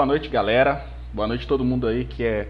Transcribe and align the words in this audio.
Boa 0.00 0.06
noite, 0.06 0.30
galera. 0.30 0.86
Boa 1.12 1.28
noite 1.28 1.46
todo 1.46 1.62
mundo 1.62 1.86
aí 1.86 2.06
que 2.06 2.24
é 2.24 2.48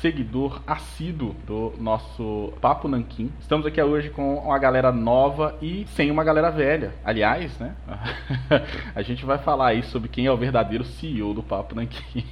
seguidor 0.00 0.62
assíduo 0.64 1.34
do 1.44 1.74
nosso 1.80 2.52
Papo 2.60 2.86
Nankin. 2.86 3.32
Estamos 3.40 3.66
aqui 3.66 3.82
hoje 3.82 4.08
com 4.08 4.36
uma 4.36 4.56
galera 4.56 4.92
nova 4.92 5.58
e 5.60 5.84
sem 5.88 6.12
uma 6.12 6.22
galera 6.22 6.48
velha. 6.48 6.92
Aliás, 7.04 7.58
né? 7.58 7.74
a 8.94 9.02
gente 9.02 9.24
vai 9.24 9.36
falar 9.38 9.70
aí 9.70 9.82
sobre 9.82 10.08
quem 10.08 10.26
é 10.26 10.30
o 10.30 10.36
verdadeiro 10.36 10.84
CEO 10.84 11.34
do 11.34 11.42
Papo 11.42 11.74
Nankin. 11.74 12.24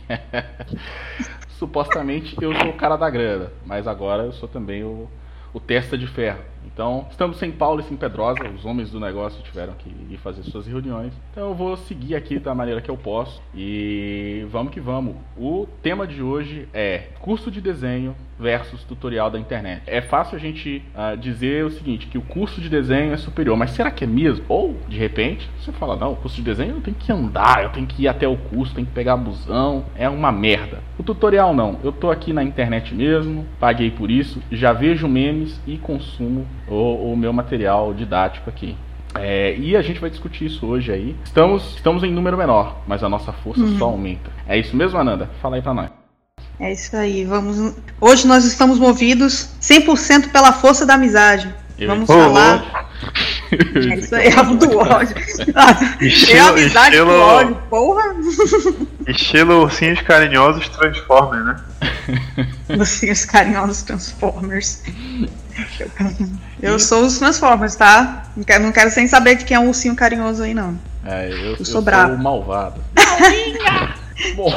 Supostamente 1.58 2.36
eu 2.40 2.54
sou 2.54 2.68
o 2.68 2.76
cara 2.76 2.96
da 2.96 3.10
grana, 3.10 3.50
mas 3.66 3.88
agora 3.88 4.22
eu 4.22 4.32
sou 4.32 4.48
também 4.48 4.84
o, 4.84 5.08
o 5.52 5.58
testa 5.58 5.98
de 5.98 6.06
ferro. 6.06 6.44
Então, 6.64 7.06
estamos 7.10 7.38
sem 7.38 7.50
Paulo 7.50 7.80
e 7.80 7.84
sem 7.84 7.96
Pedrosa, 7.96 8.48
os 8.48 8.64
homens 8.64 8.90
do 8.90 9.00
negócio 9.00 9.42
tiveram 9.42 9.72
que 9.74 9.88
ir 10.10 10.16
fazer 10.18 10.42
suas 10.44 10.66
reuniões. 10.66 11.12
Então, 11.32 11.48
eu 11.48 11.54
vou 11.54 11.76
seguir 11.76 12.14
aqui 12.14 12.38
da 12.38 12.54
maneira 12.54 12.80
que 12.80 12.90
eu 12.90 12.96
posso 12.96 13.42
e 13.54 14.46
vamos 14.50 14.72
que 14.72 14.80
vamos. 14.80 15.16
O 15.36 15.66
tema 15.82 16.06
de 16.06 16.22
hoje 16.22 16.68
é 16.72 17.08
curso 17.20 17.50
de 17.50 17.60
desenho 17.60 18.14
versus 18.38 18.84
tutorial 18.84 19.30
da 19.30 19.38
internet. 19.38 19.82
É 19.86 20.00
fácil 20.00 20.36
a 20.36 20.38
gente 20.38 20.82
uh, 20.94 21.16
dizer 21.16 21.64
o 21.64 21.70
seguinte, 21.70 22.06
que 22.06 22.16
o 22.16 22.22
curso 22.22 22.60
de 22.60 22.68
desenho 22.68 23.12
é 23.12 23.16
superior, 23.16 23.56
mas 23.56 23.70
será 23.70 23.90
que 23.90 24.04
é 24.04 24.06
mesmo? 24.06 24.44
Ou, 24.48 24.76
de 24.88 24.96
repente, 24.96 25.48
você 25.58 25.72
fala, 25.72 25.96
não, 25.96 26.12
o 26.12 26.16
curso 26.16 26.36
de 26.36 26.42
desenho 26.42 26.76
eu 26.76 26.80
tenho 26.80 26.96
que 26.96 27.10
andar, 27.10 27.64
eu 27.64 27.70
tenho 27.70 27.86
que 27.86 28.02
ir 28.02 28.08
até 28.08 28.28
o 28.28 28.36
curso, 28.36 28.74
tenho 28.74 28.86
que 28.86 28.92
pegar 28.92 29.16
busão, 29.16 29.84
é 29.96 30.08
uma 30.08 30.30
merda. 30.30 30.80
O 30.96 31.02
tutorial 31.02 31.52
não, 31.52 31.78
eu 31.82 31.90
tô 31.90 32.10
aqui 32.10 32.32
na 32.32 32.44
internet 32.44 32.94
mesmo, 32.94 33.44
paguei 33.58 33.90
por 33.90 34.10
isso, 34.10 34.40
já 34.52 34.72
vejo 34.72 35.08
memes 35.08 35.60
e 35.66 35.76
consumo 35.76 36.46
o, 36.68 37.12
o 37.12 37.16
meu 37.16 37.32
material 37.32 37.92
didático 37.94 38.48
aqui. 38.48 38.76
É, 39.14 39.56
e 39.56 39.76
a 39.76 39.82
gente 39.82 40.00
vai 40.00 40.10
discutir 40.10 40.46
isso 40.46 40.66
hoje 40.66 40.92
aí. 40.92 41.16
Estamos, 41.24 41.74
estamos 41.76 42.02
em 42.02 42.12
número 42.12 42.36
menor, 42.36 42.82
mas 42.86 43.02
a 43.02 43.08
nossa 43.08 43.32
força 43.32 43.62
uhum. 43.62 43.78
só 43.78 43.86
aumenta. 43.86 44.30
É 44.46 44.58
isso 44.58 44.76
mesmo, 44.76 44.98
Ananda? 44.98 45.30
Fala 45.40 45.56
aí 45.56 45.62
pra 45.62 45.74
nós. 45.74 45.90
É 46.60 46.72
isso 46.72 46.96
aí. 46.96 47.24
Vamos. 47.24 47.76
Hoje 48.00 48.26
nós 48.26 48.44
estamos 48.44 48.78
movidos 48.78 49.50
100% 49.60 50.30
pela 50.30 50.52
força 50.52 50.84
da 50.84 50.94
amizade. 50.94 51.52
Eu 51.78 51.88
Vamos 51.88 52.06
falar. 52.06 52.88
É 53.50 53.94
isso 53.94 54.14
aí, 54.14 54.26
é 54.26 54.42
do 54.42 54.76
ódio. 54.76 55.16
Estilo, 56.00 56.36
é 56.36 56.40
amizade 56.40 56.96
estilo, 56.96 57.10
com 57.10 57.18
ódio, 57.18 57.54
porra. 57.70 58.14
Estilo 59.06 59.62
ursinhos 59.62 60.02
carinhosos 60.02 60.68
Transformers, 60.68 61.44
né? 61.46 61.56
Ursinhos 62.76 63.24
carinhosos 63.24 63.82
Transformers. 63.82 64.82
Eu 66.60 66.78
sou 66.78 67.04
os 67.04 67.18
Transformers, 67.18 67.76
tá? 67.76 68.24
Não 68.36 68.44
quero, 68.44 68.64
não 68.64 68.72
quero 68.72 68.90
sem 68.90 69.06
saber 69.06 69.36
de 69.36 69.44
quem 69.44 69.56
é 69.56 69.60
um 69.60 69.68
ursinho 69.68 69.94
carinhoso 69.94 70.42
aí, 70.42 70.54
não. 70.54 70.78
É, 71.04 71.30
eu, 71.30 71.56
eu 71.56 71.64
sou, 71.64 71.76
eu 71.76 71.82
bravo. 71.82 72.12
sou 72.12 72.16
o 72.16 72.22
malvado. 72.22 72.80
Bom, 74.34 74.52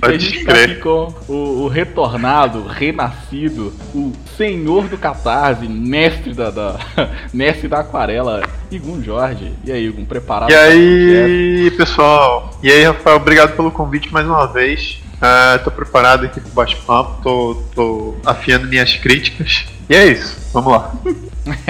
a 0.00 0.12
gente 0.12 0.44
tá 0.44 0.52
aqui 0.52 0.76
com 0.76 1.12
o, 1.28 1.64
o, 1.64 1.68
retornado, 1.68 2.64
renascido, 2.64 3.74
o 3.92 4.12
senhor 4.36 4.86
do 4.86 4.96
catarse, 4.96 5.66
mestre 5.66 6.32
da, 6.32 6.50
da 6.50 6.78
mestre 7.34 7.66
da 7.66 7.80
aquarela, 7.80 8.48
Igun 8.70 9.02
Jorge. 9.02 9.52
E 9.64 9.72
aí, 9.72 9.86
Igun, 9.86 10.04
preparado? 10.04 10.50
E 10.50 10.54
aí, 10.54 11.70
pessoal? 11.76 12.56
E 12.62 12.70
aí, 12.70 12.84
Rafael, 12.84 13.16
obrigado 13.16 13.56
pelo 13.56 13.72
convite 13.72 14.12
mais 14.12 14.26
uma 14.26 14.46
vez. 14.46 15.02
Uh, 15.16 15.64
tô 15.64 15.70
preparado 15.70 16.26
aqui 16.26 16.40
pro 16.40 16.50
bate-papo, 16.50 17.22
tô, 17.22 17.62
tô 17.74 18.14
afiando 18.24 18.66
minhas 18.66 18.94
críticas. 18.96 19.66
E 19.88 19.94
é 19.94 20.06
isso, 20.06 20.36
vamos 20.52 20.72
lá. 20.72 20.92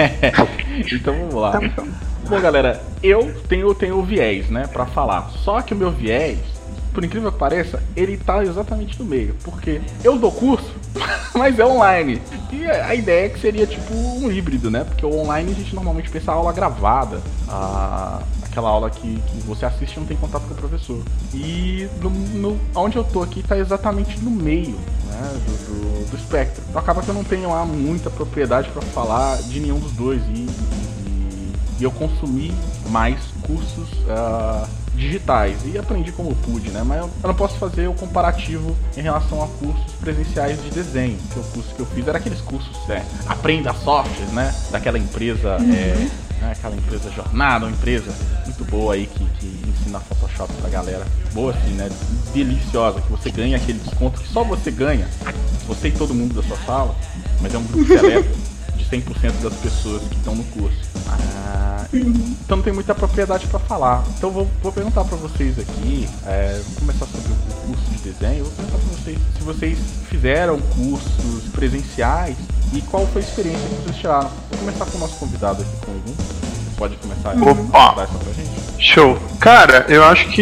então 0.91 1.13
vamos 1.13 1.35
lá. 1.35 1.51
Tá 1.51 1.83
bom, 2.29 2.41
galera, 2.41 2.81
eu 3.01 3.33
tenho, 3.47 3.73
tenho 3.73 3.97
o 3.97 4.03
viés, 4.03 4.49
né, 4.49 4.67
para 4.67 4.85
falar. 4.85 5.29
Só 5.29 5.61
que 5.61 5.73
o 5.73 5.77
meu 5.77 5.91
viés 5.91 6.37
por 6.97 7.05
incrível 7.05 7.31
que 7.31 7.37
pareça, 7.37 7.79
ele 7.95 8.17
tá 8.17 8.43
exatamente 8.43 8.97
no 8.97 9.05
meio. 9.05 9.35
Porque 9.43 9.79
eu 10.03 10.17
dou 10.17 10.31
curso, 10.31 10.73
mas 11.35 11.59
é 11.59 11.63
online. 11.63 12.19
E 12.51 12.65
a 12.65 12.95
ideia 12.95 13.27
é 13.27 13.29
que 13.29 13.39
seria 13.39 13.67
tipo 13.67 13.93
um 13.93 14.31
híbrido, 14.31 14.71
né? 14.71 14.83
Porque 14.83 15.05
o 15.05 15.15
online 15.15 15.51
a 15.51 15.53
gente 15.53 15.75
normalmente 15.75 16.09
pensa 16.09 16.31
aula 16.31 16.51
gravada, 16.51 17.21
a, 17.47 18.23
aquela 18.57 18.69
aula 18.69 18.89
que, 18.89 19.21
que 19.21 19.39
você 19.41 19.65
assiste 19.65 19.97
e 19.97 19.99
não 19.99 20.07
tem 20.07 20.17
contato 20.17 20.47
com 20.47 20.53
o 20.55 20.57
professor. 20.57 20.99
E 21.31 21.87
no, 22.01 22.09
no, 22.09 22.59
onde 22.75 22.97
eu 22.97 23.03
tô 23.03 23.21
aqui 23.21 23.43
tá 23.43 23.55
exatamente 23.55 24.19
no 24.19 24.31
meio 24.31 24.75
né, 25.05 25.41
do, 25.45 25.51
do, 25.51 26.09
do 26.09 26.17
espectro. 26.17 26.63
Então 26.67 26.81
acaba 26.81 27.03
que 27.03 27.07
eu 27.07 27.13
não 27.13 27.23
tenho 27.23 27.49
lá 27.49 27.63
muita 27.63 28.09
propriedade 28.09 28.69
para 28.69 28.81
falar 28.81 29.37
de 29.43 29.59
nenhum 29.59 29.79
dos 29.79 29.91
dois. 29.91 30.21
E, 30.29 30.47
e, 31.07 31.53
e 31.79 31.83
eu 31.83 31.91
consumi 31.91 32.51
mais 32.89 33.19
cursos. 33.45 33.89
Uh, 34.07 34.87
digitais 34.97 35.59
e 35.63 35.77
aprendi 35.77 36.11
como 36.11 36.33
pude, 36.37 36.71
né? 36.71 36.81
Mas 36.83 37.01
eu 37.01 37.11
não 37.23 37.35
posso 37.35 37.55
fazer 37.59 37.87
o 37.87 37.93
comparativo 37.93 38.75
em 38.97 39.01
relação 39.01 39.43
a 39.43 39.47
cursos 39.47 39.93
presenciais 39.99 40.59
de 40.63 40.71
desenho. 40.71 41.19
Que 41.31 41.39
o 41.39 41.43
curso 41.43 41.75
que 41.75 41.79
eu 41.79 41.85
fiz 41.85 42.07
era 42.07 42.17
aqueles 42.17 42.41
cursos, 42.41 42.75
é, 42.89 43.05
aprenda 43.27 43.71
software, 43.75 44.25
né? 44.33 44.51
Daquela 44.71 44.97
empresa, 44.97 45.57
uhum. 45.59 45.71
é, 45.71 46.09
né? 46.41 46.51
aquela 46.51 46.75
empresa 46.75 47.11
jornada, 47.11 47.65
uma 47.65 47.71
empresa 47.71 48.13
muito 48.45 48.65
boa 48.65 48.93
aí 48.93 49.07
que, 49.07 49.25
que 49.39 49.69
ensina 49.69 49.99
Photoshop 49.99 50.53
pra 50.53 50.69
galera. 50.69 51.05
Boa 51.33 51.51
assim, 51.51 51.71
né? 51.71 51.89
Deliciosa, 52.33 53.01
que 53.01 53.09
você 53.11 53.29
ganha 53.29 53.57
aquele 53.57 53.79
desconto 53.79 54.21
que 54.21 54.27
só 54.27 54.43
você 54.43 54.71
ganha, 54.71 55.07
você 55.67 55.89
e 55.89 55.91
todo 55.91 56.13
mundo 56.13 56.35
da 56.35 56.43
sua 56.47 56.57
sala, 56.65 56.95
mas 57.41 57.53
é 57.53 57.57
um 57.57 57.63
grupo 57.63 57.85
seleto 57.87 58.29
100% 58.91 59.41
das 59.41 59.53
pessoas 59.55 60.01
que 60.03 60.15
estão 60.15 60.35
no 60.35 60.43
curso. 60.45 60.77
Ah, 61.07 61.85
então 61.91 62.57
não 62.57 62.63
tem 62.63 62.73
muita 62.73 62.93
propriedade 62.95 63.47
para 63.47 63.59
falar. 63.59 64.03
Então 64.17 64.29
vou, 64.31 64.47
vou 64.61 64.71
perguntar 64.71 65.03
para 65.03 65.17
vocês 65.17 65.59
aqui, 65.59 66.07
é, 66.25 66.59
vou 66.65 66.79
começar 66.79 67.05
sobre 67.05 67.31
o 67.31 67.67
curso 67.67 67.83
de 67.91 67.97
desenho, 68.11 68.43
vou 68.45 68.53
perguntar 68.53 68.77
para 68.77 68.97
vocês 68.97 69.17
se 69.37 69.43
vocês 69.43 69.79
fizeram 70.09 70.59
cursos 70.59 71.43
presenciais 71.53 72.37
e 72.73 72.81
qual 72.81 73.05
foi 73.07 73.21
a 73.21 73.25
experiência 73.25 73.67
que 73.67 73.75
vocês 73.83 73.97
tiraram. 73.97 74.29
Vou 74.49 74.59
começar 74.59 74.85
com 74.85 74.97
o 74.97 74.99
nosso 75.01 75.15
convidado 75.17 75.61
aqui 75.61 75.85
com 75.85 75.91
algum. 75.91 76.13
Pode 76.77 76.95
começar 76.97 77.31
a 77.31 77.89
Opa. 77.89 78.03
essa 78.03 78.17
pra 78.19 78.33
gente? 78.33 78.67
Show. 78.79 79.17
Cara, 79.39 79.85
eu 79.89 80.03
acho 80.03 80.29
que 80.29 80.41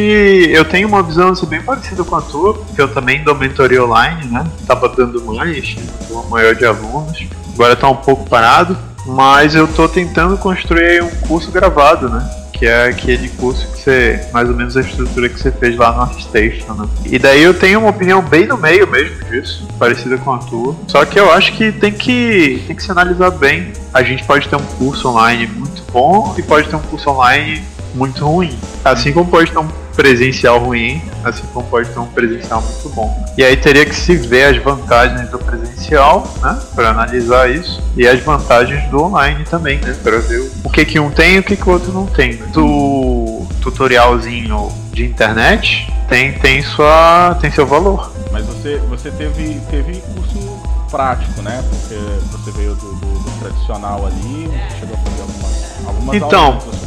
eu 0.51 0.65
tenho 0.65 0.87
uma 0.87 1.01
visão 1.01 1.29
assim, 1.29 1.45
bem 1.45 1.61
parecida 1.61 2.03
com 2.03 2.15
a 2.15 2.21
tua, 2.21 2.61
que 2.75 2.81
eu 2.81 2.93
também 2.93 3.23
dou 3.23 3.33
mentoria 3.35 3.83
online, 3.83 4.25
né? 4.25 4.45
Tava 4.67 4.89
dando 4.89 5.23
mais, 5.23 5.77
uma 6.09 6.23
maior 6.23 6.53
de 6.53 6.65
alunos. 6.65 7.25
Agora 7.55 7.75
tá 7.75 7.89
um 7.89 7.95
pouco 7.95 8.29
parado 8.29 8.77
mas 9.05 9.53
eu 9.53 9.67
tô 9.67 9.87
tentando 9.87 10.37
construir 10.37 11.03
um 11.03 11.09
curso 11.27 11.51
gravado, 11.51 12.09
né? 12.09 12.27
Que 12.51 12.65
é 12.65 12.85
aquele 12.87 13.29
curso 13.29 13.67
que 13.67 13.81
você, 13.81 14.29
mais 14.31 14.49
ou 14.49 14.55
menos 14.55 14.75
a 14.77 14.81
estrutura 14.81 15.29
que 15.29 15.39
você 15.39 15.51
fez 15.51 15.75
lá 15.75 15.91
no 15.91 16.01
ArtStation, 16.01 16.73
né? 16.73 16.87
E 17.05 17.19
daí 17.19 17.43
eu 17.43 17.53
tenho 17.53 17.79
uma 17.79 17.89
opinião 17.89 18.21
bem 18.21 18.47
no 18.47 18.57
meio 18.57 18.87
mesmo 18.87 19.23
disso, 19.25 19.67
parecida 19.77 20.17
com 20.17 20.33
a 20.33 20.37
tua. 20.39 20.75
Só 20.87 21.05
que 21.05 21.19
eu 21.19 21.31
acho 21.31 21.53
que 21.53 21.71
tem 21.71 21.91
que, 21.91 22.63
tem 22.65 22.75
que 22.75 22.81
se 22.81 22.89
analisar 22.89 23.31
bem. 23.31 23.73
A 23.93 24.01
gente 24.01 24.23
pode 24.23 24.47
ter 24.47 24.55
um 24.55 24.65
curso 24.77 25.09
online 25.09 25.47
muito 25.47 25.83
bom 25.91 26.33
e 26.37 26.41
pode 26.41 26.67
ter 26.69 26.75
um 26.75 26.81
curso 26.81 27.09
online 27.09 27.61
muito 27.93 28.25
ruim. 28.25 28.57
Assim 28.83 29.11
como 29.11 29.29
pode 29.29 29.51
ter 29.51 29.59
um 29.59 29.67
presencial 29.95 30.59
ruim, 30.59 31.01
assim 31.23 31.43
como 31.53 31.67
pode 31.67 31.89
ter 31.89 31.99
um 31.99 32.05
presencial 32.05 32.61
muito 32.61 32.89
bom. 32.89 33.25
E 33.37 33.43
aí 33.43 33.55
teria 33.55 33.85
que 33.85 33.95
se 33.95 34.15
ver 34.15 34.55
as 34.55 34.63
vantagens 34.63 35.29
do 35.29 35.39
presencial, 35.39 36.31
né, 36.41 36.59
para 36.75 36.89
analisar 36.89 37.49
isso, 37.49 37.81
e 37.95 38.07
as 38.07 38.19
vantagens 38.19 38.87
do 38.89 39.03
online 39.03 39.43
também, 39.45 39.79
né, 39.79 39.95
para 40.03 40.19
ver 40.19 40.51
o 40.63 40.69
que 40.69 40.85
que 40.85 40.99
um 40.99 41.09
tem 41.09 41.35
e 41.35 41.39
o 41.39 41.43
que 41.43 41.55
que 41.55 41.67
o 41.67 41.71
outro 41.71 41.91
não 41.91 42.05
tem. 42.05 42.37
Do 42.53 43.45
tutorialzinho 43.61 44.71
de 44.91 45.05
internet 45.05 45.91
tem 46.07 46.33
tem 46.33 46.61
sua 46.61 47.37
tem 47.41 47.51
seu 47.51 47.65
valor. 47.65 48.11
Mas 48.31 48.45
você 48.45 48.77
você 48.89 49.09
teve 49.11 49.59
teve 49.69 50.01
curso 50.13 50.59
prático, 50.89 51.41
né? 51.41 51.63
Porque 51.69 51.95
você 52.31 52.51
veio 52.51 52.75
do, 52.75 52.93
do, 52.93 53.19
do 53.19 53.39
tradicional 53.39 54.05
ali, 54.05 54.49
chegou 54.79 54.95
a 54.95 55.09
fazer 55.09 55.21
algumas 55.21 55.87
algumas 55.87 56.15
então, 56.15 56.45
aulas. 56.45 56.84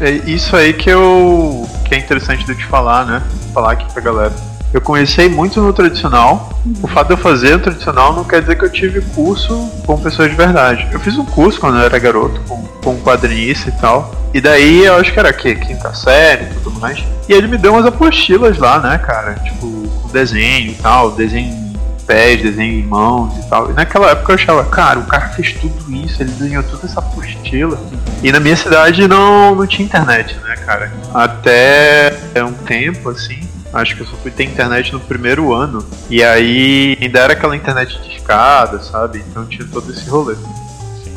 É 0.00 0.10
isso 0.10 0.54
aí 0.54 0.72
que 0.72 0.88
eu 0.88 1.68
que 1.84 1.94
é 1.94 1.98
interessante 1.98 2.44
de 2.44 2.54
te 2.54 2.64
falar, 2.66 3.04
né? 3.04 3.22
Falar 3.52 3.72
aqui 3.72 3.92
pra 3.92 4.02
galera. 4.02 4.34
Eu 4.72 4.80
comecei 4.80 5.28
muito 5.28 5.60
no 5.60 5.72
tradicional. 5.72 6.50
O 6.82 6.86
fato 6.86 7.08
de 7.08 7.14
eu 7.14 7.16
fazer 7.16 7.54
o 7.54 7.58
tradicional 7.58 8.14
não 8.14 8.22
quer 8.22 8.42
dizer 8.42 8.56
que 8.56 8.64
eu 8.64 8.70
tive 8.70 9.00
curso 9.00 9.56
com 9.86 9.98
pessoas 9.98 10.30
de 10.30 10.36
verdade. 10.36 10.86
Eu 10.92 11.00
fiz 11.00 11.16
um 11.16 11.24
curso 11.24 11.58
quando 11.58 11.78
eu 11.78 11.84
era 11.84 11.98
garoto, 11.98 12.40
com, 12.46 12.62
com 12.84 13.00
quadrinista 13.00 13.70
e 13.70 13.72
tal. 13.72 14.14
E 14.34 14.40
daí 14.40 14.84
eu 14.84 14.96
acho 14.96 15.12
que 15.12 15.18
era 15.18 15.32
que 15.32 15.54
quinta 15.54 15.94
série 15.94 16.44
e 16.44 16.60
tudo 16.62 16.78
mais. 16.78 17.02
E 17.26 17.32
ele 17.32 17.48
me 17.48 17.56
deu 17.56 17.72
umas 17.72 17.86
apostilas 17.86 18.58
lá, 18.58 18.78
né, 18.78 18.98
cara? 18.98 19.34
Tipo, 19.36 19.88
com 20.02 20.08
desenho 20.08 20.70
e 20.70 20.74
tal, 20.74 21.12
desenho 21.12 21.67
pés, 22.08 22.40
desenho 22.40 22.80
em 22.80 22.82
mãos 22.82 23.36
e 23.36 23.48
tal. 23.48 23.70
E 23.70 23.74
naquela 23.74 24.10
época 24.10 24.32
eu 24.32 24.34
achava, 24.34 24.64
cara, 24.64 24.98
o 24.98 25.06
cara 25.06 25.28
fez 25.28 25.52
tudo 25.52 25.94
isso, 25.94 26.22
ele 26.22 26.32
desenhou 26.32 26.62
toda 26.62 26.86
essa 26.86 27.00
apostila. 27.00 27.78
E 28.22 28.32
na 28.32 28.40
minha 28.40 28.56
cidade 28.56 29.06
não, 29.06 29.54
não 29.54 29.66
tinha 29.66 29.84
internet, 29.84 30.34
né, 30.42 30.56
cara? 30.56 30.90
Até 31.14 32.12
um 32.42 32.54
tempo, 32.54 33.10
assim, 33.10 33.38
acho 33.72 33.94
que 33.94 34.02
eu 34.02 34.06
só 34.06 34.16
fui 34.16 34.30
ter 34.30 34.44
internet 34.44 34.92
no 34.92 35.00
primeiro 35.00 35.52
ano. 35.52 35.86
E 36.08 36.24
aí 36.24 36.96
ainda 37.00 37.20
era 37.20 37.34
aquela 37.34 37.54
internet 37.54 38.00
de 38.00 38.16
escada, 38.16 38.80
sabe? 38.80 39.22
Então 39.28 39.44
tinha 39.44 39.68
todo 39.68 39.92
esse 39.92 40.08
rolê. 40.08 40.34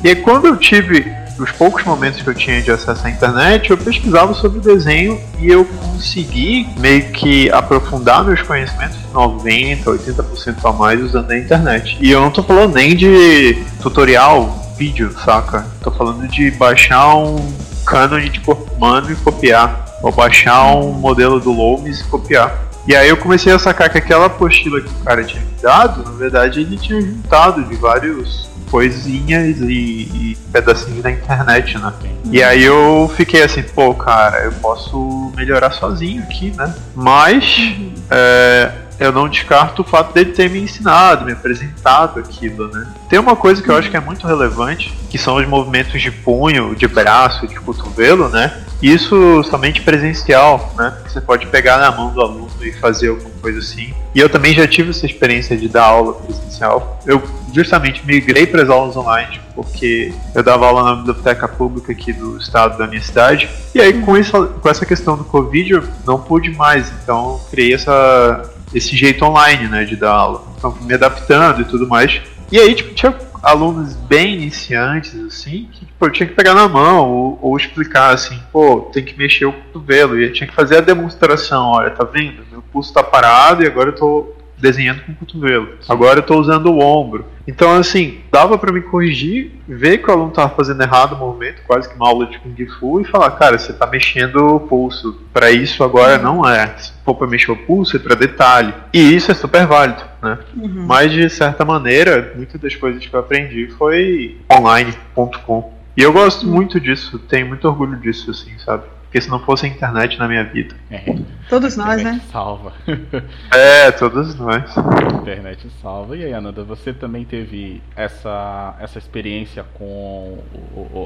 E 0.04 0.10
aí, 0.10 0.16
quando 0.16 0.48
eu 0.48 0.58
tive 0.58 1.06
os 1.44 1.52
poucos 1.52 1.84
momentos 1.84 2.22
que 2.22 2.30
eu 2.30 2.36
tinha 2.36 2.62
de 2.62 2.72
acesso 2.72 3.06
à 3.06 3.10
internet, 3.10 3.70
eu 3.70 3.78
pesquisava 3.78 4.34
sobre 4.34 4.60
desenho 4.60 5.20
e 5.40 5.48
eu 5.48 5.66
consegui 5.66 6.68
meio 6.78 7.12
que 7.12 7.50
aprofundar 7.52 8.24
meus 8.24 8.42
conhecimentos 8.42 8.98
90, 9.14 9.92
80% 9.92 10.56
a 10.64 10.72
mais 10.72 11.02
usando 11.02 11.32
a 11.32 11.38
internet. 11.38 11.98
E 12.00 12.12
eu 12.12 12.22
não 12.22 12.32
tô 12.32 12.44
falando 12.44 12.76
nem 12.76 12.96
de 12.96 13.64
tutorial, 13.82 14.74
vídeo, 14.78 15.14
saca? 15.24 15.66
Tô 15.82 15.92
falando 15.92 16.28
de 16.28 16.52
baixar 16.52 17.16
um 17.16 17.54
cânone 17.86 18.30
de 18.30 18.40
corpo 18.40 18.74
humano 18.74 19.12
e 19.12 19.16
copiar. 19.16 19.86
Ou 20.02 20.12
baixar 20.12 20.66
um 20.76 20.94
modelo 20.94 21.40
do 21.40 21.52
Loomis 21.52 22.00
e 22.00 22.04
copiar. 22.06 22.72
E 22.88 22.96
aí 22.96 23.10
eu 23.10 23.18
comecei 23.18 23.54
a 23.54 23.60
sacar 23.60 23.90
que 23.90 24.00
aquela 24.00 24.26
apostila 24.26 24.82
que 24.82 24.90
o 24.90 25.04
cara 25.04 25.24
tinha 25.24 25.42
me 25.42 25.62
dado, 25.62 26.04
na 26.04 26.18
verdade 26.18 26.62
ele 26.62 26.76
tinha 26.78 27.00
juntado 27.00 27.64
de 27.64 27.76
vários 27.76 28.50
coisinhas 28.72 29.60
e, 29.60 29.70
e 29.74 30.38
pedacinhos 30.52 31.04
da 31.04 31.12
internet, 31.12 31.78
né? 31.78 31.94
E 32.32 32.42
aí 32.42 32.64
eu 32.64 33.12
fiquei 33.18 33.44
assim, 33.44 33.62
pô, 33.62 33.94
cara, 33.94 34.46
eu 34.46 34.54
posso 34.54 35.32
melhorar 35.36 35.72
sozinho 35.72 36.24
aqui, 36.24 36.52
né? 36.56 36.74
Mas 36.96 37.58
uhum. 37.58 37.94
é, 38.10 38.72
eu 38.98 39.12
não 39.12 39.28
descarto 39.28 39.82
o 39.82 39.86
fato 39.86 40.14
dele 40.14 40.32
ter 40.32 40.50
me 40.50 40.62
ensinado, 40.62 41.26
me 41.26 41.34
apresentado 41.34 42.20
aquilo, 42.20 42.70
né? 42.70 42.88
Tem 43.10 43.20
uma 43.20 43.36
coisa 43.36 43.62
que 43.62 43.70
eu 43.70 43.76
acho 43.76 43.90
que 43.92 43.98
é 43.98 44.00
muito 44.00 44.26
relevante, 44.26 44.98
que 45.10 45.18
são 45.18 45.36
os 45.36 45.46
movimentos 45.46 46.02
de 46.02 46.10
punho, 46.10 46.74
de 46.74 46.88
braço, 46.88 47.46
de 47.46 47.56
cotovelo, 47.56 48.30
né? 48.30 48.64
Isso 48.82 49.44
somente 49.44 49.82
presencial, 49.82 50.74
né? 50.78 50.98
Você 51.08 51.22
pode 51.22 51.48
pegar 51.48 51.78
na 51.78 51.92
mão 51.92 52.12
do 52.12 52.22
aluno 52.22 52.50
e 52.62 52.72
fazer 52.72 53.10
alguma 53.10 53.30
coisa 53.42 53.60
assim. 53.60 53.94
E 54.14 54.20
eu 54.20 54.30
também 54.30 54.54
já 54.54 54.68
tive 54.68 54.90
essa 54.90 55.06
experiência 55.06 55.56
de 55.56 55.68
dar 55.68 55.84
aula 55.84 56.14
presencial. 56.14 57.00
Eu 57.06 57.22
justamente 57.54 58.06
migrei 58.06 58.48
para 58.48 58.64
as 58.64 58.70
aulas 58.70 58.96
online 58.98 59.40
porque 59.54 60.14
eu 60.34 60.42
dava 60.42 60.66
aula 60.66 60.84
na 60.84 60.96
biblioteca 60.96 61.48
pública 61.48 61.92
aqui 61.92 62.14
do 62.14 62.38
estado 62.38 62.78
da 62.78 62.88
minha 62.88 63.02
cidade. 63.02 63.50
E 63.76 63.82
aí 63.82 64.02
com, 64.02 64.18
isso, 64.18 64.48
com 64.62 64.70
essa 64.70 64.86
questão 64.86 65.18
do 65.18 65.24
Covid 65.26 65.74
eu 65.74 65.84
não 66.06 66.20
pude 66.20 66.50
mais, 66.52 66.92
então 67.04 67.40
criei 67.52 67.74
essa 67.74 68.50
esse 68.74 68.96
jeito 68.96 69.24
online, 69.26 69.68
né, 69.68 69.84
de 69.84 69.96
dar 69.96 70.12
aula. 70.12 70.44
Então, 70.58 70.76
me 70.82 70.94
adaptando 70.94 71.62
e 71.62 71.66
tudo 71.66 71.88
mais. 71.88 72.22
E 72.52 72.60
aí, 72.60 72.74
tipo, 72.74 72.94
tinha 72.94 73.12
alunos 73.42 73.96
bem 73.96 74.34
iniciantes, 74.34 75.16
assim, 75.26 75.70
que 75.72 75.88
eu 76.00 76.10
tinha 76.12 76.28
que 76.28 76.36
pegar 76.36 76.54
na 76.54 76.68
mão 76.68 77.10
ou, 77.10 77.40
ou, 77.42 77.58
explicar 77.58 78.14
assim, 78.14 78.40
pô, 78.52 78.90
tem 78.94 79.04
que 79.04 79.18
mexer 79.18 79.46
o 79.46 79.54
cotovelo. 79.54 80.20
E 80.20 80.32
tinha 80.32 80.48
que 80.48 80.56
fazer 80.56 80.78
a 80.78 80.82
demonstração, 80.82 81.68
olha, 81.68 81.90
tá 81.90 82.04
vendo? 82.04 82.46
Meu 82.52 82.62
pulso 82.62 82.94
tá 82.94 83.04
parado 83.04 83.64
e 83.64 83.68
agora 83.68 83.90
eu 83.90 83.96
tô 83.96 84.34
desenhando 84.62 85.02
com 85.02 85.12
o 85.12 85.16
cotovelo. 85.16 85.70
Agora 85.90 86.20
eu 86.20 86.24
tô 86.24 86.40
usando 86.40 86.68
o 86.68 86.80
ombro. 86.80 87.26
Então, 87.48 87.76
assim, 87.76 88.20
dava 88.32 88.58
para 88.58 88.72
me 88.72 88.82
corrigir, 88.82 89.52
ver 89.68 89.98
que 89.98 90.10
o 90.10 90.14
aluno 90.14 90.32
tava 90.32 90.56
fazendo 90.56 90.82
errado 90.82 91.14
o 91.14 91.18
movimento, 91.18 91.62
quase 91.66 91.90
que 91.90 91.96
uma 91.96 92.08
aula 92.08 92.28
de 92.28 92.38
Kung 92.40 92.56
Fu, 92.80 93.02
e 93.02 93.04
falar, 93.04 93.32
cara, 93.32 93.58
você 93.58 93.74
tá 93.74 93.88
mexendo 93.88 94.56
o 94.56 94.60
pulso. 94.60 95.20
Para 95.34 95.50
isso 95.50 95.84
agora 95.84 96.18
uhum. 96.18 96.24
não 96.24 96.50
é. 96.50 96.68
Se 96.78 96.94
for 97.04 97.16
pra 97.16 97.28
mexer 97.28 97.52
o 97.52 97.58
pulso, 97.58 97.96
é 97.96 98.00
pra 98.00 98.16
detalhe. 98.16 98.74
E 98.94 99.16
isso 99.16 99.32
é 99.32 99.34
super 99.34 99.66
válido, 99.66 100.04
né? 100.22 100.38
Uhum. 100.56 100.86
Mas, 100.86 101.12
de 101.12 101.30
certa 101.30 101.66
maneira, 101.66 102.34
muitas 102.36 102.62
das 102.62 102.76
coisas 102.76 103.06
que 103.06 103.14
eu 103.14 103.20
aprendi 103.20 103.68
foi 103.78 104.38
online.com. 104.52 105.74
E 105.98 106.02
eu 106.04 106.14
gosto 106.14 106.46
uhum. 106.46 106.54
muito 106.54 106.80
disso, 106.80 107.20
tenho 107.20 107.48
muito 107.48 107.68
orgulho 107.68 107.98
disso, 107.98 108.32
assim, 108.32 108.52
sabe? 108.60 108.84
Porque 109.12 109.20
se 109.20 109.30
não 109.30 109.40
fosse 109.40 109.66
a 109.66 109.70
internet 109.70 110.18
na 110.18 110.26
minha 110.26 110.46
vida. 110.46 110.74
É. 110.90 111.04
Todos 111.50 111.76
nós, 111.76 112.02
né? 112.02 112.22
Salva. 112.32 112.72
é, 113.54 113.92
todos 113.92 114.36
nós. 114.36 114.74
A 114.78 115.20
internet 115.20 115.68
salva. 115.82 116.16
E 116.16 116.24
aí, 116.24 116.34
Ananda, 116.34 116.64
você 116.64 116.94
também 116.94 117.26
teve 117.26 117.82
essa, 117.94 118.74
essa 118.80 118.98
experiência 118.98 119.66
com 119.74 120.42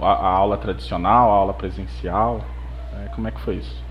a, 0.03 0.05
a 0.05 0.27
aula 0.27 0.55
tradicional, 0.55 1.31
a 1.31 1.33
aula 1.33 1.53
presencial? 1.55 2.45
É, 2.93 3.07
como 3.15 3.27
é 3.27 3.31
que 3.31 3.41
foi 3.41 3.55
isso? 3.55 3.84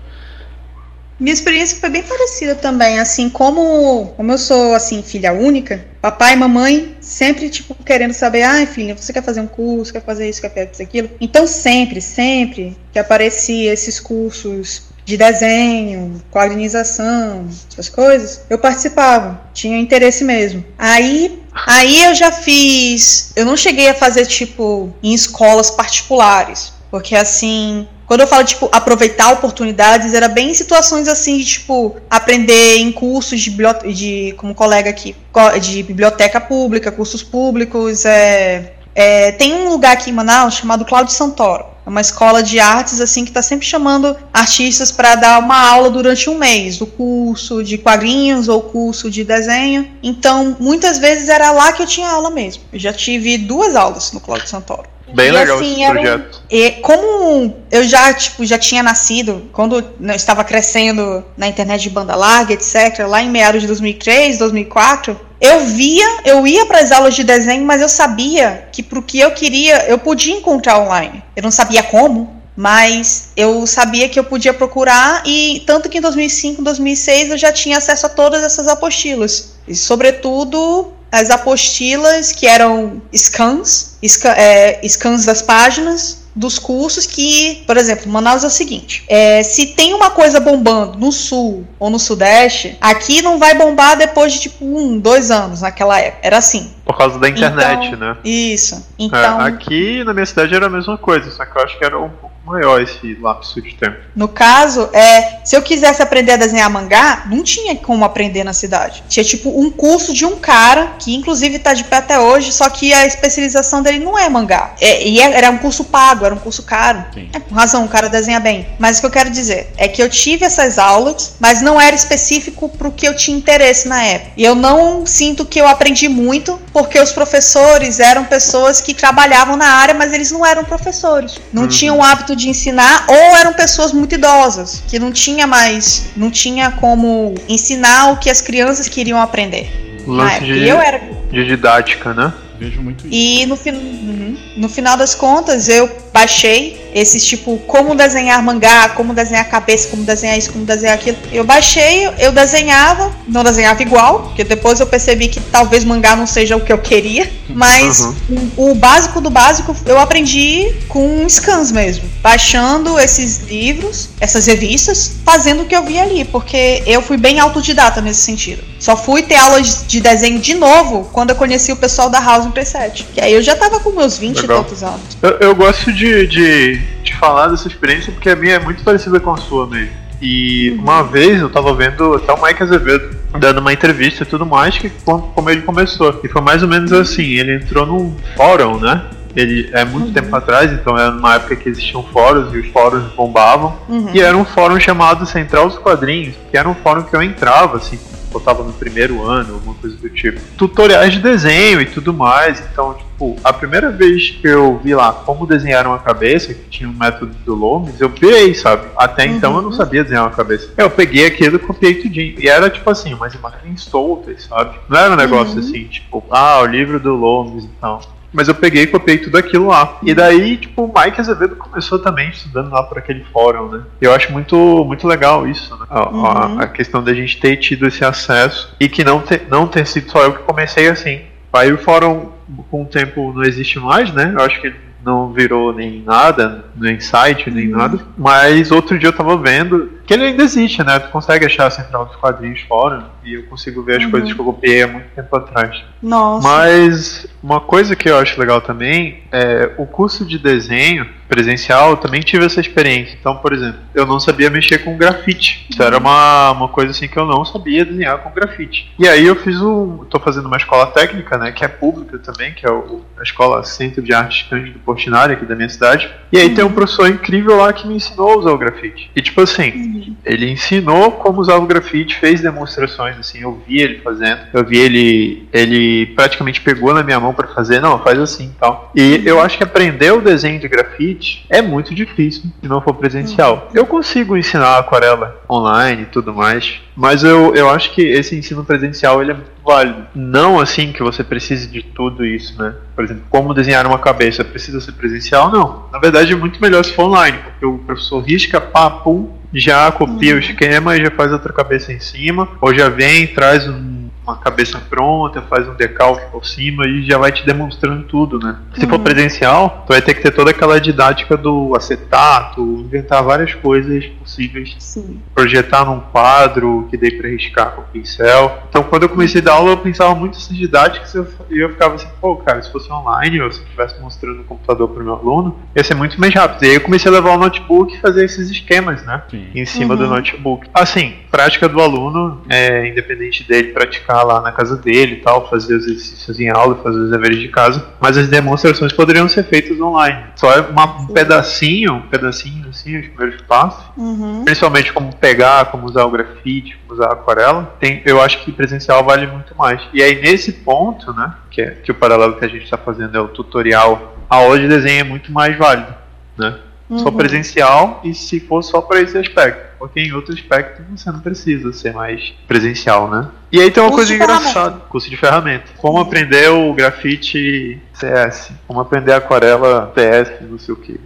Minha 1.17 1.33
experiência 1.33 1.77
foi 1.79 1.89
bem 1.89 2.03
parecida 2.03 2.55
também, 2.55 2.99
assim, 2.99 3.29
como, 3.29 4.13
como 4.17 4.31
eu 4.33 4.37
sou, 4.37 4.73
assim, 4.73 5.01
filha 5.01 5.31
única, 5.31 5.85
papai 6.01 6.33
e 6.33 6.35
mamãe 6.35 6.97
sempre, 6.99 7.49
tipo, 7.49 7.73
querendo 7.85 8.13
saber, 8.13 8.43
ai, 8.43 8.65
filha, 8.65 8.97
você 8.97 9.13
quer 9.13 9.23
fazer 9.23 9.39
um 9.39 9.47
curso, 9.47 9.93
quer 9.93 10.03
fazer 10.03 10.29
isso, 10.29 10.41
quer 10.41 10.49
fazer 10.49 10.83
aquilo? 10.83 11.09
Então, 11.21 11.47
sempre, 11.47 12.01
sempre 12.01 12.75
que 12.91 12.99
aparecia 12.99 13.71
esses 13.71 13.97
cursos 13.97 14.83
de 15.05 15.15
desenho, 15.15 16.21
quadrinização, 16.31 17.47
essas 17.71 17.87
coisas, 17.87 18.41
eu 18.49 18.57
participava, 18.57 19.39
tinha 19.53 19.77
interesse 19.77 20.23
mesmo. 20.23 20.65
Aí, 20.77 21.41
aí 21.65 22.03
eu 22.03 22.15
já 22.15 22.31
fiz, 22.31 23.31
eu 23.37 23.45
não 23.45 23.55
cheguei 23.55 23.87
a 23.87 23.93
fazer, 23.93 24.25
tipo, 24.25 24.93
em 25.01 25.13
escolas 25.13 25.71
particulares, 25.71 26.73
porque, 26.91 27.15
assim, 27.15 27.87
quando 28.05 28.21
eu 28.21 28.27
falo, 28.27 28.43
tipo, 28.43 28.69
aproveitar 28.71 29.31
oportunidades, 29.33 30.13
era 30.13 30.27
bem 30.27 30.51
em 30.51 30.53
situações 30.53 31.07
assim 31.07 31.37
de, 31.37 31.45
tipo, 31.45 31.95
aprender 32.09 32.77
em 32.77 32.91
cursos 32.91 33.41
de, 33.41 33.51
de 33.93 34.33
como 34.37 34.53
colega 34.53 34.89
aqui, 34.89 35.15
de 35.61 35.83
biblioteca 35.83 36.39
pública, 36.39 36.91
cursos 36.91 37.23
públicos. 37.23 38.05
É, 38.05 38.73
é, 38.93 39.31
tem 39.33 39.53
um 39.53 39.69
lugar 39.69 39.93
aqui 39.93 40.09
em 40.09 40.13
Manaus 40.13 40.55
chamado 40.55 40.85
Cláudio 40.85 41.13
Santoro. 41.13 41.65
É 41.85 41.89
uma 41.89 42.01
escola 42.01 42.41
de 42.41 42.59
artes, 42.59 42.99
assim, 42.99 43.23
que 43.23 43.29
está 43.29 43.41
sempre 43.41 43.65
chamando 43.65 44.15
artistas 44.33 44.91
para 44.91 45.15
dar 45.15 45.39
uma 45.39 45.69
aula 45.69 45.89
durante 45.89 46.29
um 46.29 46.37
mês, 46.37 46.79
do 46.79 46.87
curso 46.87 47.63
de 47.63 47.77
quadrinhos 47.77 48.47
ou 48.47 48.61
curso 48.61 49.09
de 49.09 49.23
desenho. 49.23 49.91
Então, 50.01 50.57
muitas 50.59 50.97
vezes 50.97 51.29
era 51.29 51.51
lá 51.51 51.71
que 51.73 51.83
eu 51.83 51.85
tinha 51.85 52.09
aula 52.09 52.31
mesmo. 52.31 52.63
Eu 52.73 52.79
já 52.79 52.91
tive 52.91 53.37
duas 53.37 53.75
aulas 53.75 54.11
no 54.13 54.19
Cláudio 54.19 54.47
Santoro. 54.47 54.94
Bem 55.13 55.27
e, 55.27 55.31
legal 55.31 55.57
assim, 55.57 55.83
esse 55.83 55.91
projeto. 55.91 56.37
Um, 56.37 56.55
e 56.55 56.71
como 56.71 57.55
eu 57.71 57.83
já, 57.83 58.13
tipo, 58.13 58.45
já 58.45 58.57
tinha 58.57 58.81
nascido, 58.81 59.49
quando 59.51 59.79
eu 59.79 60.15
estava 60.15 60.43
crescendo 60.43 61.23
na 61.37 61.47
internet 61.47 61.81
de 61.81 61.89
banda 61.89 62.15
larga, 62.15 62.53
etc., 62.53 63.05
lá 63.07 63.21
em 63.21 63.29
meados 63.29 63.61
de 63.61 63.67
2003, 63.67 64.37
2004, 64.37 65.19
eu 65.39 65.65
via, 65.65 66.05
eu 66.25 66.47
ia 66.47 66.65
para 66.65 66.79
as 66.79 66.91
aulas 66.91 67.13
de 67.13 67.23
desenho, 67.23 67.65
mas 67.65 67.81
eu 67.81 67.89
sabia 67.89 68.67
que 68.71 68.81
para 68.81 68.99
o 68.99 69.03
que 69.03 69.19
eu 69.19 69.31
queria, 69.31 69.85
eu 69.87 69.97
podia 69.97 70.33
encontrar 70.33 70.79
online. 70.79 71.23
Eu 71.35 71.43
não 71.43 71.51
sabia 71.51 71.83
como, 71.83 72.41
mas 72.55 73.29
eu 73.35 73.67
sabia 73.67 74.07
que 74.07 74.17
eu 74.17 74.23
podia 74.23 74.53
procurar 74.53 75.21
e 75.25 75.61
tanto 75.67 75.89
que 75.89 75.97
em 75.97 76.01
2005, 76.01 76.61
2006 76.61 77.31
eu 77.31 77.37
já 77.37 77.51
tinha 77.51 77.77
acesso 77.77 78.05
a 78.05 78.09
todas 78.09 78.43
essas 78.43 78.67
apostilas. 78.67 79.55
E 79.67 79.75
sobretudo 79.75 80.93
as 81.11 81.29
apostilas 81.29 82.31
que 82.31 82.45
eram 82.45 83.01
scans, 83.13 83.97
scan, 84.03 84.31
é, 84.31 84.81
scans 84.87 85.25
das 85.25 85.41
páginas 85.41 86.25
dos 86.35 86.59
cursos 86.59 87.05
que, 87.05 87.63
por 87.65 87.77
exemplo, 87.77 88.11
Manaus 88.11 88.43
é 88.43 88.47
o 88.47 88.49
seguinte: 88.49 89.05
é, 89.07 89.41
se 89.41 89.67
tem 89.67 89.93
uma 89.93 90.11
coisa 90.11 90.39
bombando 90.39 90.97
no 90.97 91.11
sul 91.11 91.65
ou 91.79 91.89
no 91.89 91.97
sudeste, 91.97 92.77
aqui 92.81 93.21
não 93.21 93.39
vai 93.39 93.55
bombar 93.55 93.97
depois 93.97 94.33
de 94.33 94.41
tipo 94.41 94.65
um, 94.65 94.99
dois 94.99 95.31
anos 95.31 95.61
naquela 95.61 95.99
época. 95.99 96.19
Era 96.27 96.37
assim. 96.37 96.73
Por 96.85 96.97
causa 96.97 97.17
da 97.17 97.27
internet, 97.27 97.87
então, 97.87 97.99
né? 97.99 98.17
Isso. 98.23 98.87
Então, 98.97 99.41
é, 99.41 99.47
aqui 99.47 100.03
na 100.03 100.13
minha 100.13 100.25
cidade 100.25 100.53
era 100.53 100.67
a 100.67 100.69
mesma 100.69 100.97
coisa, 100.97 101.31
só 101.31 101.43
que 101.43 101.57
eu 101.57 101.63
acho 101.63 101.77
que 101.77 101.83
era 101.83 101.99
um 101.99 102.09
pouco 102.09 102.35
maior 102.45 102.81
esse 102.81 103.15
lapso 103.15 103.59
de 103.61 103.73
tempo. 103.73 103.97
No 104.15 104.27
caso, 104.27 104.89
é, 104.93 105.39
se 105.43 105.55
eu 105.55 105.61
quisesse 105.61 106.01
aprender 106.01 106.33
a 106.33 106.37
desenhar 106.37 106.69
mangá, 106.69 107.23
não 107.25 107.43
tinha 107.43 107.75
como 107.75 108.05
aprender 108.05 108.43
na 108.43 108.53
cidade. 108.53 109.03
Tinha 109.09 109.23
tipo 109.23 109.59
um 109.59 109.71
curso 109.71 110.13
de 110.13 110.25
um 110.25 110.37
cara, 110.37 110.93
que 110.99 111.15
inclusive 111.15 111.57
tá 111.59 111.73
de 111.73 111.83
pé 111.83 111.97
até 111.97 112.19
hoje, 112.19 112.53
só 112.53 112.69
que 112.69 112.93
a 112.93 113.05
especialização 113.05 113.81
dele 113.81 113.99
não 113.99 114.17
é 114.17 114.29
mangá. 114.29 114.75
É, 114.79 115.07
e 115.07 115.19
é, 115.19 115.37
era 115.37 115.49
um 115.49 115.57
curso 115.57 115.85
pago, 115.85 116.25
era 116.25 116.35
um 116.35 116.39
curso 116.39 116.63
caro. 116.63 117.03
É, 117.33 117.39
com 117.39 117.55
razão, 117.55 117.83
o 117.83 117.89
cara 117.89 118.07
desenha 118.07 118.39
bem. 118.39 118.67
Mas 118.77 118.97
o 118.97 119.01
que 119.01 119.07
eu 119.07 119.11
quero 119.11 119.29
dizer 119.29 119.73
é 119.75 119.87
que 119.87 120.01
eu 120.01 120.09
tive 120.09 120.45
essas 120.45 120.77
aulas, 120.77 121.35
mas 121.39 121.61
não 121.61 121.81
era 121.81 121.95
específico 121.95 122.69
pro 122.69 122.91
que 122.91 123.07
eu 123.07 123.15
tinha 123.15 123.35
interesse 123.35 123.87
na 123.87 124.03
época. 124.03 124.31
E 124.37 124.43
eu 124.43 124.53
não 124.53 125.05
sinto 125.05 125.45
que 125.45 125.59
eu 125.59 125.67
aprendi 125.67 126.07
muito, 126.07 126.59
porque 126.75 126.99
os 126.99 127.13
professores 127.13 128.01
eram 128.01 128.25
pessoas 128.25 128.81
que 128.81 128.93
trabalhavam 128.93 129.55
na 129.55 129.65
área, 129.65 129.93
mas 129.93 130.11
eles 130.11 130.29
não 130.29 130.45
eram 130.45 130.65
professores. 130.65 131.39
Não 131.53 131.61
uhum. 131.61 131.67
tinham 131.69 131.99
o 131.99 132.03
hábito 132.03 132.35
de 132.35 132.49
ensinar, 132.49 133.05
ou 133.07 133.37
eram 133.37 133.53
pessoas 133.53 133.93
muito 133.93 134.15
idosas, 134.15 134.83
que 134.85 134.99
não 134.99 135.09
tinha 135.09 135.47
mais, 135.47 136.07
não 136.17 136.29
tinha 136.29 136.71
como 136.71 137.33
ensinar 137.47 138.11
o 138.11 138.17
que 138.17 138.29
as 138.29 138.41
crianças 138.41 138.89
queriam 138.89 139.21
aprender. 139.21 139.71
Lance 140.05 140.41
de, 140.41 140.67
eu 140.67 140.77
era... 140.81 140.99
de 141.31 141.45
didática, 141.45 142.13
né? 142.13 142.33
Vejo 142.59 142.81
muito 142.81 143.07
isso. 143.07 143.15
E 143.15 143.45
no, 143.45 143.55
uhum. 143.55 144.37
no 144.57 144.67
final 144.67 144.97
das 144.97 145.15
contas, 145.15 145.69
eu 145.69 145.89
baixei 146.11 146.84
esses 146.95 147.25
tipo 147.25 147.57
como 147.67 147.93
desenhar 147.93 148.41
mangá, 148.41 148.87
como 148.87 149.13
desenhar 149.13 149.49
cabeça, 149.49 149.89
como 149.89 150.05
desenhar 150.05 150.37
isso, 150.37 150.53
como 150.53 150.63
desenhar 150.63 150.95
aquilo. 150.95 151.17
Eu 151.29 151.43
baixei, 151.43 152.07
eu 152.17 152.31
desenhava, 152.31 153.11
não 153.27 153.43
desenhava 153.43 153.81
igual, 153.81 154.23
porque 154.23 154.45
depois 154.45 154.79
eu 154.79 154.87
percebi 154.87 155.27
que 155.27 155.41
talvez 155.41 155.83
mangá 155.83 156.15
não 156.15 156.25
seja 156.25 156.55
o 156.55 156.61
que 156.61 156.71
eu 156.71 156.77
queria, 156.77 157.29
mas 157.49 157.99
uhum. 157.99 158.49
o, 158.55 158.71
o, 158.71 158.75
básico 158.75 159.19
do 159.19 159.29
básico 159.29 159.75
eu 159.85 159.99
aprendi 159.99 160.73
com 160.87 161.27
scans 161.27 161.69
mesmo, 161.69 162.05
baixando 162.23 162.97
esses 162.97 163.39
livros, 163.39 164.09
essas 164.21 164.45
revistas, 164.45 165.11
fazendo 165.25 165.63
o 165.63 165.65
que 165.65 165.75
eu 165.75 165.83
vi 165.83 165.99
ali, 165.99 166.23
porque 166.23 166.81
eu 166.85 167.01
fui 167.01 167.17
bem 167.17 167.41
autodidata 167.41 168.01
nesse 168.01 168.21
sentido. 168.21 168.63
Só 168.79 168.95
fui 168.95 169.23
ter 169.23 169.35
aulas 169.35 169.83
de 169.87 169.99
desenho 169.99 170.39
de 170.39 170.53
novo 170.53 171.09
quando 171.11 171.31
eu 171.31 171.35
conheci 171.35 171.71
o 171.71 171.75
pessoal 171.75 172.09
da 172.09 172.19
House 172.19 172.45
preset. 172.53 173.05
E 173.15 173.21
aí 173.21 173.33
eu 173.33 173.41
já 173.41 173.55
tava 173.55 173.79
com 173.79 173.91
meus 173.91 174.17
20 174.17 174.41
Legal. 174.41 174.59
e 174.59 174.63
tantos 174.63 174.83
anos. 174.83 175.17
Eu, 175.21 175.29
eu 175.39 175.55
gosto 175.55 175.91
de, 175.91 176.27
de, 176.27 176.81
de 177.03 177.15
falar 177.15 177.47
dessa 177.47 177.67
experiência 177.67 178.11
porque 178.11 178.29
a 178.29 178.35
minha 178.35 178.55
é 178.55 178.59
muito 178.59 178.83
parecida 178.83 179.19
com 179.19 179.31
a 179.31 179.37
sua 179.37 179.67
mesmo. 179.67 180.05
E 180.21 180.71
uhum. 180.71 180.83
uma 180.83 181.03
vez 181.03 181.41
eu 181.41 181.49
tava 181.49 181.73
vendo 181.73 182.15
até 182.15 182.31
o 182.33 182.41
Mike 182.41 182.63
Azevedo 182.63 183.15
dando 183.37 183.59
uma 183.59 183.73
entrevista 183.73 184.23
e 184.23 184.25
tudo 184.25 184.45
mais, 184.45 184.77
que 184.77 184.89
como 185.03 185.49
ele 185.49 185.61
começou. 185.61 186.19
E 186.23 186.27
foi 186.27 186.41
mais 186.41 186.63
ou 186.63 186.69
menos 186.69 186.91
assim, 186.93 187.23
ele 187.23 187.55
entrou 187.55 187.85
num 187.85 188.15
fórum, 188.35 188.79
né? 188.79 189.03
Ele 189.35 189.69
é 189.73 189.83
muito 189.83 190.07
uhum. 190.07 190.13
tempo 190.13 190.33
atrás, 190.33 190.71
então 190.71 190.97
era 190.97 191.11
numa 191.11 191.35
época 191.35 191.57
que 191.57 191.67
existiam 191.67 192.01
fóruns 192.03 192.53
e 192.53 192.59
os 192.59 192.67
fóruns 192.69 193.03
bombavam. 193.13 193.75
Uhum. 193.89 194.09
E 194.13 194.21
era 194.21 194.35
um 194.35 194.45
fórum 194.45 194.79
chamado 194.79 195.25
Central 195.25 195.67
dos 195.67 195.77
Quadrinhos, 195.77 196.35
que 196.49 196.57
era 196.57 196.69
um 196.69 196.75
fórum 196.75 197.03
que 197.03 197.13
eu 197.13 197.21
entrava, 197.21 197.77
assim, 197.77 197.99
eu 198.37 198.41
tava 198.41 198.63
no 198.63 198.73
primeiro 198.73 199.23
ano, 199.23 199.55
alguma 199.55 199.75
coisa 199.75 199.95
do 199.95 200.09
tipo. 200.09 200.39
Tutoriais 200.57 201.13
de 201.13 201.19
desenho 201.19 201.81
e 201.81 201.85
tudo 201.85 202.13
mais. 202.13 202.61
Então, 202.71 202.93
tipo, 202.93 203.35
a 203.43 203.53
primeira 203.53 203.91
vez 203.91 204.31
que 204.31 204.47
eu 204.47 204.79
vi 204.83 204.93
lá 204.93 205.13
como 205.13 205.47
desenhar 205.47 205.87
uma 205.87 205.99
cabeça, 205.99 206.53
que 206.53 206.69
tinha 206.69 206.89
um 206.89 206.93
método 206.93 207.33
do 207.45 207.55
Lomes, 207.55 207.99
eu 207.99 208.09
pirei, 208.09 208.53
sabe? 208.53 208.87
Até 208.97 209.25
uhum. 209.25 209.35
então 209.35 209.55
eu 209.55 209.61
não 209.61 209.71
sabia 209.71 210.03
desenhar 210.03 210.25
uma 210.25 210.35
cabeça. 210.35 210.69
Eu 210.77 210.89
peguei 210.89 211.25
aquilo 211.25 211.55
e 211.55 211.59
copiei 211.59 211.95
tudinho. 211.95 212.35
E 212.39 212.47
era 212.47 212.69
tipo 212.69 212.89
assim, 212.89 213.13
umas 213.13 213.33
imagens 213.33 213.83
soltas, 213.83 214.43
sabe? 214.43 214.75
Não 214.89 214.97
era 214.97 215.13
um 215.13 215.17
negócio 215.17 215.53
uhum. 215.53 215.59
assim, 215.59 215.85
tipo, 215.85 216.23
ah, 216.29 216.59
o 216.61 216.65
livro 216.65 216.99
do 216.99 217.15
Lomes 217.15 217.63
e 217.63 217.67
então. 217.67 217.99
tal. 217.99 218.15
Mas 218.35 218.49
eu 218.49 218.55
peguei 218.55 218.83
e 218.83 218.87
copiei 218.87 219.17
tudo 219.17 219.37
aquilo 219.37 219.67
lá. 219.67 219.97
E 220.03 220.13
daí, 220.13 220.57
tipo, 220.57 220.83
o 220.83 220.93
Mike 220.93 221.21
Azevedo 221.21 221.55
começou 221.55 221.97
também 221.99 222.29
estudando 222.29 222.69
lá 222.69 222.83
por 222.83 222.97
aquele 222.97 223.23
fórum, 223.31 223.69
né? 223.69 223.83
Eu 224.01 224.13
acho 224.13 224.31
muito, 224.33 224.83
muito 224.85 225.07
legal 225.07 225.47
isso, 225.47 225.75
né? 225.77 225.85
A, 225.89 226.09
uhum. 226.09 226.25
a, 226.25 226.63
a 226.63 226.67
questão 226.67 227.01
da 227.01 227.13
gente 227.13 227.39
ter 227.39 227.55
tido 227.55 227.87
esse 227.87 228.03
acesso 228.03 228.75
e 228.77 228.89
que 228.89 229.03
não 229.05 229.21
ter, 229.21 229.47
não 229.49 229.65
ter 229.65 229.87
sido 229.87 230.11
só 230.11 230.21
eu 230.23 230.33
que 230.33 230.43
comecei 230.43 230.89
assim. 230.89 231.21
Aí 231.53 231.71
o 231.71 231.77
fórum, 231.77 232.31
com 232.69 232.83
o 232.83 232.85
tempo, 232.85 233.31
não 233.33 233.43
existe 233.43 233.79
mais, 233.79 234.13
né? 234.13 234.33
Eu 234.37 234.43
acho 234.43 234.59
que 234.59 234.67
ele 234.67 234.75
não 235.05 235.31
virou 235.31 235.71
nem 235.71 236.01
nada, 236.01 236.65
nem 236.75 236.99
site, 236.99 237.49
nem 237.49 237.71
uhum. 237.71 237.77
nada. 237.77 237.99
Mas 238.17 238.69
outro 238.69 238.99
dia 238.99 239.09
eu 239.09 239.13
tava 239.13 239.37
vendo 239.37 239.89
que 240.05 240.13
ele 240.13 240.25
ainda 240.25 240.43
existe, 240.43 240.83
né? 240.83 240.99
Tu 240.99 241.09
consegue 241.09 241.45
achar 241.45 241.67
a 241.67 241.71
central 241.71 242.05
dos 242.05 242.15
quadrinhos 242.15 242.61
fora 242.61 243.09
e 243.23 243.33
eu 243.33 243.43
consigo 243.47 243.83
ver 243.83 243.97
as 243.97 244.05
uhum. 244.05 244.11
coisas 244.11 244.33
que 244.33 244.39
eu 244.39 244.45
copiei 244.45 244.83
há 244.83 244.87
muito 244.87 245.07
tempo 245.15 245.35
atrás. 245.35 245.83
Nossa. 246.01 246.47
Mas 246.47 247.27
uma 247.41 247.59
coisa 247.59 247.95
que 247.95 248.09
eu 248.09 248.17
acho 248.17 248.39
legal 248.39 248.61
também 248.61 249.23
é 249.31 249.71
o 249.77 249.85
curso 249.85 250.25
de 250.25 250.37
desenho 250.37 251.07
presencial, 251.27 251.91
eu 251.91 251.97
também 251.97 252.21
tive 252.21 252.45
essa 252.45 252.61
experiência. 252.61 253.17
Então, 253.19 253.37
por 253.37 253.51
exemplo, 253.51 253.79
eu 253.93 254.05
não 254.05 254.19
sabia 254.19 254.49
mexer 254.49 254.79
com 254.79 254.97
grafite. 254.97 255.65
Isso 255.69 255.81
era 255.81 255.97
uma, 255.97 256.51
uma 256.51 256.67
coisa 256.67 256.91
assim 256.91 257.07
que 257.07 257.17
eu 257.17 257.25
não 257.25 257.43
sabia 257.43 257.83
desenhar 257.83 258.19
com 258.19 258.31
grafite. 258.31 258.91
E 258.97 259.07
aí 259.07 259.25
eu 259.25 259.35
fiz 259.35 259.59
um. 259.61 260.05
tô 260.09 260.19
fazendo 260.19 260.45
uma 260.45 260.57
escola 260.57 260.87
técnica, 260.87 261.37
né? 261.37 261.51
Que 261.51 261.65
é 261.65 261.67
pública 261.67 262.19
também, 262.19 262.53
que 262.53 262.65
é 262.65 262.71
o, 262.71 263.01
a 263.19 263.23
escola 263.23 263.63
Centro 263.63 264.01
de 264.01 264.13
Artes 264.13 264.47
Cândido 264.47 264.79
Portinari 264.79 265.33
aqui 265.33 265.45
da 265.45 265.55
minha 265.55 265.69
cidade. 265.69 266.09
E 266.31 266.37
aí 266.37 266.49
uhum. 266.49 266.55
tem 266.55 266.65
um 266.65 266.71
professor 266.71 267.09
incrível 267.09 267.57
lá 267.57 267.73
que 267.73 267.87
me 267.87 267.95
ensinou 267.95 268.31
a 268.31 268.37
usar 268.37 268.51
o 268.51 268.57
grafite. 268.57 269.09
E 269.15 269.21
tipo 269.21 269.41
assim, 269.41 269.94
uhum. 269.95 270.15
ele 270.25 270.51
ensinou 270.51 271.11
como 271.11 271.41
usar 271.41 271.55
o 271.55 271.65
grafite, 271.65 272.15
fez 272.17 272.41
demonstrações, 272.41 273.17
assim, 273.17 273.41
eu 273.41 273.61
vi 273.67 273.79
ele 273.79 273.99
fazendo. 273.99 274.39
Eu 274.53 274.63
vi 274.65 274.77
ele. 274.77 275.47
Ele 275.51 276.07
praticamente 276.07 276.61
pegou 276.61 276.93
na 276.93 277.03
minha 277.03 277.19
mão 277.19 277.33
para 277.33 277.47
fazer, 277.47 277.79
não, 277.79 277.99
faz 277.99 278.19
assim 278.19 278.45
e 278.45 278.59
tal. 278.59 278.91
E 278.95 279.21
eu 279.25 279.41
acho 279.41 279.57
que 279.57 279.63
aprender 279.63 280.11
o 280.11 280.21
desenho 280.21 280.59
de 280.59 280.67
grafite 280.67 281.45
é 281.49 281.61
muito 281.61 281.93
difícil 281.93 282.43
se 282.61 282.67
não 282.67 282.81
for 282.81 282.93
presencial. 282.93 283.69
Eu 283.73 283.85
consigo 283.85 284.37
ensinar 284.37 284.77
aquarela 284.77 285.41
online 285.49 286.03
e 286.03 286.05
tudo 286.05 286.33
mais, 286.33 286.79
mas 286.95 287.23
eu, 287.23 287.53
eu 287.55 287.69
acho 287.69 287.93
que 287.93 288.01
esse 288.01 288.35
ensino 288.35 288.63
presencial 288.63 289.21
ele 289.21 289.31
é 289.31 289.33
muito 289.33 289.51
válido. 289.63 290.07
Não 290.13 290.59
assim 290.59 290.91
que 290.91 291.03
você 291.03 291.23
precise 291.23 291.67
de 291.67 291.83
tudo 291.83 292.25
isso, 292.25 292.61
né? 292.61 292.75
Por 292.95 293.03
exemplo, 293.03 293.23
como 293.29 293.53
desenhar 293.53 293.85
uma 293.85 293.99
cabeça 293.99 294.43
precisa 294.43 294.79
ser 294.79 294.93
presencial? 294.93 295.51
Não. 295.51 295.85
Na 295.91 295.99
verdade 295.99 296.33
é 296.33 296.35
muito 296.35 296.61
melhor 296.61 296.83
se 296.85 296.93
for 296.93 297.05
online, 297.05 297.37
porque 297.39 297.65
o 297.65 297.79
professor 297.79 298.19
risca, 298.19 298.61
pá, 298.61 298.89
pum, 298.89 299.29
já 299.55 299.91
copia 299.91 300.33
uhum. 300.33 300.37
o 300.37 300.39
esquema 300.39 300.97
e 300.97 301.03
já 301.03 301.11
faz 301.11 301.31
outra 301.31 301.53
cabeça 301.53 301.93
em 301.93 301.99
cima, 301.99 302.47
ou 302.59 302.73
já 302.73 302.89
vem, 302.89 303.27
traz 303.27 303.67
um 303.67 303.94
uma 304.25 304.37
cabeça 304.37 304.79
pronta, 304.79 305.41
faz 305.41 305.67
um 305.67 305.75
decalque 305.75 306.31
por 306.31 306.45
cima 306.45 306.87
e 306.87 307.03
já 307.03 307.17
vai 307.17 307.31
te 307.31 307.45
demonstrando 307.45 308.03
tudo, 308.03 308.39
né? 308.39 308.57
Se 308.73 308.83
uhum. 308.83 308.89
for 308.89 308.99
presencial, 308.99 309.83
tu 309.85 309.93
vai 309.93 310.01
ter 310.01 310.13
que 310.15 310.21
ter 310.21 310.31
toda 310.31 310.51
aquela 310.51 310.79
didática 310.81 311.37
do 311.37 311.75
acetato, 311.75 312.61
inventar 312.61 313.23
várias 313.23 313.53
coisas 313.53 314.05
possíveis, 314.05 314.75
Sim. 314.79 315.21
projetar 315.33 315.85
num 315.85 315.99
quadro 315.99 316.87
que 316.89 316.97
dê 316.97 317.11
para 317.11 317.29
riscar 317.29 317.71
com 317.71 317.81
o 317.81 317.85
pincel. 317.85 318.63
Então, 318.69 318.83
quando 318.83 319.03
eu 319.03 319.09
comecei 319.09 319.41
a 319.41 319.43
dar 319.43 319.53
aula, 319.53 319.71
eu 319.71 319.77
pensava 319.77 320.15
muito 320.15 320.33
nessas 320.33 320.55
didáticas 320.57 321.13
e 321.13 321.17
eu, 321.17 321.27
eu 321.51 321.69
ficava 321.69 321.95
assim, 321.95 322.07
pô, 322.19 322.35
cara, 322.37 322.61
se 322.61 322.71
fosse 322.71 322.91
online 322.91 323.41
ou 323.41 323.51
se 323.51 323.59
eu 323.59 323.63
estivesse 323.63 324.01
mostrando 324.01 324.41
o 324.41 324.43
computador 324.43 324.89
para 324.89 325.01
o 325.01 325.05
meu 325.05 325.15
aluno, 325.15 325.59
ia 325.75 325.83
ser 325.83 325.95
muito 325.95 326.19
mais 326.19 326.33
rápido. 326.33 326.63
E 326.63 326.69
aí 326.69 326.75
eu 326.75 326.81
comecei 326.81 327.11
a 327.11 327.13
levar 327.13 327.31
o 327.31 327.37
notebook 327.37 327.93
e 327.93 327.99
fazer 327.99 328.25
esses 328.25 328.49
esquemas, 328.49 329.03
né? 329.05 329.21
Sim. 329.29 329.47
Em 329.53 329.65
cima 329.65 329.93
uhum. 329.93 329.99
do 329.99 330.07
notebook. 330.07 330.67
Assim, 330.73 331.13
prática 331.29 331.69
do 331.69 331.79
aluno, 331.79 332.41
é, 332.49 332.87
independente 332.87 333.43
dele 333.43 333.71
praticar 333.71 334.14
ficar 334.15 334.23
lá 334.23 334.41
na 334.41 334.51
casa 334.51 334.77
dele 334.77 335.15
e 335.15 335.21
tal, 335.21 335.49
fazer 335.49 335.75
os 335.75 335.85
exercícios 335.85 336.39
em 336.39 336.49
aula, 336.49 336.75
fazer 336.81 336.97
os 336.97 337.11
deveres 337.11 337.39
de 337.39 337.49
casa, 337.49 337.85
mas 337.99 338.17
as 338.17 338.27
demonstrações 338.27 338.93
poderiam 338.93 339.27
ser 339.27 339.43
feitas 339.43 339.79
online. 339.79 340.23
Só 340.35 340.51
é 340.53 340.61
um 340.61 341.07
pedacinho, 341.07 341.95
um 341.95 342.01
pedacinho 342.01 342.69
assim, 342.69 342.97
os 342.97 343.07
primeiros 343.07 343.41
passos, 343.41 343.83
uhum. 343.97 344.43
principalmente 344.45 344.93
como 344.93 345.13
pegar, 345.15 345.65
como 345.65 345.85
usar 345.85 346.05
o 346.05 346.11
grafite, 346.11 346.77
como 346.77 346.99
usar 346.99 347.09
a 347.09 347.13
aquarela, 347.13 347.75
tem, 347.79 348.01
eu 348.05 348.21
acho 348.21 348.43
que 348.43 348.51
presencial 348.51 349.03
vale 349.03 349.27
muito 349.27 349.55
mais. 349.57 349.81
E 349.93 350.01
aí 350.01 350.21
nesse 350.21 350.51
ponto, 350.53 351.13
né, 351.13 351.33
que, 351.51 351.61
é, 351.61 351.71
que 351.71 351.91
o 351.91 351.95
paralelo 351.95 352.37
que 352.37 352.45
a 352.45 352.47
gente 352.47 352.63
está 352.63 352.77
fazendo 352.77 353.17
é 353.17 353.19
o 353.19 353.27
tutorial, 353.27 354.15
a 354.29 354.37
aula 354.37 354.59
de 354.59 354.67
desenho 354.67 355.01
é 355.01 355.03
muito 355.03 355.31
mais 355.31 355.57
válida, 355.57 355.97
né? 356.37 356.57
Uhum. 356.89 356.99
Só 356.99 357.09
presencial 357.09 357.99
e 358.03 358.13
se 358.13 358.39
for 358.39 358.61
só 358.61 358.79
para 358.79 359.01
esse 359.01 359.17
aspecto. 359.17 359.75
Porque 359.79 359.99
em 359.99 360.13
outro 360.13 360.33
aspecto 360.33 360.83
você 360.95 361.11
não 361.11 361.19
precisa 361.19 361.73
ser 361.73 361.93
mais 361.93 362.33
presencial, 362.47 363.09
né? 363.09 363.27
E 363.51 363.59
aí 363.59 363.71
tem 363.71 363.81
uma 363.81 363.89
curso 363.89 364.07
coisa 364.07 364.23
engraçada, 364.23 364.79
curso 364.89 365.09
de 365.09 365.17
ferramenta. 365.17 365.65
Como 365.77 365.99
aprender 365.99 366.49
o 366.49 366.73
grafite 366.73 367.81
CS, 367.93 368.51
como 368.67 368.79
aprender 368.79 369.13
aquarela 369.13 369.93
PS, 369.95 370.47
não 370.49 370.59
sei 370.59 370.73
o 370.73 370.77
que. 370.77 370.99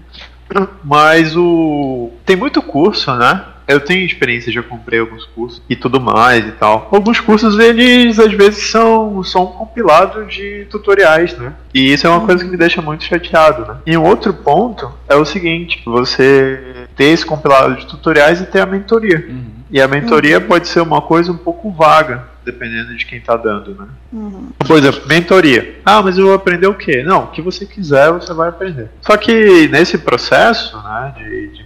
Mas 0.84 1.36
o 1.36 2.12
tem 2.26 2.36
muito 2.36 2.62
curso, 2.62 3.14
né? 3.16 3.46
Eu 3.68 3.80
tenho 3.80 4.04
experiência, 4.04 4.52
já 4.52 4.64
comprei 4.64 5.00
alguns 5.00 5.26
cursos 5.26 5.62
e 5.70 5.76
tudo 5.76 6.02
mais 6.02 6.44
e 6.44 6.52
tal. 6.54 6.90
Alguns 6.92 7.20
cursos, 7.20 7.60
eles 7.60 8.18
às 8.18 8.34
vezes 8.34 8.72
são, 8.72 8.99
são 9.24 9.48
compilados 9.48 10.34
de 10.34 10.66
tutoriais, 10.70 11.38
né? 11.38 11.54
E 11.74 11.94
isso 11.94 12.08
é 12.08 12.10
uma 12.10 12.26
coisa 12.26 12.44
que 12.44 12.50
me 12.50 12.58
deixa 12.58 12.82
muito 12.82 13.04
chateado, 13.04 13.66
né? 13.66 13.78
E 13.86 13.98
um 13.98 14.04
outro 14.04 14.34
ponto 14.34 14.92
é 15.08 15.16
o 15.16 15.26
seguinte: 15.26 15.82
você 15.86 16.88
ter 16.96 17.06
esse 17.06 17.26
compilado 17.26 17.76
de 17.76 17.86
tutoriais 17.86 18.42
e 18.42 18.46
ter 18.46 18.60
a 18.60 18.66
mentoria. 18.66 19.26
Uhum. 19.30 19.52
E 19.72 19.82
a 19.82 19.88
mentoria 19.88 20.40
uhum. 20.40 20.48
pode 20.48 20.68
ser 20.68 20.82
uma 20.82 21.02
coisa 21.02 21.32
um 21.32 21.38
pouco 21.38 21.72
vaga 21.72 22.28
dependendo 22.44 22.96
de 22.96 23.06
quem 23.06 23.20
está 23.20 23.36
dando, 23.36 23.76
né? 23.76 23.88
Uhum. 24.12 24.50
Por 24.58 24.78
exemplo, 24.78 25.02
mentoria. 25.08 25.80
Ah, 25.86 26.02
mas 26.02 26.18
eu 26.18 26.26
vou 26.26 26.34
aprender 26.34 26.68
o 26.68 26.74
quê? 26.74 27.04
Não, 27.04 27.26
o 27.26 27.28
que 27.28 27.42
você 27.42 27.66
quiser 27.66 28.12
você 28.12 28.34
vai 28.34 28.50
aprender. 28.50 28.90
Só 29.02 29.16
que 29.18 29.68
nesse 29.68 29.98
processo 29.98 30.76
né, 30.82 31.14
de, 31.18 31.50
de 31.50 31.64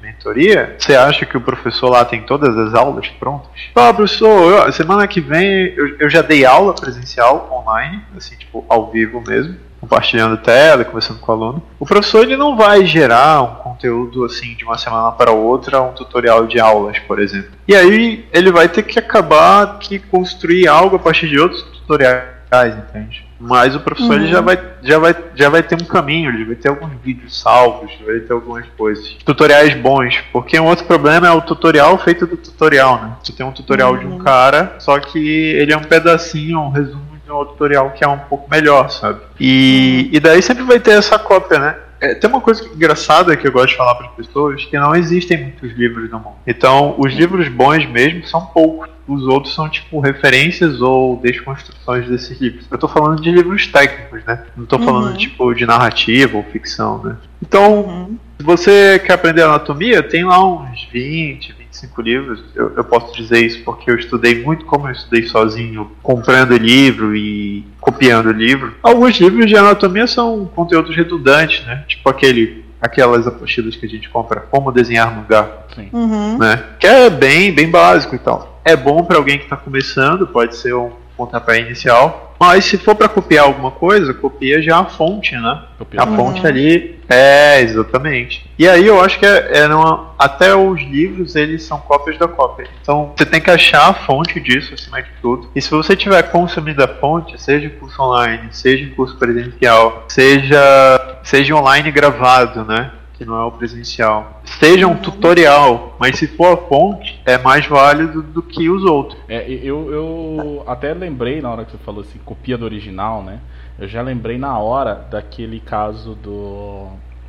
você 0.78 0.96
acha 0.96 1.26
que 1.26 1.36
o 1.36 1.42
professor 1.42 1.90
lá 1.90 2.06
tem 2.06 2.22
todas 2.22 2.58
as 2.58 2.74
aulas 2.74 3.08
prontas? 3.20 3.50
Ah, 3.76 3.94
professor, 3.94 4.66
eu, 4.66 4.72
semana 4.72 5.08
que 5.08 5.20
vem 5.20 5.74
eu, 5.76 5.98
eu 6.00 6.10
já 6.10 6.22
dei 6.22 6.46
aula 6.46 6.74
presencial 6.74 7.50
online, 7.52 8.02
assim, 8.16 8.36
tipo, 8.36 8.66
ao 8.70 8.92
vivo 8.92 9.22
mesmo 9.26 9.56
compartilhando 9.84 10.38
tela, 10.38 10.86
conversando 10.86 11.20
com 11.20 11.30
o 11.30 11.36
aluno. 11.36 11.64
O 11.78 11.86
professor 11.86 12.24
ele 12.24 12.38
não 12.38 12.56
vai 12.56 12.86
gerar 12.86 13.42
um 13.42 13.56
conteúdo 13.56 14.24
assim 14.24 14.56
de 14.56 14.64
uma 14.64 14.78
semana 14.78 15.12
para 15.12 15.32
outra, 15.32 15.82
um 15.82 15.92
tutorial 15.92 16.48
de 16.48 16.58
aulas, 16.58 16.98
por 17.00 17.20
exemplo. 17.20 17.52
E 17.68 17.76
aí 17.76 18.26
ele 18.32 18.50
vai 18.50 18.70
ter 18.70 18.84
que 18.84 18.98
acabar 18.98 19.80
que 19.80 20.00
construir 20.00 20.70
algo 20.70 20.96
a 20.96 21.00
partir 21.00 21.28
de 21.28 21.38
outros 21.38 21.62
tutoriais, 21.64 22.78
entende? 22.78 23.28
Mas 23.46 23.76
o 23.76 23.80
professor 23.80 24.12
uhum. 24.12 24.24
ele 24.24 24.28
já 24.28 24.42
vai, 24.42 24.60
já, 24.82 25.00
vai, 25.00 25.16
já 25.36 25.50
vai 25.50 25.64
ter 25.64 25.76
um 25.76 25.86
caminho, 25.86 26.30
ele 26.30 26.46
vai 26.46 26.56
ter 26.56 26.70
alguns 26.70 26.92
vídeos 27.04 27.40
salvos, 27.40 27.92
vai 28.06 28.20
ter 28.20 28.34
algumas 28.34 28.66
coisas. 28.78 29.18
Tutoriais 29.26 29.74
bons, 29.76 30.24
porque 30.32 30.60
um 30.60 30.66
outro 30.66 30.86
problema 30.86 31.28
é 31.28 31.32
o 31.32 31.42
tutorial 31.42 31.98
feito 31.98 32.26
do 32.26 32.38
tutorial, 32.38 33.02
né? 33.02 33.18
Você 33.22 33.34
tem 33.34 33.46
um 33.46 33.52
tutorial 33.52 33.94
uhum. 33.94 34.00
de 34.00 34.06
um 34.06 34.12
uhum. 34.14 34.20
cara, 34.20 34.76
só 34.80 35.00
que 35.00 35.20
ele 35.20 35.74
é 35.74 35.78
um 35.78 35.84
pedacinho, 35.84 36.60
um 36.60 36.70
resumo 36.70 37.14
um 37.34 37.46
tutorial 37.46 37.92
que 37.92 38.04
é 38.04 38.08
um 38.08 38.20
pouco 38.20 38.50
melhor, 38.50 38.90
sabe? 38.90 39.20
E, 39.40 40.10
e 40.12 40.20
daí 40.20 40.42
sempre 40.42 40.64
vai 40.64 40.80
ter 40.80 40.92
essa 40.92 41.18
cópia, 41.18 41.60
né? 41.60 41.76
É, 42.00 42.14
tem 42.14 42.30
uma 42.30 42.42
coisa 42.42 42.66
engraçada 42.66 43.36
que 43.38 43.48
eu 43.48 43.52
gosto 43.52 43.70
de 43.70 43.78
falar 43.78 43.96
para 43.96 44.08
as 44.08 44.14
pessoas, 44.14 44.66
que 44.66 44.78
não 44.78 44.94
existem 44.94 45.38
muitos 45.38 45.72
livros 45.72 46.10
no 46.10 46.20
mundo. 46.20 46.36
Então, 46.46 46.96
os 46.98 47.14
livros 47.14 47.48
bons 47.48 47.86
mesmo 47.86 48.28
são 48.28 48.46
poucos. 48.48 48.90
Os 49.08 49.24
outros 49.24 49.54
são, 49.54 49.68
tipo, 49.70 50.00
referências 50.00 50.82
ou 50.82 51.18
desconstruções 51.18 52.08
desses 52.08 52.40
livros. 52.40 52.66
Eu 52.70 52.76
estou 52.76 52.90
falando 52.90 53.22
de 53.22 53.32
livros 53.32 53.68
técnicos, 53.68 54.24
né? 54.26 54.44
Não 54.56 54.64
estou 54.64 54.80
falando, 54.80 55.12
uhum. 55.12 55.18
tipo, 55.18 55.54
de 55.54 55.66
narrativa 55.66 56.38
ou 56.38 56.44
ficção, 56.44 57.04
né? 57.04 57.18
Então, 57.42 57.82
uhum. 57.82 58.18
se 58.40 58.46
você 58.46 59.00
quer 59.00 59.14
aprender 59.14 59.44
anatomia, 59.44 60.02
tem 60.02 60.24
lá 60.24 60.44
uns 60.44 60.88
20, 60.92 61.54
25 61.74 62.02
livros. 62.02 62.44
Eu, 62.56 62.74
eu, 62.78 62.84
posso 62.84 63.16
dizer 63.16 63.44
isso 63.46 63.64
porque 63.64 63.90
eu 63.90 63.96
estudei 63.98 64.42
muito 64.42 64.66
como 64.66 64.88
eu 64.88 64.92
estudei 64.92 65.24
sozinho, 65.24 65.92
comprando 66.02 66.56
livro 66.56 67.16
e 67.16 67.66
copiando 67.82 68.32
livro. 68.32 68.74
Alguns 68.82 69.20
livros 69.20 69.48
de 69.48 69.58
anatomia 69.58 70.08
são 70.08 70.46
conteúdos 70.46 70.96
redundantes, 70.96 71.66
né? 71.66 71.84
Tipo 71.88 72.10
aquele 72.10 72.63
aquelas 72.84 73.26
apostilas 73.26 73.78
que 73.78 73.86
a 73.86 73.90
gente 73.90 74.10
compra, 74.10 74.42
como 74.42 74.70
desenhar 74.70 75.16
mangá, 75.16 75.50
uhum. 75.94 76.38
né? 76.38 76.62
Que 76.78 76.86
é 76.86 77.10
bem, 77.10 77.54
bem 77.54 77.72
básico 77.72 78.14
e 78.14 78.20
tal. 78.20 78.60
É 78.66 78.76
bom 78.76 79.06
para 79.06 79.16
alguém 79.16 79.38
que 79.38 79.46
está 79.46 79.56
começando, 79.56 80.28
pode 80.28 80.58
ser 80.58 80.76
um 80.76 80.92
pontapé 81.26 81.60
inicial. 81.60 82.36
Mas 82.40 82.66
se 82.66 82.78
for 82.78 82.94
para 82.96 83.08
copiar 83.08 83.46
alguma 83.46 83.72
coisa, 83.72 84.14
copia 84.14 84.62
já 84.62 84.80
a 84.80 84.86
fonte, 84.86 85.34
né? 85.36 85.64
Copia 85.78 86.02
a 86.02 86.08
fonte 86.08 86.42
uhum. 86.42 86.48
ali. 86.48 87.00
É, 87.08 87.62
exatamente. 87.62 88.50
E 88.58 88.68
aí 88.68 88.86
eu 88.86 89.02
acho 89.02 89.18
que 89.20 89.26
é, 89.26 89.60
é 89.60 89.68
numa, 89.68 90.14
até 90.18 90.54
os 90.54 90.82
livros 90.82 91.36
eles 91.36 91.64
são 91.64 91.80
cópias 91.80 92.18
da 92.18 92.28
cópia. 92.28 92.68
Então 92.82 93.14
você 93.16 93.26
tem 93.26 93.40
que 93.40 93.50
achar 93.50 93.90
a 93.90 93.94
fonte 93.94 94.40
disso 94.40 94.74
acima 94.74 95.02
de 95.02 95.10
tudo. 95.22 95.50
E 95.56 95.62
se 95.62 95.70
você 95.70 95.96
tiver 95.96 96.22
consumindo 96.24 96.84
a 96.84 96.88
fonte, 96.88 97.42
seja 97.42 97.68
em 97.68 97.70
curso 97.70 98.02
online, 98.02 98.50
seja 98.52 98.84
em 98.84 98.90
curso 98.90 99.16
presencial, 99.18 100.04
seja 100.08 101.20
seja 101.24 101.56
online 101.56 101.92
gravado, 101.92 102.66
né? 102.66 102.92
Que 103.14 103.26
não 103.26 103.38
é 103.38 103.44
o 103.44 103.52
presencial. 103.52 104.42
Seja 104.60 104.88
um 104.88 104.96
tutorial, 104.96 105.96
mas 106.00 106.18
se 106.18 106.28
for 106.28 106.54
a 106.54 106.58
fonte, 106.58 107.22
é 107.26 107.38
mais 107.38 107.66
válido 107.66 108.22
do 108.22 108.42
que 108.42 108.70
os 108.70 108.84
outros. 108.84 109.20
É, 109.28 109.48
eu, 109.50 109.92
eu 109.92 110.64
até 110.68 110.94
lembrei 110.94 111.42
na 111.42 111.52
hora 111.52 111.66
que 111.66 111.72
você 111.72 111.78
falou 111.80 112.02
assim, 112.02 112.20
copia 112.26 112.58
do 112.58 112.66
original, 112.66 113.24
né? 113.24 113.40
Eu 113.80 113.88
já 113.88 114.02
lembrei 114.02 114.38
na 114.38 114.58
hora 114.58 114.96
daquele 115.10 115.60
caso 115.60 116.16
do 116.16 116.88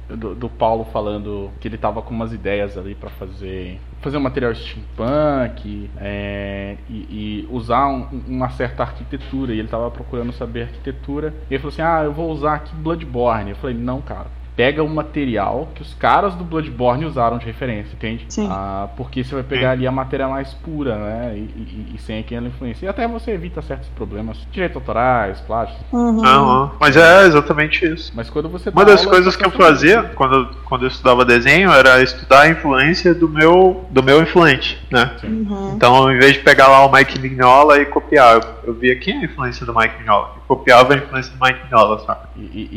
do, 0.09 0.35
do, 0.35 0.49
Paulo 0.51 0.85
falando 0.93 1.51
que 1.59 1.67
ele 1.67 1.79
tava 1.79 2.03
com 2.03 2.13
umas 2.13 2.33
ideias 2.33 2.77
ali 2.77 2.95
para 2.95 3.09
fazer 3.11 3.81
fazer 4.03 4.19
um 4.19 4.21
material 4.21 4.55
steampunk 4.55 5.91
é, 5.97 6.77
e, 6.91 6.95
e, 6.95 7.49
usar 7.51 7.89
um, 7.89 8.23
uma 8.29 8.51
certa 8.51 8.83
arquitetura 8.83 9.55
e 9.55 9.59
ele 9.59 9.69
tava 9.69 9.91
procurando 9.91 10.31
saber 10.33 10.65
arquitetura 10.65 11.35
e 11.51 11.55
ele 11.55 11.59
falou 11.59 11.73
assim 11.73 11.81
ah 11.81 12.03
eu 12.05 12.13
vou 12.13 12.31
usar 12.31 12.57
aqui 12.57 12.75
Bloodborne 12.77 13.51
eu 13.51 13.57
falei 13.57 13.75
não 13.75 14.03
cara 14.03 14.27
pega 14.57 14.83
o 14.83 14.89
material 14.89 15.69
que 15.75 15.83
os 15.83 15.95
caras 15.95 16.35
do 16.35 16.45
Bloodborne 16.45 17.05
usaram 17.05 17.39
de 17.39 17.47
referência, 17.47 17.93
entende? 17.95 18.27
Sim. 18.29 18.49
Ah, 18.51 18.89
porque 18.97 19.25
você 19.25 19.35
vai 19.35 19.43
pegar 19.43 19.73
ali 19.73 19.87
a 19.87 19.93
matéria 19.93 20.29
mais 20.29 20.55
pura, 20.55 20.97
né? 20.97 21.33
E, 21.37 21.41
e, 21.41 21.93
e, 21.95 21.99
sem 21.99 22.21
aquela 22.21 22.47
influência. 22.47 22.87
E 22.87 22.89
até 22.89 23.07
você 23.09 23.33
evita 23.33 23.61
certos 23.63 23.89
problemas, 23.91 24.39
direitos 24.53 24.77
autorais, 24.77 25.41
plásticos. 25.41 25.85
Uhum. 25.93 26.21
Uhum. 26.21 26.71
Mas 26.79 26.97
é 26.97 27.27
exatamente 27.27 27.85
isso. 27.85 28.13
Mas 28.15 28.31
quando 28.31 28.49
você 28.49 28.71
Uma 28.71 28.85
das 28.85 29.01
aula, 29.01 29.11
coisas 29.11 29.35
que 29.35 29.45
eu 29.45 29.51
fazia 29.51 30.05
quando, 30.15 30.49
quando 30.65 30.83
eu 30.83 30.89
estudava 30.89 31.25
desenho 31.25 31.71
era 31.71 32.03
estudar 32.03 32.43
a 32.43 32.49
influência 32.49 33.15
do 33.15 33.29
meu, 33.29 33.85
do 33.91 34.03
meu 34.03 34.23
influente, 34.23 34.81
né? 34.91 35.11
Uhum. 35.25 35.73
Então, 35.75 36.13
em 36.13 36.19
vez 36.19 36.35
de 36.35 36.41
pegar 36.41 36.69
lá 36.69 36.87
o 36.87 36.93
Mike 36.93 37.19
Mignola 37.19 37.81
e 37.81 37.87
copiar, 37.87 38.37
eu, 38.37 38.43
eu 38.69 38.75
via 38.75 38.97
quem 38.97 39.17
é 39.17 39.21
a 39.21 39.25
influência 39.25 39.67
do 39.67 39.75
Mike 39.75 39.99
Mignola. 39.99 40.35
E 40.45 40.47
copiava 40.47 40.95
a 40.95 40.97
influência 40.97 41.33
do 41.33 41.45
Mike 41.45 41.65
Mignola, 41.65 41.99
sabe? 42.01 42.29
E, 42.37 42.69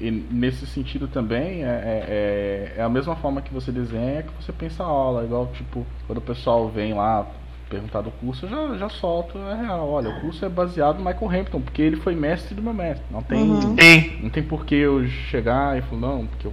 e, 0.00 0.06
e 0.06 0.10
nesse 0.30 0.66
sentido 0.66 1.08
também 1.08 1.64
é, 1.64 1.68
é, 1.68 2.04
é, 2.08 2.74
é, 2.78 2.82
a 2.82 2.88
mesma 2.88 3.16
forma 3.16 3.40
que 3.40 3.52
você 3.52 3.70
desenha 3.70 4.22
que 4.22 4.32
você 4.42 4.52
pensa 4.52 4.82
a 4.82 4.86
aula. 4.86 5.24
Igual, 5.24 5.46
tipo, 5.48 5.86
quando 6.06 6.18
o 6.18 6.22
pessoal 6.22 6.68
vem 6.68 6.94
lá 6.94 7.26
perguntar 7.68 8.00
do 8.00 8.10
curso, 8.10 8.46
eu 8.46 8.50
já, 8.50 8.78
já 8.78 8.88
solto, 8.88 9.38
é 9.38 9.54
real. 9.62 9.88
Olha, 9.88 10.10
o 10.10 10.20
curso 10.20 10.44
é 10.44 10.48
baseado 10.48 10.98
no 10.98 11.04
Michael 11.04 11.40
Hampton, 11.40 11.60
porque 11.60 11.82
ele 11.82 11.96
foi 11.96 12.14
mestre 12.14 12.54
do 12.54 12.62
meu 12.62 12.74
mestre. 12.74 13.04
Não 13.10 13.22
tem, 13.22 13.42
uhum. 13.42 13.76
não 14.22 14.30
tem 14.30 14.42
por 14.42 14.64
que 14.64 14.74
eu 14.74 15.06
chegar 15.06 15.76
e 15.78 15.82
falar, 15.82 16.00
não, 16.00 16.26
porque 16.26 16.46
eu, 16.46 16.52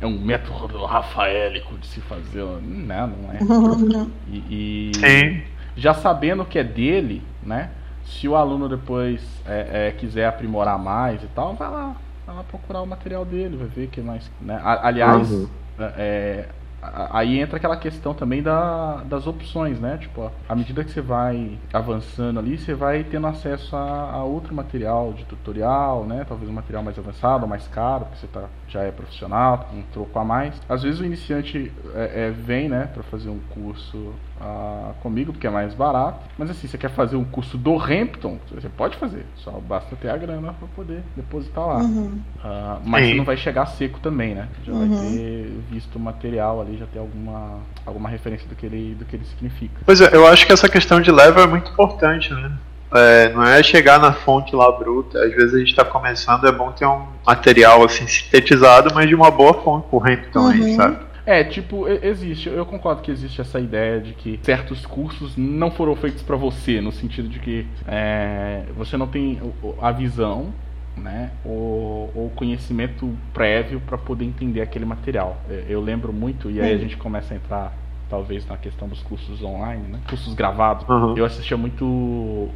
é 0.00 0.06
um 0.06 0.18
método 0.18 0.84
rafaélico 0.84 1.78
de 1.78 1.86
se 1.86 2.00
fazer. 2.02 2.44
Não, 2.62 3.06
não 3.06 3.32
é. 3.32 4.06
E, 4.28 4.92
e 5.00 5.42
já 5.76 5.94
sabendo 5.94 6.44
que 6.44 6.58
é 6.58 6.64
dele, 6.64 7.22
né? 7.42 7.70
Se 8.04 8.28
o 8.28 8.36
aluno 8.36 8.68
depois 8.68 9.22
é, 9.46 9.88
é, 9.88 9.92
quiser 9.92 10.26
aprimorar 10.26 10.78
mais 10.78 11.22
e 11.22 11.26
tal, 11.28 11.54
vai 11.54 11.70
lá, 11.70 11.96
vai 12.26 12.36
lá 12.36 12.44
procurar 12.44 12.82
o 12.82 12.86
material 12.86 13.24
dele, 13.24 13.56
vai 13.56 13.68
ver 13.68 13.88
que 13.88 14.00
mais. 14.00 14.30
Né? 14.40 14.60
Aliás, 14.62 15.30
uhum. 15.30 15.48
é, 15.78 16.46
aí 16.82 17.38
entra 17.38 17.56
aquela 17.56 17.76
questão 17.76 18.12
também 18.12 18.42
da, 18.42 19.02
das 19.04 19.26
opções, 19.26 19.78
né? 19.78 19.98
Tipo, 19.98 20.32
à 20.48 20.54
medida 20.54 20.82
que 20.82 20.90
você 20.90 21.00
vai 21.00 21.56
avançando 21.72 22.40
ali, 22.40 22.58
você 22.58 22.74
vai 22.74 23.04
tendo 23.04 23.26
acesso 23.28 23.76
a, 23.76 24.10
a 24.10 24.24
outro 24.24 24.52
material 24.52 25.12
de 25.12 25.24
tutorial, 25.24 26.04
né? 26.04 26.24
Talvez 26.28 26.50
um 26.50 26.52
material 26.52 26.82
mais 26.82 26.98
avançado, 26.98 27.46
mais 27.46 27.68
caro, 27.68 28.06
porque 28.06 28.18
você 28.18 28.26
tá, 28.26 28.44
já 28.66 28.82
é 28.82 28.90
profissional, 28.90 29.70
um 29.72 29.82
troco 29.92 30.18
a 30.18 30.24
mais. 30.24 30.60
Às 30.68 30.82
vezes 30.82 31.00
o 31.00 31.04
iniciante 31.04 31.72
é, 31.94 32.26
é, 32.26 32.30
vem, 32.30 32.68
né, 32.68 32.90
para 32.92 33.04
fazer 33.04 33.30
um 33.30 33.38
curso 33.54 34.12
uh, 34.42 34.92
comigo, 35.00 35.32
porque 35.32 35.46
é 35.46 35.50
mais 35.50 35.74
barato. 35.74 36.18
Mas 36.36 36.50
assim, 36.50 36.66
você 36.66 36.76
quer 36.76 36.90
fazer 36.90 37.16
um 37.16 37.24
curso 37.24 37.56
do 37.56 37.78
Hampton, 37.78 38.38
você 38.50 38.68
pode 38.68 38.96
fazer. 38.96 39.24
Só 39.36 39.52
basta 39.52 39.94
ter 39.96 40.10
a 40.10 40.16
grana 40.16 40.52
para 40.52 40.68
poder 40.74 41.02
depositar 41.16 41.66
lá. 41.66 41.76
Uhum. 41.78 42.20
Uh, 42.44 42.80
mas 42.84 43.04
Sim. 43.04 43.10
você 43.10 43.16
não 43.16 43.24
vai 43.24 43.36
chegar 43.36 43.66
seco 43.66 44.00
também, 44.00 44.34
né? 44.34 44.48
Já 44.64 44.72
uhum. 44.72 44.88
vai 44.88 45.08
ter 45.10 45.60
visto 45.70 45.96
o 45.96 46.00
material 46.00 46.60
ali, 46.60 46.76
já 46.76 46.86
ter 46.86 46.98
alguma, 46.98 47.60
alguma 47.86 48.08
referência 48.08 48.48
do 48.48 48.54
que, 48.54 48.66
ele, 48.66 48.94
do 48.94 49.04
que 49.04 49.16
ele 49.16 49.24
significa. 49.24 49.80
Pois 49.84 50.00
é, 50.00 50.14
eu 50.14 50.26
acho 50.26 50.46
que 50.46 50.52
essa 50.52 50.68
questão 50.68 51.00
de 51.00 51.10
level 51.10 51.44
é 51.44 51.46
muito 51.46 51.70
importante, 51.70 52.32
né? 52.34 52.52
É, 52.94 53.32
não 53.32 53.42
é 53.42 53.62
chegar 53.62 53.98
na 53.98 54.12
fonte 54.12 54.54
lá 54.54 54.70
bruta. 54.70 55.18
Às 55.18 55.32
vezes 55.34 55.54
a 55.54 55.58
gente 55.58 55.70
está 55.70 55.84
começando, 55.84 56.46
é 56.46 56.52
bom 56.52 56.70
ter 56.72 56.84
um 56.84 57.06
material 57.26 57.82
assim 57.84 58.06
sintetizado, 58.06 58.94
mas 58.94 59.08
de 59.08 59.14
uma 59.14 59.30
boa 59.30 59.54
fonte, 59.54 59.86
por 59.88 60.06
Hampton 60.06 60.40
uhum. 60.40 60.50
aí, 60.50 60.76
sabe? 60.76 61.11
É, 61.24 61.44
tipo, 61.44 61.86
existe, 61.88 62.48
eu 62.48 62.66
concordo 62.66 63.02
que 63.02 63.10
existe 63.10 63.40
essa 63.40 63.60
ideia 63.60 64.00
de 64.00 64.12
que 64.12 64.40
certos 64.42 64.84
cursos 64.84 65.36
não 65.36 65.70
foram 65.70 65.94
feitos 65.94 66.22
para 66.22 66.36
você, 66.36 66.80
no 66.80 66.90
sentido 66.90 67.28
de 67.28 67.38
que 67.38 67.66
é, 67.86 68.64
você 68.76 68.96
não 68.96 69.06
tem 69.06 69.40
a 69.80 69.92
visão, 69.92 70.52
né, 70.96 71.30
ou 71.44 72.10
o 72.14 72.32
conhecimento 72.34 73.10
prévio 73.32 73.80
para 73.80 73.96
poder 73.96 74.24
entender 74.24 74.60
aquele 74.60 74.84
material. 74.84 75.40
Eu 75.68 75.80
lembro 75.80 76.12
muito, 76.12 76.50
e 76.50 76.60
aí 76.60 76.72
a 76.72 76.78
gente 76.78 76.96
começa 76.96 77.32
a 77.32 77.36
entrar 77.36 77.72
talvez 78.10 78.46
na 78.46 78.58
questão 78.58 78.86
dos 78.88 79.00
cursos 79.00 79.42
online, 79.42 79.84
né? 79.88 80.00
Cursos 80.06 80.34
gravados. 80.34 80.86
Uhum. 80.86 81.16
Eu 81.16 81.24
assistia 81.24 81.56
muito 81.56 81.86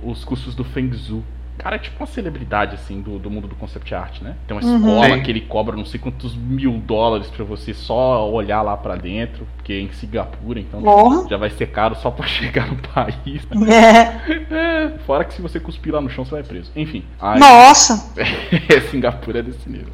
os 0.02 0.22
cursos 0.22 0.54
do 0.54 0.64
Feng 0.64 0.92
Zhu. 0.92 1.22
Cara, 1.58 1.76
é 1.76 1.78
tipo 1.78 1.98
uma 1.98 2.06
celebridade, 2.06 2.74
assim, 2.74 3.00
do, 3.00 3.18
do 3.18 3.30
mundo 3.30 3.48
do 3.48 3.54
concept 3.54 3.94
art, 3.94 4.20
né? 4.20 4.36
Tem 4.46 4.56
uma 4.56 4.64
uhum. 4.64 4.76
escola 4.76 5.20
que 5.20 5.30
ele 5.30 5.40
cobra 5.40 5.76
não 5.76 5.84
sei 5.84 5.98
quantos 5.98 6.36
mil 6.36 6.72
dólares 6.72 7.28
para 7.28 7.44
você 7.44 7.72
só 7.72 8.30
olhar 8.30 8.62
lá 8.62 8.76
para 8.76 8.96
dentro, 8.96 9.46
porque 9.56 9.72
é 9.72 9.80
em 9.80 9.92
Singapura, 9.92 10.60
então 10.60 11.26
já 11.28 11.36
vai 11.36 11.50
ser 11.50 11.66
caro 11.68 11.94
só 11.96 12.10
para 12.10 12.26
chegar 12.28 12.68
no 12.68 12.76
país. 12.76 13.46
É. 13.68 14.54
é. 14.54 14.98
Fora 15.06 15.24
que 15.24 15.34
se 15.34 15.42
você 15.42 15.58
cuspir 15.58 15.92
lá 15.94 16.00
no 16.00 16.10
chão, 16.10 16.24
você 16.24 16.32
vai 16.32 16.42
preso. 16.42 16.70
Enfim. 16.76 17.04
Aí, 17.20 17.38
Nossa! 17.38 18.12
Singapura 18.90 19.40
é 19.40 19.42
desse 19.42 19.68
nível. 19.68 19.92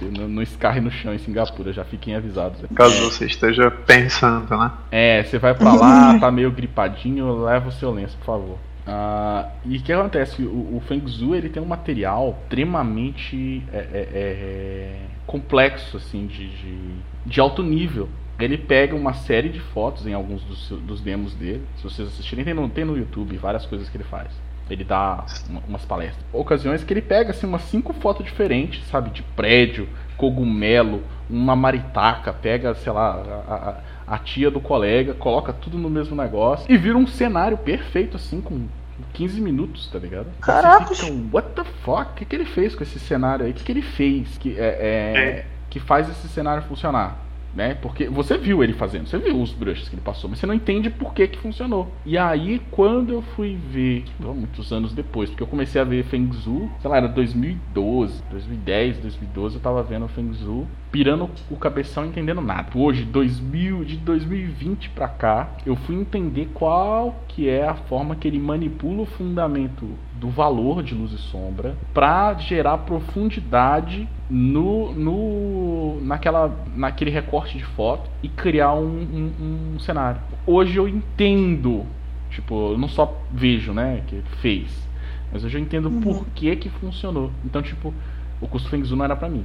Não, 0.00 0.28
não 0.28 0.42
escarre 0.42 0.80
no 0.80 0.90
chão 0.90 1.14
em 1.14 1.18
Singapura, 1.18 1.72
já 1.72 1.84
fiquem 1.84 2.14
avisados. 2.14 2.60
Caso 2.74 3.10
você 3.10 3.26
esteja 3.26 3.70
pensando, 3.70 4.56
né? 4.56 4.70
É, 4.90 5.22
você 5.22 5.38
vai 5.38 5.54
pra 5.54 5.72
lá, 5.72 6.18
tá 6.18 6.30
meio 6.30 6.50
gripadinho, 6.50 7.44
leva 7.44 7.68
o 7.68 7.72
seu 7.72 7.90
lenço, 7.90 8.16
por 8.18 8.26
favor. 8.26 8.58
Uh, 8.86 9.50
e 9.64 9.78
o 9.78 9.82
que 9.82 9.92
acontece? 9.92 10.42
O, 10.42 10.76
o 10.76 10.82
Feng 10.86 11.04
Zhu 11.08 11.34
ele 11.34 11.48
tem 11.48 11.60
um 11.60 11.66
material 11.66 12.38
extremamente 12.42 13.64
é, 13.72 13.78
é, 13.78 14.08
é, 14.14 14.98
complexo, 15.26 15.96
assim, 15.96 16.26
de, 16.26 16.48
de, 16.48 16.94
de, 17.26 17.40
alto 17.40 17.64
nível. 17.64 18.08
Ele 18.38 18.56
pega 18.56 18.94
uma 18.94 19.12
série 19.12 19.48
de 19.48 19.58
fotos 19.58 20.06
em 20.06 20.12
alguns 20.12 20.42
dos, 20.44 20.68
dos 20.82 21.00
demos 21.00 21.34
dele. 21.34 21.62
Se 21.78 21.82
vocês 21.82 22.06
assistirem, 22.08 22.44
tem 22.44 22.54
no, 22.54 22.68
tem 22.68 22.84
no 22.84 22.96
YouTube 22.96 23.36
várias 23.38 23.66
coisas 23.66 23.88
que 23.88 23.96
ele 23.96 24.04
faz. 24.04 24.28
Ele 24.70 24.84
dá 24.84 25.24
umas 25.66 25.84
palestras. 25.84 26.24
Ocasiões 26.32 26.84
que 26.84 26.92
ele 26.92 27.02
pega 27.02 27.30
assim 27.30 27.46
umas 27.46 27.62
cinco 27.62 27.92
fotos 27.92 28.24
diferentes, 28.24 28.84
sabe, 28.86 29.10
de 29.10 29.22
prédio, 29.22 29.88
cogumelo, 30.16 31.02
uma 31.28 31.56
maritaca, 31.56 32.32
pega, 32.32 32.74
sei 32.74 32.92
lá, 32.92 33.44
a, 33.48 33.54
a, 33.54 33.80
a 34.06 34.18
tia 34.18 34.50
do 34.50 34.60
colega, 34.60 35.14
coloca 35.14 35.52
tudo 35.52 35.76
no 35.76 35.90
mesmo 35.90 36.14
negócio 36.14 36.70
e 36.70 36.76
vira 36.76 36.96
um 36.96 37.06
cenário 37.06 37.58
perfeito 37.58 38.16
assim 38.16 38.40
com 38.40 38.66
15 39.12 39.40
minutos, 39.40 39.88
tá 39.88 39.98
ligado? 39.98 40.28
Caraca! 40.40 40.94
What 41.32 41.50
the 41.54 41.64
fuck? 41.64 42.12
O 42.12 42.14
que, 42.14 42.24
que 42.24 42.36
ele 42.36 42.44
fez 42.44 42.74
com 42.74 42.82
esse 42.82 42.98
cenário 42.98 43.44
aí? 43.44 43.50
O 43.50 43.54
que, 43.54 43.64
que 43.64 43.72
ele 43.72 43.82
fez 43.82 44.38
que, 44.38 44.58
é, 44.58 44.64
é, 44.64 45.18
é. 45.18 45.46
que 45.68 45.80
faz 45.80 46.08
esse 46.08 46.28
cenário 46.28 46.62
funcionar? 46.62 47.25
Né? 47.56 47.74
Porque 47.74 48.06
você 48.06 48.36
viu 48.36 48.62
ele 48.62 48.74
fazendo, 48.74 49.08
você 49.08 49.16
viu 49.16 49.40
os 49.40 49.52
brushes 49.52 49.88
que 49.88 49.94
ele 49.94 50.02
passou, 50.02 50.28
mas 50.28 50.38
você 50.38 50.46
não 50.46 50.54
entende 50.54 50.90
por 50.90 51.14
que 51.14 51.26
que 51.26 51.38
funcionou. 51.38 51.90
E 52.04 52.18
aí, 52.18 52.60
quando 52.70 53.14
eu 53.14 53.22
fui 53.22 53.58
ver, 53.70 54.04
muitos 54.20 54.72
anos 54.72 54.92
depois, 54.92 55.30
porque 55.30 55.42
eu 55.42 55.46
comecei 55.46 55.80
a 55.80 55.84
ver 55.84 56.04
Feng 56.04 56.30
Zhu, 56.32 56.70
sei 56.80 56.90
lá, 56.90 56.98
era 56.98 57.08
2012, 57.08 58.22
2010, 58.30 58.98
2012, 58.98 59.54
eu 59.56 59.60
tava 59.62 59.82
vendo 59.82 60.06
Feng 60.08 60.30
Zhu, 60.34 60.66
pirando 60.92 61.30
o 61.50 61.56
cabeção 61.56 62.04
entendendo 62.04 62.42
nada. 62.42 62.68
Hoje, 62.74 63.04
2000, 63.04 63.84
de 63.84 63.96
2020 63.96 64.90
para 64.90 65.08
cá, 65.08 65.56
eu 65.64 65.76
fui 65.76 65.96
entender 65.96 66.50
qual 66.52 67.24
que 67.26 67.48
é 67.48 67.66
a 67.66 67.74
forma 67.74 68.16
que 68.16 68.28
ele 68.28 68.38
manipula 68.38 69.02
o 69.02 69.06
fundamento 69.06 69.88
do 70.18 70.30
valor 70.30 70.82
de 70.82 70.94
luz 70.94 71.12
e 71.12 71.18
sombra 71.18 71.76
para 71.92 72.34
gerar 72.34 72.78
profundidade 72.78 74.08
no, 74.28 74.92
no 74.92 76.00
naquela 76.02 76.54
naquele 76.74 77.10
recorte 77.10 77.58
de 77.58 77.64
foto 77.64 78.08
e 78.22 78.28
criar 78.28 78.74
um, 78.74 78.86
um, 78.86 79.74
um 79.74 79.78
cenário. 79.78 80.20
Hoje 80.46 80.76
eu 80.76 80.88
entendo, 80.88 81.84
tipo, 82.30 82.72
eu 82.72 82.78
não 82.78 82.88
só 82.88 83.14
vejo, 83.30 83.72
né, 83.72 84.02
que 84.06 84.22
fez, 84.40 84.88
mas 85.32 85.44
hoje 85.44 85.58
eu 85.58 85.62
entendo 85.62 85.88
uhum. 85.88 86.00
por 86.00 86.26
que 86.34 86.54
que 86.56 86.68
funcionou. 86.68 87.30
Então, 87.44 87.60
tipo, 87.60 87.92
o 88.40 88.48
custo 88.48 88.68
Feng 88.68 88.82
não 88.82 89.04
era 89.04 89.16
para 89.16 89.28
mim, 89.28 89.44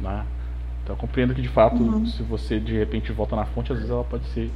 né? 0.00 0.24
Então 0.82 0.94
eu 0.94 0.98
compreendo 0.98 1.34
que 1.34 1.42
de 1.42 1.48
fato, 1.48 1.82
uhum. 1.82 2.06
se 2.06 2.22
você 2.22 2.60
de 2.60 2.76
repente 2.76 3.10
volta 3.10 3.34
na 3.34 3.46
fonte, 3.46 3.72
às 3.72 3.78
vezes 3.78 3.90
ela 3.90 4.04
pode 4.04 4.26
ser, 4.26 4.50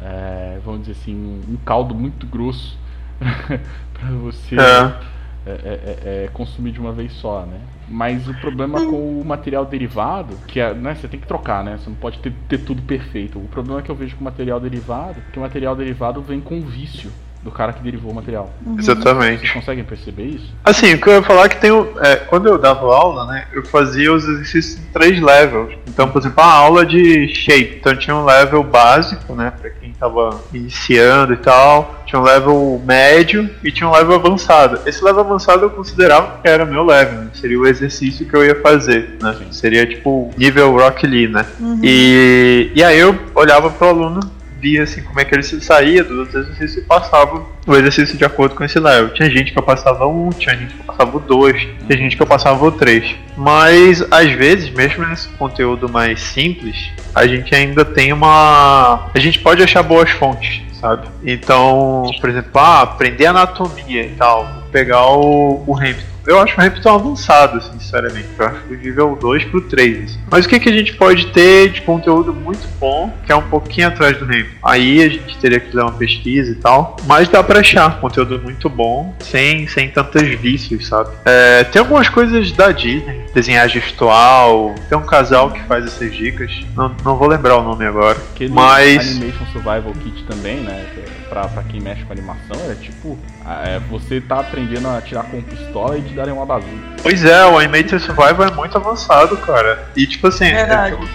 é, 0.00 0.60
vamos 0.64 0.80
dizer 0.80 0.92
assim, 0.92 1.42
um 1.48 1.56
caldo 1.64 1.94
muito 1.94 2.26
grosso 2.26 2.78
para 3.92 4.10
você 4.22 4.56
é. 4.56 5.16
É, 5.48 5.50
é, 5.50 6.24
é, 6.24 6.28
consumir 6.32 6.72
de 6.72 6.80
uma 6.80 6.90
vez 6.90 7.12
só, 7.12 7.46
né? 7.46 7.60
Mas 7.88 8.26
o 8.26 8.34
problema 8.34 8.84
com 8.84 9.20
o 9.20 9.24
material 9.24 9.64
derivado, 9.64 10.36
que 10.48 10.58
é, 10.58 10.74
né, 10.74 10.96
você 10.96 11.06
tem 11.06 11.20
que 11.20 11.26
trocar, 11.26 11.62
né? 11.62 11.78
Você 11.78 11.88
não 11.88 11.96
pode 11.96 12.18
ter, 12.18 12.32
ter 12.48 12.58
tudo 12.58 12.82
perfeito. 12.82 13.38
O 13.38 13.46
problema 13.46 13.80
que 13.80 13.88
eu 13.88 13.94
vejo 13.94 14.16
com 14.16 14.22
o 14.22 14.24
material 14.24 14.58
derivado, 14.58 15.20
é 15.20 15.30
que 15.30 15.38
o 15.38 15.42
material 15.42 15.76
derivado 15.76 16.20
vem 16.20 16.40
com 16.40 16.60
vício 16.62 17.12
do 17.46 17.50
cara 17.52 17.72
que 17.72 17.80
derivou 17.80 18.10
o 18.10 18.14
material. 18.14 18.52
Uhum. 18.66 18.76
Exatamente. 18.76 19.42
Vocês 19.42 19.52
conseguem 19.52 19.84
perceber 19.84 20.24
isso? 20.24 20.52
Assim, 20.64 20.94
o 20.94 21.00
que 21.00 21.08
eu 21.08 21.12
ia 21.12 21.22
falar 21.22 21.44
é 21.44 21.48
que 21.48 21.60
tem 21.60 21.70
o, 21.70 21.92
é, 22.02 22.16
quando 22.16 22.48
eu 22.48 22.58
dava 22.58 22.92
aula, 22.92 23.24
né, 23.26 23.46
eu 23.52 23.64
fazia 23.64 24.12
os 24.12 24.28
exercícios 24.28 24.80
em 24.80 24.92
três 24.92 25.20
levels. 25.22 25.72
Então, 25.86 26.08
por 26.08 26.20
exemplo, 26.20 26.42
a 26.42 26.52
aula 26.52 26.84
de 26.84 27.28
shape, 27.28 27.76
então 27.78 27.94
tinha 27.94 28.16
um 28.16 28.24
level 28.24 28.64
básico, 28.64 29.32
né, 29.36 29.52
para 29.58 29.70
quem 29.70 29.90
estava 29.90 30.40
iniciando 30.52 31.34
e 31.34 31.36
tal, 31.36 32.02
tinha 32.04 32.20
um 32.20 32.24
level 32.24 32.82
médio 32.84 33.48
e 33.62 33.70
tinha 33.70 33.88
um 33.88 33.92
level 33.92 34.16
avançado. 34.16 34.80
Esse 34.84 35.04
level 35.04 35.20
avançado 35.20 35.66
eu 35.66 35.70
considerava 35.70 36.40
que 36.42 36.48
era 36.48 36.66
meu 36.66 36.84
level, 36.84 37.20
né? 37.20 37.30
seria 37.32 37.60
o 37.60 37.66
exercício 37.66 38.26
que 38.26 38.34
eu 38.34 38.44
ia 38.44 38.60
fazer, 38.60 39.16
né? 39.22 39.36
Seria 39.52 39.86
tipo 39.86 40.32
nível 40.36 40.72
Rock 40.72 41.06
Lee, 41.06 41.28
né? 41.28 41.46
Uhum. 41.60 41.80
E, 41.82 42.72
e 42.74 42.82
aí 42.82 42.98
eu 42.98 43.16
olhava 43.34 43.70
pro 43.70 43.88
aluno 43.88 44.35
via 44.60 44.82
assim 44.82 45.02
como 45.02 45.20
é 45.20 45.24
que 45.24 45.34
ele 45.34 45.42
se 45.42 45.60
saía 45.60 46.02
dos 46.02 46.28
exercícios 46.34 46.76
e 46.76 46.80
passava 46.82 47.44
o 47.66 47.74
exercício 47.74 48.16
de 48.16 48.24
acordo 48.24 48.54
com 48.54 48.64
esse 48.64 48.78
level. 48.78 49.12
Tinha 49.14 49.30
gente 49.30 49.52
que 49.52 49.58
eu 49.58 49.62
passava 49.62 50.06
um, 50.06 50.30
tinha 50.30 50.56
gente 50.56 50.74
que 50.74 50.80
eu 50.80 50.84
passava 50.84 51.16
o 51.16 51.20
dois, 51.20 51.60
tinha 51.86 51.98
gente 51.98 52.16
que 52.16 52.22
eu 52.22 52.26
passava 52.26 52.64
o 52.64 52.72
três. 52.72 53.14
Mas 53.36 54.04
às 54.10 54.30
vezes, 54.32 54.70
mesmo 54.70 55.06
nesse 55.06 55.28
conteúdo 55.28 55.88
mais 55.88 56.20
simples, 56.20 56.90
a 57.14 57.26
gente 57.26 57.54
ainda 57.54 57.84
tem 57.84 58.12
uma. 58.12 59.10
A 59.12 59.18
gente 59.18 59.38
pode 59.38 59.62
achar 59.62 59.82
boas 59.82 60.10
fontes, 60.10 60.62
sabe? 60.80 61.06
Então, 61.24 62.10
por 62.20 62.30
exemplo, 62.30 62.50
ah, 62.54 62.82
aprender 62.82 63.26
anatomia 63.26 64.02
e 64.02 64.10
tal, 64.10 64.64
pegar 64.72 65.06
o, 65.06 65.62
o 65.66 65.76
Hamilton 65.76 66.15
eu 66.26 66.38
acho 66.40 66.58
o 66.58 66.60
Hamilton 66.60 66.94
avançado, 66.94 67.62
sinceramente. 67.62 68.28
Eu 68.38 68.46
acho 68.46 68.60
do 68.66 68.76
nível 68.76 69.16
2 69.20 69.44
pro 69.44 69.60
3. 69.60 70.04
Assim. 70.04 70.20
Mas 70.30 70.44
o 70.44 70.48
que, 70.48 70.60
que 70.60 70.68
a 70.68 70.72
gente 70.72 70.94
pode 70.94 71.26
ter 71.28 71.70
de 71.70 71.82
conteúdo 71.82 72.32
muito 72.32 72.66
bom, 72.78 73.12
que 73.24 73.32
é 73.32 73.36
um 73.36 73.48
pouquinho 73.48 73.88
atrás 73.88 74.18
do 74.18 74.24
Hamilton? 74.24 74.56
Aí 74.62 75.02
a 75.02 75.08
gente 75.08 75.38
teria 75.38 75.60
que 75.60 75.66
fazer 75.66 75.82
uma 75.82 75.92
pesquisa 75.92 76.50
e 76.50 76.56
tal. 76.56 76.96
Mas 77.06 77.28
dá 77.28 77.42
pra 77.42 77.60
achar 77.60 78.00
conteúdo 78.00 78.40
muito 78.40 78.68
bom, 78.68 79.14
sem, 79.20 79.66
sem 79.68 79.88
tantos 79.88 80.22
vícios, 80.22 80.86
sabe? 80.86 81.10
É, 81.24 81.64
tem 81.64 81.80
algumas 81.80 82.08
coisas 82.08 82.52
da 82.52 82.72
Disney, 82.72 83.24
desenhar 83.34 83.68
gestual. 83.68 84.74
Tem 84.88 84.98
um 84.98 85.06
casal 85.06 85.50
que 85.50 85.62
faz 85.64 85.84
essas 85.84 86.14
dicas. 86.14 86.64
Não, 86.74 86.94
não 87.04 87.16
vou 87.16 87.28
lembrar 87.28 87.56
o 87.56 87.62
nome 87.62 87.84
agora. 87.84 88.18
Aquele 88.34 88.52
mas. 88.52 89.16
Animation 89.16 89.46
Survival 89.52 89.92
Kit 90.02 90.24
também, 90.24 90.56
né? 90.56 90.84
Pra, 91.28 91.48
pra 91.48 91.62
quem 91.64 91.80
mexe 91.80 92.04
com 92.04 92.12
animação, 92.12 92.56
é 92.70 92.74
tipo. 92.74 93.18
É, 93.64 93.78
você 93.88 94.20
tá 94.20 94.40
aprendendo 94.40 94.88
a 94.88 95.00
tirar 95.00 95.24
com 95.24 95.40
pistola 95.40 95.98
e 95.98 96.02
te 96.02 96.14
darem 96.14 96.32
uma 96.32 96.44
bazuca. 96.44 96.96
Pois 97.02 97.24
é, 97.24 97.46
o 97.46 97.58
Animated 97.58 98.02
Survival 98.02 98.48
é 98.48 98.50
muito 98.50 98.76
avançado, 98.76 99.36
cara. 99.36 99.88
E 99.94 100.06
tipo 100.06 100.26
assim, 100.26 100.46
é, 100.46 100.66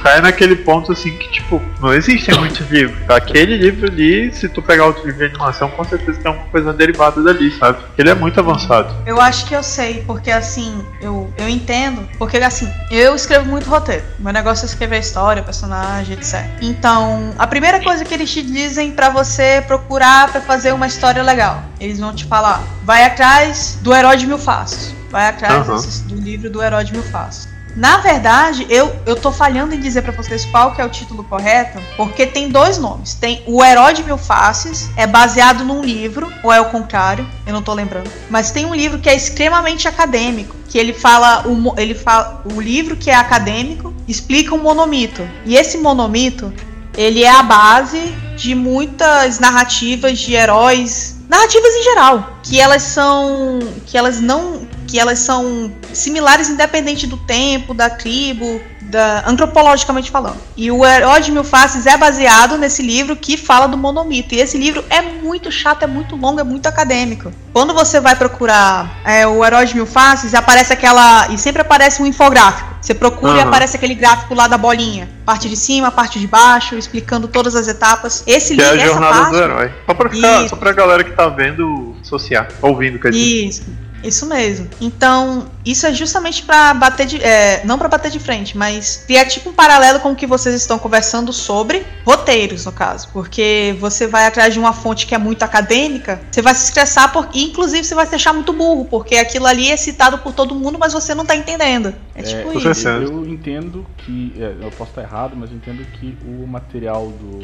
cai 0.02 0.22
naquele 0.22 0.56
ponto 0.56 0.92
assim 0.92 1.18
que, 1.18 1.30
tipo, 1.32 1.62
não 1.82 1.94
existem 1.94 2.34
muitos 2.40 2.70
livros. 2.70 2.98
Aquele 3.10 3.58
livro 3.58 3.88
ali, 3.88 4.34
se 4.34 4.48
tu 4.48 4.62
pegar 4.62 4.86
outro 4.86 5.06
livro 5.06 5.20
de 5.20 5.26
animação, 5.26 5.70
com 5.70 5.84
certeza 5.84 6.20
tem 6.20 6.32
alguma 6.32 6.48
coisa 6.48 6.72
derivada 6.72 7.22
dali, 7.22 7.52
sabe? 7.58 7.80
Ele 7.98 8.10
é 8.10 8.16
muito 8.16 8.40
avançado. 8.40 8.96
Eu 9.06 9.20
acho 9.20 9.46
que 9.46 9.54
eu 9.54 9.62
sei, 9.64 10.04
porque 10.08 10.32
assim, 10.32 10.82
eu, 11.02 11.30
eu 11.38 11.50
entendo, 11.50 12.08
porque 12.18 12.38
assim, 12.38 12.72
eu 12.90 13.14
escrevo 13.14 13.46
muito 13.46 13.70
roteiro. 13.70 14.04
Meu 14.18 14.32
negócio 14.32 14.64
é 14.64 14.68
escrever 14.68 15.00
história, 15.00 15.44
personagem, 15.44 16.14
etc. 16.14 16.46
Então, 16.62 17.34
a 17.38 17.46
primeira 17.46 17.82
coisa 17.82 18.06
que 18.06 18.14
eles 18.14 18.32
te 18.32 18.42
dizem 18.42 18.92
para 18.92 19.10
você 19.10 19.62
procurar 19.68 20.32
para 20.32 20.40
fazer 20.40 20.72
uma 20.72 20.88
história 20.88 21.22
legal, 21.22 21.64
eles 21.80 22.00
vão 22.00 22.14
te 22.14 22.21
falar, 22.26 22.64
vai 22.84 23.04
atrás 23.04 23.78
do 23.82 23.94
herói 23.94 24.18
de 24.18 24.28
mil 24.28 24.38
faces 24.38 25.02
vai 25.12 25.28
atrás 25.28 25.68
uhum. 25.68 25.76
desse, 25.76 26.04
do 26.04 26.16
livro 26.16 26.50
do 26.50 26.64
Herói 26.64 26.86
de 26.86 26.94
Mil 26.94 27.04
Faces. 27.04 27.52
Na 27.76 27.98
verdade, 27.98 28.66
eu, 28.70 28.94
eu 29.06 29.16
tô 29.16 29.32
falhando 29.32 29.74
em 29.74 29.80
dizer 29.80 30.02
para 30.02 30.12
vocês 30.12 30.44
qual 30.46 30.74
que 30.74 30.82
é 30.82 30.86
o 30.86 30.90
título 30.90 31.24
correto, 31.24 31.80
porque 31.96 32.26
tem 32.26 32.50
dois 32.50 32.78
nomes. 32.78 33.14
Tem 33.14 33.42
O 33.48 33.64
Herói 33.64 33.94
de 33.94 34.04
Mil 34.04 34.18
Faces, 34.18 34.90
é 34.98 35.08
baseado 35.08 35.64
num 35.64 35.82
livro, 35.82 36.32
ou 36.44 36.52
é 36.52 36.60
o 36.60 36.66
contrário, 36.66 37.26
eu 37.46 37.54
não 37.54 37.62
tô 37.62 37.74
lembrando. 37.74 38.10
Mas 38.30 38.52
tem 38.52 38.66
um 38.66 38.76
livro 38.76 39.00
que 39.00 39.10
é 39.10 39.16
extremamente 39.16 39.88
acadêmico, 39.88 40.54
que 40.68 40.78
ele 40.78 40.92
fala 40.92 41.48
o, 41.48 41.80
ele 41.80 41.94
fala 41.94 42.44
o 42.54 42.60
livro 42.60 42.98
que 42.98 43.10
é 43.10 43.16
acadêmico 43.16 43.94
explica 44.06 44.54
um 44.54 44.62
monomito. 44.62 45.26
E 45.46 45.56
esse 45.56 45.78
monomito, 45.78 46.54
ele 46.98 47.24
é 47.24 47.30
a 47.30 47.44
base 47.44 48.14
de 48.36 48.54
muitas 48.54 49.40
narrativas 49.40 50.20
de 50.20 50.34
heróis 50.34 51.21
narrativas 51.32 51.74
em 51.74 51.84
geral, 51.84 52.38
que 52.44 52.60
elas 52.60 52.84
são 52.84 53.60
que 53.86 53.98
elas 53.98 54.20
não 54.20 54.68
que 54.92 55.00
elas 55.00 55.20
são 55.20 55.72
similares 55.94 56.50
independente 56.50 57.08
do 57.08 57.16
tempo, 57.16 57.74
da 57.74 57.90
tribo, 57.90 58.60
da, 58.82 59.24
antropologicamente 59.26 60.12
falando. 60.12 60.36
E 60.58 60.70
o 60.70 60.86
Herói 60.86 61.22
de 61.22 61.32
Mil 61.32 61.46
Faces 61.46 61.86
é 61.86 61.96
baseado 61.96 62.58
nesse 62.58 62.84
livro 62.84 63.16
que 63.16 63.38
fala 63.38 63.68
do 63.68 63.78
monomito. 63.78 64.36
E 64.36 64.42
esse 64.42 64.58
livro 64.58 64.84
é 64.90 65.02
muito 65.02 65.50
chato, 65.50 65.84
é 65.84 65.88
muito 65.88 66.18
longo, 66.18 66.42
é 66.42 66.44
muito 66.44 66.68
acadêmico. 66.68 67.32
Quando 67.54 67.74
você 67.74 68.02
vai 68.02 68.18
procurar 68.18 69.00
é, 69.06 69.26
o 69.26 69.46
Herói 69.46 69.66
de 69.66 69.76
Mil 69.76 69.86
Faces, 69.86 70.34
aparece 70.34 70.74
aquela. 70.74 71.30
E 71.30 71.38
sempre 71.38 71.62
aparece 71.62 72.02
um 72.02 72.06
infográfico. 72.06 72.70
Você 72.82 72.94
procura 72.94 73.32
uhum. 73.32 73.38
e 73.38 73.42
aparece 73.42 73.78
aquele 73.78 73.96
gráfico 73.96 74.34
lá 74.34 74.48
da 74.48 74.58
bolinha. 74.58 75.08
Parte 75.26 75.48
de 75.48 75.56
cima, 75.56 75.90
parte 75.90 76.20
de 76.20 76.28
baixo, 76.28 76.76
explicando 76.76 77.30
todas 77.30 77.56
as 77.56 77.70
etapas. 77.70 78.24
Esse 78.28 78.56
que 78.56 78.62
livro 78.62 78.78
é 78.78 78.84
a 78.84 78.88
jornada 78.88 79.16
parte... 79.16 79.32
do 79.32 79.38
herói. 79.42 79.72
Só 79.86 79.94
pra, 79.94 80.10
ficar, 80.10 80.50
só 80.50 80.56
pra 80.58 80.74
galera 80.74 81.04
que 81.04 81.12
tá 81.12 81.30
vendo 81.30 81.96
associar, 82.02 82.50
ouvindo, 82.62 83.00
quer 83.00 83.12
dizer. 83.12 83.48
Isso. 83.48 83.64
Isso 84.04 84.26
mesmo. 84.26 84.68
Então, 84.80 85.48
isso 85.66 85.86
é 85.86 85.94
justamente 85.94 86.44
para 86.44 86.74
bater 86.74 87.06
de. 87.06 87.24
É, 87.24 87.64
não 87.66 87.78
para 87.78 87.88
bater 87.88 88.10
de 88.10 88.20
frente, 88.20 88.58
mas 88.58 89.04
criar 89.06 89.26
tipo 89.26 89.50
um 89.50 89.54
paralelo 89.54 90.00
com 90.00 90.12
o 90.12 90.16
que 90.16 90.26
vocês 90.26 90.56
estão 90.56 90.80
conversando 90.80 91.32
sobre 91.32 91.86
roteiros, 92.06 92.66
no 92.66 92.72
caso. 92.72 93.10
Porque 93.14 93.76
você 93.80 94.08
vai 94.08 94.26
atrás 94.26 94.54
de 94.54 94.60
uma 94.60 94.74
fonte 94.74 95.06
que 95.06 95.14
é 95.14 95.18
muito 95.18 95.44
acadêmica, 95.44 96.22
você 96.32 96.42
vai 96.42 96.56
se 96.56 96.66
estressar, 96.66 97.12
por, 97.12 97.30
e 97.34 97.46
inclusive 97.46 97.84
você 97.84 97.96
vai 97.96 98.06
se 98.08 98.16
achar 98.16 98.34
muito 98.34 98.54
burro, 98.54 98.86
porque 98.86 99.16
aquilo 99.16 99.46
ali 99.46 99.70
é 99.70 99.78
citado 99.78 100.18
por 100.18 100.34
todo 100.34 100.56
mundo, 100.56 100.78
mas 100.80 100.94
você 100.94 101.14
não 101.14 101.26
tá 101.26 101.36
entendendo. 101.36 101.94
É, 102.16 102.22
é 102.22 102.24
tipo 102.24 102.58
isso. 102.58 102.88
Eu 102.88 103.26
entendo 103.26 103.86
que. 103.98 104.34
É, 104.38 104.56
eu 104.62 104.72
posso 104.72 104.92
estar 104.92 105.02
errado, 105.02 105.36
mas 105.36 105.52
eu 105.52 105.58
entendo 105.58 105.86
que 106.00 106.18
o 106.26 106.48
material 106.48 107.08
do, 107.08 107.40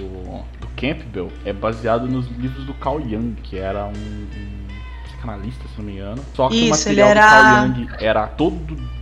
do 0.59 0.67
Campbell 0.75 1.31
é 1.45 1.53
baseado 1.53 2.07
nos 2.07 2.27
livros 2.27 2.65
do 2.65 2.73
Carl 2.73 2.99
Jung, 3.01 3.35
que 3.43 3.57
era 3.57 3.85
um, 3.85 3.91
um 3.91 4.66
psicanalista, 5.27 5.67
se 5.67 5.77
não 5.77 5.85
me 5.85 5.93
engano. 5.93 6.21
Só 6.33 6.47
que 6.47 6.55
Isso, 6.55 6.67
o 6.67 6.69
material 6.69 7.09
era... 7.09 7.21
do 7.21 7.29
Carl 7.29 7.67
Jung 7.67 7.87
era 7.99 8.27
todo 8.27 8.97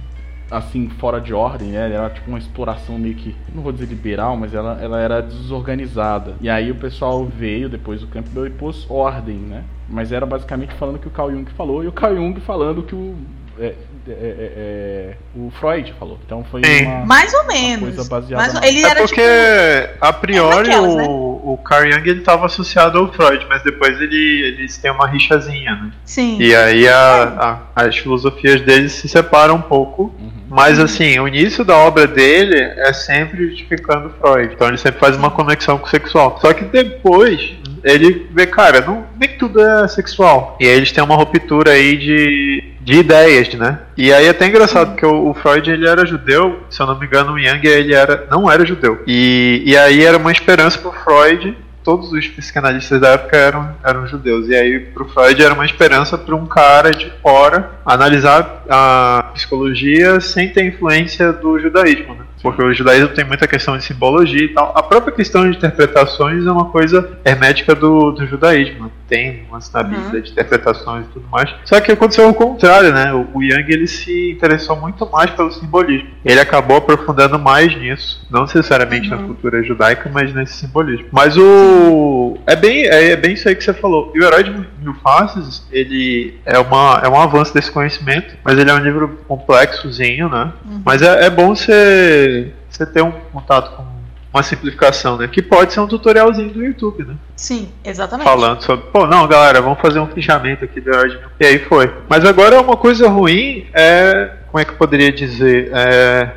assim, 0.50 0.90
fora 0.90 1.20
de 1.20 1.34
ordem, 1.34 1.70
né? 1.70 1.92
Era 1.92 2.10
tipo 2.10 2.30
uma 2.30 2.38
exploração 2.38 2.98
meio 3.00 3.16
que, 3.16 3.36
não 3.54 3.64
vou 3.64 3.72
dizer 3.72 3.88
liberal, 3.88 4.38
mas 4.38 4.54
ela, 4.54 4.80
ela 4.82 5.00
era 5.00 5.22
desorganizada. 5.22 6.36
E 6.40 6.50
aí 6.50 6.70
o 6.72 6.76
pessoal 6.76 7.26
veio 7.26 7.68
depois 7.68 8.02
do 8.02 8.08
Campbell 8.08 8.48
e 8.48 8.52
pôs 8.52 8.86
ordem, 8.90 9.38
né? 9.38 9.64
Mas 9.90 10.12
era 10.12 10.26
basicamente 10.26 10.74
falando 10.76 11.00
que 11.00 11.08
o 11.08 11.12
Carl 11.12 11.32
Jung 11.32 11.50
falou 11.52 11.84
e 11.84 11.88
o 11.88 11.92
Carl 11.92 12.16
Jung 12.16 12.40
falando 12.40 12.84
que 12.84 12.96
o 12.96 13.16
é, 13.58 13.74
é, 14.08 14.12
é, 14.12 14.52
é, 14.58 15.18
o 15.36 15.52
Freud 15.60 15.94
falou. 15.98 16.20
Então 16.26 16.44
foi 16.52 16.62
uma, 16.62 17.06
mais 17.06 17.34
ou 17.34 17.46
menos. 17.46 17.96
coisa 17.96 18.10
baseada. 18.10 18.54
Mais, 18.54 18.68
ele 18.68 18.84
é 18.84 18.90
era 18.90 19.00
porque 19.02 19.22
tipo, 19.22 20.06
a 20.06 20.14
priori 20.14 20.70
o, 20.76 20.96
né? 20.96 21.06
o 21.08 21.58
Carl 21.64 21.92
Jung 21.92 22.10
ele 22.10 22.20
estava 22.20 22.46
associado 22.46 22.98
ao 22.98 23.12
Freud, 23.12 23.46
mas 23.50 23.64
depois 23.64 24.00
ele, 24.00 24.44
eles 24.44 24.78
têm 24.78 24.92
uma 24.92 25.08
rixazinha, 25.08 25.72
né? 25.76 25.92
Sim. 26.06 26.38
E 26.40 26.56
aí 26.56 26.88
a, 26.88 27.60
a, 27.76 27.86
as 27.86 27.98
filosofias 27.98 28.62
deles 28.62 28.92
se 28.92 29.08
separam 29.08 29.56
um 29.56 29.62
pouco. 29.62 30.16
Uhum. 30.20 30.32
Mas 30.50 30.80
assim, 30.80 31.20
o 31.20 31.28
início 31.28 31.66
da 31.66 31.76
obra 31.76 32.06
dele 32.08 32.56
é 32.58 32.94
sempre 32.94 33.50
justificando 33.50 34.14
Freud. 34.22 34.54
Então 34.54 34.68
ele 34.68 34.78
sempre 34.78 35.00
faz 35.00 35.18
uma 35.18 35.32
conexão 35.32 35.78
com 35.78 35.86
o 35.86 35.90
sexual. 35.90 36.38
Só 36.40 36.54
que 36.54 36.64
depois 36.66 37.56
ele 37.86 38.28
vê, 38.32 38.48
cara, 38.48 38.82
não, 38.82 39.06
nem 39.20 39.38
tudo 39.38 39.62
é 39.62 39.88
sexual. 39.88 40.58
E 40.60 40.66
aí 40.66 40.72
eles 40.72 40.92
têm 40.92 41.04
uma 41.04 41.16
ruptura 41.16 41.72
aí 41.72 41.96
de, 41.96 42.64
de 42.82 42.94
ideias, 43.00 43.54
né? 43.54 43.80
E 43.96 44.12
aí 44.12 44.26
é 44.26 44.30
até 44.30 44.48
engraçado, 44.48 44.92
porque 44.92 45.06
o, 45.06 45.30
o, 45.30 45.34
Freud 45.36 45.70
ele 45.70 45.88
era 45.88 46.06
judeu, 46.06 46.62
se 46.70 46.82
eu 46.82 46.88
não 46.88 47.00
me 47.00 47.06
engano, 47.06 47.34
o 47.34 47.40
Jung 47.40 47.66
ele 47.68 47.94
era, 47.94 48.28
não 48.30 48.52
era 48.52 48.66
judeu. 48.66 49.04
E, 49.06 49.62
e 49.64 49.78
aí 49.78 50.04
era 50.04 50.18
uma 50.18 50.32
esperança 50.32 50.80
pro 50.80 50.92
Freud 50.92 51.56
todos 51.86 52.12
os 52.12 52.28
psicanalistas 52.28 53.00
da 53.00 53.10
época 53.10 53.38
eram, 53.38 53.76
eram 53.84 54.08
judeus. 54.08 54.50
E 54.50 54.56
aí, 54.56 54.80
para 54.80 55.04
o 55.04 55.08
Freud, 55.08 55.42
era 55.42 55.54
uma 55.54 55.66
esperança 55.66 56.18
para 56.18 56.36
um 56.36 56.48
cara 56.48 56.90
de 56.90 57.12
fora 57.22 57.70
analisar 57.86 58.55
a 58.70 59.32
psicologia 59.34 60.20
sem 60.20 60.50
ter 60.50 60.66
influência 60.66 61.32
do 61.34 61.60
judaísmo. 61.60 62.16
Né? 62.16 62.26
porque 62.46 62.62
o 62.62 62.72
judaísmo 62.72 63.08
tem 63.08 63.26
muita 63.26 63.48
questão 63.48 63.76
de 63.76 63.84
simbologia 63.84 64.44
e 64.44 64.50
tal. 64.50 64.72
A 64.76 64.84
própria 64.84 65.12
questão 65.12 65.50
de 65.50 65.58
interpretações 65.58 66.46
é 66.46 66.52
uma 66.52 66.66
coisa 66.66 67.18
hermética 67.26 67.74
do, 67.74 68.12
do 68.12 68.28
judaísmo. 68.28 68.92
Tem 69.08 69.46
umas 69.50 69.72
na 69.72 69.82
Bíblia 69.82 70.14
uhum. 70.14 70.22
de 70.22 70.32
interpretações 70.32 71.08
e 71.08 71.10
tudo 71.10 71.28
mais. 71.32 71.52
Só 71.66 71.82
que 71.82 71.92
aconteceu 71.92 72.30
o 72.30 72.36
contrário, 72.36 72.94
né? 72.94 73.12
O, 73.12 73.28
o 73.34 73.44
Yang 73.44 73.74
ele 73.74 73.88
se 73.88 74.32
interessou 74.32 74.76
muito 74.76 75.10
mais 75.10 75.32
pelo 75.32 75.52
simbolismo. 75.52 76.10
Ele 76.24 76.40
acabou 76.40 76.78
aprofundando 76.78 77.40
mais 77.40 77.76
nisso, 77.76 78.28
não 78.30 78.42
necessariamente 78.44 79.12
uhum. 79.12 79.22
na 79.22 79.26
cultura 79.26 79.64
judaica, 79.64 80.08
mas 80.14 80.32
nesse 80.32 80.54
simbolismo. 80.54 81.08
Mas 81.12 81.36
o 81.36 82.38
é 82.46 82.56
bem 82.56 82.86
é, 82.86 83.12
é 83.12 83.16
bem 83.16 83.34
isso 83.34 83.50
aí 83.50 83.56
que 83.56 83.64
você 83.64 83.74
falou. 83.74 84.12
E 84.14 84.20
o 84.20 84.24
Herói 84.24 84.44
de 84.44 84.52
Mil 84.86 84.96
Faces, 84.96 85.66
ele 85.72 86.40
é 86.46 86.58
uma 86.60 87.02
é 87.04 87.10
um 87.10 87.20
avanço 87.20 87.54
desse 87.54 87.72
conhecimento, 87.72 88.36
mas 88.44 88.58
ele 88.58 88.70
é 88.70 88.74
um 88.74 88.80
livro 88.80 89.20
complexozinho, 89.28 90.30
né? 90.30 90.54
Uhum. 90.66 90.82
Mas 90.86 91.02
é, 91.02 91.26
é 91.26 91.30
bom 91.30 91.56
você 91.56 92.54
você, 92.70 92.86
ter 92.86 93.02
um 93.02 93.12
contato 93.12 93.76
com 93.76 93.86
uma 94.34 94.44
simplificação, 94.44 95.18
né? 95.18 95.30
Que 95.30 95.42
pode 95.42 95.72
ser 95.72 95.80
um 95.80 95.88
tutorialzinho 95.88 96.52
do 96.52 96.64
YouTube, 96.64 97.06
né? 97.06 97.16
Sim, 97.38 97.70
exatamente. 97.84 98.28
Falando 98.28 98.62
sobre, 98.62 98.86
pô, 98.92 99.08
não, 99.08 99.26
galera, 99.28 99.62
vamos 99.62 99.80
fazer 99.80 100.00
um 100.00 100.08
fichamento 100.08 100.66
aqui 100.66 100.82
da 100.82 100.98
ordem. 100.98 101.18
E 101.40 101.46
aí 101.46 101.60
foi. 101.60 101.94
Mas 102.10 102.26
agora 102.26 102.60
uma 102.60 102.76
coisa 102.76 103.08
ruim 103.08 103.66
é, 103.74 104.32
como 104.56 104.62
é 104.62 104.64
que 104.64 104.72
eu 104.72 104.78
poderia 104.78 105.12
dizer? 105.12 105.70
É 105.74 106.32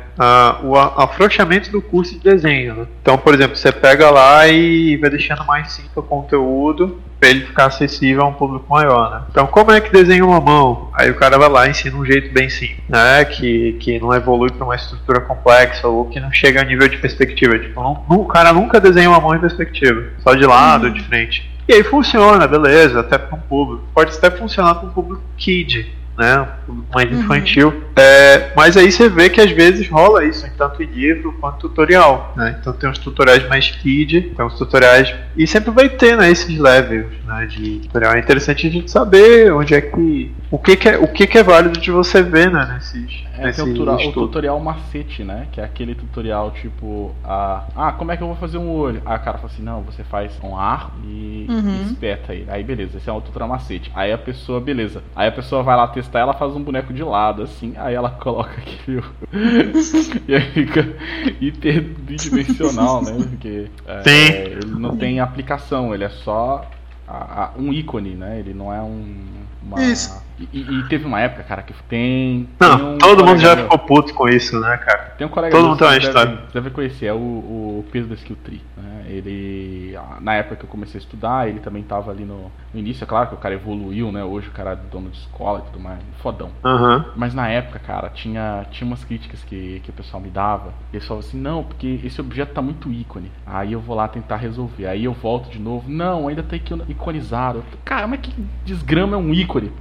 o 0.61 0.75
afrouxamento 0.75 1.71
do 1.71 1.81
curso 1.81 2.15
de 2.15 2.19
desenho. 2.19 2.75
Né? 2.75 2.87
Então, 3.01 3.17
por 3.17 3.33
exemplo, 3.33 3.55
você 3.55 3.71
pega 3.71 4.09
lá 4.09 4.45
e 4.45 4.97
vai 4.97 5.09
deixando 5.09 5.45
mais 5.45 5.71
simples 5.71 5.95
o 5.95 6.03
conteúdo 6.03 6.99
para 7.17 7.29
ele 7.29 7.45
ficar 7.45 7.67
acessível 7.67 8.23
a 8.23 8.27
um 8.27 8.33
público 8.33 8.65
maior, 8.69 9.11
né? 9.11 9.21
Então, 9.29 9.47
como 9.47 9.71
é 9.71 9.79
que 9.79 9.91
desenha 9.91 10.25
uma 10.25 10.41
mão? 10.41 10.89
Aí 10.93 11.09
o 11.09 11.15
cara 11.15 11.37
vai 11.37 11.49
lá 11.49 11.67
e 11.67 11.69
ensina 11.69 11.95
um 11.95 12.05
jeito 12.05 12.33
bem 12.33 12.49
simples, 12.49 12.81
né? 12.89 13.23
Que, 13.23 13.73
que 13.79 13.99
não 13.99 14.13
evolui 14.13 14.51
para 14.51 14.65
uma 14.65 14.75
estrutura 14.75 15.21
complexa 15.21 15.87
ou 15.87 16.05
que 16.05 16.19
não 16.19 16.31
chega 16.31 16.59
a 16.59 16.63
nível 16.65 16.89
de 16.89 16.97
perspectiva. 16.97 17.57
Tipo, 17.57 17.81
não, 17.81 18.03
o 18.09 18.25
cara 18.25 18.51
nunca 18.51 18.81
desenha 18.81 19.09
uma 19.09 19.21
mão 19.21 19.33
em 19.33 19.39
perspectiva, 19.39 20.03
só 20.19 20.33
de 20.33 20.45
lado, 20.45 20.87
uhum. 20.87 20.93
de 20.93 21.03
frente. 21.03 21.49
E 21.69 21.73
aí 21.73 21.83
funciona, 21.83 22.47
beleza, 22.47 22.99
até 22.99 23.17
para 23.17 23.37
um 23.37 23.41
público. 23.41 23.85
Pode 23.93 24.13
até 24.17 24.31
funcionar 24.31 24.75
para 24.75 24.87
um 24.87 24.91
público 24.91 25.23
kid, 25.37 25.89
né? 26.19 26.45
Mais 26.93 27.09
uhum. 27.09 27.21
infantil. 27.21 27.69
Uhum. 27.69 27.81
É, 27.95 28.51
mas 28.55 28.75
aí 28.75 28.91
você 28.91 29.07
vê 29.07 29.29
que 29.29 29.39
às 29.39 29.51
vezes 29.51 29.87
rola 29.89 30.25
isso, 30.25 30.45
em 30.45 30.49
tanto 30.51 30.83
em 30.83 30.85
livro 30.85 31.33
quanto 31.39 31.69
tutorial. 31.69 32.33
Né? 32.35 32.57
Então 32.59 32.73
tem 32.73 32.89
uns 32.89 32.97
tutoriais 32.97 33.47
mais 33.47 33.71
kid, 33.71 34.33
tem 34.35 34.45
uns 34.45 34.57
tutoriais. 34.57 35.15
E 35.37 35.47
sempre 35.47 35.71
vai 35.71 35.87
ter 35.87 36.17
né, 36.17 36.29
esses 36.29 36.59
levels 36.59 37.07
né, 37.25 37.45
de 37.45 37.79
tutorial. 37.79 38.15
É 38.15 38.19
interessante 38.19 38.67
a 38.67 38.69
gente 38.69 38.91
saber 38.91 39.53
onde 39.53 39.73
é 39.73 39.81
que. 39.81 40.35
O 40.51 40.57
que, 40.57 40.75
que 40.75 40.89
é, 40.89 40.97
o 40.97 41.07
que, 41.07 41.27
que 41.27 41.37
é 41.37 41.43
válido 41.43 41.79
de 41.79 41.91
você 41.91 42.21
ver 42.21 42.51
né, 42.51 42.69
nesses. 42.73 43.23
É, 43.37 43.45
nesses 43.45 43.63
o, 43.63 43.73
tutorial, 43.73 44.09
o 44.09 44.11
tutorial 44.11 44.59
macete, 44.59 45.23
né? 45.23 45.47
Que 45.51 45.61
é 45.61 45.63
aquele 45.63 45.95
tutorial 45.95 46.51
tipo. 46.51 47.15
A, 47.23 47.63
ah, 47.75 47.91
como 47.93 48.11
é 48.11 48.17
que 48.17 48.23
eu 48.23 48.27
vou 48.27 48.35
fazer 48.35 48.57
um 48.57 48.69
olho? 48.69 49.01
Aí 49.05 49.15
a 49.15 49.19
cara 49.19 49.37
fala 49.37 49.51
assim: 49.53 49.63
não, 49.63 49.81
você 49.81 50.03
faz 50.03 50.31
um 50.43 50.57
ar 50.57 50.91
e, 51.05 51.45
uhum. 51.49 51.83
e 51.83 51.83
espeta 51.83 52.33
aí. 52.33 52.45
Aí 52.49 52.63
beleza, 52.63 52.97
esse 52.97 53.09
é 53.09 53.13
o 53.13 53.21
tutorial 53.21 53.47
macete. 53.47 53.91
Aí 53.95 54.11
a 54.11 54.17
pessoa, 54.17 54.59
beleza. 54.59 55.01
Aí 55.15 55.27
a 55.27 55.31
pessoa 55.31 55.63
vai 55.63 55.77
lá 55.77 55.87
testar, 55.87 56.08
ela 56.17 56.33
faz 56.33 56.55
um 56.55 56.63
boneco 56.63 56.93
de 56.93 57.03
lado, 57.03 57.43
assim. 57.43 57.73
Aí 57.77 57.93
ela 57.93 58.09
coloca 58.09 58.51
aqui, 58.51 58.79
viu? 58.87 59.03
e 60.27 60.35
aí 60.35 60.51
fica 60.51 60.95
hiperdimensional, 61.39 63.03
né? 63.03 63.11
Porque 63.13 63.69
é, 63.87 64.43
ele 64.51 64.65
não 64.65 64.95
tem 64.95 65.19
aplicação, 65.19 65.93
ele 65.93 66.03
é 66.03 66.09
só 66.09 66.65
a, 67.07 67.45
a, 67.45 67.51
um 67.57 67.73
ícone, 67.73 68.15
né? 68.15 68.39
Ele 68.39 68.53
não 68.53 68.73
é 68.73 68.81
um. 68.81 69.25
Uma... 69.63 69.83
Isso. 69.83 70.28
E, 70.53 70.59
e, 70.59 70.83
teve 70.83 71.05
uma 71.05 71.19
época, 71.19 71.43
cara, 71.43 71.61
que 71.61 71.73
tem. 71.83 72.47
Não, 72.59 72.77
tem 72.77 72.87
um 72.87 72.97
todo 72.97 73.25
mundo 73.25 73.39
já 73.39 73.57
ficou 73.57 73.77
puto 73.79 74.13
com 74.13 74.29
isso, 74.29 74.57
né, 74.59 74.77
cara? 74.77 75.13
Tem 75.17 75.27
um 75.27 75.29
colega 75.29 75.55
todo 75.55 75.67
mundo 75.67 75.77
tem 75.77 75.87
uma 75.87 75.97
história. 75.97 76.31
Deve, 76.31 76.53
deve 76.53 76.69
conhecer, 76.69 77.07
é 77.07 77.13
o, 77.13 77.17
o 77.17 77.85
Pedro 77.91 78.09
da 78.09 78.15
Skill 78.15 78.37
Tree. 78.43 78.61
Né? 78.77 79.05
Ele. 79.07 79.97
Na 80.21 80.35
época 80.35 80.55
que 80.55 80.63
eu 80.63 80.69
comecei 80.69 80.97
a 80.99 81.03
estudar, 81.03 81.49
ele 81.49 81.59
também 81.59 81.83
tava 81.83 82.11
ali 82.11 82.23
no, 82.23 82.51
no 82.73 82.79
início, 82.79 83.03
é 83.03 83.07
claro 83.07 83.27
que 83.27 83.33
o 83.33 83.37
cara 83.37 83.53
evoluiu, 83.53 84.11
né? 84.11 84.23
Hoje 84.23 84.47
o 84.47 84.51
cara 84.51 84.71
é 84.71 84.75
dono 84.75 85.09
de 85.09 85.17
escola 85.17 85.59
e 85.59 85.71
tudo 85.71 85.79
mais, 85.83 85.99
fodão. 86.21 86.51
Uhum. 86.63 87.03
Mas 87.15 87.33
na 87.33 87.49
época, 87.49 87.79
cara, 87.79 88.09
tinha, 88.09 88.65
tinha 88.71 88.87
umas 88.87 89.03
críticas 89.03 89.43
que, 89.43 89.81
que 89.83 89.89
o 89.89 89.93
pessoal 89.93 90.21
me 90.21 90.29
dava. 90.29 90.73
E 90.93 90.95
eles 90.95 91.07
falavam 91.07 91.27
assim, 91.27 91.39
não, 91.39 91.63
porque 91.63 91.99
esse 92.03 92.21
objeto 92.21 92.53
tá 92.53 92.61
muito 92.61 92.91
ícone. 92.91 93.31
Aí 93.45 93.73
eu 93.73 93.79
vou 93.81 93.95
lá 93.95 94.07
tentar 94.07 94.37
resolver. 94.37 94.87
Aí 94.87 95.03
eu 95.03 95.13
volto 95.13 95.49
de 95.49 95.59
novo. 95.59 95.89
Não, 95.89 96.27
ainda 96.27 96.43
tá 96.43 96.55
iconizado. 96.55 97.63
Cara, 97.83 98.07
mas 98.07 98.21
que 98.21 98.33
desgrama 98.63 99.15
é 99.15 99.19
um 99.19 99.33
ícone? 99.33 99.71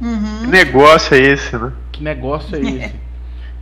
Uhum. 0.00 0.40
Que 0.42 0.46
negócio 0.46 1.14
é 1.14 1.18
esse, 1.18 1.56
né? 1.56 1.72
Que 1.92 2.02
negócio 2.02 2.56
é 2.56 2.60
esse? 2.86 2.94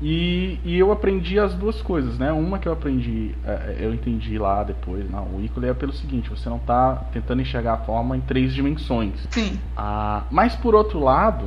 e, 0.02 0.58
e 0.64 0.78
eu 0.78 0.90
aprendi 0.90 1.38
as 1.38 1.54
duas 1.54 1.80
coisas, 1.80 2.18
né? 2.18 2.32
Uma 2.32 2.58
que 2.58 2.66
eu 2.66 2.72
aprendi, 2.72 3.34
é, 3.44 3.50
é, 3.50 3.76
eu 3.80 3.94
entendi 3.94 4.36
lá 4.38 4.64
depois, 4.64 5.08
não, 5.08 5.24
o 5.36 5.40
ícone 5.40 5.68
é 5.68 5.74
pelo 5.74 5.92
seguinte, 5.92 6.28
você 6.28 6.48
não 6.48 6.56
está 6.56 6.94
tentando 7.12 7.40
enxergar 7.40 7.74
a 7.74 7.78
forma 7.78 8.16
em 8.16 8.20
três 8.20 8.52
dimensões. 8.52 9.14
Sim. 9.30 9.58
Ah, 9.76 10.24
mas 10.30 10.56
por 10.56 10.74
outro 10.74 10.98
lado, 10.98 11.46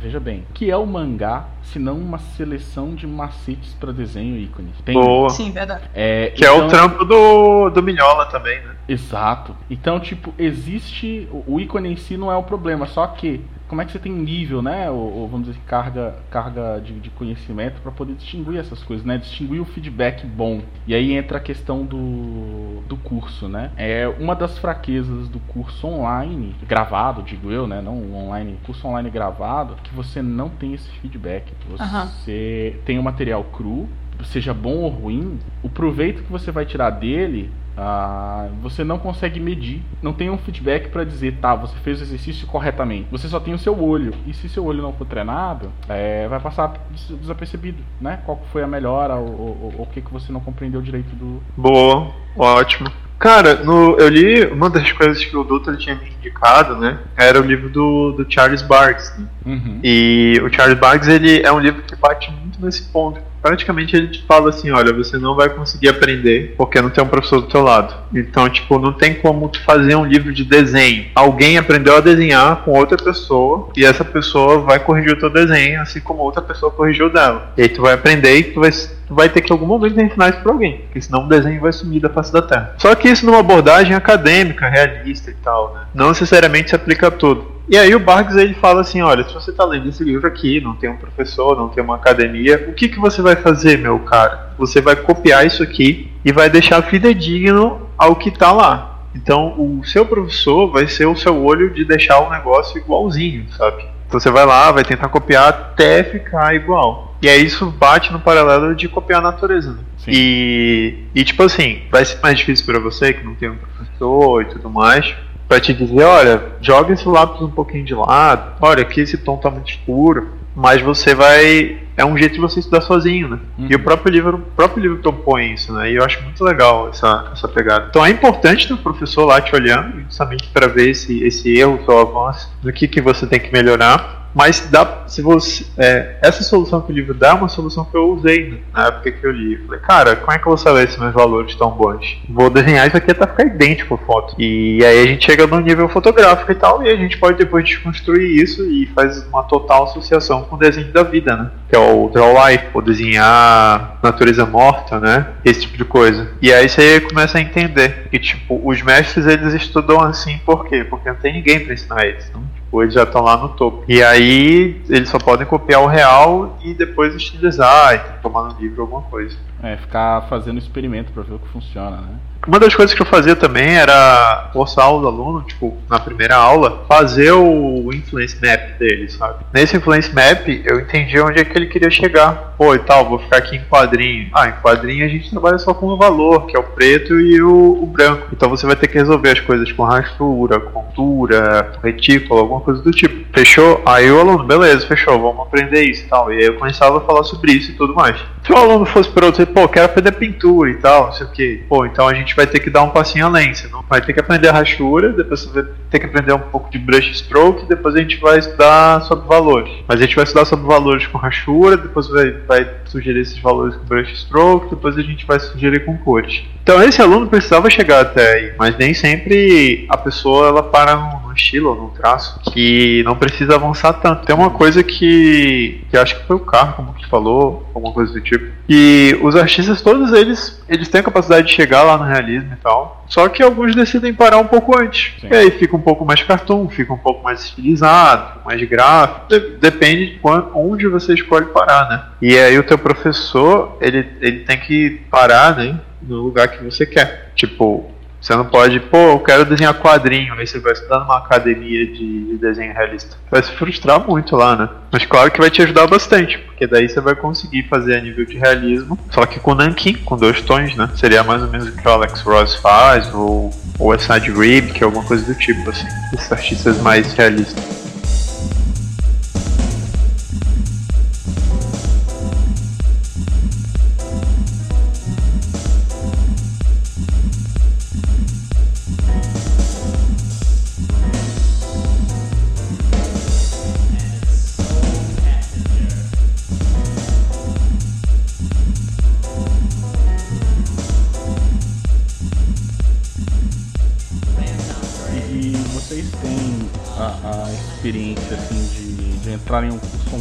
veja 0.00 0.20
bem, 0.20 0.44
que 0.54 0.70
é 0.70 0.76
o 0.76 0.86
mangá, 0.86 1.46
se 1.62 1.78
não 1.78 1.98
uma 1.98 2.18
seleção 2.18 2.94
de 2.94 3.06
macetes 3.06 3.74
para 3.74 3.92
desenho 3.92 4.36
e 4.36 4.44
ícones. 4.44 4.74
Tem, 4.84 4.94
Boa. 4.94 5.30
Sim, 5.30 5.50
verdade. 5.50 5.82
É, 5.92 6.30
que 6.30 6.44
então, 6.44 6.54
é 6.54 6.62
o 6.62 6.66
então 6.66 6.68
trampo 6.68 7.04
do, 7.04 7.70
do 7.70 7.82
Minhola 7.82 8.26
também, 8.26 8.60
né? 8.60 8.76
Exato. 8.88 9.56
Então, 9.68 9.98
tipo, 9.98 10.32
existe. 10.38 11.28
O 11.32 11.58
ícone 11.58 11.92
em 11.92 11.96
si 11.96 12.16
não 12.16 12.30
é 12.30 12.36
o 12.36 12.42
problema, 12.42 12.86
só 12.86 13.06
que 13.08 13.40
como 13.68 13.80
é 13.80 13.84
que 13.84 13.92
você 13.92 13.98
tem 13.98 14.12
nível, 14.12 14.62
né? 14.62 14.90
Ou, 14.90 15.12
ou 15.12 15.28
vamos 15.28 15.48
dizer, 15.48 15.60
carga, 15.66 16.16
carga 16.30 16.80
de, 16.80 16.98
de 17.00 17.10
conhecimento 17.10 17.80
para 17.80 17.90
poder 17.90 18.14
distinguir 18.14 18.58
essas 18.58 18.82
coisas, 18.82 19.04
né? 19.04 19.18
Distinguir 19.18 19.60
o 19.60 19.64
feedback 19.64 20.26
bom. 20.26 20.62
E 20.86 20.94
aí 20.94 21.12
entra 21.12 21.38
a 21.38 21.40
questão 21.40 21.84
do, 21.84 22.82
do 22.88 22.96
curso, 22.96 23.48
né? 23.48 23.72
É 23.76 24.06
uma 24.08 24.34
das 24.34 24.58
fraquezas 24.58 25.28
do 25.28 25.40
curso 25.40 25.86
online, 25.86 26.54
gravado, 26.66 27.22
digo 27.22 27.50
eu, 27.50 27.66
né? 27.66 27.80
Não 27.80 28.14
online, 28.14 28.58
curso 28.64 28.86
online 28.86 29.10
gravado, 29.10 29.76
que 29.82 29.94
você 29.94 30.22
não 30.22 30.48
tem 30.48 30.74
esse 30.74 30.88
feedback. 31.00 31.52
Você 31.68 32.74
uhum. 32.76 32.82
tem 32.84 32.98
o 32.98 33.02
material 33.02 33.42
cru, 33.44 33.88
seja 34.24 34.54
bom 34.54 34.76
ou 34.78 34.88
ruim, 34.88 35.38
o 35.62 35.68
proveito 35.68 36.22
que 36.22 36.30
você 36.30 36.50
vai 36.50 36.64
tirar 36.64 36.90
dele 36.90 37.50
ah, 37.76 38.48
você 38.62 38.82
não 38.82 38.98
consegue 38.98 39.38
medir, 39.38 39.82
não 40.02 40.12
tem 40.12 40.30
um 40.30 40.38
feedback 40.38 40.88
para 40.88 41.04
dizer, 41.04 41.36
tá, 41.40 41.54
você 41.54 41.76
fez 41.84 42.00
o 42.00 42.04
exercício 42.04 42.46
corretamente. 42.46 43.08
Você 43.10 43.28
só 43.28 43.38
tem 43.38 43.52
o 43.52 43.58
seu 43.58 43.78
olho. 43.78 44.14
E 44.26 44.32
se 44.32 44.48
seu 44.48 44.64
olho 44.64 44.82
não 44.82 44.92
for 44.92 45.06
treinado, 45.06 45.70
é, 45.88 46.26
vai 46.28 46.40
passar 46.40 46.74
desapercebido, 47.20 47.82
né? 48.00 48.20
Qual 48.24 48.42
foi 48.50 48.62
a 48.62 48.66
melhora 48.66 49.16
ou, 49.16 49.74
o 49.78 49.88
que, 49.92 50.00
que 50.00 50.12
você 50.12 50.32
não 50.32 50.40
compreendeu 50.40 50.80
direito 50.80 51.14
do. 51.14 51.42
Boa, 51.56 52.12
ótimo. 52.36 52.90
Cara, 53.18 53.64
no, 53.64 53.96
eu 53.98 54.08
li 54.08 54.46
uma 54.46 54.68
das 54.68 54.92
coisas 54.92 55.24
que 55.24 55.34
o 55.36 55.42
Doutor 55.42 55.76
tinha 55.78 55.94
me 55.94 56.10
indicado, 56.10 56.76
né? 56.76 56.98
Era 57.16 57.40
o 57.40 57.44
livro 57.44 57.70
do, 57.70 58.12
do 58.12 58.30
Charles 58.30 58.60
Barks. 58.60 59.16
Né? 59.18 59.26
Uhum. 59.46 59.80
E 59.82 60.38
o 60.44 60.52
Charles 60.52 60.78
Barks 60.78 61.08
ele 61.08 61.40
é 61.42 61.50
um 61.50 61.58
livro 61.58 61.82
que 61.82 61.96
bate 61.96 62.30
muito 62.30 62.62
nesse 62.62 62.82
ponto 62.84 63.20
praticamente 63.46 63.94
ele 63.94 64.08
te 64.08 64.24
fala 64.26 64.50
assim, 64.50 64.72
olha, 64.72 64.92
você 64.92 65.18
não 65.18 65.36
vai 65.36 65.48
conseguir 65.48 65.88
aprender 65.88 66.54
porque 66.56 66.80
não 66.82 66.90
tem 66.90 67.04
um 67.04 67.06
professor 67.06 67.40
do 67.40 67.46
teu 67.46 67.62
lado. 67.62 67.94
Então, 68.12 68.48
tipo, 68.48 68.76
não 68.78 68.92
tem 68.92 69.14
como 69.14 69.48
tu 69.48 69.62
fazer 69.62 69.94
um 69.94 70.04
livro 70.04 70.32
de 70.32 70.44
desenho. 70.44 71.06
Alguém 71.14 71.56
aprendeu 71.56 71.96
a 71.96 72.00
desenhar 72.00 72.64
com 72.64 72.72
outra 72.72 72.98
pessoa 72.98 73.68
e 73.76 73.84
essa 73.84 74.04
pessoa 74.04 74.58
vai 74.58 74.80
corrigir 74.80 75.12
o 75.12 75.18
teu 75.18 75.30
desenho, 75.30 75.80
assim 75.80 76.00
como 76.00 76.22
outra 76.22 76.42
pessoa 76.42 76.72
corrigiu 76.72 77.08
dela. 77.08 77.52
E 77.56 77.62
aí 77.62 77.68
tu 77.68 77.82
vai 77.82 77.94
aprender 77.94 78.36
e 78.36 78.44
tu 78.44 78.60
vai 78.60 78.70
tu 79.06 79.14
vai 79.14 79.28
ter 79.28 79.40
que 79.40 79.52
em 79.52 79.54
algum 79.54 79.66
momento 79.66 80.00
ensinar 80.00 80.30
isso 80.30 80.40
para 80.40 80.50
alguém, 80.50 80.78
porque 80.78 81.00
senão 81.00 81.24
o 81.24 81.28
desenho 81.28 81.60
vai 81.60 81.72
sumir 81.72 82.00
da 82.00 82.08
face 82.08 82.32
da 82.32 82.42
Terra. 82.42 82.74
Só 82.78 82.92
que 82.96 83.08
isso 83.08 83.24
numa 83.24 83.38
abordagem 83.38 83.94
acadêmica, 83.94 84.68
realista 84.68 85.30
e 85.30 85.34
tal, 85.34 85.74
né? 85.74 85.82
Não 85.94 86.08
necessariamente 86.08 86.70
se 86.70 86.76
aplica 86.76 87.06
a 87.06 87.10
tudo. 87.12 87.55
E 87.68 87.76
aí 87.76 87.92
o 87.94 88.00
Barks 88.00 88.36
ele 88.36 88.54
fala 88.54 88.82
assim, 88.82 89.02
olha, 89.02 89.24
se 89.24 89.34
você 89.34 89.50
está 89.50 89.64
lendo 89.64 89.88
esse 89.88 90.04
livro 90.04 90.26
aqui, 90.26 90.60
não 90.60 90.76
tem 90.76 90.88
um 90.88 90.96
professor, 90.96 91.56
não 91.56 91.68
tem 91.68 91.82
uma 91.82 91.96
academia, 91.96 92.64
o 92.68 92.72
que, 92.72 92.88
que 92.88 92.98
você 92.98 93.20
vai 93.20 93.34
fazer, 93.34 93.76
meu 93.78 93.98
cara? 94.00 94.52
Você 94.56 94.80
vai 94.80 94.94
copiar 94.94 95.44
isso 95.44 95.64
aqui 95.64 96.12
e 96.24 96.30
vai 96.30 96.48
deixar 96.48 96.80
fidedigno 96.82 97.88
ao 97.98 98.14
que 98.14 98.28
está 98.28 98.52
lá. 98.52 99.00
Então 99.14 99.54
o 99.58 99.84
seu 99.84 100.06
professor 100.06 100.70
vai 100.70 100.86
ser 100.86 101.06
o 101.06 101.16
seu 101.16 101.42
olho 101.42 101.70
de 101.70 101.84
deixar 101.84 102.20
o 102.20 102.30
negócio 102.30 102.78
igualzinho, 102.78 103.46
sabe? 103.56 103.84
Então 104.06 104.20
você 104.20 104.30
vai 104.30 104.46
lá, 104.46 104.70
vai 104.70 104.84
tentar 104.84 105.08
copiar 105.08 105.48
até 105.48 106.04
ficar 106.04 106.54
igual. 106.54 107.16
E 107.20 107.28
aí 107.28 107.44
isso 107.44 107.66
bate 107.66 108.12
no 108.12 108.20
paralelo 108.20 108.76
de 108.76 108.88
copiar 108.88 109.18
a 109.18 109.22
natureza. 109.22 109.72
Né? 109.72 109.78
E, 110.06 111.04
e 111.12 111.24
tipo 111.24 111.42
assim, 111.42 111.82
vai 111.90 112.04
ser 112.04 112.20
mais 112.22 112.38
difícil 112.38 112.64
para 112.64 112.78
você 112.78 113.12
que 113.12 113.24
não 113.24 113.34
tem 113.34 113.50
um 113.50 113.56
professor 113.56 114.42
e 114.42 114.44
tudo 114.44 114.70
mais 114.70 115.16
para 115.48 115.60
te 115.60 115.72
dizer, 115.72 116.04
olha, 116.04 116.42
joga 116.60 116.92
esse 116.92 117.06
lápis 117.08 117.40
um 117.42 117.50
pouquinho 117.50 117.84
de 117.84 117.94
lado, 117.94 118.54
olha, 118.60 118.82
aqui 118.82 119.00
esse 119.00 119.18
tom 119.18 119.36
tá 119.36 119.50
muito 119.50 119.70
escuro. 119.70 120.28
mas 120.54 120.80
você 120.80 121.14
vai 121.14 121.78
é 121.96 122.04
um 122.04 122.16
jeito 122.16 122.34
de 122.34 122.40
você 122.40 122.60
estudar 122.60 122.82
sozinho, 122.82 123.28
né? 123.28 123.38
Uhum. 123.58 123.68
E 123.70 123.74
o 123.74 123.82
próprio 123.82 124.12
livro, 124.12 124.36
o 124.36 124.54
próprio 124.54 124.82
livro 124.82 124.98
propõe 124.98 125.54
isso, 125.54 125.72
né? 125.72 125.90
E 125.90 125.96
eu 125.96 126.04
acho 126.04 126.22
muito 126.22 126.44
legal 126.44 126.90
essa, 126.90 127.30
essa 127.32 127.48
pegada. 127.48 127.86
Então 127.88 128.04
é 128.04 128.10
importante 128.10 128.68
ter 128.68 128.74
um 128.74 128.78
professor 128.78 129.24
lá 129.24 129.40
te 129.40 129.54
olhando, 129.54 130.02
justamente 130.02 130.48
para 130.48 130.66
ver 130.66 130.90
esse, 130.90 131.24
esse 131.24 131.56
erro, 131.56 131.80
seu 131.84 131.98
avanço, 131.98 132.52
do 132.62 132.70
que, 132.72 132.86
que 132.86 133.00
você 133.00 133.26
tem 133.26 133.40
que 133.40 133.50
melhorar. 133.50 134.25
Mas 134.34 134.68
dá, 134.70 135.04
se 135.06 135.22
você, 135.22 135.64
é, 135.78 136.16
essa 136.20 136.42
solução 136.42 136.80
que 136.80 136.92
o 136.92 136.94
livro 136.94 137.14
dá 137.14 137.28
é 137.28 137.32
uma 137.32 137.48
solução 137.48 137.84
que 137.84 137.96
eu 137.96 138.10
usei 138.10 138.62
na 138.72 138.88
época 138.88 139.12
que 139.12 139.26
eu 139.26 139.30
li. 139.30 139.56
falei, 139.64 139.80
cara, 139.80 140.16
como 140.16 140.32
é 140.32 140.38
que 140.38 140.46
eu 140.46 140.50
vou 140.50 140.58
saber 140.58 140.88
se 140.88 141.00
meus 141.00 141.14
valores 141.14 141.52
estão 141.52 141.70
bons? 141.70 142.18
Vou 142.28 142.50
desenhar 142.50 142.86
isso 142.86 142.96
aqui 142.96 143.10
até 143.10 143.26
ficar 143.26 143.46
idêntico 143.46 143.94
a 143.94 143.98
foto. 143.98 144.34
E 144.38 144.84
aí 144.84 145.02
a 145.02 145.06
gente 145.06 145.24
chega 145.24 145.46
no 145.46 145.60
nível 145.60 145.88
fotográfico 145.88 146.52
e 146.52 146.54
tal, 146.54 146.82
e 146.82 146.90
a 146.90 146.96
gente 146.96 147.18
pode 147.18 147.38
depois 147.38 147.64
desconstruir 147.64 148.42
isso 148.42 148.62
e 148.64 148.86
faz 148.94 149.26
uma 149.26 149.42
total 149.44 149.84
associação 149.84 150.42
com 150.44 150.56
o 150.56 150.58
desenho 150.58 150.92
da 150.92 151.02
vida, 151.02 151.34
né? 151.36 151.50
Que 151.68 151.76
é 151.76 151.78
o 151.78 152.08
draw 152.08 152.34
life, 152.46 152.66
ou 152.74 152.82
desenhar 152.82 153.98
natureza 154.02 154.44
morta, 154.44 155.00
né? 155.00 155.28
Esse 155.44 155.62
tipo 155.62 155.78
de 155.78 155.84
coisa. 155.84 156.30
E 156.42 156.52
aí 156.52 156.68
você 156.68 157.00
começa 157.00 157.38
a 157.38 157.40
entender 157.40 158.08
que, 158.10 158.18
tipo, 158.18 158.60
os 158.62 158.82
mestres 158.82 159.26
eles 159.26 159.54
estudam 159.54 160.00
assim 160.00 160.38
por 160.44 160.66
quê? 160.66 160.84
Porque 160.84 161.08
não 161.08 161.16
tem 161.16 161.32
ninguém 161.32 161.60
para 161.60 161.74
ensinar 161.74 162.04
eles. 162.04 162.30
Não? 162.32 162.42
Tipo, 162.66 162.82
eles 162.82 162.94
já 162.94 163.04
estão 163.04 163.22
lá 163.22 163.36
no 163.36 163.50
topo. 163.50 163.84
E 163.88 164.02
aí 164.02 164.82
eles 164.88 165.08
só 165.08 165.18
podem 165.18 165.46
copiar 165.46 165.80
o 165.82 165.86
real 165.86 166.58
e 166.62 166.74
depois 166.74 167.14
estilizar 167.14 167.94
e 167.94 168.22
tomar 168.22 168.52
no 168.52 168.60
livro 168.60 168.82
alguma 168.82 169.02
coisa. 169.02 169.36
É, 169.62 169.76
ficar 169.76 170.22
fazendo 170.28 170.58
experimento 170.58 171.12
para 171.12 171.22
ver 171.22 171.34
o 171.34 171.38
que 171.38 171.48
funciona, 171.48 171.98
né? 171.98 172.18
Uma 172.46 172.60
das 172.60 172.74
coisas 172.74 172.94
que 172.94 173.02
eu 173.02 173.06
fazia 173.06 173.34
também 173.34 173.76
era 173.76 174.50
forçar 174.52 174.92
os 174.92 175.04
alunos, 175.04 175.46
tipo, 175.46 175.76
na 175.88 175.98
primeira 175.98 176.36
aula, 176.36 176.84
fazer 176.88 177.32
o 177.32 177.90
influence 177.92 178.36
map 178.40 178.78
dele, 178.78 179.08
sabe? 179.08 179.44
Nesse 179.52 179.76
influence 179.76 180.14
map, 180.14 180.46
eu 180.64 180.80
entendi 180.80 181.18
onde 181.20 181.40
é 181.40 181.44
que 181.44 181.56
ele 181.56 181.66
queria 181.66 181.90
chegar. 181.90 182.54
Pô, 182.56 182.74
e 182.74 182.78
tal, 182.78 183.06
vou 183.06 183.18
ficar 183.18 183.38
aqui 183.38 183.56
em 183.56 183.64
quadrinho. 183.64 184.28
Ah, 184.32 184.48
em 184.48 184.52
quadrinho 184.62 185.04
a 185.04 185.08
gente 185.08 185.30
trabalha 185.30 185.58
só 185.58 185.74
com 185.74 185.86
o 185.86 185.96
valor, 185.96 186.46
que 186.46 186.56
é 186.56 186.60
o 186.60 186.62
preto 186.62 187.20
e 187.20 187.42
o, 187.42 187.82
o 187.82 187.86
branco. 187.86 188.28
Então 188.32 188.48
você 188.48 188.66
vai 188.66 188.76
ter 188.76 188.88
que 188.88 188.96
resolver 188.96 189.30
as 189.30 189.40
coisas 189.40 189.70
com 189.72 189.82
rastura, 189.82 190.58
contura, 190.58 191.72
retículo, 191.82 192.40
alguma 192.40 192.60
coisa 192.60 192.80
do 192.82 192.90
tipo. 192.90 193.26
Fechou? 193.34 193.82
Aí 193.84 194.10
o 194.10 194.20
aluno, 194.20 194.44
beleza, 194.44 194.86
fechou, 194.86 195.20
vamos 195.20 195.46
aprender 195.46 195.82
isso 195.82 196.04
e 196.04 196.08
tal. 196.08 196.32
E 196.32 196.36
aí 196.36 196.44
eu 196.44 196.54
começava 196.54 196.98
a 196.98 197.00
falar 197.00 197.24
sobre 197.24 197.52
isso 197.52 197.72
e 197.72 197.74
tudo 197.74 197.94
mais. 197.94 198.16
Se 198.46 198.52
o 198.52 198.56
aluno 198.56 198.86
fosse 198.86 199.10
para 199.10 199.26
outro, 199.26 199.46
pô, 199.48 199.68
quero 199.68 199.86
aprender 199.86 200.12
pintura 200.12 200.70
e 200.70 200.76
tal, 200.76 201.06
não 201.06 201.12
sei 201.12 201.26
o 201.26 201.30
que. 201.30 201.64
Pô, 201.68 201.84
então 201.84 202.06
a 202.06 202.14
gente 202.14 202.34
vai 202.36 202.46
ter 202.46 202.60
que 202.60 202.70
dar 202.70 202.82
um 202.82 202.90
passinho 202.90 203.26
além. 203.26 203.52
Não 203.70 203.82
vai 203.88 204.00
ter 204.00 204.12
que 204.12 204.20
aprender 204.20 204.48
a 204.48 204.52
rachura, 204.52 205.12
depois 205.12 205.40
você 205.40 205.62
vai 205.62 205.72
ter 205.90 205.98
que 205.98 206.06
aprender 206.06 206.32
um 206.32 206.38
pouco 206.38 206.70
de 206.70 206.78
brush 206.78 207.10
stroke, 207.12 207.66
depois 207.66 207.94
a 207.94 207.98
gente 207.98 208.18
vai 208.18 208.38
estudar 208.38 209.00
sobre 209.02 209.26
valores. 209.26 209.72
Mas 209.88 209.98
a 209.98 210.02
gente 210.02 210.14
vai 210.14 210.24
estudar 210.24 210.44
sobre 210.44 210.66
valores 210.66 211.06
com 211.06 211.18
rachura, 211.18 211.76
depois 211.76 212.08
vai, 212.08 212.32
vai 212.46 212.70
sugerir 212.84 213.20
esses 213.20 213.38
valores 213.38 213.74
com 213.76 213.84
brush 213.84 214.12
stroke, 214.12 214.70
depois 214.70 214.96
a 214.98 215.02
gente 215.02 215.26
vai 215.26 215.40
sugerir 215.40 215.84
com 215.84 215.96
cores. 215.98 216.42
Então 216.62 216.82
esse 216.82 217.00
aluno 217.00 217.26
precisava 217.26 217.70
chegar 217.70 218.00
até 218.00 218.34
aí, 218.34 218.52
mas 218.58 218.76
nem 218.76 218.92
sempre 218.92 219.86
a 219.88 219.96
pessoa 219.96 220.48
ela 220.48 220.62
para 220.62 220.96
no 220.96 221.25
estilo, 221.36 221.74
no 221.74 221.90
traço, 221.90 222.40
que 222.52 223.02
não 223.04 223.16
precisa 223.16 223.54
avançar 223.54 223.92
tanto. 223.94 224.26
Tem 224.26 224.34
uma 224.34 224.50
coisa 224.50 224.82
que, 224.82 225.84
que 225.90 225.96
acho 225.96 226.18
que 226.18 226.26
foi 226.26 226.36
o 226.36 226.40
carro, 226.40 226.74
como 226.74 226.94
que 226.94 227.08
falou, 227.08 227.68
alguma 227.74 227.92
coisa 227.92 228.12
do 228.12 228.20
tipo, 228.20 228.46
e 228.68 229.16
os 229.22 229.36
artistas 229.36 229.80
todos 229.80 230.12
eles 230.12 230.60
eles 230.68 230.88
têm 230.88 231.00
a 231.00 231.04
capacidade 231.04 231.46
de 231.46 231.52
chegar 231.52 231.82
lá 231.82 231.96
no 231.96 232.04
realismo 232.04 232.52
e 232.52 232.56
tal. 232.56 233.04
Só 233.06 233.28
que 233.28 233.42
alguns 233.42 233.74
decidem 233.74 234.12
parar 234.12 234.38
um 234.38 234.46
pouco 234.46 234.76
antes. 234.76 235.14
Sim. 235.20 235.28
E 235.30 235.36
aí 235.36 235.50
fica 235.52 235.76
um 235.76 235.80
pouco 235.80 236.04
mais 236.04 236.22
cartoon, 236.22 236.68
fica 236.68 236.92
um 236.92 236.98
pouco 236.98 237.22
mais 237.22 237.44
estilizado, 237.44 238.40
mais 238.44 238.60
gráfico. 238.68 239.26
Depende 239.60 240.14
de 240.14 240.20
onde 240.54 240.88
você 240.88 241.14
escolhe 241.14 241.46
parar, 241.46 241.88
né? 241.88 242.04
E 242.20 242.36
aí 242.36 242.58
o 242.58 242.64
teu 242.64 242.76
professor, 242.76 243.78
ele, 243.80 244.08
ele 244.20 244.40
tem 244.40 244.58
que 244.58 245.02
parar, 245.10 245.56
né? 245.56 245.78
No 246.02 246.16
lugar 246.16 246.48
que 246.48 246.64
você 246.64 246.84
quer. 246.84 247.30
Tipo, 247.36 247.90
você 248.26 248.34
não 248.34 248.44
pode, 248.44 248.80
pô, 248.80 248.96
eu 248.96 249.20
quero 249.20 249.44
desenhar 249.44 249.72
quadrinho, 249.74 250.34
aí 250.34 250.44
você 250.44 250.58
vai 250.58 250.72
estudar 250.72 250.98
numa 250.98 251.18
academia 251.18 251.86
de 251.86 252.36
desenho 252.40 252.72
realista. 252.72 253.16
Vai 253.30 253.40
se 253.40 253.52
frustrar 253.52 254.04
muito 254.04 254.34
lá, 254.34 254.56
né? 254.56 254.68
Mas 254.90 255.06
claro 255.06 255.30
que 255.30 255.40
vai 255.40 255.48
te 255.48 255.62
ajudar 255.62 255.86
bastante, 255.86 256.36
porque 256.38 256.66
daí 256.66 256.88
você 256.88 257.00
vai 257.00 257.14
conseguir 257.14 257.68
fazer 257.68 257.96
a 257.96 258.00
nível 258.00 258.26
de 258.26 258.36
realismo, 258.36 258.98
só 259.12 259.24
que 259.26 259.38
com 259.38 259.54
nankin, 259.54 259.94
com 259.94 260.16
dois 260.16 260.42
tons, 260.42 260.74
né? 260.74 260.90
Seria 260.96 261.22
mais 261.22 261.40
ou 261.40 261.48
menos 261.48 261.68
o 261.68 261.72
que 261.72 261.86
o 261.86 261.90
Alex 261.90 262.20
Ross 262.22 262.56
faz, 262.56 263.14
ou 263.14 263.52
o 263.78 263.92
Asad 263.92 264.26
Rib, 264.26 264.72
que 264.72 264.82
é 264.82 264.86
alguma 264.86 265.04
coisa 265.04 265.24
do 265.24 265.38
tipo, 265.38 265.70
assim. 265.70 265.86
Esses 266.12 266.32
artistas 266.32 266.82
mais 266.82 267.12
realistas. 267.12 267.85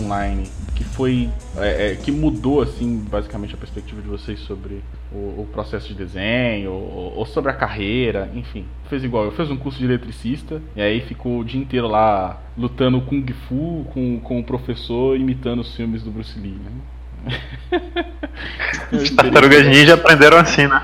Online 0.06 0.50
que 0.76 0.84
foi 0.84 1.30
é, 1.58 1.92
é, 1.92 1.96
que 1.96 2.12
mudou 2.12 2.62
assim 2.62 2.98
basicamente 3.10 3.56
a 3.56 3.58
perspectiva 3.58 4.02
de 4.02 4.08
vocês 4.08 4.40
sobre 4.42 4.84
o, 5.12 5.42
o 5.42 5.50
processo 5.52 5.88
de 5.88 5.94
desenho 5.94 6.72
ou, 6.72 7.18
ou, 7.18 7.26
sobre 7.26 7.50
a 7.50 7.54
carreira, 7.54 8.30
enfim. 8.34 8.66
Fez 8.90 9.04
igual, 9.04 9.24
eu 9.24 9.32
fiz 9.32 9.50
um 9.50 9.58
curso 9.58 9.80
de 9.80 9.86
eletricista 9.86 10.62
e 10.76 10.82
aí 10.82 11.02
ficou 11.02 11.40
o 11.40 11.46
dia 11.46 11.60
inteiro 11.60 11.88
lá 11.88 12.42
lutando 12.58 13.02
kung 13.02 13.26
fu 13.48 13.86
com, 13.94 14.20
com 14.20 14.40
o 14.40 14.44
professor 14.44 15.18
imitando 15.18 15.60
os 15.62 15.74
filmes 15.74 16.04
do 16.04 16.12
Bruce 16.12 16.38
Lee, 16.38 16.60
né? 16.60 16.72
Os 18.92 19.10
tartarugas 19.10 19.66
ninja 19.66 19.96
aprenderam 19.96 20.38
assim, 20.38 20.68
né? 20.68 20.84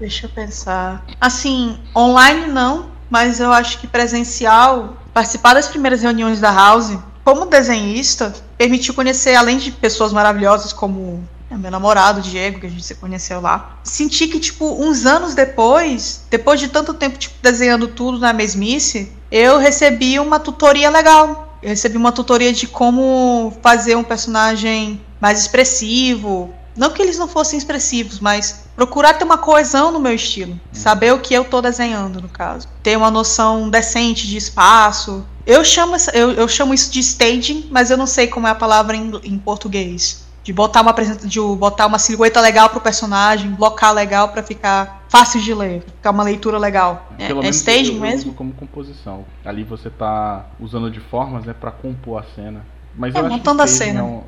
Deixa 0.00 0.24
eu 0.24 0.30
pensar. 0.30 1.04
Assim, 1.20 1.78
online 1.94 2.46
não, 2.46 2.90
mas 3.10 3.40
eu 3.40 3.52
acho 3.52 3.78
que 3.78 3.86
presencial, 3.86 4.96
participar 5.12 5.52
das 5.54 5.68
primeiras 5.68 6.02
reuniões 6.02 6.40
da 6.40 6.50
House 6.50 6.98
como 7.24 7.46
desenhista, 7.46 8.32
permitiu 8.58 8.94
conhecer, 8.94 9.34
além 9.34 9.56
de 9.56 9.70
pessoas 9.70 10.12
maravilhosas 10.12 10.72
como 10.72 11.22
é, 11.52 11.56
meu 11.56 11.70
namorado, 11.70 12.22
Diego, 12.22 12.60
que 12.60 12.66
a 12.66 12.70
gente 12.70 12.82
se 12.82 12.94
conheceu 12.94 13.38
lá, 13.38 13.76
senti 13.84 14.26
que, 14.26 14.40
tipo, 14.40 14.64
uns 14.82 15.04
anos 15.04 15.34
depois, 15.34 16.24
depois 16.30 16.58
de 16.58 16.68
tanto 16.68 16.94
tempo, 16.94 17.18
tipo, 17.18 17.34
desenhando 17.42 17.88
tudo 17.88 18.18
na 18.18 18.32
mesmice, 18.32 19.12
eu 19.30 19.58
recebi 19.58 20.18
uma 20.18 20.40
tutoria 20.40 20.88
legal. 20.88 21.58
Eu 21.62 21.68
recebi 21.68 21.96
uma 21.96 22.10
tutoria 22.10 22.52
de 22.52 22.66
como 22.66 23.52
fazer 23.62 23.96
um 23.96 24.02
personagem 24.02 25.00
mais 25.20 25.40
expressivo. 25.40 26.52
Não 26.74 26.90
que 26.90 27.02
eles 27.02 27.18
não 27.18 27.28
fossem 27.28 27.58
expressivos, 27.58 28.18
mas 28.18 28.64
procurar 28.74 29.14
ter 29.14 29.24
uma 29.24 29.36
coesão 29.36 29.92
no 29.92 30.00
meu 30.00 30.14
estilo. 30.14 30.58
Saber 30.72 31.12
o 31.12 31.20
que 31.20 31.34
eu 31.34 31.44
tô 31.44 31.60
desenhando, 31.60 32.20
no 32.20 32.30
caso. 32.30 32.66
Ter 32.82 32.96
uma 32.96 33.10
noção 33.10 33.68
decente 33.68 34.26
de 34.26 34.38
espaço, 34.38 35.24
eu 35.46 35.64
chamo, 35.64 35.96
eu, 36.12 36.32
eu 36.32 36.48
chamo 36.48 36.74
isso 36.74 36.90
de 36.90 37.00
staging, 37.00 37.68
mas 37.70 37.90
eu 37.90 37.96
não 37.96 38.06
sei 38.06 38.26
como 38.26 38.46
é 38.46 38.50
a 38.50 38.54
palavra 38.54 38.96
em, 38.96 39.10
em 39.24 39.38
português. 39.38 40.26
De 40.44 40.52
botar 40.52 40.80
uma 40.80 40.92
de 40.92 41.40
botar 41.56 41.86
uma 41.86 42.00
silhueta 42.00 42.40
legal 42.40 42.68
pro 42.68 42.80
personagem, 42.80 43.50
blocar 43.52 43.94
legal 43.94 44.30
para 44.30 44.42
ficar 44.42 45.04
fácil 45.08 45.40
de 45.40 45.54
ler, 45.54 45.82
ficar 45.82 46.10
uma 46.10 46.24
leitura 46.24 46.58
legal. 46.58 47.08
É, 47.16 47.28
Pelo 47.28 47.44
é 47.44 47.48
staging 47.50 47.92
eu, 47.92 47.94
eu 47.96 48.00
mesmo? 48.00 48.34
como 48.34 48.52
composição. 48.52 49.24
Ali 49.44 49.62
você 49.62 49.88
tá 49.88 50.46
usando 50.58 50.90
de 50.90 50.98
formas, 50.98 51.44
né, 51.44 51.54
para 51.54 51.70
compor 51.70 52.18
a 52.20 52.24
cena. 52.34 52.64
Mas 52.96 53.14
é, 53.14 53.20
eu 53.20 53.28
montando 53.28 53.62
acho 53.62 53.76
que 53.76 53.82
a 53.82 53.86
cena. 53.86 54.00
É, 54.00 54.02
um, 54.02 54.22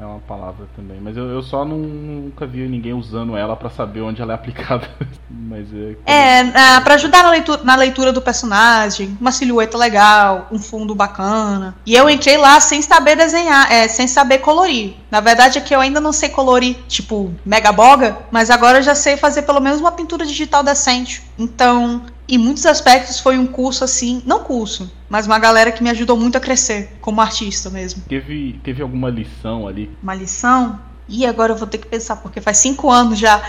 é, 0.00 0.02
é, 0.02 0.06
uma 0.06 0.20
palavra 0.20 0.66
também. 0.76 0.98
Mas 1.00 1.16
eu, 1.16 1.24
eu 1.24 1.42
só 1.42 1.64
não, 1.64 1.78
nunca 1.78 2.46
vi 2.46 2.66
ninguém 2.68 2.92
usando 2.92 3.36
ela 3.36 3.56
para 3.56 3.68
saber 3.70 4.00
onde 4.00 4.22
ela 4.22 4.32
é 4.32 4.34
aplicada. 4.34 4.88
Mas 5.28 5.66
é. 5.72 5.96
É, 6.06 6.38
é 6.40 6.80
para 6.80 6.94
ajudar 6.94 7.22
na 7.24 7.30
leitura, 7.30 7.62
na 7.64 7.76
leitura 7.76 8.12
do 8.12 8.22
personagem, 8.22 9.16
uma 9.20 9.32
silhueta 9.32 9.76
legal, 9.76 10.46
um 10.52 10.58
fundo 10.58 10.94
bacana. 10.94 11.74
E 11.84 11.94
eu 11.94 12.08
entrei 12.08 12.36
lá 12.36 12.60
sem 12.60 12.80
saber 12.80 13.16
desenhar, 13.16 13.70
é, 13.72 13.88
sem 13.88 14.06
saber 14.06 14.38
colorir. 14.38 14.94
Na 15.10 15.20
verdade 15.20 15.58
é 15.58 15.60
que 15.60 15.74
eu 15.74 15.80
ainda 15.80 16.00
não 16.00 16.12
sei 16.12 16.28
colorir, 16.28 16.76
tipo, 16.88 17.32
mega 17.44 17.72
boga, 17.72 18.18
mas 18.30 18.50
agora 18.50 18.78
eu 18.78 18.82
já 18.82 18.94
sei 18.94 19.16
fazer 19.16 19.42
pelo 19.42 19.60
menos 19.60 19.80
uma 19.80 19.92
pintura 19.92 20.24
digital 20.24 20.62
decente. 20.62 21.22
Então, 21.38 22.02
em 22.28 22.38
muitos 22.38 22.66
aspectos 22.66 23.20
foi 23.20 23.38
um 23.38 23.46
curso 23.46 23.84
assim, 23.84 24.22
não 24.26 24.40
curso, 24.40 24.92
mas 25.08 25.26
uma 25.26 25.38
galera 25.38 25.70
que 25.70 25.82
me 25.82 25.90
ajudou 25.90 26.16
muito 26.16 26.36
a 26.36 26.40
crescer 26.40 26.90
como 27.00 27.20
artista 27.20 27.70
mesmo. 27.70 28.02
Teve, 28.08 28.58
teve 28.64 28.82
alguma 28.82 29.08
lição 29.08 29.68
ali? 29.68 29.90
Uma 30.02 30.14
lição? 30.14 30.80
E 31.08 31.24
agora 31.24 31.52
eu 31.52 31.56
vou 31.56 31.68
ter 31.68 31.78
que 31.78 31.86
pensar, 31.86 32.16
porque 32.16 32.40
faz 32.40 32.56
cinco 32.58 32.90
anos 32.90 33.16
já. 33.16 33.40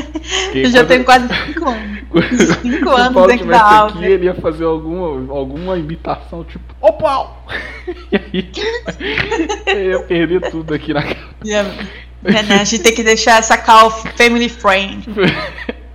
eu 0.52 0.70
já 0.70 0.84
tenho 0.84 1.04
quase 1.04 1.26
cinco 1.46 1.70
anos. 1.70 1.98
cinco 2.60 2.90
anos 2.90 3.26
dentro 3.26 3.46
da 3.46 3.62
aula. 3.62 3.92
Aqui, 3.92 4.04
ele 4.04 4.26
ia 4.26 4.34
fazer 4.34 4.64
alguma, 4.64 5.34
alguma 5.34 5.78
imitação, 5.78 6.44
tipo, 6.44 6.74
ô 6.82 6.92
pau! 6.92 7.46
e 8.12 8.16
aí, 8.16 8.52
eu 9.66 9.90
ia 9.90 10.02
perder 10.02 10.50
tudo 10.50 10.74
aqui 10.74 10.92
na 10.92 11.02
cara. 11.02 11.28
Yeah. 11.42 11.70
É, 12.24 12.42
né? 12.42 12.60
A 12.60 12.64
gente 12.64 12.82
tem 12.82 12.94
que 12.94 13.02
deixar 13.02 13.38
essa 13.38 13.56
call 13.56 13.90
family 13.90 14.50
friend. 14.50 15.06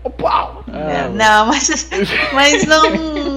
O 0.03 0.09
pau! 0.09 0.63
É, 0.67 1.09
não, 1.09 1.47
mas, 1.47 1.87
mas 2.33 2.65
não, 2.65 2.89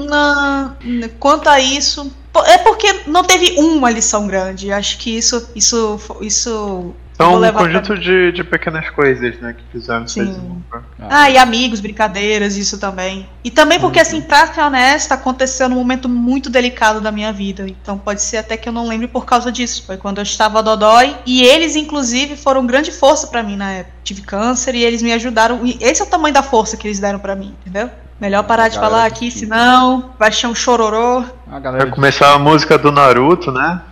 não. 0.06 0.76
Quanto 1.18 1.48
a 1.48 1.60
isso. 1.60 2.10
É 2.46 2.58
porque 2.58 3.02
não 3.06 3.24
teve 3.24 3.58
uma 3.58 3.90
lição 3.90 4.26
grande. 4.26 4.70
Acho 4.70 4.98
que 4.98 5.16
isso, 5.16 5.48
isso, 5.54 5.98
isso 6.20 6.94
são 7.16 7.42
um 7.42 7.52
conjunto 7.52 7.86
pra... 7.86 7.96
de, 7.96 8.32
de 8.32 8.44
pequenas 8.44 8.90
coisas, 8.90 9.38
né, 9.40 9.54
que 9.54 9.64
fizeram 9.72 10.06
Sim. 10.06 10.62
Ah, 10.70 10.82
ah, 11.08 11.30
e 11.30 11.38
amigos, 11.38 11.80
brincadeiras, 11.80 12.56
isso 12.58 12.78
também. 12.78 13.26
E 13.42 13.50
também 13.50 13.80
porque, 13.80 13.98
uhum. 13.98 14.02
assim, 14.02 14.20
pra 14.20 14.52
ser 14.52 14.60
honesta, 14.60 15.14
aconteceu 15.14 15.66
num 15.68 15.76
momento 15.76 16.10
muito 16.10 16.50
delicado 16.50 17.00
da 17.00 17.10
minha 17.10 17.32
vida. 17.32 17.66
Então 17.66 17.96
pode 17.96 18.20
ser 18.20 18.36
até 18.36 18.56
que 18.56 18.68
eu 18.68 18.72
não 18.72 18.86
lembre 18.86 19.08
por 19.08 19.24
causa 19.24 19.50
disso. 19.50 19.84
Foi 19.86 19.96
quando 19.96 20.18
eu 20.18 20.22
estava 20.22 20.62
dodói. 20.62 21.16
E 21.24 21.42
eles, 21.42 21.74
inclusive, 21.74 22.36
foram 22.36 22.66
grande 22.66 22.92
força 22.92 23.26
para 23.28 23.42
mim 23.42 23.56
na 23.56 23.72
época. 23.72 23.96
Tive 24.04 24.22
câncer 24.22 24.74
e 24.74 24.84
eles 24.84 25.00
me 25.00 25.12
ajudaram. 25.12 25.64
E 25.64 25.78
esse 25.80 26.02
é 26.02 26.04
o 26.04 26.08
tamanho 26.08 26.34
da 26.34 26.42
força 26.42 26.76
que 26.76 26.86
eles 26.86 27.00
deram 27.00 27.18
para 27.18 27.34
mim, 27.34 27.54
entendeu? 27.60 27.90
Melhor 28.18 28.44
parar 28.44 28.68
de 28.68 28.78
falar 28.78 29.04
aqui, 29.04 29.30
senão 29.30 30.14
vai 30.18 30.32
ser 30.32 30.46
um 30.46 30.54
chororô. 30.54 31.22
Vai 31.46 31.90
começar 31.90 32.32
a 32.32 32.38
música 32.38 32.78
do 32.78 32.90
Naruto, 32.90 33.52
né? 33.52 33.82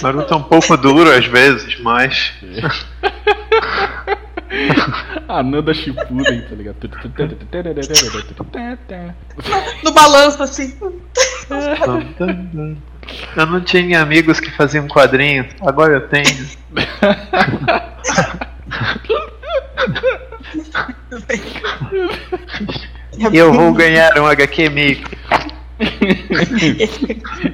Naruto 0.00 0.32
é 0.32 0.36
um 0.36 0.44
pouco 0.44 0.76
duro 0.76 1.10
às 1.10 1.26
vezes, 1.26 1.80
mas. 1.80 2.32
Ananda 5.28 5.74
Shippuden, 5.74 6.42
tá 6.42 6.54
ligado? 6.54 6.76
No 9.82 9.92
balanço 9.92 10.40
assim. 10.40 10.78
Eu 13.36 13.46
não 13.46 13.60
tinha 13.60 14.00
amigos 14.00 14.38
que 14.38 14.52
faziam 14.52 14.86
quadrinhos, 14.86 15.48
agora 15.60 15.94
eu 15.94 16.08
tenho. 16.08 16.46
Eu 23.32 23.52
vou 23.52 23.72
ganhar 23.72 24.18
um 24.18 24.26
HQ 24.26 24.68
Mico. 24.70 25.10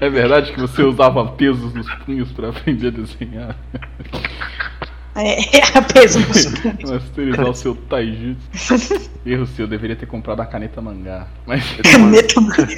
é 0.01 0.11
verdade 0.11 0.53
que 0.53 0.61
você 0.61 0.83
usava 0.83 1.27
pesos 1.33 1.73
nos 1.73 1.91
punhos 2.05 2.31
para 2.33 2.51
aprender 2.51 2.89
a 2.89 2.91
desenhar? 2.91 3.57
É, 5.15 5.59
é 5.59 5.81
peso 5.93 6.21
nos 6.21 6.47
punhos. 6.47 6.91
Masterizar 6.91 7.49
o 7.49 7.55
seu 7.55 7.75
taijutsu. 7.75 9.11
Erro 9.27 9.47
seu, 9.47 9.67
deveria 9.67 9.97
ter 9.97 10.07
comprado 10.07 10.41
a 10.41 10.47
caneta 10.47 10.81
mangá. 10.81 11.27
Mas... 11.47 11.65
Caneta 11.83 12.41
mangá. 12.41 12.69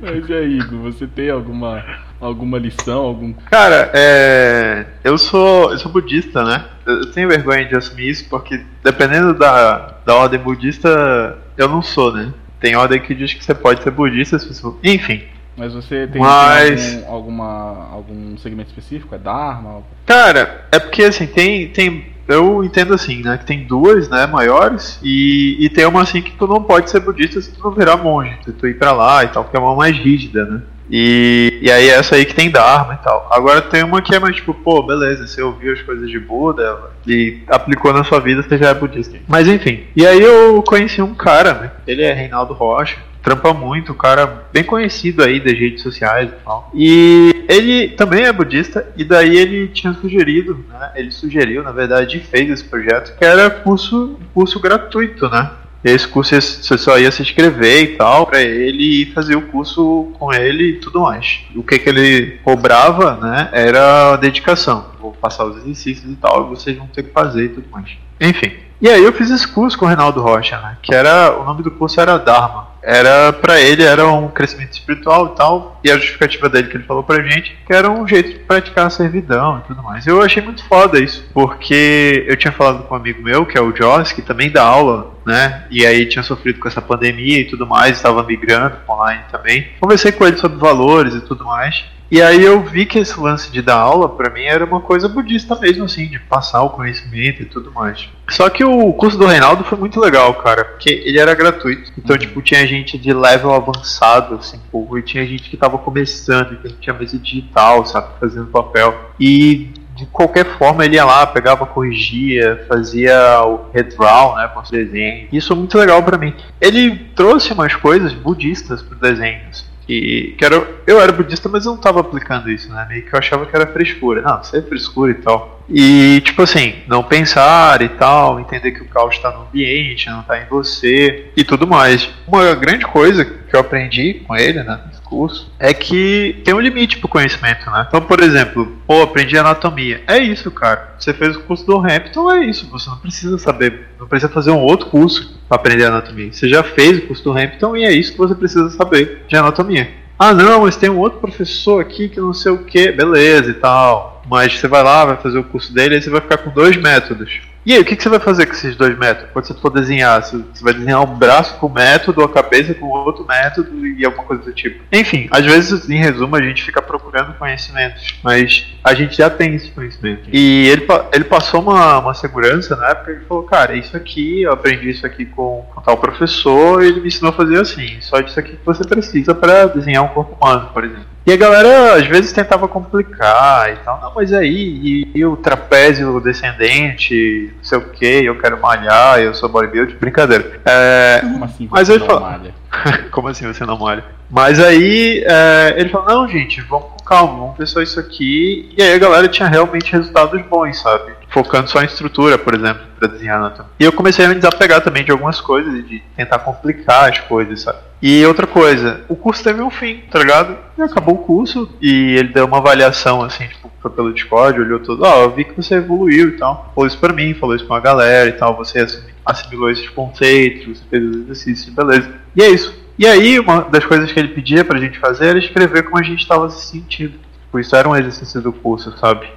Mas 0.00 0.28
e 0.28 0.34
aí, 0.34 0.58
Igor, 0.58 0.92
você 0.92 1.06
tem 1.06 1.30
alguma, 1.30 1.84
alguma 2.20 2.58
lição? 2.58 3.00
Algum... 3.00 3.32
Cara, 3.50 3.90
é... 3.94 4.86
eu, 5.02 5.16
sou, 5.16 5.72
eu 5.72 5.78
sou 5.78 5.90
budista, 5.90 6.44
né? 6.44 6.64
Eu 6.86 7.10
tenho 7.12 7.28
vergonha 7.28 7.64
de 7.66 7.76
assumir 7.76 8.10
isso 8.10 8.28
porque, 8.28 8.64
dependendo 8.84 9.34
da, 9.34 9.96
da 10.04 10.14
ordem 10.14 10.38
budista, 10.38 11.38
eu 11.56 11.68
não 11.68 11.82
sou, 11.82 12.12
né? 12.12 12.32
Tem 12.60 12.76
ordem 12.76 13.00
que 13.00 13.14
diz 13.14 13.34
que 13.34 13.44
você 13.44 13.54
pode 13.54 13.82
ser 13.82 13.90
budista, 13.90 14.38
se 14.38 14.48
você... 14.48 14.76
enfim. 14.84 15.22
Mas 15.56 15.74
você 15.74 16.06
tem, 16.06 16.20
Mas... 16.20 16.86
tem 16.86 17.04
algum, 17.04 17.12
alguma, 17.12 17.88
algum 17.92 18.38
segmento 18.38 18.70
específico? 18.70 19.14
É 19.14 19.18
Dharma? 19.18 19.82
Cara, 20.06 20.66
é 20.72 20.78
porque 20.78 21.04
assim, 21.04 21.26
tem, 21.26 21.68
tem. 21.68 22.06
Eu 22.26 22.64
entendo 22.64 22.94
assim, 22.94 23.22
né? 23.22 23.36
Que 23.36 23.44
tem 23.44 23.64
duas, 23.64 24.08
né, 24.08 24.26
maiores, 24.26 24.98
e, 25.02 25.56
e 25.60 25.68
tem 25.68 25.84
uma 25.84 26.02
assim 26.02 26.22
que 26.22 26.30
tu 26.32 26.46
não 26.46 26.62
pode 26.62 26.88
ser 26.88 27.00
budista 27.00 27.40
se 27.40 27.52
tu 27.52 27.62
não 27.62 27.72
virar 27.72 27.96
monge, 27.96 28.38
se 28.44 28.52
tu 28.52 28.66
ir 28.66 28.78
pra 28.78 28.92
lá 28.92 29.24
e 29.24 29.28
tal, 29.28 29.44
que 29.44 29.56
é 29.56 29.60
uma 29.60 29.74
mais 29.74 29.96
rígida, 29.96 30.44
né? 30.46 30.62
E, 30.90 31.58
e 31.62 31.70
aí 31.70 31.88
essa 31.88 32.16
aí 32.16 32.24
que 32.24 32.34
tem 32.34 32.50
Dharma 32.50 32.94
e 32.94 33.04
tal. 33.04 33.28
Agora 33.30 33.62
tem 33.62 33.82
uma 33.82 34.02
que 34.02 34.14
é 34.14 34.18
mais 34.18 34.36
tipo, 34.36 34.52
pô, 34.52 34.82
beleza, 34.82 35.26
você 35.26 35.42
ouviu 35.42 35.72
as 35.72 35.80
coisas 35.82 36.10
de 36.10 36.18
Buda 36.18 36.78
e 37.06 37.40
aplicou 37.48 37.92
na 37.92 38.04
sua 38.04 38.20
vida, 38.20 38.42
você 38.42 38.58
já 38.58 38.68
é 38.68 38.74
budista. 38.74 39.16
Mas 39.26 39.48
enfim. 39.48 39.84
E 39.96 40.06
aí 40.06 40.20
eu 40.20 40.62
conheci 40.62 41.00
um 41.00 41.14
cara, 41.14 41.54
né? 41.54 41.70
Ele 41.86 42.02
é 42.02 42.12
Reinaldo 42.12 42.52
Rocha 42.52 42.98
trampa 43.22 43.54
muito, 43.54 43.92
um 43.92 43.96
cara 43.96 44.44
bem 44.52 44.64
conhecido 44.64 45.22
aí 45.22 45.38
das 45.38 45.52
redes 45.52 45.82
sociais 45.82 46.28
e 46.28 46.44
tal. 46.44 46.70
E 46.74 47.44
ele 47.48 47.88
também 47.90 48.24
é 48.24 48.32
budista, 48.32 48.86
e 48.96 49.04
daí 49.04 49.36
ele 49.36 49.68
tinha 49.68 49.94
sugerido, 49.94 50.64
né? 50.68 50.90
Ele 50.96 51.10
sugeriu, 51.10 51.62
na 51.62 51.72
verdade, 51.72 52.18
fez 52.18 52.50
esse 52.50 52.64
projeto, 52.64 53.16
que 53.16 53.24
era 53.24 53.48
curso, 53.48 54.18
curso 54.34 54.58
gratuito, 54.58 55.28
né? 55.28 55.50
Esse 55.84 56.06
curso 56.06 56.34
você 56.40 56.78
só 56.78 56.98
ia 56.98 57.10
se 57.10 57.22
inscrever 57.22 57.82
e 57.82 57.96
tal, 57.96 58.26
para 58.26 58.40
ele 58.40 59.02
ir 59.02 59.12
fazer 59.12 59.36
o 59.36 59.42
curso 59.42 60.12
com 60.18 60.32
ele 60.32 60.70
e 60.70 60.78
tudo 60.78 61.00
mais. 61.00 61.40
O 61.56 61.62
que, 61.62 61.78
que 61.78 61.88
ele 61.88 62.38
cobrava, 62.44 63.16
né, 63.16 63.48
era 63.52 64.12
a 64.12 64.16
dedicação. 64.16 64.86
Vou 65.00 65.12
passar 65.12 65.44
os 65.44 65.56
exercícios 65.58 66.10
e 66.10 66.16
tal, 66.16 66.46
e 66.46 66.50
vocês 66.50 66.76
vão 66.76 66.86
ter 66.86 67.02
que 67.02 67.10
fazer 67.10 67.44
e 67.44 67.48
tudo 67.48 67.68
mais. 67.70 67.90
Enfim. 68.20 68.52
E 68.80 68.88
aí 68.88 69.02
eu 69.02 69.12
fiz 69.12 69.30
esse 69.30 69.46
curso 69.46 69.78
com 69.78 69.84
o 69.84 69.88
Reinaldo 69.88 70.20
Rocha, 70.20 70.60
né, 70.60 70.76
que 70.82 70.94
era, 70.94 71.38
o 71.38 71.44
nome 71.44 71.62
do 71.62 71.70
curso 71.70 72.00
era 72.00 72.18
Dharma 72.18 72.71
era 72.82 73.32
para 73.32 73.60
ele 73.60 73.82
era 73.82 74.06
um 74.08 74.28
crescimento 74.28 74.72
espiritual 74.72 75.26
e 75.26 75.36
tal, 75.36 75.80
e 75.84 75.90
a 75.90 75.96
justificativa 75.96 76.48
dele 76.48 76.68
que 76.68 76.76
ele 76.76 76.84
falou 76.84 77.02
pra 77.02 77.22
gente, 77.22 77.56
que 77.66 77.72
era 77.72 77.90
um 77.90 78.06
jeito 78.06 78.30
de 78.30 78.38
praticar 78.40 78.86
a 78.86 78.90
servidão 78.90 79.58
e 79.58 79.68
tudo 79.68 79.82
mais. 79.82 80.06
Eu 80.06 80.20
achei 80.20 80.42
muito 80.42 80.64
foda 80.64 80.98
isso, 80.98 81.24
porque 81.32 82.24
eu 82.26 82.36
tinha 82.36 82.52
falado 82.52 82.84
com 82.84 82.94
um 82.94 82.96
amigo 82.96 83.22
meu, 83.22 83.46
que 83.46 83.56
é 83.56 83.60
o 83.60 83.74
Joss, 83.74 84.12
que 84.12 84.22
também 84.22 84.50
dá 84.50 84.64
aula, 84.64 85.14
né? 85.24 85.64
E 85.70 85.86
aí 85.86 86.06
tinha 86.06 86.22
sofrido 86.22 86.58
com 86.58 86.68
essa 86.68 86.82
pandemia 86.82 87.40
e 87.40 87.44
tudo 87.44 87.66
mais, 87.66 87.96
estava 87.96 88.22
migrando 88.22 88.76
online 88.88 89.22
também. 89.30 89.68
Conversei 89.80 90.12
com 90.12 90.26
ele 90.26 90.36
sobre 90.36 90.58
valores 90.58 91.14
e 91.14 91.20
tudo 91.20 91.44
mais. 91.44 91.84
E 92.12 92.20
aí 92.20 92.44
eu 92.44 92.62
vi 92.62 92.84
que 92.84 92.98
esse 92.98 93.18
lance 93.18 93.50
de 93.50 93.62
dar 93.62 93.76
aula 93.76 94.06
para 94.06 94.28
mim 94.28 94.42
era 94.42 94.66
uma 94.66 94.82
coisa 94.82 95.08
budista 95.08 95.56
mesmo, 95.56 95.86
assim, 95.86 96.08
de 96.08 96.18
passar 96.18 96.62
o 96.62 96.68
conhecimento 96.68 97.40
e 97.40 97.46
tudo 97.46 97.72
mais. 97.72 98.06
Só 98.28 98.50
que 98.50 98.62
o 98.62 98.92
curso 98.92 99.16
do 99.16 99.24
Reinaldo 99.24 99.64
foi 99.64 99.78
muito 99.78 99.98
legal, 99.98 100.34
cara, 100.34 100.62
porque 100.62 100.90
ele 100.90 101.18
era 101.18 101.34
gratuito. 101.34 101.90
Então, 101.96 102.18
tipo, 102.18 102.42
tinha 102.42 102.66
gente 102.66 102.98
de 102.98 103.14
level 103.14 103.54
avançado, 103.54 104.34
assim, 104.34 104.60
pô, 104.70 104.98
e 104.98 105.02
tinha 105.02 105.26
gente 105.26 105.48
que 105.48 105.56
tava 105.56 105.78
começando, 105.78 106.60
que 106.60 106.74
tinha 106.74 106.92
mesa 106.92 107.18
digital, 107.18 107.86
sabe, 107.86 108.08
fazendo 108.20 108.48
papel. 108.48 108.94
E 109.18 109.70
de 109.96 110.04
qualquer 110.04 110.44
forma 110.58 110.84
ele 110.84 110.96
ia 110.96 111.06
lá, 111.06 111.26
pegava, 111.26 111.64
corrigia, 111.64 112.62
fazia 112.68 113.42
o 113.42 113.70
redraw, 113.72 114.36
né, 114.36 114.50
com 114.52 114.60
os 114.60 114.70
desenhos. 114.70 115.30
Isso 115.32 115.50
é 115.54 115.56
muito 115.56 115.78
legal 115.78 116.02
para 116.02 116.18
mim. 116.18 116.34
Ele 116.60 116.94
trouxe 117.16 117.54
umas 117.54 117.74
coisas 117.74 118.12
budistas 118.12 118.82
pro 118.82 118.98
desenho, 118.98 119.40
assim. 119.48 119.71
Que, 119.92 120.34
que 120.38 120.44
era, 120.44 120.66
eu 120.86 120.98
era 120.98 121.12
budista, 121.12 121.50
mas 121.50 121.66
eu 121.66 121.72
não 121.72 121.78
estava 121.78 122.00
aplicando 122.00 122.50
isso, 122.50 122.72
né? 122.72 122.86
Meio 122.88 123.02
que 123.02 123.14
eu 123.14 123.18
achava 123.18 123.44
que 123.44 123.54
era 123.54 123.66
frescura. 123.66 124.22
Não, 124.22 124.40
isso 124.40 124.56
é 124.56 124.62
frescura 124.62 125.12
e 125.12 125.16
tal. 125.16 125.62
E, 125.68 126.22
tipo 126.24 126.40
assim, 126.40 126.76
não 126.86 127.02
pensar 127.02 127.82
e 127.82 127.90
tal, 127.90 128.40
entender 128.40 128.72
que 128.72 128.80
o 128.80 128.88
caos 128.88 129.14
está 129.14 129.30
no 129.30 129.42
ambiente, 129.42 130.08
não 130.08 130.20
está 130.20 130.40
em 130.40 130.46
você 130.46 131.26
e 131.36 131.44
tudo 131.44 131.66
mais. 131.66 132.08
Uma 132.26 132.54
grande 132.54 132.86
coisa 132.86 133.22
que 133.22 133.54
eu 133.54 133.60
aprendi 133.60 134.22
com 134.26 134.34
ele, 134.34 134.62
né? 134.62 134.80
Curso 135.12 135.52
é 135.58 135.74
que 135.74 136.40
tem 136.42 136.54
um 136.54 136.60
limite 136.60 136.96
pro 136.96 137.06
conhecimento, 137.06 137.70
né? 137.70 137.84
Então, 137.86 138.00
por 138.00 138.20
exemplo, 138.20 138.78
pô, 138.86 139.02
aprendi 139.02 139.36
anatomia. 139.36 140.02
É 140.06 140.18
isso, 140.18 140.50
cara. 140.50 140.94
Você 140.98 141.12
fez 141.12 141.36
o 141.36 141.40
curso 141.40 141.66
do 141.66 141.76
Hampton, 141.76 142.32
é 142.32 142.46
isso. 142.46 142.66
Você 142.70 142.88
não 142.88 142.96
precisa 142.96 143.36
saber, 143.36 143.88
não 144.00 144.08
precisa 144.08 144.32
fazer 144.32 144.50
um 144.50 144.58
outro 144.58 144.86
curso 144.86 145.38
para 145.46 145.56
aprender 145.56 145.84
anatomia. 145.84 146.32
Você 146.32 146.48
já 146.48 146.62
fez 146.62 146.98
o 146.98 147.02
curso 147.02 147.22
do 147.22 147.36
Hampton 147.36 147.76
e 147.76 147.84
é 147.84 147.92
isso 147.92 148.12
que 148.12 148.18
você 148.18 148.34
precisa 148.34 148.70
saber 148.70 149.26
de 149.28 149.36
anatomia. 149.36 149.90
Ah, 150.18 150.32
não, 150.32 150.62
mas 150.62 150.76
tem 150.76 150.88
um 150.88 150.98
outro 150.98 151.18
professor 151.18 151.80
aqui 151.80 152.08
que 152.08 152.20
não 152.20 152.32
sei 152.32 152.52
o 152.52 152.64
que, 152.64 152.90
beleza 152.92 153.50
e 153.50 153.54
tal. 153.54 154.22
Mas 154.30 154.58
você 154.58 154.66
vai 154.66 154.82
lá, 154.82 155.04
vai 155.04 155.16
fazer 155.16 155.38
o 155.38 155.44
curso 155.44 155.74
dele, 155.74 155.96
e 155.96 156.00
você 156.00 156.08
vai 156.08 156.20
ficar 156.20 156.38
com 156.38 156.50
dois 156.50 156.76
métodos. 156.76 157.40
E 157.64 157.72
aí, 157.72 157.80
o 157.80 157.84
que, 157.84 157.94
que, 157.94 158.02
você 158.02 158.08
vai 158.08 158.18
fazer 158.18 158.46
com 158.46 158.52
esses 158.52 158.74
dois 158.74 158.98
métodos? 158.98 159.30
Quando 159.32 159.46
você 159.46 159.54
for 159.54 159.70
desenhar, 159.70 160.20
você 160.20 160.42
vai 160.62 160.74
desenhar 160.74 161.00
um 161.00 161.14
braço 161.14 161.56
com 161.58 161.68
um 161.68 161.72
método, 161.72 162.24
a 162.24 162.28
cabeça 162.28 162.74
com 162.74 162.86
outro 162.86 163.24
método 163.24 163.86
e 163.86 164.04
alguma 164.04 164.24
coisa 164.24 164.42
do 164.42 164.52
tipo. 164.52 164.82
Enfim, 164.92 165.28
às 165.30 165.44
vezes, 165.44 165.88
em 165.88 165.96
resumo, 165.96 166.34
a 166.34 166.42
gente 166.42 166.64
fica 166.64 166.82
procurando 166.82 167.34
conhecimentos, 167.34 168.18
mas 168.22 168.66
a 168.82 168.94
gente 168.94 169.16
já 169.16 169.30
tem 169.30 169.54
esse 169.54 169.70
conhecimento. 169.70 170.28
E 170.32 170.68
ele, 170.68 170.86
ele 171.12 171.24
passou 171.24 171.60
uma, 171.60 171.98
uma 172.00 172.14
segurança 172.14 172.74
na 172.74 172.88
época, 172.88 173.12
ele 173.12 173.24
falou, 173.26 173.44
cara, 173.44 173.76
isso 173.76 173.96
aqui, 173.96 174.42
eu 174.42 174.52
aprendi 174.52 174.90
isso 174.90 175.06
aqui 175.06 175.24
com, 175.24 175.64
com 175.72 175.80
tal 175.80 175.96
professor, 175.96 176.82
e 176.82 176.88
ele 176.88 177.00
me 177.00 177.06
ensinou 177.06 177.30
a 177.30 177.36
fazer 177.36 177.60
assim, 177.60 177.96
só 178.00 178.20
disso 178.20 178.40
aqui 178.40 178.56
que 178.56 178.66
você 178.66 178.82
precisa 178.84 179.36
para 179.36 179.66
desenhar 179.66 180.02
um 180.02 180.08
corpo 180.08 180.36
humano, 180.40 180.70
por 180.74 180.82
exemplo. 180.82 181.12
E 181.24 181.32
a 181.32 181.36
galera 181.36 181.94
às 181.94 182.06
vezes 182.06 182.32
tentava 182.32 182.66
complicar 182.66 183.72
e 183.72 183.76
tal. 183.76 184.00
Não, 184.00 184.12
mas 184.14 184.32
aí, 184.32 184.80
e, 184.82 185.10
e 185.14 185.24
o 185.24 185.36
trapézio 185.36 186.20
descendente, 186.20 187.51
não 187.56 187.64
sei 187.64 187.78
o 187.78 187.90
que, 187.90 188.24
eu 188.24 188.38
quero 188.38 188.60
malhar, 188.60 189.20
eu 189.20 189.34
sou 189.34 189.48
bodybuilder. 189.48 189.96
Brincadeira. 189.98 190.60
É, 190.64 191.20
Como 191.22 191.44
assim 191.44 191.68
mas 191.70 191.88
você 191.88 191.98
não 191.98 192.20
malha? 192.20 192.54
Como 193.10 193.28
assim 193.28 193.46
você 193.46 193.64
não 193.64 193.78
malha? 193.78 194.04
Mas 194.30 194.58
aí 194.58 195.24
é, 195.26 195.74
ele 195.76 195.90
falou, 195.90 196.06
não, 196.08 196.28
gente, 196.28 196.60
vamos 196.62 196.92
calma, 197.04 197.38
vamos 197.38 197.58
ver 197.58 197.66
só 197.66 197.80
isso 197.82 198.00
aqui. 198.00 198.72
E 198.76 198.82
aí 198.82 198.94
a 198.94 198.98
galera 198.98 199.28
tinha 199.28 199.48
realmente 199.48 199.92
resultados 199.92 200.40
bons, 200.46 200.80
sabe? 200.80 201.12
Focando 201.32 201.68
só 201.70 201.80
em 201.80 201.86
estrutura, 201.86 202.36
por 202.36 202.54
exemplo, 202.54 202.82
para 202.98 203.08
desenhar 203.08 203.38
anatomy. 203.38 203.68
E 203.80 203.84
eu 203.84 203.92
comecei 203.92 204.24
a 204.24 204.28
me 204.28 204.34
desapegar 204.34 204.82
também 204.82 205.04
de 205.04 205.10
algumas 205.10 205.40
coisas, 205.40 205.72
de 205.88 206.02
tentar 206.14 206.38
complicar 206.40 207.10
as 207.10 207.18
coisas, 207.20 207.62
sabe? 207.62 207.78
E 208.02 208.24
outra 208.26 208.46
coisa, 208.46 209.00
o 209.08 209.14
curso 209.14 209.44
teve 209.44 209.62
um 209.62 209.70
fim, 209.70 210.02
tá 210.10 210.18
ligado? 210.18 210.56
E 210.76 210.82
acabou 210.82 211.14
o 211.14 211.18
curso 211.18 211.70
e 211.80 212.16
ele 212.18 212.28
deu 212.28 212.46
uma 212.46 212.58
avaliação, 212.58 213.22
assim, 213.22 213.46
tipo, 213.46 213.70
foi 213.80 213.90
pelo 213.92 214.12
Discord, 214.12 214.60
olhou 214.60 214.80
tudo, 214.80 215.04
ó, 215.04 215.20
oh, 215.20 215.22
eu 215.22 215.30
vi 215.30 215.44
que 215.44 215.56
você 215.56 215.76
evoluiu 215.76 216.30
e 216.30 216.32
tal. 216.32 216.72
Falou 216.74 216.86
isso 216.86 216.98
pra 216.98 217.12
mim, 217.12 217.32
falou 217.34 217.54
isso 217.54 217.64
pra 217.64 217.76
uma 217.76 217.80
galera 217.80 218.28
e 218.28 218.32
tal, 218.32 218.56
você 218.56 218.84
assimilou 219.24 219.70
esses 219.70 219.88
conceitos, 219.88 220.80
você 220.80 220.84
fez 220.90 221.04
os 221.04 221.16
exercícios, 221.16 221.74
beleza. 221.74 222.12
E 222.34 222.42
é 222.42 222.48
isso. 222.48 222.74
E 222.98 223.06
aí, 223.06 223.38
uma 223.38 223.62
das 223.62 223.84
coisas 223.84 224.12
que 224.12 224.18
ele 224.18 224.28
pedia 224.28 224.64
pra 224.64 224.78
gente 224.78 224.98
fazer 224.98 225.26
era 225.26 225.38
escrever 225.38 225.84
como 225.84 225.98
a 225.98 226.02
gente 226.02 226.20
estava 226.20 226.50
se 226.50 226.66
sentindo. 226.66 227.14
Por 227.50 227.60
isso 227.60 227.74
era 227.74 227.88
um 227.88 227.96
exercício 227.96 228.40
do 228.40 228.52
curso, 228.52 228.96
sabe? 228.98 229.28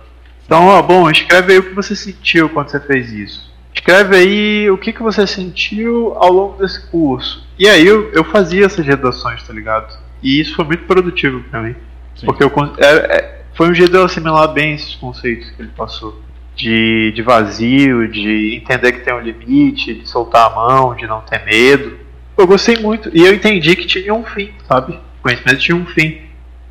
Então, 0.45 0.67
ó, 0.67 0.81
bom, 0.81 1.09
escreve 1.09 1.53
aí 1.53 1.59
o 1.59 1.63
que 1.63 1.73
você 1.73 1.95
sentiu 1.95 2.49
quando 2.49 2.69
você 2.69 2.79
fez 2.79 3.11
isso. 3.11 3.53
Escreve 3.73 4.15
aí 4.15 4.69
o 4.69 4.77
que, 4.77 4.93
que 4.93 5.01
você 5.01 5.27
sentiu 5.27 6.13
ao 6.15 6.31
longo 6.31 6.57
desse 6.57 6.87
curso. 6.87 7.45
E 7.57 7.67
aí 7.67 7.85
eu, 7.85 8.11
eu 8.11 8.23
fazia 8.23 8.65
essas 8.65 8.85
redações, 8.85 9.43
tá 9.43 9.53
ligado? 9.53 9.97
E 10.21 10.39
isso 10.39 10.55
foi 10.55 10.65
muito 10.65 10.85
produtivo 10.85 11.43
para 11.49 11.61
mim. 11.61 11.75
Sim. 12.15 12.25
Porque 12.25 12.43
eu, 12.43 12.51
é, 12.77 12.87
é, 12.87 13.41
foi 13.53 13.69
um 13.69 13.73
jeito 13.73 13.91
de 13.91 13.97
eu 13.97 14.05
assimilar 14.05 14.47
bem 14.53 14.75
esses 14.75 14.95
conceitos 14.95 15.49
que 15.51 15.61
ele 15.61 15.71
passou. 15.75 16.21
De, 16.55 17.11
de 17.13 17.21
vazio, 17.21 18.07
de 18.07 18.55
entender 18.55 18.93
que 18.93 19.01
tem 19.01 19.13
um 19.13 19.19
limite, 19.19 19.93
de 19.93 20.07
soltar 20.07 20.49
a 20.49 20.55
mão, 20.55 20.95
de 20.95 21.05
não 21.05 21.19
ter 21.19 21.43
medo. 21.43 21.97
Eu 22.37 22.47
gostei 22.47 22.77
muito. 22.77 23.09
E 23.13 23.25
eu 23.25 23.33
entendi 23.33 23.75
que 23.75 23.85
tinha 23.85 24.13
um 24.13 24.23
fim, 24.23 24.51
sabe? 24.67 24.93
O 24.93 25.23
conhecimento 25.23 25.59
tinha 25.59 25.75
um 25.75 25.85
fim. 25.85 26.21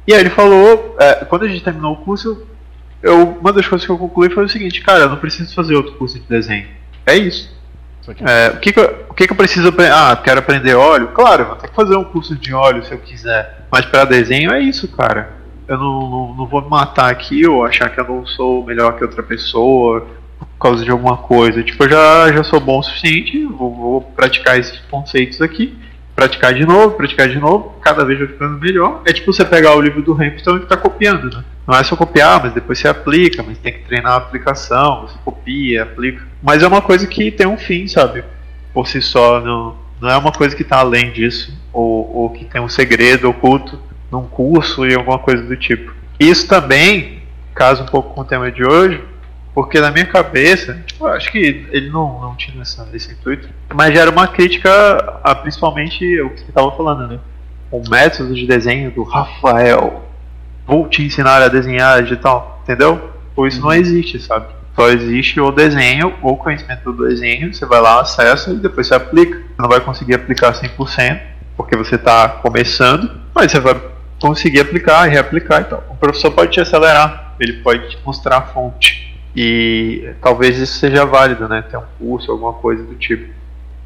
E 0.07 0.15
aí 0.15 0.21
ele 0.21 0.31
falou, 0.31 0.97
é, 0.99 1.25
quando 1.27 1.45
a 1.45 1.49
gente 1.49 1.63
terminou 1.63 1.93
o 1.93 1.97
curso, 1.97 2.47
eu, 3.05 3.37
uma 3.39 3.53
das 3.53 3.69
coisas 3.69 3.85
que 3.85 3.93
eu 3.93 3.99
concluí 3.99 4.31
foi 4.31 4.47
o 4.47 4.49
seguinte, 4.49 4.81
cara, 4.81 5.01
eu 5.01 5.11
não 5.11 5.19
preciso 5.19 5.55
fazer 5.55 5.75
outro 5.75 5.93
curso 5.93 6.19
de 6.19 6.27
desenho. 6.27 6.67
É 7.05 7.15
isso. 7.15 7.53
É, 8.27 8.49
o 8.49 8.61
que, 8.61 8.73
que, 8.73 8.81
eu, 8.81 9.05
o 9.11 9.15
que, 9.15 9.27
que 9.27 9.33
eu 9.33 9.37
preciso 9.37 9.69
aprender? 9.69 9.93
Ah, 9.93 10.19
quero 10.23 10.41
aprender 10.41 10.75
óleo? 10.75 11.09
Claro, 11.09 11.43
eu 11.43 11.47
vou 11.49 11.57
ter 11.57 11.69
que 11.69 11.75
fazer 11.75 11.97
um 11.97 12.05
curso 12.05 12.35
de 12.35 12.55
óleo 12.55 12.83
se 12.83 12.93
eu 12.93 12.99
quiser. 12.99 13.67
Mas 13.71 13.85
para 13.85 14.07
desenho 14.07 14.51
é 14.53 14.61
isso, 14.61 14.89
cara. 14.89 15.35
Eu 15.69 15.77
não, 15.77 16.11
não, 16.11 16.35
não, 16.35 16.47
vou 16.47 16.63
me 16.63 16.69
matar 16.69 17.11
aqui 17.11 17.47
ou 17.47 17.63
achar 17.63 17.91
que 17.91 18.01
eu 18.01 18.07
não 18.07 18.27
sou 18.27 18.65
melhor 18.65 18.97
que 18.97 19.05
outra 19.05 19.23
pessoa 19.23 20.07
por 20.39 20.59
causa 20.59 20.83
de 20.83 20.91
alguma 20.91 21.19
coisa. 21.19 21.63
Tipo, 21.63 21.85
eu 21.85 21.91
já, 21.91 22.33
já 22.33 22.45
sou 22.45 22.59
bom 22.59 22.79
o 22.79 22.83
suficiente, 22.83 23.45
vou, 23.45 23.75
vou 23.75 24.01
praticar 24.01 24.59
esses 24.59 24.79
conceitos 24.91 25.43
aqui 25.43 25.79
praticar 26.15 26.55
de 26.55 26.65
novo, 26.65 26.97
praticar 26.97 27.29
de 27.29 27.39
novo, 27.39 27.75
cada 27.81 28.05
vez 28.05 28.19
vai 28.19 28.29
ficando 28.29 28.59
melhor. 28.59 29.03
É 29.05 29.13
tipo 29.13 29.33
você 29.33 29.45
pegar 29.45 29.75
o 29.75 29.81
livro 29.81 30.03
do 30.03 30.13
Hampton 30.13 30.57
e 30.57 30.61
ficar 30.61 30.77
copiando, 30.77 31.35
né? 31.35 31.45
Não 31.67 31.75
é 31.75 31.83
só 31.83 31.97
copiar, 31.97 32.43
mas 32.43 32.53
depois 32.53 32.79
você 32.79 32.89
aplica, 32.89 33.43
mas 33.43 33.59
tem 33.59 33.73
que 33.73 33.85
treinar 33.85 34.13
a 34.13 34.17
aplicação, 34.17 35.03
você 35.03 35.17
copia, 35.25 35.83
aplica. 35.83 36.23
Mas 36.43 36.63
é 36.63 36.67
uma 36.67 36.83
coisa 36.83 37.07
que 37.07 37.31
tem 37.31 37.47
um 37.47 37.57
fim, 37.57 37.87
sabe? 37.89 38.23
Por 38.73 38.87
si 38.87 39.01
só, 39.01 39.41
não, 39.41 39.77
não 40.01 40.11
é 40.11 40.17
uma 40.17 40.33
coisa 40.33 40.55
que 40.55 40.63
está 40.63 40.79
além 40.79 41.11
disso, 41.11 41.57
ou, 41.73 42.15
ou 42.17 42.31
que 42.31 42.45
tem 42.45 42.61
um 42.61 42.69
segredo 42.69 43.31
oculto 43.31 43.81
num 44.11 44.27
curso 44.27 44.87
e 44.87 44.95
alguma 44.95 45.19
coisa 45.19 45.43
do 45.43 45.57
tipo. 45.57 45.93
Isso 46.21 46.47
também, 46.47 47.23
caso 47.55 47.83
um 47.83 47.87
pouco 47.87 48.15
com 48.15 48.21
o 48.21 48.25
tema 48.25 48.53
de 48.53 48.63
hoje, 48.63 49.03
porque 49.55 49.81
na 49.81 49.93
minha 49.93 50.05
cabeça, 50.05 50.83
tipo, 50.85 51.07
acho 51.07 51.31
que 51.31 51.65
ele 51.71 51.89
não, 51.89 52.21
não 52.21 52.35
tinha 52.35 52.61
essa, 52.61 52.89
esse 52.93 53.13
intuito, 53.13 53.49
mas 53.73 53.95
já 53.95 54.01
era 54.01 54.11
uma 54.11 54.27
crítica 54.27 55.21
a 55.23 55.33
principalmente 55.33 56.21
o 56.23 56.31
que 56.31 56.41
você 56.41 56.49
estava 56.49 56.73
falando, 56.73 57.07
né? 57.07 57.21
O 57.71 57.81
método 57.89 58.35
de 58.35 58.47
desenho 58.47 58.91
do 58.91 59.05
Rafael. 59.05 60.05
Vou 60.67 60.89
te 60.89 61.05
ensinar 61.05 61.41
a 61.41 61.49
desenhar 61.49 62.03
digital, 62.03 62.61
entendeu? 62.65 63.11
Ou 63.37 63.47
isso 63.47 63.59
uhum. 63.59 63.67
não 63.67 63.73
existe, 63.75 64.19
sabe? 64.19 64.47
Só 64.75 64.89
existe 64.89 65.41
o 65.41 65.53
desenho, 65.53 66.15
ou 66.21 66.33
o 66.33 66.37
conhecimento 66.37 66.91
do 66.93 67.07
desenho, 67.07 67.55
você 67.55 67.65
vai 67.65 67.81
lá, 67.81 68.01
acessa 68.01 68.51
e 68.51 68.57
depois 68.57 68.89
você 68.89 68.95
aplica. 68.95 69.37
Você 69.37 69.63
não 69.63 69.69
vai 69.69 69.81
conseguir 69.81 70.15
aplicar 70.15 70.53
100%, 70.53 71.21
porque 71.57 71.77
você 71.77 71.95
está 71.95 72.29
começando, 72.29 73.09
mas 73.33 73.53
você 73.53 73.61
vai 73.61 73.81
conseguir 74.21 74.61
aplicar 74.61 75.07
e 75.07 75.13
reaplicar 75.13 75.61
e 75.61 75.65
tal. 75.65 75.85
O 75.91 75.97
professor 75.97 76.33
pode 76.33 76.51
te 76.51 76.61
acelerar, 76.61 77.37
ele 77.39 77.55
pode 77.63 77.89
te 77.91 77.99
mostrar 78.05 78.39
a 78.39 78.43
fonte. 78.43 79.14
E 79.35 80.15
talvez 80.21 80.59
isso 80.59 80.79
seja 80.79 81.05
válido, 81.05 81.49
né? 81.49 81.63
Ter 81.63 81.77
um 81.77 81.85
curso, 81.99 82.31
alguma 82.31 82.53
coisa 82.53 82.85
do 82.85 82.95
tipo. 82.95 83.33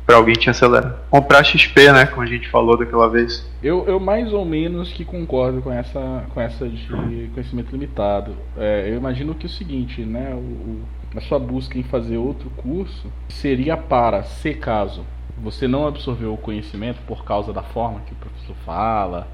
Pra 0.04 0.16
alguém 0.16 0.34
te 0.34 0.48
acelerar. 0.48 1.02
Comprar 1.10 1.44
XP, 1.44 1.92
né? 1.92 2.06
Como 2.06 2.22
a 2.22 2.26
gente 2.26 2.48
falou 2.48 2.78
daquela 2.78 3.08
vez. 3.08 3.46
Eu, 3.62 3.84
eu 3.86 4.00
mais 4.00 4.32
ou 4.32 4.44
menos 4.44 4.90
que 4.90 5.04
concordo 5.04 5.60
com 5.60 5.70
essa, 5.70 6.24
com 6.32 6.40
essa 6.40 6.66
de 6.66 7.30
conhecimento 7.34 7.72
limitado. 7.72 8.32
É, 8.56 8.88
eu 8.88 8.96
imagino 8.96 9.34
que 9.34 9.46
é 9.46 9.50
o 9.50 9.52
seguinte, 9.52 10.00
né? 10.02 10.34
O, 10.34 10.80
a 11.14 11.20
sua 11.20 11.38
busca 11.38 11.78
em 11.78 11.82
fazer 11.82 12.16
outro 12.16 12.50
curso 12.56 13.10
seria 13.28 13.76
para, 13.76 14.22
se 14.22 14.54
caso 14.54 15.04
você 15.40 15.68
não 15.68 15.86
absorveu 15.86 16.34
o 16.34 16.38
conhecimento 16.38 16.98
por 17.06 17.24
causa 17.24 17.52
da 17.52 17.62
forma 17.62 18.00
que 18.00 18.12
o 18.12 18.16
professor 18.16 18.56
fala, 18.64 19.28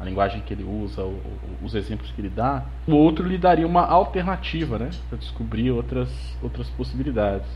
a 0.00 0.04
linguagem 0.04 0.40
que 0.40 0.54
ele 0.54 0.64
usa, 0.64 1.02
o, 1.02 1.20
os 1.62 1.74
exemplos 1.74 2.10
que 2.12 2.20
ele 2.20 2.28
dá, 2.28 2.64
o 2.86 2.94
outro 2.94 3.26
lhe 3.26 3.38
daria 3.38 3.66
uma 3.66 3.84
alternativa, 3.86 4.78
né, 4.78 4.90
para 5.08 5.18
descobrir 5.18 5.70
outras, 5.70 6.08
outras 6.42 6.68
possibilidades. 6.70 7.48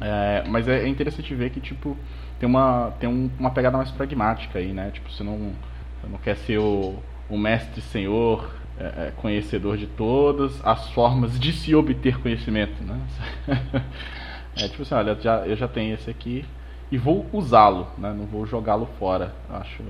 É, 0.00 0.44
mas 0.48 0.66
é, 0.66 0.88
interessante 0.88 1.34
ver 1.34 1.50
que 1.50 1.60
tipo 1.60 1.96
tem 2.38 2.48
uma 2.48 2.92
tem 2.98 3.08
um, 3.08 3.30
uma 3.38 3.50
pegada 3.50 3.76
mais 3.76 3.90
pragmática 3.90 4.58
aí, 4.58 4.72
né? 4.72 4.90
Tipo 4.92 5.10
você 5.10 5.22
não 5.22 5.52
você 6.00 6.08
não 6.10 6.18
quer 6.18 6.36
ser 6.36 6.58
o, 6.58 6.98
o 7.28 7.36
mestre 7.36 7.82
senhor 7.82 8.50
é, 8.78 9.08
é 9.08 9.12
conhecedor 9.16 9.76
de 9.76 9.86
todas 9.86 10.64
as 10.64 10.88
formas 10.90 11.38
de 11.38 11.52
se 11.52 11.74
obter 11.74 12.18
conhecimento, 12.18 12.82
né? 12.82 12.98
é 14.56 14.68
tipo 14.68 14.82
assim, 14.82 14.94
olha, 14.94 15.14
já, 15.20 15.46
eu 15.46 15.54
já 15.54 15.68
tenho 15.68 15.94
esse 15.94 16.08
aqui, 16.10 16.46
e 16.90 16.98
vou 16.98 17.24
usá-lo, 17.32 17.86
né? 17.96 18.12
não 18.12 18.26
vou 18.26 18.44
jogá-lo 18.44 18.88
fora. 18.98 19.32
Acho 19.48 19.82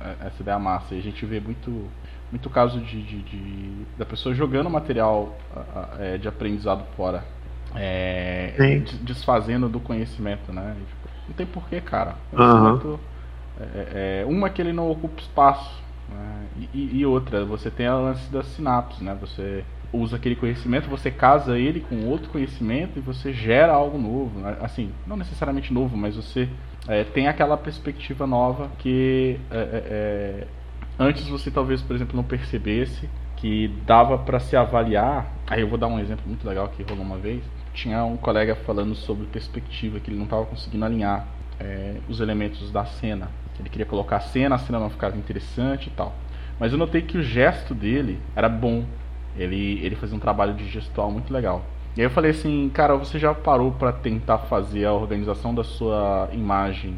é, 0.00 0.26
essa 0.26 0.42
ideia 0.42 0.58
massa. 0.58 0.94
E 0.94 0.98
a 0.98 1.02
gente 1.02 1.24
vê 1.24 1.40
muito, 1.40 1.88
muito 2.30 2.50
caso 2.50 2.78
de, 2.80 3.02
de, 3.02 3.22
de 3.22 3.86
da 3.96 4.04
pessoa 4.04 4.34
jogando 4.34 4.68
material 4.68 5.34
é, 5.98 6.18
de 6.18 6.28
aprendizado 6.28 6.84
fora, 6.94 7.24
é, 7.74 8.82
desfazendo 9.00 9.68
do 9.68 9.80
conhecimento, 9.80 10.52
né? 10.52 10.76
Tipo, 10.86 11.08
não 11.28 11.34
tem 11.34 11.46
porquê, 11.46 11.80
cara. 11.80 12.16
Uhum. 12.32 12.98
É, 13.60 14.24
uma 14.28 14.50
que 14.50 14.60
ele 14.60 14.72
não 14.72 14.90
ocupa 14.90 15.20
espaço, 15.20 15.82
né? 16.10 16.46
e, 16.74 16.98
e, 16.98 17.06
outra, 17.06 17.44
você 17.44 17.70
tem 17.70 17.86
a 17.86 17.94
lance 17.94 18.30
das 18.30 18.46
sinapses, 18.46 19.00
né? 19.00 19.16
Você 19.20 19.64
usa 19.92 20.16
aquele 20.16 20.34
conhecimento, 20.34 20.88
você 20.88 21.10
casa 21.10 21.58
ele 21.58 21.80
com 21.80 22.06
outro 22.06 22.30
conhecimento 22.30 22.98
e 22.98 23.02
você 23.02 23.32
gera 23.32 23.72
algo 23.72 23.98
novo. 23.98 24.40
Né? 24.40 24.56
Assim, 24.60 24.90
não 25.06 25.16
necessariamente 25.16 25.72
novo, 25.72 25.96
mas 25.96 26.16
você 26.16 26.48
é, 26.88 27.04
tem 27.04 27.28
aquela 27.28 27.56
perspectiva 27.56 28.26
nova 28.26 28.70
que 28.78 29.38
é, 29.50 29.56
é, 29.56 29.60
é 29.60 30.46
antes 30.98 31.28
você 31.28 31.50
talvez, 31.50 31.82
por 31.82 31.94
exemplo, 31.94 32.16
não 32.16 32.24
percebesse 32.24 33.08
que 33.36 33.68
dava 33.84 34.16
para 34.18 34.38
se 34.40 34.56
avaliar. 34.56 35.26
Aí 35.46 35.60
eu 35.60 35.68
vou 35.68 35.76
dar 35.76 35.88
um 35.88 35.98
exemplo 35.98 36.24
muito 36.26 36.46
legal 36.46 36.68
que 36.68 36.82
rolou 36.82 37.04
uma 37.04 37.18
vez. 37.18 37.42
Tinha 37.74 38.04
um 38.04 38.16
colega 38.16 38.54
falando 38.54 38.94
sobre 38.94 39.26
perspectiva 39.26 39.98
que 39.98 40.10
ele 40.10 40.16
não 40.16 40.24
estava 40.24 40.46
conseguindo 40.46 40.84
alinhar 40.84 41.26
é, 41.58 41.96
os 42.08 42.20
elementos 42.20 42.70
da 42.70 42.84
cena. 42.84 43.30
Ele 43.58 43.68
queria 43.68 43.86
colocar 43.86 44.16
a 44.16 44.20
cena, 44.20 44.54
a 44.54 44.58
cena 44.58 44.78
não 44.78 44.90
ficava 44.90 45.16
interessante 45.16 45.88
e 45.88 45.90
tal. 45.90 46.14
Mas 46.58 46.72
eu 46.72 46.78
notei 46.78 47.02
que 47.02 47.18
o 47.18 47.22
gesto 47.22 47.74
dele 47.74 48.20
era 48.36 48.48
bom 48.48 48.84
ele, 49.36 49.80
ele 49.82 49.96
fazia 49.96 50.16
um 50.16 50.20
trabalho 50.20 50.54
de 50.54 50.68
gestual 50.68 51.10
muito 51.10 51.32
legal. 51.32 51.64
E 51.96 52.00
aí 52.00 52.06
eu 52.06 52.10
falei 52.10 52.30
assim, 52.30 52.70
cara, 52.72 52.96
você 52.96 53.18
já 53.18 53.34
parou 53.34 53.72
para 53.72 53.92
tentar 53.92 54.38
fazer 54.38 54.86
a 54.86 54.92
organização 54.92 55.54
da 55.54 55.62
sua 55.62 56.28
imagem 56.32 56.94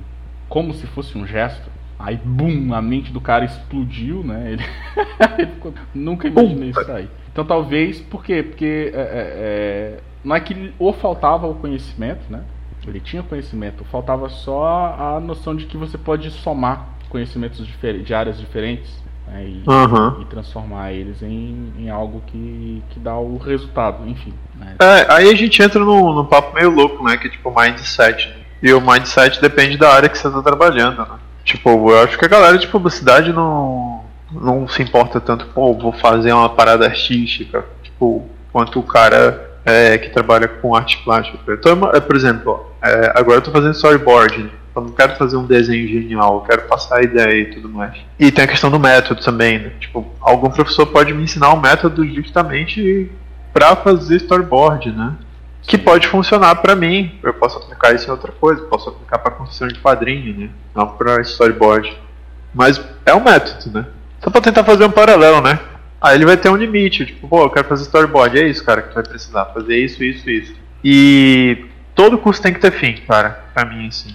como 0.49 0.73
se 0.73 0.87
fosse 0.87 1.19
um 1.19 1.27
gesto? 1.27 1.69
Aí, 1.99 2.17
bum, 2.17 2.73
a 2.75 2.83
mente 2.83 3.13
do 3.13 3.21
cara 3.21 3.45
explodiu, 3.45 4.23
né? 4.23 4.53
Ele, 4.53 4.63
ele 5.39 5.47
ficou, 5.53 5.75
nunca 5.95 6.29
imaginei 6.29 6.71
isso 6.71 6.93
aí. 6.93 7.09
Então 7.33 7.45
talvez, 7.45 8.01
por 8.01 8.25
quê? 8.25 8.43
Porque 8.43 8.93
é, 8.95 8.99
é, 8.99 9.03
é, 9.03 10.01
não 10.25 10.37
é 10.37 10.41
que 10.41 10.73
ou 10.79 10.93
faltava 10.93 11.47
o 11.47 11.55
conhecimento, 11.55 12.31
né? 12.31 12.45
Ele 12.87 13.01
tinha 13.01 13.23
conhecimento, 13.23 13.85
faltava 13.85 14.29
só 14.29 15.17
a 15.17 15.21
noção 15.21 15.57
de 15.57 15.65
que 15.65 15.77
você 15.77 15.97
pode 15.97 16.31
somar 16.31 16.91
conhecimentos 17.09 17.67
de 18.05 18.15
áreas 18.15 18.39
diferentes 18.39 19.04
né, 19.27 19.45
e, 19.45 19.63
uhum. 19.67 20.21
e, 20.21 20.25
transformar 20.27 20.93
eles 20.93 21.23
em, 21.23 21.73
em 21.79 21.91
algo 21.91 22.23
que, 22.27 22.83
que 22.91 23.01
dá 23.01 23.17
o 23.17 23.37
resultado, 23.39 24.07
enfim. 24.09 24.35
Né? 24.55 24.77
É, 24.81 25.07
aí 25.13 25.31
a 25.31 25.35
gente 25.35 25.63
entra 25.63 25.81
num, 25.81 26.13
num 26.13 26.25
papo 26.25 26.55
meio 26.55 26.71
louco, 26.71 27.03
né? 27.05 27.17
Que 27.17 27.29
é 27.29 27.31
tipo 27.31 27.53
mindset. 27.55 28.33
E 28.63 28.73
o 28.73 28.81
mindset 28.81 29.41
depende 29.41 29.77
da 29.77 29.91
área 29.91 30.09
que 30.09 30.19
você 30.19 30.29
está 30.29 30.43
trabalhando, 30.43 30.99
né? 30.99 31.19
Tipo, 31.45 31.91
eu 31.91 32.03
acho 32.03 32.19
que 32.19 32.25
a 32.25 32.29
galera 32.29 32.57
de 32.57 32.67
publicidade 32.67 33.33
não, 33.33 34.03
não 34.33 34.67
se 34.67 34.83
importa 34.83 35.21
tanto, 35.21 35.47
pô, 35.47 35.75
vou 35.75 35.93
fazer 35.93 36.33
uma 36.33 36.49
parada 36.49 36.87
artística, 36.87 37.65
tipo, 37.83 38.27
quanto 38.51 38.79
o 38.79 38.83
cara 38.83 39.59
é, 39.65 39.99
que 39.99 40.09
trabalha 40.09 40.49
com 40.49 40.75
arte 40.75 40.99
plástica. 41.05 41.53
Então, 41.53 41.91
é, 41.93 42.01
por 42.01 42.17
exemplo, 42.17 42.67
é, 42.83 43.13
agora 43.15 43.39
eu 43.39 43.43
tô 43.43 43.51
fazendo 43.51 43.75
storyboard 43.75 44.51
Eu 44.75 44.83
não 44.83 44.91
quero 44.91 45.17
fazer 45.17 45.37
um 45.37 45.47
desenho 45.47 45.87
genial, 45.87 46.37
eu 46.37 46.41
quero 46.41 46.69
passar 46.69 46.99
a 46.99 47.03
ideia 47.03 47.43
e 47.43 47.55
tudo 47.55 47.69
mais. 47.69 47.95
E 48.19 48.33
tem 48.33 48.45
a 48.45 48.49
questão 48.49 48.71
do 48.71 48.81
método 48.81 49.23
também, 49.23 49.59
né? 49.59 49.73
Tipo, 49.79 50.05
algum 50.21 50.51
professor 50.51 50.87
pode 50.87 51.15
me 51.15 51.23
ensinar 51.23 51.53
um 51.55 51.61
método 51.61 52.05
justamente 52.07 53.11
para 53.53 53.77
fazer 53.77 54.17
storyboard, 54.17 54.91
né? 54.91 55.15
Que 55.63 55.79
pode 55.79 56.09
funcionar 56.09 56.57
para 56.57 56.75
mim. 56.75 57.19
Eu 57.23 57.35
posso 57.35 57.59
aplicar 57.59 57.95
isso 57.95 58.09
em 58.09 58.11
outra 58.11 58.33
coisa, 58.33 58.63
posso 58.63 58.89
aplicar 58.89 59.19
para 59.19 59.31
construção 59.31 59.69
de 59.69 59.79
quadrinho, 59.79 60.37
né? 60.37 60.51
Não 60.75 60.89
para 60.89 61.23
storyboard. 61.23 61.97
Mas 62.53 62.81
é 63.07 63.15
um 63.15 63.23
método, 63.23 63.79
né? 63.79 63.87
Só 64.23 64.31
para 64.31 64.41
tentar 64.41 64.65
fazer 64.65 64.85
um 64.85 64.91
paralelo, 64.91 65.41
né? 65.41 65.59
Aí 66.01 66.17
ele 66.17 66.27
vai 66.27 66.37
ter 66.37 66.51
um 66.51 66.57
limite, 66.57 67.07
tipo, 67.07 67.27
pô, 67.29 67.45
eu 67.45 67.51
quero 67.51 67.67
fazer 67.67 67.85
storyboard, 67.85 68.39
é 68.39 68.47
isso, 68.47 68.63
cara, 68.63 68.83
que 68.83 68.89
tu 68.89 68.95
vai 68.95 69.05
precisar, 69.05 69.47
fazer 69.47 69.77
isso, 69.77 70.05
isso, 70.05 70.29
isso. 70.29 70.55
E 70.83 71.65
todo 71.95 72.19
curso 72.19 72.43
tem 72.43 72.53
que 72.53 72.61
ter 72.61 72.73
fim, 72.73 72.97
cara, 73.07 73.45
pra 73.55 73.65
mim, 73.65 73.87
assim, 73.87 74.15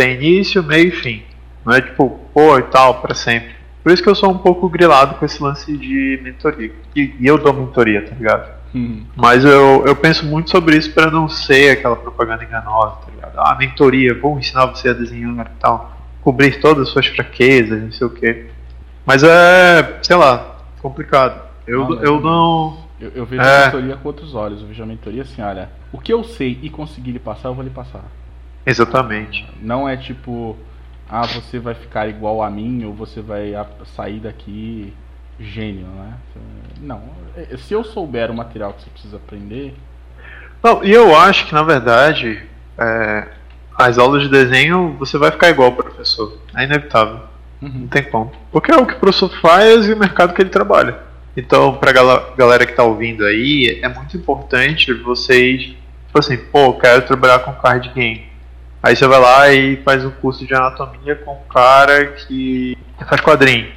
tem 0.00 0.14
início, 0.14 0.62
meio 0.62 0.88
e 0.88 0.90
fim. 0.90 1.22
Não 1.64 1.74
é 1.74 1.82
tipo, 1.82 2.18
pô, 2.32 2.58
e 2.58 2.62
tal, 2.62 3.02
para 3.02 3.14
sempre. 3.14 3.50
Por 3.82 3.92
isso 3.92 4.02
que 4.02 4.08
eu 4.08 4.14
sou 4.14 4.30
um 4.30 4.38
pouco 4.38 4.66
grilado 4.66 5.16
com 5.16 5.26
esse 5.26 5.42
lance 5.42 5.76
de 5.76 6.18
mentoria. 6.22 6.72
E, 6.96 7.14
e 7.20 7.26
eu 7.26 7.36
dou 7.36 7.52
mentoria, 7.52 8.02
tá 8.02 8.14
ligado? 8.14 8.50
Uhum. 8.74 9.04
Mas 9.14 9.44
eu, 9.44 9.84
eu 9.86 9.94
penso 9.94 10.24
muito 10.24 10.48
sobre 10.50 10.76
isso 10.76 10.90
para 10.94 11.10
não 11.10 11.28
ser 11.28 11.72
aquela 11.72 11.96
propaganda 11.96 12.44
enganosa, 12.44 12.96
tá 13.04 13.10
ligado? 13.14 13.34
Ah, 13.36 13.54
mentoria, 13.58 14.18
vou 14.18 14.38
ensinar 14.38 14.66
você 14.66 14.88
a 14.88 14.94
desenhar 14.94 15.46
e 15.54 15.60
tal. 15.60 15.94
Cobrir 16.22 16.60
todas 16.60 16.84
as 16.84 16.88
suas 16.88 17.06
fraquezas, 17.06 17.82
não 17.82 17.92
sei 17.92 18.06
o 18.06 18.10
quê. 18.10 18.46
Mas 19.04 19.22
é, 19.22 19.98
sei 20.02 20.16
lá, 20.16 20.56
complicado. 20.80 21.42
Eu 21.66 21.88
não. 21.88 22.02
Eu, 22.02 22.20
não 22.20 22.78
eu, 22.98 23.10
eu 23.16 23.26
vejo 23.26 23.42
é... 23.42 23.62
a 23.62 23.66
mentoria 23.66 23.96
com 23.96 24.08
outros 24.08 24.34
olhos. 24.34 24.62
Eu 24.62 24.68
vejo 24.68 24.82
a 24.82 24.86
mentoria 24.86 25.22
assim, 25.22 25.42
olha, 25.42 25.68
o 25.92 25.98
que 25.98 26.12
eu 26.12 26.24
sei 26.24 26.58
e 26.62 26.70
conseguir 26.70 27.12
lhe 27.12 27.18
passar, 27.18 27.50
eu 27.50 27.54
vou 27.54 27.64
lhe 27.64 27.70
passar. 27.70 28.04
Exatamente. 28.64 29.46
Não 29.60 29.88
é 29.88 29.96
tipo, 29.96 30.56
ah, 31.08 31.26
você 31.26 31.58
vai 31.58 31.74
ficar 31.74 32.08
igual 32.08 32.42
a 32.42 32.50
mim 32.50 32.84
ou 32.84 32.94
você 32.94 33.20
vai 33.20 33.52
sair 33.96 34.20
daqui 34.20 34.92
gênio, 35.38 35.86
né? 35.86 36.14
Não. 36.80 37.02
É, 37.36 37.56
se 37.56 37.72
eu 37.72 37.82
souber 37.82 38.30
o 38.30 38.34
material 38.34 38.72
que 38.74 38.82
você 38.82 38.90
precisa 38.90 39.16
aprender. 39.16 39.74
Não, 40.62 40.84
e 40.84 40.92
eu 40.92 41.16
acho 41.16 41.46
que 41.46 41.54
na 41.54 41.62
verdade 41.62 42.42
é, 42.78 43.28
as 43.76 43.98
aulas 43.98 44.22
de 44.22 44.28
desenho 44.28 44.96
você 44.98 45.16
vai 45.16 45.30
ficar 45.30 45.48
igual 45.48 45.70
ao 45.70 45.76
professor. 45.76 46.38
É 46.54 46.64
inevitável. 46.64 47.20
Uhum. 47.62 47.70
Não 47.74 47.88
tem 47.88 48.02
como. 48.04 48.32
Porque 48.52 48.72
é 48.72 48.76
o 48.76 48.86
que 48.86 48.94
o 48.94 48.98
professor 48.98 49.30
faz 49.40 49.86
e 49.86 49.92
o 49.92 49.98
mercado 49.98 50.34
que 50.34 50.42
ele 50.42 50.50
trabalha. 50.50 50.98
Então, 51.36 51.74
pra 51.76 51.92
galera 51.92 52.66
que 52.66 52.72
tá 52.72 52.82
ouvindo 52.82 53.24
aí, 53.24 53.80
é 53.82 53.88
muito 53.88 54.16
importante 54.16 54.92
vocês, 54.92 55.62
tipo 55.62 56.18
assim, 56.18 56.36
pô, 56.36 56.74
quero 56.74 57.02
trabalhar 57.06 57.38
com 57.40 57.52
card 57.52 57.88
game. 57.94 58.29
Aí 58.82 58.96
você 58.96 59.06
vai 59.06 59.20
lá 59.20 59.52
e 59.52 59.76
faz 59.84 60.04
um 60.04 60.10
curso 60.10 60.46
de 60.46 60.54
anatomia 60.54 61.14
com 61.16 61.32
um 61.32 61.52
cara 61.52 62.06
que 62.06 62.76
faz 63.08 63.20
quadrinho. 63.20 63.68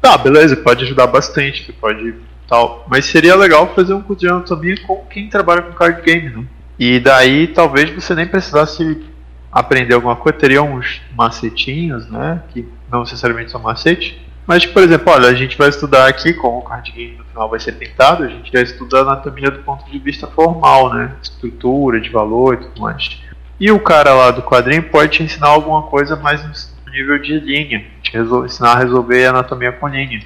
Tá, 0.00 0.18
beleza, 0.18 0.56
pode 0.56 0.84
ajudar 0.84 1.06
bastante, 1.06 1.72
pode 1.72 2.14
tal. 2.48 2.84
Mas 2.88 3.04
seria 3.04 3.36
legal 3.36 3.72
fazer 3.74 3.92
um 3.94 4.00
curso 4.00 4.20
de 4.20 4.28
anatomia 4.28 4.74
com 4.86 5.04
quem 5.04 5.28
trabalha 5.28 5.62
com 5.62 5.72
card 5.72 6.02
game, 6.02 6.30
né? 6.30 6.44
E 6.78 6.98
daí 6.98 7.48
talvez 7.48 7.90
você 7.90 8.14
nem 8.14 8.26
precisasse 8.26 9.04
aprender 9.50 9.94
alguma 9.94 10.16
coisa, 10.16 10.38
teria 10.38 10.62
uns 10.62 11.00
macetinhos, 11.14 12.08
né? 12.08 12.42
Que 12.50 12.66
não 12.90 13.00
necessariamente 13.00 13.50
são 13.50 13.60
macete. 13.60 14.20
Mas, 14.46 14.64
por 14.64 14.82
exemplo, 14.82 15.12
olha, 15.12 15.28
a 15.28 15.34
gente 15.34 15.58
vai 15.58 15.68
estudar 15.68 16.08
aqui, 16.08 16.32
como 16.32 16.58
o 16.58 16.62
card 16.62 16.90
game 16.90 17.16
no 17.18 17.24
final 17.24 17.50
vai 17.50 17.60
ser 17.60 17.72
pintado, 17.72 18.24
a 18.24 18.28
gente 18.28 18.50
vai 18.50 18.62
estudar 18.62 19.02
anatomia 19.02 19.50
do 19.50 19.58
ponto 19.58 19.88
de 19.90 19.98
vista 19.98 20.26
formal, 20.26 20.94
né? 20.94 21.14
Estrutura, 21.22 22.00
de 22.00 22.08
valor 22.08 22.54
e 22.54 22.56
tudo 22.58 22.80
mais. 22.80 23.20
E 23.60 23.70
o 23.72 23.80
cara 23.80 24.14
lá 24.14 24.30
do 24.30 24.42
quadrinho 24.42 24.84
pode 24.84 25.12
te 25.12 25.22
ensinar 25.22 25.48
alguma 25.48 25.82
coisa 25.82 26.14
mais 26.14 26.42
no 26.86 26.92
nível 26.92 27.18
de 27.18 27.40
linha, 27.40 27.84
te 28.02 28.16
ensinar 28.16 28.72
a 28.72 28.78
resolver 28.78 29.26
anatomia 29.26 29.72
com 29.72 29.88
linha, 29.88 30.22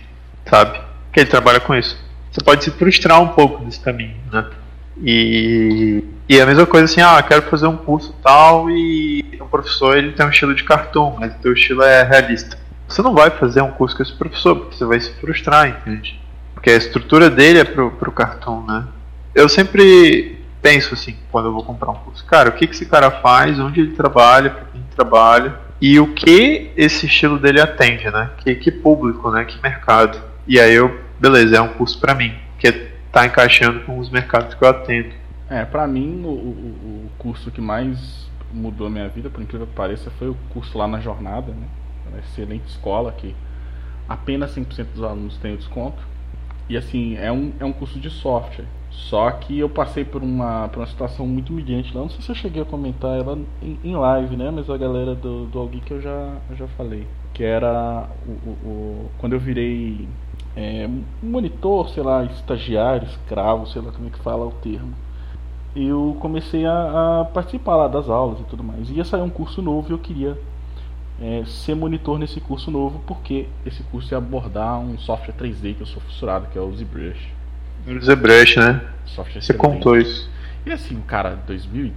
sabe? 0.47 0.81
Que 1.13 1.21
ele 1.21 1.31
trabalha 1.31 1.61
com 1.61 1.75
isso. 1.75 1.99
Você 2.31 2.41
pode 2.45 2.65
se 2.65 2.71
frustrar 2.71 3.21
um 3.21 3.29
pouco 3.29 3.65
nesse 3.65 3.81
caminho, 3.81 4.17
né? 4.31 4.47
E, 5.03 6.05
e 6.29 6.41
a 6.41 6.47
mesma 6.47 6.67
coisa 6.67 6.85
assim, 6.85 7.01
ah, 7.01 7.23
quero 7.23 7.43
fazer 7.43 7.67
um 7.67 7.77
curso 7.77 8.15
tal 8.23 8.71
e 8.71 9.39
o 9.41 9.47
professor 9.47 9.97
ele 9.97 10.13
tem 10.13 10.27
um 10.27 10.31
estilo 10.31 10.55
de 10.55 10.65
cartoon, 10.65 11.17
mas 11.19 11.35
o 11.35 11.39
teu 11.39 11.53
estilo 11.53 11.83
é 11.83 12.03
realista. 12.03 12.59
Você 12.87 13.01
não 13.01 13.15
vai 13.15 13.31
fazer 13.31 13.63
um 13.63 13.71
curso 13.71 13.97
com 13.97 14.03
esse 14.03 14.13
professor, 14.13 14.57
porque 14.57 14.77
você 14.77 14.85
vai 14.85 15.01
se 15.01 15.11
frustrar, 15.15 15.69
entende? 15.69 16.21
Porque 16.53 16.71
a 16.71 16.77
estrutura 16.77 17.31
dele 17.31 17.61
é 17.61 17.65
pro, 17.65 17.91
pro 17.93 18.13
cartoon, 18.13 18.65
né? 18.67 18.85
Eu 19.35 19.49
sempre 19.49 20.42
penso 20.63 20.95
assim, 20.95 21.17
quando 21.31 21.47
eu 21.47 21.53
vou 21.53 21.65
comprar 21.65 21.91
um 21.91 21.97
curso, 21.97 22.25
cara, 22.25 22.49
o 22.49 22.53
que, 22.53 22.67
que 22.67 22.75
esse 22.75 22.87
cara 22.87 23.11
faz, 23.11 23.59
onde 23.59 23.81
ele 23.81 23.97
trabalha, 23.97 24.49
para 24.49 24.65
quem 24.67 24.83
trabalha, 24.95 25.59
e 25.81 25.99
o 25.99 26.15
que 26.15 26.71
esse 26.77 27.07
estilo 27.07 27.41
dele 27.41 27.61
atende, 27.61 28.09
né? 28.09 28.31
Que, 28.39 28.55
que 28.55 28.71
público, 28.71 29.29
né? 29.33 29.45
Que 29.45 29.61
mercado. 29.61 30.23
E 30.47 30.61
aí 30.61 30.73
eu, 30.73 31.01
beleza, 31.19 31.57
é 31.57 31.61
um 31.61 31.71
curso 31.71 31.99
para 32.01 32.15
mim, 32.15 32.33
que 32.57 32.71
tá 33.11 33.27
encaixando 33.27 33.81
com 33.81 33.99
os 33.99 34.09
mercados 34.09 34.55
que 34.55 34.63
eu 34.63 34.69
atendo. 34.69 35.13
É, 35.51 35.65
para 35.65 35.87
mim 35.87 36.23
o, 36.25 36.29
o, 36.29 37.07
o, 37.07 37.11
curso 37.19 37.51
que 37.51 37.61
mais 37.61 38.31
mudou 38.53 38.87
a 38.87 38.91
minha 38.91 39.09
vida, 39.09 39.29
por 39.29 39.43
incrível 39.43 39.67
que 39.67 39.75
pareça, 39.75 40.11
foi 40.19 40.29
o 40.29 40.37
curso 40.51 40.79
lá 40.79 40.87
na 40.87 41.01
jornada, 41.01 41.53
né? 41.53 41.67
Uma 42.09 42.21
excelente 42.21 42.69
escola 42.69 43.11
que 43.13 43.35
apenas 44.09 44.55
5% 44.55 44.87
dos 44.95 45.03
alunos 45.03 45.37
têm 45.39 45.55
o 45.55 45.57
desconto. 45.57 46.03
E 46.69 46.77
assim, 46.77 47.17
é 47.17 47.33
um, 47.33 47.53
é 47.59 47.65
um 47.65 47.73
curso 47.73 47.99
de 47.99 48.09
software. 48.09 48.67
Só 48.93 49.31
que 49.31 49.59
eu 49.59 49.69
passei 49.69 50.05
por 50.05 50.23
uma, 50.23 50.69
por 50.69 50.81
uma 50.81 50.87
situação 50.87 51.27
muito 51.27 51.51
humilhante 51.53 51.95
lá. 51.95 52.03
Não 52.03 52.11
sei 52.11 52.21
se 52.21 52.31
eu 52.31 52.35
cheguei 52.35 52.63
a 52.63 52.65
comentar 52.65 53.19
ela 53.19 53.39
em, 53.63 53.79
em 53.83 53.97
live, 53.97 54.37
né? 54.37 54.51
Mas 54.51 54.69
a 54.69 54.77
galera 54.77 55.15
do, 55.15 55.47
do 55.47 55.59
Alguém 55.59 55.81
que 55.81 55.93
eu 55.93 56.01
já, 56.01 56.37
eu 56.51 56.57
já 56.57 56.69
falei. 56.69 57.07
Que 57.33 57.43
era 57.43 58.09
o, 58.27 58.31
o, 58.31 58.51
o 58.51 59.11
quando 59.19 59.33
eu 59.33 59.41
virei 59.41 60.07
é, 60.55 60.89
monitor, 61.23 61.89
sei 61.89 62.03
lá, 62.03 62.25
estagiário, 62.25 63.07
escravo, 63.09 63.67
sei 63.67 63.81
lá 63.81 63.91
como 63.93 64.09
é 64.09 64.11
que 64.11 64.19
fala 64.19 64.47
o 64.47 64.53
termo. 64.53 64.93
Eu 65.75 66.17
comecei 66.21 66.67
a, 66.67 67.21
a 67.21 67.25
participar 67.25 67.77
lá 67.77 67.89
das 67.89 68.09
aulas 68.11 68.41
e 68.41 68.45
tudo 68.45 68.63
mais. 68.63 68.91
Ia 68.91 69.05
sair 69.05 69.23
um 69.23 69.31
curso 69.31 69.63
novo 69.63 69.91
e 69.91 69.93
eu 69.93 69.99
queria 69.99 70.39
é, 71.21 71.45
ser 71.47 71.75
monitor 71.75 72.19
nesse 72.19 72.41
curso 72.41 72.71
novo, 72.71 73.01
porque 73.07 73.49
esse 73.65 73.83
curso 73.85 74.13
ia 74.13 74.19
abordar 74.19 74.79
um 74.79 74.99
software 74.99 75.35
3D 75.35 75.77
que 75.77 75.81
eu 75.81 75.87
sou 75.87 76.03
fissurado, 76.03 76.49
que 76.49 76.59
é 76.59 76.61
o 76.61 76.71
ZBrush. 76.73 77.42
ZBrush, 78.01 78.57
né? 78.59 78.81
Software 79.07 79.43
Você 79.43 79.55
contou 79.55 79.97
isso. 79.97 80.31
E 80.65 80.71
assim, 80.71 81.01
cara, 81.03 81.37
2000, 81.47 81.93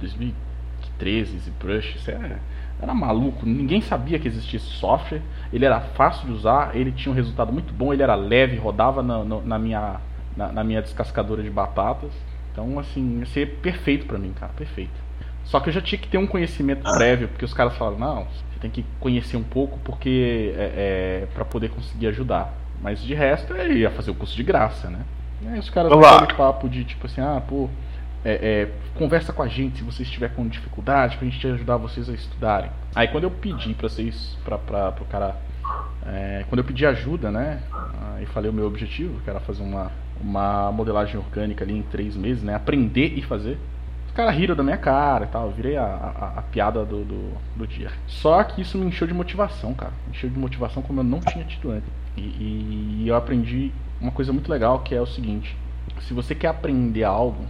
2013, 0.00 1.38
ZBrush, 1.38 1.96
isso 1.96 2.10
é, 2.10 2.38
era 2.80 2.94
maluco. 2.94 3.44
Ninguém 3.44 3.80
sabia 3.80 4.18
que 4.18 4.26
existia 4.26 4.56
esse 4.56 4.66
software. 4.66 5.22
Ele 5.52 5.64
era 5.64 5.80
fácil 5.80 6.26
de 6.26 6.32
usar, 6.32 6.74
ele 6.74 6.90
tinha 6.92 7.12
um 7.12 7.14
resultado 7.14 7.52
muito 7.52 7.72
bom, 7.74 7.92
ele 7.92 8.02
era 8.02 8.14
leve, 8.14 8.56
rodava 8.56 9.02
na, 9.02 9.22
na 9.24 9.58
minha, 9.58 10.00
na, 10.36 10.52
na, 10.52 10.64
minha 10.64 10.80
descascadora 10.80 11.42
de 11.42 11.50
batatas. 11.50 12.10
Então, 12.52 12.78
assim, 12.78 13.18
ia 13.18 13.26
ser 13.26 13.58
perfeito 13.60 14.06
para 14.06 14.18
mim, 14.18 14.32
cara, 14.32 14.52
perfeito. 14.54 15.04
Só 15.44 15.60
que 15.60 15.68
eu 15.68 15.72
já 15.72 15.80
tinha 15.80 15.98
que 15.98 16.08
ter 16.08 16.18
um 16.18 16.26
conhecimento 16.26 16.82
prévio, 16.96 17.28
porque 17.28 17.44
os 17.44 17.54
caras 17.54 17.76
falaram, 17.76 17.98
não, 17.98 18.24
você 18.24 18.58
tem 18.60 18.70
que 18.70 18.84
conhecer 18.98 19.36
um 19.36 19.42
pouco 19.44 19.78
porque 19.84 20.52
é, 20.56 21.22
é 21.22 21.28
para 21.34 21.44
poder 21.44 21.68
conseguir 21.68 22.08
ajudar. 22.08 22.52
Mas 22.82 23.00
de 23.00 23.14
resto, 23.14 23.54
ele 23.54 23.80
ia 23.80 23.90
fazer 23.90 24.10
o 24.10 24.14
curso 24.14 24.34
de 24.34 24.42
graça, 24.42 24.88
né? 24.90 25.00
Aí 25.44 25.58
os 25.58 25.68
caras 25.68 25.92
aquele 25.92 26.34
papo 26.34 26.68
de 26.68 26.84
tipo 26.84 27.06
assim, 27.06 27.20
ah, 27.20 27.42
pô, 27.46 27.68
é, 28.24 28.32
é, 28.32 28.68
conversa 28.98 29.32
com 29.32 29.42
a 29.42 29.48
gente 29.48 29.78
se 29.78 29.84
você 29.84 30.02
estiver 30.02 30.34
com 30.34 30.48
dificuldade 30.48 31.16
pra 31.16 31.28
gente 31.28 31.46
ajudar 31.46 31.76
vocês 31.76 32.08
a 32.08 32.12
estudarem. 32.12 32.70
Aí 32.94 33.08
quando 33.08 33.24
eu 33.24 33.30
pedi 33.30 33.72
pra 33.74 33.88
vocês, 33.88 34.36
pra, 34.44 34.58
pra, 34.58 34.92
pro 34.92 35.04
cara. 35.04 35.36
É, 36.06 36.44
quando 36.48 36.60
eu 36.60 36.64
pedi 36.64 36.86
ajuda, 36.86 37.30
né? 37.30 37.60
E 38.20 38.26
falei 38.26 38.50
o 38.50 38.52
meu 38.52 38.66
objetivo, 38.66 39.20
que 39.20 39.28
era 39.28 39.40
fazer 39.40 39.62
uma, 39.62 39.90
uma 40.20 40.72
modelagem 40.72 41.16
orgânica 41.16 41.64
ali 41.64 41.76
em 41.76 41.82
três 41.82 42.16
meses, 42.16 42.42
né? 42.42 42.54
Aprender 42.54 43.12
e 43.16 43.22
fazer. 43.22 43.58
Os 44.06 44.12
caras 44.12 44.34
riram 44.34 44.56
da 44.56 44.62
minha 44.62 44.76
cara 44.76 45.24
e 45.24 45.28
tal, 45.28 45.46
eu 45.46 45.52
virei 45.52 45.76
a, 45.76 45.84
a, 45.84 46.38
a 46.38 46.42
piada 46.42 46.84
do, 46.84 47.04
do, 47.04 47.32
do, 47.54 47.66
dia. 47.66 47.90
Só 48.06 48.42
que 48.42 48.62
isso 48.62 48.78
me 48.78 48.86
encheu 48.86 49.06
de 49.06 49.12
motivação, 49.12 49.74
cara. 49.74 49.92
Me 50.06 50.12
encheu 50.12 50.30
de 50.30 50.38
motivação 50.38 50.82
como 50.82 51.00
eu 51.00 51.04
não 51.04 51.20
tinha 51.20 51.44
tido 51.44 51.70
antes. 51.70 51.88
E, 52.16 52.20
e, 52.20 53.02
e 53.02 53.08
eu 53.08 53.14
aprendi 53.14 53.72
uma 54.00 54.10
coisa 54.10 54.32
muito 54.32 54.50
legal 54.50 54.80
que 54.80 54.94
é 54.94 55.00
o 55.00 55.06
seguinte: 55.06 55.56
se 56.00 56.14
você 56.14 56.34
quer 56.34 56.48
aprender 56.48 57.04
algo, 57.04 57.44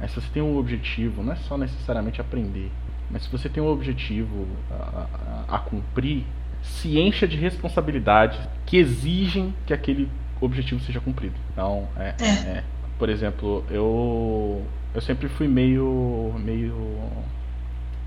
mas 0.00 0.10
se 0.10 0.20
você 0.20 0.28
tem 0.32 0.42
um 0.42 0.56
objetivo, 0.56 1.22
não 1.22 1.32
é 1.32 1.36
só 1.36 1.56
necessariamente 1.56 2.20
aprender, 2.20 2.70
mas 3.10 3.22
se 3.22 3.30
você 3.30 3.48
tem 3.48 3.62
um 3.62 3.68
objetivo 3.68 4.46
a, 4.70 5.06
a, 5.48 5.56
a 5.56 5.58
cumprir, 5.58 6.24
se 6.62 6.98
encha 6.98 7.26
de 7.26 7.36
responsabilidades 7.36 8.38
que 8.64 8.76
exigem 8.76 9.54
que 9.66 9.74
aquele 9.74 10.08
objetivo 10.40 10.80
seja 10.80 11.00
cumprido. 11.00 11.34
Então, 11.52 11.88
é, 11.96 12.14
é. 12.20 12.26
é 12.26 12.64
por 12.98 13.08
exemplo, 13.08 13.64
eu 13.70 14.64
eu 14.94 15.00
sempre 15.00 15.28
fui 15.28 15.48
meio 15.48 16.34
meio 16.38 17.00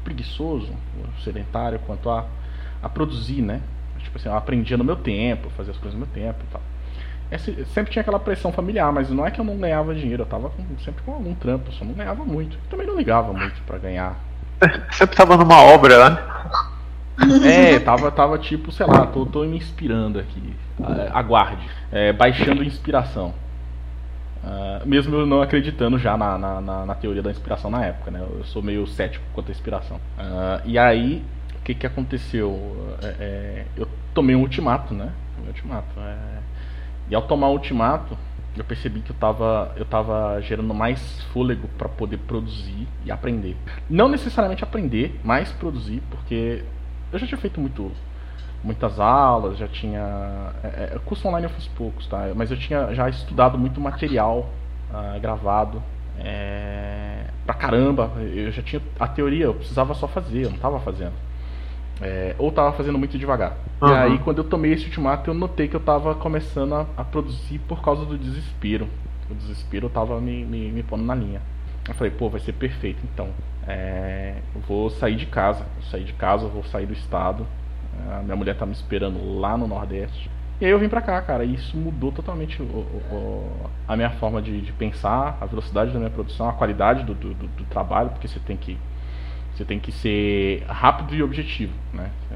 preguiçoso, 0.04 0.72
sedentário 1.24 1.80
quanto 1.80 2.10
a, 2.10 2.26
a 2.82 2.88
produzir, 2.88 3.42
né? 3.42 3.62
Tipo 4.00 4.18
assim, 4.18 4.30
eu 4.30 4.36
aprendia 4.36 4.78
no 4.78 4.84
meu 4.84 4.96
tempo, 4.96 5.50
fazia 5.50 5.74
as 5.74 5.80
coisas 5.80 6.00
no 6.00 6.06
meu 6.06 6.14
tempo 6.14 6.40
e 6.48 6.52
tal. 6.52 6.62
Sempre 7.38 7.92
tinha 7.92 8.02
aquela 8.02 8.20
pressão 8.20 8.52
familiar, 8.52 8.92
mas 8.92 9.10
não 9.10 9.26
é 9.26 9.32
que 9.32 9.40
eu 9.40 9.46
não 9.46 9.58
ganhava 9.58 9.94
dinheiro, 9.94 10.24
eu 10.24 10.28
tava 10.28 10.50
com, 10.50 10.64
sempre 10.84 11.04
com 11.04 11.14
algum 11.14 11.34
trampo, 11.36 11.72
só 11.72 11.86
não 11.86 11.94
ganhava 11.94 12.24
muito. 12.24 12.58
Também 12.70 12.86
não 12.88 12.96
ligava 12.96 13.34
muito 13.34 13.62
para 13.64 13.78
ganhar 13.78 14.18
Sempre 14.92 15.16
tava 15.16 15.38
numa 15.38 15.62
obra, 15.62 16.10
né? 16.10 16.18
É, 17.46 17.80
tava, 17.80 18.12
tava 18.12 18.38
tipo, 18.38 18.74
sei 18.74 18.86
lá, 18.86 19.08
tô, 19.08 19.26
tô 19.26 19.46
me 19.46 19.56
inspirando 19.56 20.20
aqui. 20.20 20.54
Aguarde. 21.14 21.66
É, 21.90 22.12
baixando 22.12 22.62
inspiração. 22.62 23.34
Uh, 24.44 24.86
mesmo 24.86 25.16
eu 25.16 25.26
não 25.26 25.42
acreditando 25.42 25.98
já 25.98 26.18
na, 26.18 26.38
na, 26.38 26.60
na, 26.60 26.86
na, 26.86 26.94
teoria 26.94 27.24
da 27.24 27.32
inspiração 27.32 27.72
na 27.72 27.86
época, 27.86 28.12
né? 28.12 28.20
Eu 28.20 28.44
sou 28.44 28.62
meio 28.62 28.86
cético 28.86 29.24
quanto 29.34 29.48
à 29.48 29.52
inspiração. 29.52 29.96
Uh, 29.96 30.62
e 30.66 30.78
aí, 30.78 31.24
o 31.58 31.64
que, 31.64 31.74
que 31.74 31.88
aconteceu? 31.88 32.86
É, 33.02 33.08
é, 33.08 33.66
eu 33.78 33.88
tomei 34.14 34.36
um 34.36 34.42
ultimato, 34.42 34.94
né? 34.94 35.10
Um 35.42 35.48
ultimato. 35.48 35.98
É... 35.98 36.45
E 37.10 37.16
ao 37.16 37.22
tomar 37.24 37.48
o 37.50 37.54
ultimato, 37.54 38.18
eu 38.58 38.64
percebi 38.64 39.02
que 39.02 39.12
eu 39.12 39.16
estava 39.16 39.74
eu 39.76 39.86
tava 39.86 40.40
gerando 40.42 40.74
mais 40.74 41.22
fôlego 41.34 41.68
para 41.78 41.90
poder 41.90 42.18
produzir 42.20 42.88
e 43.06 43.12
aprender. 43.12 43.56
Não 43.90 44.08
necessariamente 44.08 44.64
aprender, 44.64 45.20
mas 45.24 45.52
produzir, 45.52 46.02
porque 46.10 46.64
eu 47.12 47.20
já 47.20 47.28
tinha 47.28 47.38
feito 47.38 47.60
muito 47.60 47.92
muitas 48.66 49.00
aulas, 49.00 49.58
já 49.58 49.68
tinha. 49.68 50.52
É, 50.64 50.96
é, 50.96 51.00
curso 51.06 51.28
online 51.28 51.46
eu 51.46 51.52
fiz 51.52 51.68
poucos, 51.68 52.08
tá? 52.08 52.32
Mas 52.36 52.50
eu 52.50 52.58
tinha 52.58 52.94
já 52.94 53.08
estudado 53.08 53.58
muito 53.58 53.80
material 53.80 54.50
uh, 54.90 55.20
gravado. 55.20 55.82
É, 56.18 57.26
pra 57.46 57.54
caramba, 57.54 58.12
eu 58.18 58.52
já 58.52 58.62
tinha 58.62 58.82
a 59.00 59.08
teoria, 59.08 59.46
eu 59.46 59.54
precisava 59.54 59.94
só 59.94 60.08
fazer, 60.08 60.46
eu 60.46 60.50
não 60.50 60.58
tava 60.58 60.80
fazendo. 60.80 61.14
É, 62.02 62.36
ou 62.38 62.52
tava 62.52 62.74
fazendo 62.74 62.98
muito 62.98 63.18
devagar. 63.18 63.58
Uhum. 63.82 63.90
E 63.90 63.94
aí, 63.94 64.20
quando 64.20 64.40
eu 64.40 64.44
tomei 64.44 64.74
esse 64.74 64.86
ultimato, 64.86 65.30
eu 65.30 65.34
notei 65.34 65.68
que 65.68 65.76
eu 65.76 65.80
tava 65.80 66.14
começando 66.16 66.74
a, 66.74 66.86
a 66.98 67.04
produzir 67.04 67.60
por 67.60 67.82
causa 67.82 68.06
do 68.06 68.18
desespero. 68.18 68.88
O 69.30 69.34
desespero 69.34 69.90
tava 69.90 70.20
me, 70.20 70.46
me, 70.46 70.72
me 70.72 70.84
pondo 70.84 71.04
na 71.04 71.16
linha. 71.16 71.42
Eu 71.88 71.94
falei, 71.94 72.12
pô, 72.12 72.30
vai 72.30 72.40
ser 72.42 72.54
perfeito 72.54 73.00
então. 73.04 73.30
É, 73.68 74.36
eu 74.54 74.62
vou 74.62 74.90
sair 74.90 75.16
de 75.16 75.26
casa. 75.26 75.66
Vou 75.76 75.84
sair 75.90 76.04
de 76.04 76.14
casa, 76.14 76.48
vou 76.48 76.64
sair 76.64 76.86
do 76.86 76.94
estado. 76.94 77.46
A 78.12 78.22
minha 78.22 78.36
mulher 78.36 78.56
tá 78.58 78.66
me 78.66 78.74
esperando 78.74 79.40
lá 79.40 79.58
no 79.58 79.68
Nordeste. 79.68 80.30
E 80.60 80.66
aí 80.66 80.72
eu 80.72 80.80
vim 80.80 80.88
pra 80.88 81.02
cá, 81.02 81.22
cara, 81.22 81.44
e 81.44 81.54
isso 81.54 81.76
mudou 81.76 82.14
totalmente 82.14 82.62
o, 82.62 82.66
o, 82.66 83.70
a 83.86 83.96
minha 83.98 84.10
forma 84.12 84.42
de, 84.42 84.62
de, 84.62 84.72
pensar, 84.72 85.38
a 85.42 85.46
velocidade 85.46 85.92
da 85.92 86.00
minha 86.00 86.10
produção, 86.10 86.48
a 86.48 86.54
qualidade 86.54 87.04
do, 87.04 87.14
do, 87.14 87.34
do, 87.34 87.64
trabalho, 87.66 88.12
porque 88.12 88.26
você 88.26 88.40
tem 88.40 88.56
que 88.56 88.78
você 89.56 89.64
tem 89.64 89.80
que 89.80 89.92
ser 89.92 90.64
rápido 90.68 91.16
e 91.16 91.24
objetivo, 91.24 91.74
né? 91.94 92.10
É, 92.32 92.36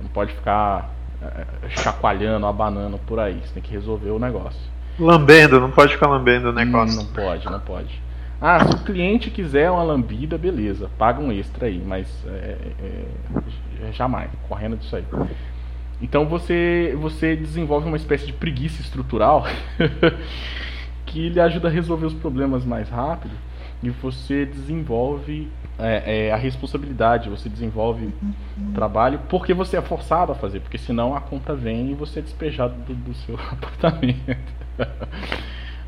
não 0.00 0.08
pode 0.08 0.32
ficar 0.32 0.90
é, 1.20 1.68
chacoalhando, 1.68 2.46
abanando 2.46 2.98
por 2.98 3.18
aí, 3.18 3.40
você 3.44 3.54
tem 3.54 3.62
que 3.62 3.72
resolver 3.72 4.10
o 4.10 4.18
negócio. 4.18 4.60
Lambendo, 4.98 5.60
não 5.60 5.70
pode 5.70 5.94
ficar 5.94 6.08
lambendo 6.08 6.50
o 6.50 6.52
negócio. 6.52 6.96
Não, 6.96 7.04
não 7.04 7.12
pode, 7.12 7.46
não 7.46 7.60
pode. 7.60 8.02
Ah, 8.40 8.64
se 8.64 8.74
o 8.74 8.78
cliente 8.80 9.30
quiser 9.30 9.70
uma 9.70 9.82
lambida, 9.82 10.36
beleza, 10.36 10.90
paga 10.98 11.20
um 11.20 11.32
extra 11.32 11.66
aí, 11.66 11.82
mas 11.84 12.08
é, 12.26 12.58
é, 12.80 13.88
é, 13.88 13.92
jamais, 13.92 14.30
correndo 14.48 14.76
disso 14.76 14.96
aí. 14.96 15.04
Então 16.00 16.26
você, 16.26 16.96
você 17.00 17.36
desenvolve 17.36 17.86
uma 17.86 17.96
espécie 17.96 18.26
de 18.26 18.32
preguiça 18.32 18.80
estrutural 18.80 19.46
que 21.06 21.28
lhe 21.28 21.40
ajuda 21.40 21.68
a 21.68 21.70
resolver 21.70 22.06
os 22.06 22.14
problemas 22.14 22.64
mais 22.64 22.88
rápido 22.88 23.32
e 23.82 23.90
você 23.90 24.46
desenvolve 24.46 25.50
é, 25.78 26.26
é, 26.26 26.32
a 26.32 26.36
responsabilidade, 26.36 27.28
você 27.28 27.48
desenvolve 27.48 28.14
o 28.56 28.72
trabalho 28.72 29.20
porque 29.28 29.52
você 29.52 29.76
é 29.76 29.82
forçado 29.82 30.30
a 30.30 30.34
fazer, 30.34 30.60
porque 30.60 30.78
senão 30.78 31.16
a 31.16 31.20
conta 31.20 31.54
vem 31.54 31.90
e 31.90 31.94
você 31.94 32.20
é 32.20 32.22
despejado 32.22 32.74
do, 32.84 32.94
do 32.94 33.14
seu 33.14 33.34
apartamento. 33.50 34.36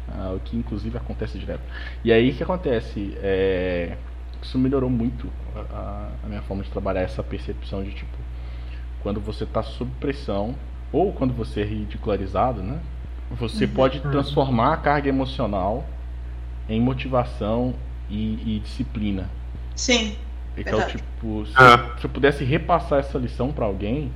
Ah, 0.09 0.33
o 0.35 0.41
que 0.41 0.57
inclusive 0.57 0.97
acontece 0.97 1.39
direto. 1.39 1.63
E 2.05 2.13
aí 2.13 2.31
o 2.31 2.35
que 2.35 2.43
acontece? 2.43 3.17
É, 3.23 3.97
isso 4.43 4.59
melhorou 4.59 4.91
muito 4.91 5.29
a, 5.73 6.09
a, 6.23 6.27
minha 6.29 6.43
forma 6.43 6.63
de 6.63 6.71
trabalhar, 6.71 7.01
essa 7.01 7.23
percepção 7.23 7.83
de 7.83 7.93
tipo, 7.93 8.17
quando 9.03 9.21
você 9.21 9.45
está 9.45 9.63
sob 9.63 9.91
pressão, 9.99 10.55
ou 10.93 11.13
quando 11.13 11.33
você 11.35 11.63
é 11.63 11.65
ridicularizado, 11.65 12.63
né? 12.63 12.79
Você 13.33 13.65
uhum. 13.65 13.71
pode 13.73 13.99
uhum. 13.99 14.11
transformar 14.11 14.75
a 14.75 14.77
carga 14.77 15.09
emocional 15.09 15.85
em 16.69 16.81
motivação 16.81 17.75
e, 18.09 18.57
e 18.57 18.61
disciplina. 18.61 19.29
Sim. 19.75 20.17
Então, 20.57 20.79
verdade. 20.79 20.99
tipo, 20.99 21.47
se, 21.47 21.53
ah. 21.57 21.91
se 21.99 22.07
eu 22.07 22.11
pudesse 22.11 22.45
repassar 22.45 23.01
essa 23.01 23.19
lição 23.19 23.53
para 23.53 23.65
alguém, 23.65 24.13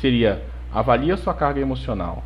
seria 0.00 0.42
avalie 0.72 1.12
a 1.12 1.16
sua 1.16 1.32
carga 1.32 1.60
emocional 1.60 2.24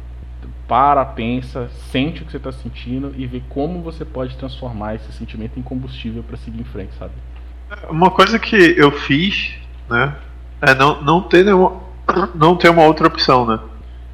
para, 0.67 1.05
pensa, 1.05 1.69
sente 1.91 2.23
o 2.23 2.25
que 2.25 2.31
você 2.31 2.37
está 2.37 2.53
sentindo 2.53 3.13
e 3.17 3.27
vê 3.27 3.43
como 3.49 3.83
você 3.83 4.05
pode 4.05 4.37
transformar 4.37 4.95
esse 4.95 5.13
sentimento 5.13 5.59
em 5.59 5.63
combustível 5.63 6.23
para 6.23 6.37
seguir 6.37 6.61
em 6.61 6.65
frente, 6.65 6.95
sabe? 6.97 7.13
Uma 7.89 8.11
coisa 8.11 8.39
que 8.39 8.57
eu 8.79 8.93
fiz, 8.93 9.57
né, 9.89 10.15
é 10.63 10.73
não, 10.75 11.03
não 11.03 11.23
ter 11.23 11.45
nenhuma, 11.45 11.81
não 12.35 12.57
ter 12.57 12.69
uma 12.69 12.85
outra 12.85 13.09
opção, 13.09 13.45
né? 13.45 13.59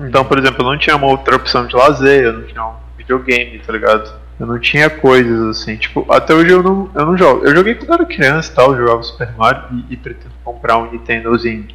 Então, 0.00 0.24
por 0.24 0.38
exemplo, 0.38 0.62
eu 0.62 0.70
não 0.70 0.78
tinha 0.78 0.96
uma 0.96 1.06
outra 1.06 1.36
opção 1.36 1.66
de 1.66 1.76
lazer, 1.76 2.24
eu 2.24 2.32
não 2.32 2.42
tinha 2.44 2.64
um 2.64 2.74
videogame, 2.96 3.58
tá 3.58 3.72
ligado? 3.72 4.25
Eu 4.38 4.46
não 4.46 4.58
tinha 4.58 4.90
coisas 4.90 5.40
assim, 5.48 5.76
tipo, 5.76 6.06
até 6.12 6.34
hoje 6.34 6.50
eu 6.50 6.62
não, 6.62 6.90
eu 6.94 7.06
não 7.06 7.16
jogo. 7.16 7.46
Eu 7.46 7.56
joguei 7.56 7.74
quando 7.74 7.94
era 7.94 8.04
criança 8.04 8.52
e 8.52 8.54
tal, 8.54 8.72
eu 8.72 8.78
jogava 8.78 9.02
Super 9.02 9.32
Mario 9.36 9.62
e, 9.88 9.94
e 9.94 9.96
pretendo 9.96 10.34
comprar 10.44 10.76
um 10.78 10.90
Nintendozinho. 10.90 11.66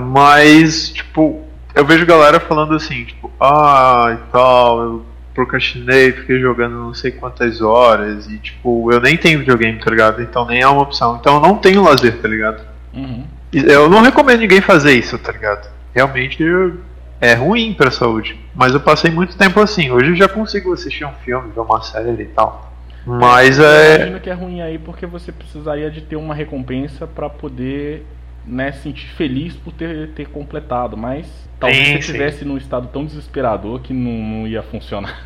Mas, 0.00 0.90
tipo, 0.90 1.42
eu 1.74 1.84
vejo 1.84 2.06
galera 2.06 2.40
falando 2.40 2.74
assim, 2.74 3.04
tipo, 3.04 3.30
ah, 3.38 4.16
e 4.18 4.32
tal, 4.32 4.80
eu 4.80 5.06
procrastinei, 5.34 6.12
fiquei 6.12 6.40
jogando 6.40 6.74
não 6.74 6.94
sei 6.94 7.10
quantas 7.10 7.60
horas, 7.60 8.26
e 8.26 8.38
tipo, 8.38 8.90
eu 8.90 8.98
nem 8.98 9.18
tenho 9.18 9.40
videogame, 9.40 9.78
tá 9.78 9.90
ligado? 9.90 10.22
Então 10.22 10.46
nem 10.46 10.62
é 10.62 10.66
uma 10.66 10.80
opção. 10.80 11.18
Então 11.20 11.34
eu 11.34 11.40
não 11.42 11.58
tenho 11.58 11.82
lazer, 11.82 12.16
tá 12.16 12.26
ligado? 12.26 12.62
Uhum. 12.94 13.26
Eu 13.52 13.90
não 13.90 14.00
recomendo 14.00 14.40
ninguém 14.40 14.62
fazer 14.62 14.94
isso, 14.94 15.18
tá 15.18 15.32
ligado? 15.32 15.68
Realmente 15.94 16.42
é 17.20 17.34
ruim 17.34 17.72
pra 17.72 17.90
saúde. 17.90 18.38
Mas 18.54 18.72
eu 18.72 18.80
passei 18.80 19.10
muito 19.10 19.36
tempo 19.36 19.60
assim. 19.60 19.90
Hoje 19.90 20.10
eu 20.10 20.16
já 20.16 20.28
consigo 20.28 20.72
assistir 20.72 21.04
um 21.04 21.12
filme, 21.24 21.52
ver 21.52 21.60
uma 21.60 21.82
série 21.82 22.22
e 22.22 22.26
tal. 22.26 22.72
Mas 23.06 23.58
é. 23.58 23.92
Eu 23.92 23.96
imagino 23.96 24.20
que 24.20 24.30
é 24.30 24.34
ruim 24.34 24.60
aí 24.60 24.78
porque 24.78 25.06
você 25.06 25.30
precisaria 25.30 25.90
de 25.90 26.00
ter 26.00 26.16
uma 26.16 26.34
recompensa 26.34 27.06
para 27.06 27.30
poder 27.30 28.04
né, 28.44 28.72
sentir 28.72 29.08
feliz 29.08 29.54
por 29.54 29.72
ter, 29.72 30.10
ter 30.10 30.28
completado, 30.28 30.96
mas 30.96 31.26
talvez 31.58 31.84
sim, 31.84 31.92
você 31.92 31.98
estivesse 31.98 32.44
num 32.44 32.56
estado 32.56 32.88
tão 32.92 33.04
desesperador 33.04 33.80
que 33.80 33.92
não, 33.92 34.12
não 34.12 34.46
ia 34.46 34.62
funcionar. 34.62 35.16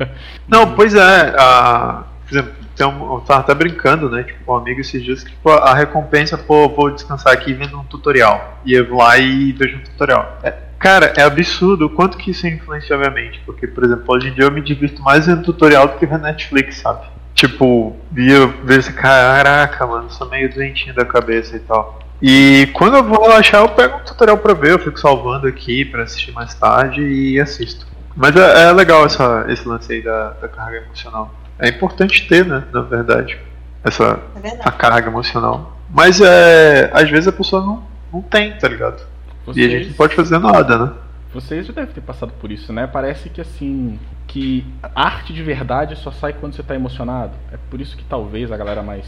não, 0.46 0.74
pois 0.74 0.94
é. 0.94 1.34
A, 1.38 2.04
por 2.28 2.32
exemplo, 2.32 2.54
um, 2.80 3.14
eu 3.14 3.20
tava 3.20 3.40
até 3.40 3.54
brincando, 3.54 4.10
né? 4.10 4.22
Tipo, 4.22 4.52
um 4.52 4.56
amigo 4.56 4.80
esses 4.80 5.02
dias 5.02 5.24
que 5.24 5.30
tipo, 5.30 5.50
a 5.50 5.74
recompensa, 5.74 6.36
pô, 6.36 6.68
vou 6.68 6.90
descansar 6.90 7.32
aqui 7.32 7.52
vendo 7.52 7.78
um 7.78 7.84
tutorial. 7.84 8.60
E 8.64 8.74
eu 8.74 8.86
vou 8.86 8.98
lá 8.98 9.18
e 9.18 9.52
vejo 9.52 9.78
um 9.78 9.80
tutorial. 9.80 10.38
É, 10.42 10.54
cara, 10.78 11.12
é 11.16 11.22
absurdo 11.22 11.86
o 11.86 11.90
quanto 11.90 12.16
que 12.16 12.30
isso 12.30 12.46
influencia 12.46 12.96
a 12.96 12.98
minha 12.98 13.10
mente. 13.10 13.40
Porque, 13.44 13.66
por 13.66 13.84
exemplo, 13.84 14.04
hoje 14.08 14.28
em 14.28 14.32
dia 14.32 14.44
eu 14.44 14.50
me 14.50 14.60
divirto 14.60 15.02
mais 15.02 15.26
vendo 15.26 15.42
tutorial 15.42 15.88
do 15.88 15.98
que 15.98 16.06
vendo 16.06 16.22
Netflix, 16.22 16.76
sabe? 16.76 17.06
Tipo, 17.34 17.96
via 18.10 18.46
ver 18.64 18.80
esse 18.80 18.92
caraca, 18.92 19.86
mano, 19.86 20.10
sou 20.10 20.28
meio 20.28 20.52
doentinho 20.52 20.94
da 20.94 21.04
cabeça 21.04 21.56
e 21.56 21.60
tal. 21.60 21.98
E 22.20 22.68
quando 22.72 22.96
eu 22.96 23.04
vou 23.04 23.22
relaxar, 23.22 23.60
eu 23.60 23.68
pego 23.68 23.96
um 23.96 24.00
tutorial 24.00 24.38
pra 24.38 24.54
ver, 24.54 24.72
eu 24.72 24.78
fico 24.78 24.98
salvando 24.98 25.46
aqui 25.46 25.84
pra 25.84 26.02
assistir 26.02 26.32
mais 26.32 26.52
tarde 26.54 27.00
e 27.00 27.40
assisto. 27.40 27.86
Mas 28.16 28.34
é, 28.34 28.64
é 28.64 28.72
legal 28.72 29.06
essa, 29.06 29.46
esse 29.48 29.66
lance 29.68 29.92
aí 29.92 30.02
da, 30.02 30.30
da, 30.30 30.48
carga 30.48 30.78
emocional. 30.78 31.32
É 31.58 31.68
importante 31.68 32.26
ter, 32.26 32.44
né, 32.44 32.64
na 32.72 32.80
verdade, 32.80 33.38
essa 33.84 34.18
é 34.42 34.58
a 34.64 34.72
carga 34.72 35.08
emocional. 35.08 35.78
Mas 35.88 36.20
é, 36.20 36.90
às 36.92 37.08
vezes 37.08 37.28
a 37.28 37.32
pessoa 37.32 37.62
não, 37.62 37.84
não 38.12 38.20
tem, 38.20 38.52
tá 38.58 38.66
ligado? 38.66 39.00
Vocês, 39.48 39.72
e 39.72 39.74
a 39.74 39.78
gente 39.78 39.88
não 39.88 39.96
pode 39.96 40.14
fazer 40.14 40.38
nada, 40.38 40.78
né? 40.78 40.92
Vocês 41.32 41.66
já 41.66 41.72
devem 41.72 41.92
ter 41.92 42.00
passado 42.02 42.32
por 42.40 42.50
isso, 42.50 42.72
né? 42.72 42.86
Parece 42.86 43.30
que 43.30 43.40
assim, 43.40 43.98
que 44.26 44.64
arte 44.94 45.32
de 45.32 45.42
verdade 45.42 45.96
só 45.96 46.10
sai 46.10 46.34
quando 46.34 46.54
você 46.54 46.60
está 46.60 46.74
emocionado. 46.74 47.32
É 47.50 47.56
por 47.70 47.80
isso 47.80 47.96
que 47.96 48.04
talvez 48.04 48.52
a 48.52 48.56
galera 48.56 48.82
mais, 48.82 49.06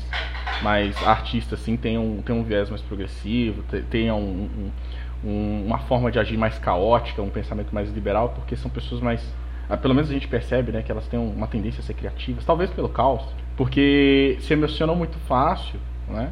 mais 0.63 0.97
artista 1.07 1.55
assim 1.55 1.77
tenha 1.77 2.01
um, 2.01 2.23
tenha 2.23 2.39
um 2.39 2.43
viés 2.43 2.71
mais 2.71 2.81
progressivo, 2.81 3.63
tenha 3.91 4.15
um, 4.15 4.71
um, 5.25 5.65
uma 5.67 5.79
forma 5.81 6.11
de 6.11 6.19
agir 6.19 6.39
mais 6.39 6.59
caótica, 6.59 7.21
um 7.21 7.31
pensamento 7.31 7.75
mais 7.75 7.91
liberal, 7.93 8.31
porque 8.31 8.57
são 8.57 8.71
pessoas 8.71 9.01
mais. 9.03 9.23
Ah, 9.69 9.77
pelo 9.77 9.95
menos 9.95 10.11
a 10.11 10.13
gente 10.13 10.27
percebe 10.27 10.73
né, 10.73 10.83
que 10.83 10.91
elas 10.91 11.07
têm 11.07 11.21
uma 11.21 11.47
tendência 11.47 11.81
a 11.81 11.83
ser 11.83 11.95
criativas, 11.95 12.45
talvez 12.45 12.71
pelo 12.71 12.89
caos, 12.89 13.23
porque 13.57 14.37
se 14.41 14.53
emocionam 14.53 14.97
muito 14.97 15.19
fácil, 15.21 15.79
né? 16.09 16.31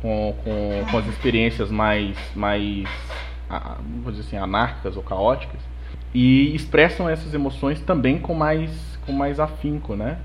Com, 0.00 0.34
com, 0.44 0.90
com 0.90 0.98
as 0.98 1.06
experiências 1.08 1.70
mais, 1.70 2.16
mais 2.36 2.86
vou 4.02 4.12
dizer 4.12 4.26
assim, 4.26 4.36
anárquicas 4.36 4.96
ou 4.96 5.02
caóticas 5.02 5.60
e 6.14 6.54
expressam 6.54 7.08
essas 7.08 7.34
emoções 7.34 7.80
também 7.80 8.18
com 8.18 8.34
mais 8.34 8.70
com 9.04 9.12
mais 9.12 9.40
afinco, 9.40 9.94
né? 9.94 10.18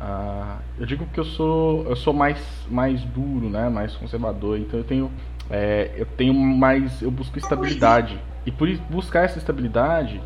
Ah, 0.00 0.58
eu 0.78 0.86
digo 0.86 1.06
que 1.06 1.20
eu 1.20 1.24
sou 1.24 1.84
eu 1.88 1.96
sou 1.96 2.12
mais 2.12 2.38
mais 2.70 3.02
duro, 3.02 3.48
né? 3.48 3.68
Mais 3.68 3.94
conservador, 3.96 4.58
então 4.58 4.78
eu 4.78 4.84
tenho 4.84 5.10
é, 5.50 5.90
eu 5.96 6.06
tenho 6.06 6.34
mais 6.34 7.02
eu 7.02 7.10
busco 7.10 7.38
estabilidade 7.38 8.18
e 8.44 8.50
por 8.50 8.68
buscar 8.90 9.24
essa 9.24 9.38
estabilidade 9.38 10.20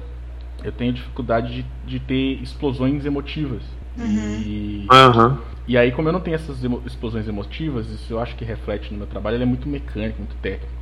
eu 0.64 0.72
tenho 0.72 0.92
dificuldade 0.92 1.54
de, 1.54 1.66
de 1.86 2.00
ter 2.00 2.42
explosões 2.42 3.04
emotivas. 3.04 3.62
Uhum. 3.96 4.40
E, 4.40 4.88
uhum. 4.90 5.38
e 5.66 5.76
aí, 5.76 5.92
como 5.92 6.08
eu 6.08 6.12
não 6.12 6.20
tenho 6.20 6.34
essas 6.34 6.62
emo 6.62 6.82
explosões 6.84 7.28
emotivas, 7.28 7.88
isso 7.88 8.12
eu 8.12 8.20
acho 8.20 8.34
que 8.36 8.44
reflete 8.44 8.92
no 8.92 8.98
meu 8.98 9.06
trabalho, 9.06 9.36
ele 9.36 9.44
é 9.44 9.46
muito 9.46 9.68
mecânico, 9.68 10.18
muito 10.18 10.36
técnico. 10.36 10.75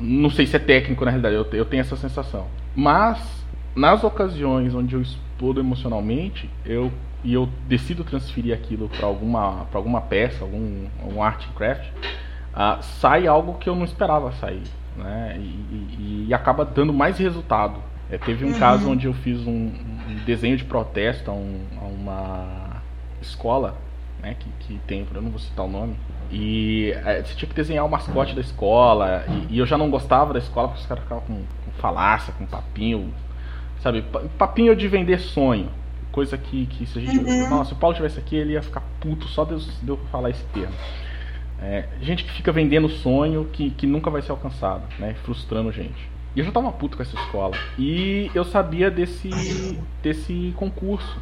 Não 0.00 0.30
sei 0.30 0.46
se 0.46 0.56
é 0.56 0.58
técnico 0.58 1.04
na 1.04 1.10
realidade, 1.10 1.36
eu, 1.36 1.46
eu 1.52 1.64
tenho 1.64 1.80
essa 1.80 1.96
sensação. 1.96 2.46
Mas, 2.74 3.44
nas 3.74 4.02
ocasiões 4.02 4.74
onde 4.74 4.94
eu 4.94 5.02
explodo 5.02 5.60
emocionalmente, 5.60 6.48
eu 6.64 6.92
e 7.24 7.34
eu 7.34 7.48
decido 7.68 8.02
transferir 8.02 8.52
aquilo 8.52 8.88
para 8.88 9.06
alguma, 9.06 9.64
pra 9.66 9.78
alguma 9.78 10.00
peça, 10.00 10.42
algum, 10.42 10.86
algum 11.00 11.22
art 11.22 11.46
craft, 11.54 11.88
uh, 12.52 12.82
sai 12.82 13.26
algo 13.26 13.54
que 13.54 13.68
eu 13.68 13.76
não 13.76 13.84
esperava 13.84 14.32
sair. 14.32 14.62
Né? 14.96 15.36
E, 15.38 15.40
e, 15.40 16.26
e 16.28 16.34
acaba 16.34 16.64
dando 16.64 16.92
mais 16.92 17.18
resultado. 17.18 17.80
É, 18.10 18.18
teve 18.18 18.44
um 18.44 18.52
uhum. 18.52 18.58
caso 18.58 18.90
onde 18.90 19.06
eu 19.06 19.14
fiz 19.14 19.40
um, 19.46 19.70
um 20.08 20.14
desenho 20.26 20.56
de 20.56 20.64
protesto 20.64 21.30
a, 21.30 21.34
um, 21.34 21.60
a 21.80 21.84
uma 21.84 22.82
escola, 23.22 23.76
né, 24.20 24.36
que, 24.38 24.50
que 24.60 24.80
tem, 24.86 25.06
eu 25.14 25.22
não 25.22 25.30
vou 25.30 25.38
citar 25.38 25.64
o 25.64 25.68
nome, 25.68 25.96
e 26.32 26.92
é, 27.04 27.22
você 27.22 27.34
tinha 27.34 27.48
que 27.48 27.54
desenhar 27.54 27.84
o 27.84 27.90
mascote 27.90 28.34
da 28.34 28.40
escola, 28.40 29.24
e, 29.28 29.54
e, 29.54 29.58
eu 29.58 29.66
já 29.66 29.76
não 29.76 29.90
gostava 29.90 30.32
da 30.32 30.38
escola 30.38 30.68
porque 30.68 30.80
os 30.80 30.86
caras 30.86 31.04
ficavam 31.04 31.24
com, 31.24 31.34
com 31.34 31.72
falácia, 31.78 32.32
com 32.32 32.46
papinho, 32.46 33.12
sabe, 33.80 34.02
papinho 34.38 34.74
de 34.74 34.88
vender 34.88 35.20
sonho. 35.20 35.68
Coisa 36.10 36.36
que, 36.36 36.66
que 36.66 36.86
se 36.86 36.98
a 36.98 37.02
gente. 37.02 37.18
Uhum. 37.18 37.50
Nossa, 37.50 37.70
se 37.70 37.72
o 37.74 37.76
Paulo 37.76 37.96
tivesse 37.96 38.18
aqui, 38.18 38.36
ele 38.36 38.52
ia 38.52 38.62
ficar 38.62 38.82
puto 39.00 39.26
só 39.28 39.44
de 39.44 39.54
eu 39.86 39.96
falar 40.10 40.30
esse 40.30 40.44
termo. 40.46 40.74
É, 41.60 41.84
gente 42.00 42.24
que 42.24 42.32
fica 42.32 42.50
vendendo 42.50 42.88
sonho 42.88 43.48
que, 43.52 43.70
que 43.70 43.86
nunca 43.86 44.10
vai 44.10 44.20
ser 44.20 44.32
alcançado, 44.32 44.82
né? 44.98 45.14
Frustrando 45.22 45.70
gente. 45.70 46.10
E 46.34 46.40
eu 46.40 46.44
já 46.44 46.50
tava 46.50 46.72
puto 46.72 46.96
com 46.96 47.02
essa 47.02 47.14
escola. 47.14 47.56
E 47.78 48.30
eu 48.34 48.44
sabia 48.44 48.90
desse, 48.90 49.30
desse 50.02 50.52
concurso. 50.56 51.20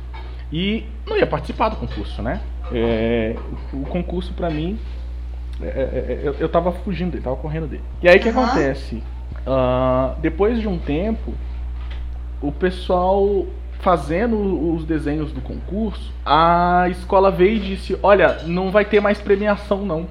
E 0.52 0.84
não 1.06 1.16
ia 1.16 1.26
participar 1.26 1.68
do 1.68 1.76
concurso, 1.76 2.22
né? 2.22 2.40
É, 2.72 3.36
o 3.72 3.84
concurso 3.86 4.32
para 4.32 4.48
mim. 4.48 4.78
É, 5.62 5.66
é, 5.66 5.70
é, 5.70 6.20
eu, 6.22 6.34
eu 6.34 6.48
tava 6.48 6.72
fugindo 6.72 7.12
dele, 7.12 7.24
tava 7.24 7.36
correndo 7.36 7.66
dele. 7.66 7.82
E 8.02 8.08
aí 8.08 8.18
o 8.18 8.20
que 8.20 8.28
uhum. 8.28 8.44
acontece? 8.44 9.02
Uh, 9.46 10.18
depois 10.20 10.60
de 10.60 10.68
um 10.68 10.78
tempo, 10.78 11.34
o 12.40 12.50
pessoal 12.52 13.46
fazendo 13.80 14.74
os 14.74 14.84
desenhos 14.84 15.32
do 15.32 15.40
concurso, 15.40 16.12
a 16.24 16.86
escola 16.90 17.30
veio 17.30 17.56
e 17.56 17.60
disse: 17.60 17.98
Olha, 18.02 18.42
não 18.44 18.70
vai 18.70 18.84
ter 18.84 19.00
mais 19.00 19.20
premiação, 19.20 19.84
não. 19.84 20.06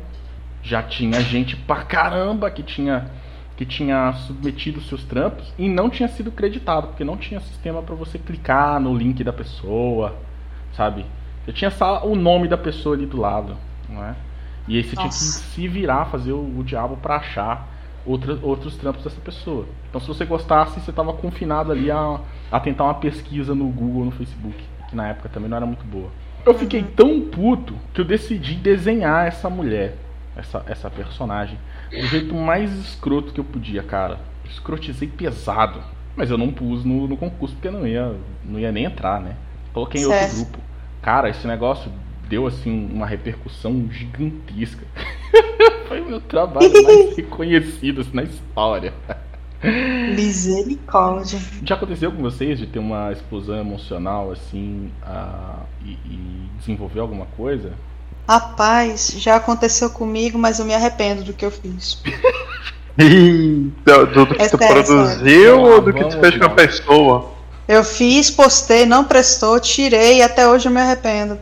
Já 0.61 0.83
tinha 0.83 1.21
gente 1.21 1.55
pra 1.55 1.83
caramba 1.83 2.51
que 2.51 2.63
tinha 2.63 3.09
que 3.55 3.65
tinha 3.65 4.13
submetido 4.13 4.79
seus 4.79 5.03
trampos 5.03 5.53
e 5.59 5.67
não 5.67 5.89
tinha 5.89 6.07
sido 6.07 6.31
creditado, 6.31 6.87
porque 6.87 7.03
não 7.03 7.17
tinha 7.17 7.41
sistema 7.41 7.81
para 7.81 7.93
você 7.93 8.17
clicar 8.17 8.79
no 8.79 8.95
link 8.95 9.21
da 9.21 9.33
pessoa, 9.33 10.15
sabe? 10.77 11.05
Já 11.45 11.51
tinha 11.51 11.69
só 11.69 12.07
o 12.07 12.15
nome 12.15 12.47
da 12.47 12.57
pessoa 12.57 12.95
ali 12.95 13.05
do 13.05 13.19
lado, 13.19 13.57
não 13.89 14.01
é? 14.01 14.15
E 14.70 14.78
aí 14.78 14.84
você 14.84 14.95
Nossa. 14.95 15.09
tinha 15.09 15.09
que 15.09 15.49
se 15.49 15.67
virar, 15.67 16.05
fazer 16.05 16.32
o, 16.32 16.59
o 16.59 16.63
diabo 16.63 16.95
para 16.95 17.15
achar 17.15 17.67
outra, 18.05 18.38
outros 18.43 18.78
trampos 18.78 19.03
dessa 19.03 19.20
pessoa. 19.20 19.65
Então 19.89 19.99
se 19.99 20.07
você 20.07 20.24
gostasse, 20.24 20.80
você 20.80 20.91
estava 20.91 21.11
confinado 21.11 21.72
ali 21.72 21.89
a, 21.89 22.20
a 22.51 22.59
tentar 22.59 22.84
uma 22.84 22.93
pesquisa 22.93 23.55
no 23.55 23.65
Google, 23.65 24.05
no 24.05 24.11
Facebook, 24.11 24.55
que 24.88 24.95
na 24.95 25.09
época 25.09 25.28
também 25.28 25.49
não 25.49 25.57
era 25.57 25.65
muito 25.65 25.84
boa. 25.84 26.09
Eu 26.45 26.53
fiquei 26.53 26.82
uhum. 26.82 26.91
tão 26.95 27.22
puto 27.22 27.74
que 27.93 27.99
eu 27.99 28.05
decidi 28.05 28.55
desenhar 28.55 29.28
essa 29.28 29.49
mulher, 29.49 29.97
essa, 30.38 30.63
essa 30.67 30.89
personagem 30.89 31.57
do 31.89 32.05
jeito 32.05 32.36
mais 32.36 32.72
escroto 32.72 33.34
que 33.34 33.39
eu 33.39 33.43
podia, 33.43 33.82
cara. 33.82 34.20
Escrotizei 34.45 35.07
pesado. 35.07 35.82
Mas 36.15 36.30
eu 36.30 36.38
não 36.38 36.51
pus 36.51 36.84
no, 36.84 37.07
no 37.07 37.17
concurso 37.17 37.55
porque 37.55 37.70
não 37.70 37.88
ia, 37.88 38.15
não 38.43 38.59
ia 38.59 38.72
nem 38.72 38.86
entrar, 38.86 39.20
né? 39.20 39.36
Coloquei 39.74 40.01
em 40.01 40.05
outro 40.05 40.36
grupo. 40.36 40.59
Cara, 41.01 41.30
esse 41.30 41.47
negócio 41.47 41.91
deu 42.30 42.45
assim 42.45 42.89
uma 42.93 43.07
repercussão 43.07 43.89
gigantesca. 43.91 44.86
Foi 45.89 45.99
o 45.99 46.05
meu 46.05 46.21
trabalho 46.21 46.71
mais 46.84 47.17
reconhecido 47.17 48.01
assim, 48.01 48.11
na 48.13 48.23
história. 48.23 48.93
Misericórdia. 50.15 51.39
Já 51.65 51.75
aconteceu 51.75 52.11
com 52.11 52.21
vocês 52.21 52.59
de 52.59 52.67
ter 52.67 52.80
uma 52.80 53.11
explosão 53.11 53.57
emocional 53.57 54.32
assim 54.32 54.89
uh, 55.03 55.65
e, 55.84 55.91
e 55.91 56.49
desenvolver 56.59 57.01
alguma 57.01 57.25
coisa? 57.36 57.73
Rapaz, 58.27 59.15
já 59.17 59.36
aconteceu 59.36 59.89
comigo, 59.89 60.38
mas 60.38 60.59
eu 60.59 60.65
me 60.65 60.73
arrependo 60.73 61.23
do 61.23 61.34
que 61.34 61.43
eu 61.43 61.51
fiz. 61.51 62.01
do, 62.95 64.05
do, 64.05 64.27
que 64.27 64.41
é 64.41 64.47
tu 64.47 64.57
sério, 64.57 64.86
produziu 64.86 65.61
ou 65.61 65.82
do 65.82 65.91
que 65.91 66.05
tu 66.05 66.19
fez 66.19 66.38
com 66.38 66.45
a 66.45 66.49
pessoa? 66.49 67.32
Eu 67.67 67.84
fiz, 67.84 68.32
postei, 68.32 68.86
não 68.86 69.03
prestou, 69.03 69.59
tirei 69.59 70.19
e 70.19 70.21
até 70.21 70.47
hoje 70.47 70.67
eu 70.67 70.71
me 70.71 70.80
arrependo. 70.80 71.38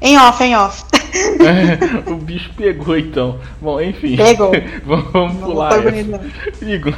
Em 0.00 0.18
off, 0.18 0.42
em 0.42 0.54
off. 0.56 0.84
o 2.06 2.16
bicho 2.16 2.50
pegou 2.56 2.98
então. 2.98 3.38
Bom, 3.60 3.80
enfim. 3.80 4.16
Pegou. 4.16 4.52
Vamos 4.84 5.12
não 5.12 5.34
pular. 5.36 5.72
Igor, 6.60 6.94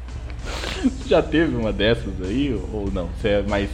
já 1.06 1.22
teve 1.22 1.56
uma 1.56 1.72
dessas 1.72 2.12
aí 2.22 2.58
ou 2.72 2.90
não? 2.92 3.08
Você 3.20 3.28
é 3.28 3.42
mais 3.42 3.70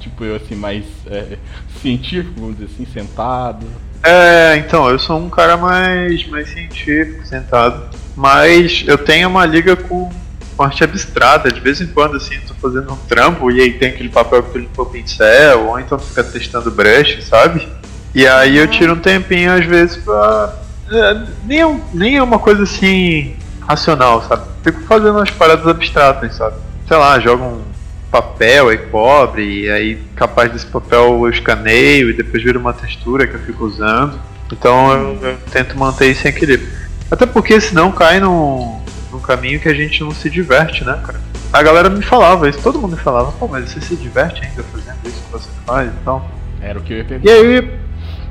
tipo 0.00 0.24
eu 0.24 0.36
assim, 0.36 0.54
mais 0.54 0.84
é, 1.06 1.38
científico, 1.80 2.34
vamos 2.38 2.58
dizer 2.58 2.70
assim, 2.72 2.86
sentado? 2.86 3.66
É, 4.02 4.56
então, 4.58 4.88
eu 4.90 4.98
sou 4.98 5.18
um 5.18 5.30
cara 5.30 5.56
mais, 5.56 6.26
mais 6.28 6.50
científico, 6.50 7.26
sentado. 7.26 7.88
Mas 8.14 8.84
eu 8.86 8.98
tenho 8.98 9.28
uma 9.28 9.46
liga 9.46 9.74
com 9.74 10.10
parte 10.56 10.82
abstrata, 10.82 11.50
de 11.50 11.60
vez 11.60 11.80
em 11.80 11.86
quando 11.86 12.16
assim, 12.16 12.38
tô 12.40 12.54
fazendo 12.54 12.92
um 12.92 12.96
trampo 12.96 13.50
e 13.50 13.60
aí 13.60 13.72
tem 13.72 13.88
aquele 13.88 14.08
papel 14.08 14.42
que 14.42 14.52
tu 14.52 14.58
limpa 14.58 14.82
o 14.82 14.86
pincel, 14.86 15.66
ou 15.66 15.78
então 15.78 15.98
fica 15.98 16.22
testando 16.24 16.70
brush, 16.70 17.22
sabe? 17.22 17.66
E 18.14 18.26
aí 18.26 18.56
eu 18.56 18.68
tiro 18.68 18.94
um 18.94 19.00
tempinho 19.00 19.52
às 19.52 19.64
vezes 19.64 19.96
pra. 19.96 20.54
É, 20.90 21.20
nem, 21.44 21.62
é, 21.62 21.76
nem 21.92 22.16
é 22.16 22.22
uma 22.22 22.38
coisa 22.38 22.62
assim 22.62 23.34
racional, 23.66 24.22
sabe? 24.28 24.44
Fico 24.62 24.82
fazendo 24.82 25.16
umas 25.16 25.30
paradas 25.30 25.66
abstratas, 25.66 26.34
sabe? 26.36 26.56
Sei 26.86 26.96
lá, 26.96 27.18
jogo 27.18 27.44
um 27.44 27.62
papel 28.10 28.72
e 28.72 28.78
cobre, 28.78 29.62
e 29.62 29.70
aí 29.70 29.98
capaz 30.14 30.52
desse 30.52 30.66
papel 30.66 31.24
eu 31.24 31.30
escaneio 31.30 32.10
e 32.10 32.12
depois 32.12 32.42
vira 32.42 32.58
uma 32.58 32.72
textura 32.72 33.26
que 33.26 33.34
eu 33.34 33.40
fico 33.40 33.64
usando. 33.64 34.20
Então 34.52 34.92
eu, 34.92 35.30
eu 35.30 35.38
tento 35.50 35.76
manter 35.76 36.12
isso 36.12 36.26
em 36.26 36.30
equilíbrio. 36.30 36.68
Até 37.10 37.26
porque 37.26 37.60
senão 37.60 37.90
cai 37.90 38.20
num 38.20 38.83
caminho 39.24 39.60
que 39.60 39.68
a 39.68 39.74
gente 39.74 40.00
não 40.02 40.12
se 40.12 40.28
diverte, 40.30 40.84
né, 40.84 40.98
cara? 41.04 41.20
A 41.52 41.62
galera 41.62 41.88
me 41.88 42.02
falava 42.02 42.48
isso, 42.48 42.60
todo 42.60 42.80
mundo 42.80 42.96
me 42.96 43.02
falava, 43.02 43.32
pô, 43.32 43.46
mas 43.46 43.70
você 43.70 43.80
se 43.80 43.96
diverte 43.96 44.44
ainda 44.44 44.62
fazendo 44.64 44.98
isso 45.04 45.22
que 45.22 45.32
você 45.32 45.48
faz 45.64 45.90
então. 46.00 46.24
Era 46.60 46.78
o 46.78 46.82
que 46.82 46.92
eu 46.92 46.98
ia 46.98 47.04
perguntar. 47.04 47.30
E 47.30 47.34
aí, 47.34 47.70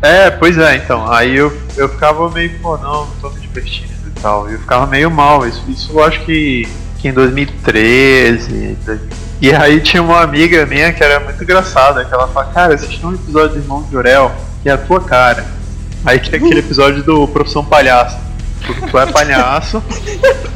é, 0.02 0.30
pois 0.32 0.58
é, 0.58 0.76
então. 0.76 1.10
Aí 1.12 1.36
eu, 1.36 1.56
eu 1.78 1.88
ficava 1.88 2.30
meio, 2.30 2.60
pô, 2.60 2.78
não, 2.78 3.06
não 3.06 3.16
tô 3.22 3.30
me 3.30 3.40
divertindo 3.40 3.94
e 4.08 4.20
tal. 4.22 4.50
E 4.50 4.54
eu 4.54 4.60
ficava 4.60 4.86
meio 4.88 5.10
mal. 5.10 5.48
Isso, 5.48 5.64
isso 5.70 5.94
eu 5.94 6.04
acho 6.04 6.20
que, 6.26 6.68
que 7.00 7.08
em 7.08 7.14
2013, 7.14 8.78
2014 8.86 9.24
e 9.44 9.54
aí 9.54 9.82
tinha 9.82 10.02
uma 10.02 10.22
amiga 10.22 10.66
minha 10.66 10.94
que 10.94 11.04
era 11.04 11.20
muito 11.20 11.44
engraçada, 11.44 12.06
que 12.06 12.14
ela 12.14 12.30
fala, 12.30 12.46
cara, 12.54 12.76
assisti 12.76 13.06
um 13.06 13.14
episódio 13.14 13.58
de 13.58 13.58
Irmão 13.58 13.84
de 13.84 13.98
Orel, 13.98 14.34
que 14.62 14.70
é 14.70 14.72
a 14.72 14.78
tua 14.78 15.02
cara. 15.02 15.46
Aí 16.06 16.18
tinha 16.18 16.38
aquele 16.38 16.60
episódio 16.60 17.04
do 17.04 17.28
Profissão 17.28 17.66
Palhaço. 17.66 18.18
Tu, 18.66 18.74
tu 18.90 18.98
é 18.98 19.06
palhaço, 19.06 19.84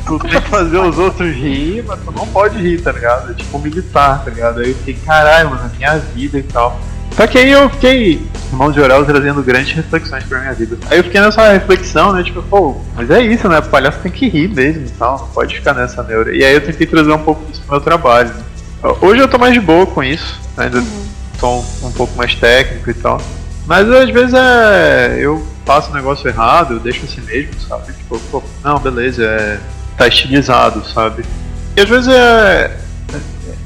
tu 0.06 0.20
tem 0.20 0.42
que 0.42 0.50
fazer 0.50 0.78
os 0.78 0.98
outros 0.98 1.36
rir, 1.36 1.84
mas 1.86 2.00
tu 2.00 2.12
não 2.12 2.26
pode 2.28 2.58
rir, 2.58 2.82
tá 2.82 2.92
ligado? 2.92 3.32
É 3.32 3.34
tipo 3.34 3.60
militar, 3.60 4.24
tá 4.24 4.32
ligado? 4.32 4.62
Aí 4.62 4.70
eu 4.70 4.76
fiquei, 4.76 4.94
caralho, 5.06 5.50
mano, 5.50 5.70
minha 5.78 5.98
vida 5.98 6.38
e 6.38 6.44
tal. 6.44 6.80
Só 7.18 7.26
que 7.26 7.38
aí 7.38 7.52
eu 7.52 7.68
fiquei, 7.72 8.22
irmão 8.52 8.72
de 8.72 8.80
Orel, 8.80 9.04
trazendo 9.04 9.42
grandes 9.42 9.74
reflexões 9.74 10.24
pra 10.24 10.40
minha 10.40 10.54
vida. 10.54 10.78
Aí 10.90 11.00
eu 11.00 11.04
fiquei 11.04 11.20
nessa 11.20 11.52
reflexão, 11.52 12.14
né? 12.14 12.24
Tipo, 12.24 12.44
pô, 12.44 12.80
mas 12.96 13.10
é 13.10 13.22
isso, 13.22 13.50
né? 13.50 13.58
O 13.58 13.64
palhaço 13.64 14.00
tem 14.00 14.12
que 14.12 14.30
rir 14.30 14.48
mesmo 14.50 14.86
e 14.86 14.90
tal, 14.92 15.18
não 15.18 15.28
pode 15.30 15.56
ficar 15.56 15.74
nessa 15.74 16.04
neura. 16.04 16.36
E 16.36 16.44
aí 16.44 16.54
eu 16.54 16.62
tentei 16.62 16.86
trazer 16.86 17.12
um 17.12 17.24
pouco 17.24 17.44
disso 17.46 17.62
pro 17.66 17.76
meu 17.76 17.82
trabalho, 17.82 18.30
né? 18.30 18.44
Hoje 19.02 19.20
eu 19.20 19.28
tô 19.28 19.40
mais 19.40 19.54
de 19.54 19.60
boa 19.60 19.88
com 19.88 20.04
isso, 20.04 20.40
né? 20.56 20.66
ainda 20.66 20.78
uhum. 20.78 21.08
tô 21.40 21.48
um, 21.50 21.66
um, 21.88 21.92
pouco 21.92 22.16
mais 22.16 22.36
técnico 22.36 22.90
e 22.90 22.94
tal. 22.94 23.20
Mas 23.66 23.90
às 23.92 24.10
vezes 24.12 24.34
é. 24.36 25.18
Eu 25.20 25.44
faço 25.68 25.92
o 25.92 25.94
negócio 25.94 26.28
errado, 26.30 26.76
eu 26.76 26.80
deixo 26.80 27.04
assim 27.04 27.20
mesmo, 27.22 27.52
sabe? 27.68 27.92
Tipo, 27.92 28.18
pô, 28.32 28.42
não, 28.64 28.80
beleza, 28.80 29.22
é, 29.22 29.60
tá 29.98 30.08
estilizado, 30.08 30.82
sabe? 30.88 31.26
E 31.76 31.82
às 31.82 31.90
vezes 31.90 32.08
é, 32.08 32.78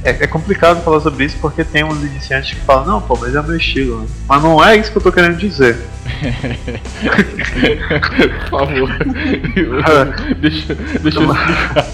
é, 0.03 0.09
é, 0.09 0.27
complicado 0.27 0.83
falar 0.83 0.99
sobre 0.99 1.25
isso 1.25 1.37
porque 1.39 1.63
tem 1.63 1.83
uns 1.83 2.03
iniciantes 2.03 2.55
que 2.55 2.61
falam, 2.61 2.85
não, 2.85 3.01
pô, 3.01 3.15
mas 3.21 3.35
é 3.35 3.41
meu 3.43 3.55
estilo. 3.55 4.01
Né? 4.01 4.07
Mas 4.27 4.41
não 4.41 4.65
é 4.65 4.75
isso 4.75 4.91
que 4.91 4.97
eu 4.97 5.01
tô 5.01 5.11
querendo 5.11 5.37
dizer. 5.37 5.77
Por 8.49 8.49
favor. 8.49 8.89
deixa, 10.41 10.73
deixa 10.73 11.19
eu 11.19 11.31
explicar. 11.31 11.85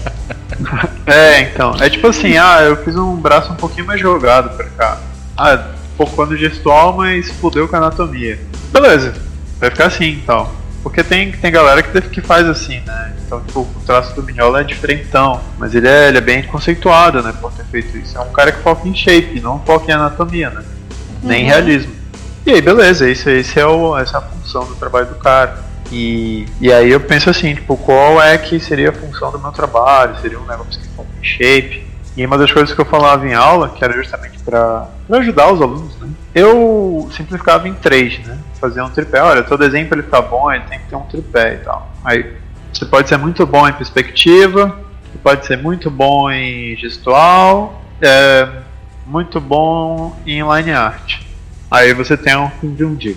É, 1.06 1.42
então. 1.42 1.76
É 1.80 1.88
tipo 1.88 2.08
assim, 2.08 2.36
ah, 2.36 2.62
eu 2.62 2.76
fiz 2.84 2.96
um 2.96 3.14
braço 3.14 3.52
um 3.52 3.54
pouquinho 3.54 3.86
mais 3.86 4.00
jogado 4.00 4.56
pra 4.56 4.66
cá. 4.70 4.98
Ah, 5.36 5.68
focando 5.96 6.36
gestual, 6.36 6.96
mas 6.96 7.30
fudeu 7.30 7.68
com 7.68 7.76
a 7.76 7.78
anatomia. 7.78 8.40
Beleza, 8.72 9.14
vai 9.58 9.70
ficar 9.70 9.86
assim 9.86 10.10
então. 10.12 10.50
Porque 10.82 11.02
tem, 11.02 11.32
tem 11.32 11.50
galera 11.50 11.82
que, 11.82 12.00
que 12.02 12.20
faz 12.20 12.48
assim, 12.48 12.80
né? 12.80 13.12
Então, 13.26 13.40
tipo, 13.42 13.60
o 13.60 13.82
traço 13.84 14.14
do 14.14 14.22
Mignola 14.22 14.60
é 14.60 14.64
diferentão, 14.64 15.40
mas 15.58 15.74
ele 15.74 15.88
é, 15.88 16.08
ele 16.08 16.18
é 16.18 16.20
bem 16.20 16.42
conceituado, 16.44 17.22
né, 17.22 17.34
por 17.38 17.52
ter 17.52 17.64
feito 17.64 17.98
isso. 17.98 18.16
É 18.16 18.20
um 18.20 18.32
cara 18.32 18.52
que 18.52 18.62
foca 18.62 18.88
em 18.88 18.94
shape, 18.94 19.40
não 19.40 19.60
foca 19.60 19.90
em 19.90 19.94
anatomia, 19.94 20.48
né? 20.50 20.64
nem 21.22 21.42
uhum. 21.42 21.48
realismo. 21.48 21.92
E 22.46 22.52
aí, 22.52 22.62
beleza, 22.62 23.08
esse, 23.08 23.30
esse 23.30 23.60
é 23.60 23.66
o, 23.66 23.96
essa 23.96 24.16
é 24.16 24.20
a 24.20 24.22
função 24.22 24.64
do 24.64 24.74
trabalho 24.76 25.06
do 25.06 25.16
cara. 25.16 25.58
E, 25.90 26.46
e 26.60 26.72
aí 26.72 26.90
eu 26.90 27.00
penso 27.00 27.30
assim, 27.30 27.54
tipo, 27.54 27.76
qual 27.76 28.20
é 28.20 28.36
que 28.38 28.60
seria 28.60 28.90
a 28.90 28.92
função 28.92 29.30
do 29.30 29.38
meu 29.38 29.52
trabalho? 29.52 30.18
Seria 30.20 30.38
um 30.38 30.46
negócio 30.46 30.80
que 30.80 30.88
foca 30.88 31.08
em 31.20 31.24
shape? 31.24 31.86
E 32.18 32.26
uma 32.26 32.36
das 32.36 32.50
coisas 32.50 32.74
que 32.74 32.80
eu 32.80 32.84
falava 32.84 33.24
em 33.28 33.32
aula, 33.32 33.68
que 33.68 33.84
era 33.84 33.92
justamente 33.92 34.40
para 34.40 34.88
ajudar 35.08 35.52
os 35.52 35.62
alunos, 35.62 35.96
né? 36.00 36.08
Eu 36.34 37.08
simplificava 37.16 37.68
em 37.68 37.74
três, 37.74 38.18
né? 38.26 38.36
Fazia 38.60 38.84
um 38.84 38.90
tripé. 38.90 39.22
Olha, 39.22 39.44
todo 39.44 39.60
desenho 39.60 39.86
para 39.86 39.98
ele 39.98 40.04
ficar 40.04 40.22
bom, 40.22 40.50
ele 40.50 40.64
tem 40.64 40.80
que 40.80 40.86
ter 40.86 40.96
um 40.96 41.02
tripé 41.02 41.54
e 41.54 41.58
tal. 41.58 41.88
Aí 42.04 42.34
você 42.72 42.84
pode 42.84 43.08
ser 43.08 43.18
muito 43.18 43.46
bom 43.46 43.68
em 43.68 43.72
perspectiva, 43.72 44.76
você 45.04 45.18
pode 45.22 45.46
ser 45.46 45.58
muito 45.58 45.92
bom 45.92 46.28
em 46.28 46.74
gestual, 46.74 47.80
é, 48.02 48.48
muito 49.06 49.40
bom 49.40 50.20
em 50.26 50.42
line 50.42 50.72
art. 50.72 51.20
Aí 51.70 51.94
você 51.94 52.16
tem 52.16 52.36
um 52.36 52.50
Kim 52.50 52.74
Jong-gi, 52.74 53.16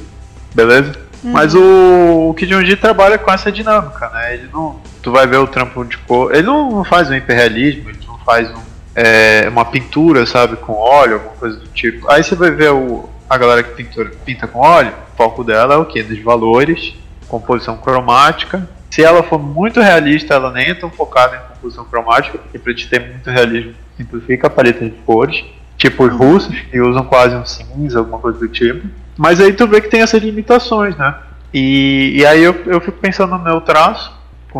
beleza? 0.53 0.93
Uhum. 1.23 1.31
Mas 1.31 1.55
o, 1.55 2.29
o 2.29 2.35
Kim 2.35 2.45
Jong-gi 2.45 2.75
trabalha 2.75 3.17
com 3.17 3.31
essa 3.31 3.51
dinâmica, 3.51 4.09
né? 4.09 4.35
Ele 4.35 4.47
não, 4.53 4.79
tu 5.01 5.11
vai 5.11 5.25
ver 5.25 5.37
o 5.37 5.47
trampo 5.47 5.83
de 5.83 5.97
cor, 5.97 6.35
ele 6.35 6.43
não, 6.43 6.69
não 6.69 6.83
faz 6.83 7.09
um 7.09 7.15
hiperrealismo, 7.15 7.89
ele 7.89 7.99
não 8.05 8.19
faz 8.19 8.47
um, 8.51 8.70
é, 8.95 9.47
uma 9.49 9.65
pintura, 9.65 10.25
sabe, 10.25 10.55
com 10.57 10.73
óleo, 10.73 11.15
alguma 11.15 11.35
coisa 11.35 11.57
do 11.57 11.67
tipo. 11.67 12.09
Aí 12.09 12.23
você 12.23 12.35
vai 12.35 12.51
ver 12.51 12.71
o, 12.71 13.09
a 13.29 13.37
galera 13.37 13.63
que 13.63 13.75
pintura, 13.75 14.11
pinta 14.25 14.47
com 14.47 14.59
óleo, 14.59 14.93
o 15.13 15.17
foco 15.17 15.43
dela 15.43 15.75
é 15.75 15.77
o 15.77 15.85
que? 15.85 16.01
Dos 16.03 16.19
valores, 16.19 16.93
composição 17.27 17.77
cromática. 17.77 18.67
Se 18.89 19.03
ela 19.03 19.23
for 19.23 19.39
muito 19.39 19.79
realista, 19.79 20.33
ela 20.33 20.51
nem 20.51 20.69
é 20.69 20.73
tão 20.73 20.89
focada 20.89 21.37
em 21.37 21.53
composição 21.53 21.85
cromática, 21.85 22.37
porque 22.37 22.59
para 22.59 22.73
te 22.73 22.89
ter 22.89 22.99
muito 22.99 23.29
realismo, 23.29 23.73
simplifica 23.97 24.47
a 24.47 24.49
paleta 24.49 24.83
de 24.83 24.91
cores 24.91 25.43
tipo 25.81 26.05
os 26.05 26.13
russos, 26.13 26.55
que 26.69 26.79
usam 26.79 27.03
quase 27.03 27.35
um 27.35 27.43
cinza, 27.43 27.97
alguma 27.97 28.19
coisa 28.19 28.37
do 28.37 28.47
tipo. 28.47 28.87
Mas 29.17 29.41
aí 29.41 29.51
tu 29.51 29.67
vê 29.67 29.81
que 29.81 29.89
tem 29.89 30.01
essas 30.01 30.21
limitações, 30.21 30.95
né? 30.95 31.15
E, 31.51 32.13
e 32.17 32.25
aí 32.25 32.43
eu, 32.43 32.53
eu 32.67 32.79
fico 32.79 32.99
pensando 32.99 33.31
no 33.31 33.39
meu 33.39 33.59
traço, 33.61 34.13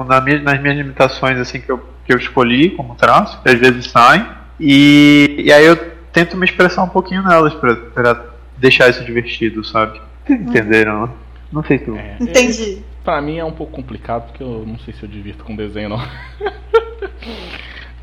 na 0.08 0.20
minha, 0.20 0.42
nas 0.42 0.60
minhas 0.60 0.78
limitações 0.78 1.38
assim 1.38 1.62
que 1.62 1.72
eu, 1.72 1.80
que 2.06 2.14
eu 2.14 2.18
escolhi 2.18 2.72
como 2.72 2.96
traço, 2.96 3.42
que 3.42 3.50
às 3.50 3.60
vezes 3.60 3.88
saem, 3.88 4.26
e, 4.60 5.36
e 5.46 5.52
aí 5.52 5.66
eu 5.66 5.76
tento 6.12 6.38
me 6.38 6.46
expressar 6.46 6.84
um 6.84 6.90
pouquinho 6.90 7.24
nelas 7.24 7.54
para 7.54 8.26
deixar 8.58 8.90
isso 8.90 9.04
divertido, 9.04 9.64
sabe? 9.64 10.00
Entenderam? 10.30 11.10
Não 11.52 11.64
sei 11.64 11.80
tu. 11.80 11.96
É, 11.96 12.18
Entendi. 12.20 12.78
É, 12.80 13.04
pra 13.04 13.22
mim 13.22 13.38
é 13.38 13.46
um 13.46 13.52
pouco 13.52 13.74
complicado 13.74 14.28
porque 14.28 14.44
eu 14.44 14.64
não 14.66 14.78
sei 14.80 14.94
se 14.94 15.04
eu 15.04 15.10
divirto 15.10 15.44
com 15.44 15.56
desenho 15.56 15.90
não. 15.90 16.00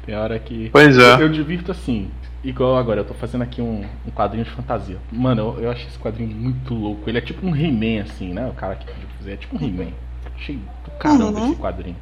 tem 0.04 0.14
hora 0.14 0.38
que. 0.38 0.68
Pois 0.70 0.98
é. 0.98 1.14
Eu, 1.14 1.20
eu 1.20 1.28
divirto 1.28 1.70
assim. 1.72 2.10
Igual 2.44 2.76
agora, 2.76 3.00
eu 3.00 3.04
tô 3.04 3.14
fazendo 3.14 3.42
aqui 3.42 3.60
um, 3.60 3.84
um 4.06 4.10
quadrinho 4.12 4.44
de 4.44 4.50
fantasia. 4.50 4.96
Mano, 5.10 5.56
eu, 5.56 5.64
eu 5.64 5.70
achei 5.70 5.86
esse 5.86 5.98
quadrinho 5.98 6.30
muito 6.30 6.72
louco. 6.72 7.08
Ele 7.10 7.18
é 7.18 7.20
tipo 7.20 7.44
um 7.44 7.54
He-Man, 7.54 8.02
assim, 8.02 8.32
né? 8.32 8.46
O 8.46 8.54
cara 8.54 8.76
que 8.76 8.86
pediu 8.86 9.08
fazer 9.18 9.32
é 9.32 9.36
tipo 9.36 9.56
um 9.56 9.66
He-Man. 9.66 9.90
Achei 10.36 10.56
do 10.56 10.90
caramba 10.98 11.40
uhum. 11.40 11.50
esse 11.50 11.60
quadrinho. 11.60 11.96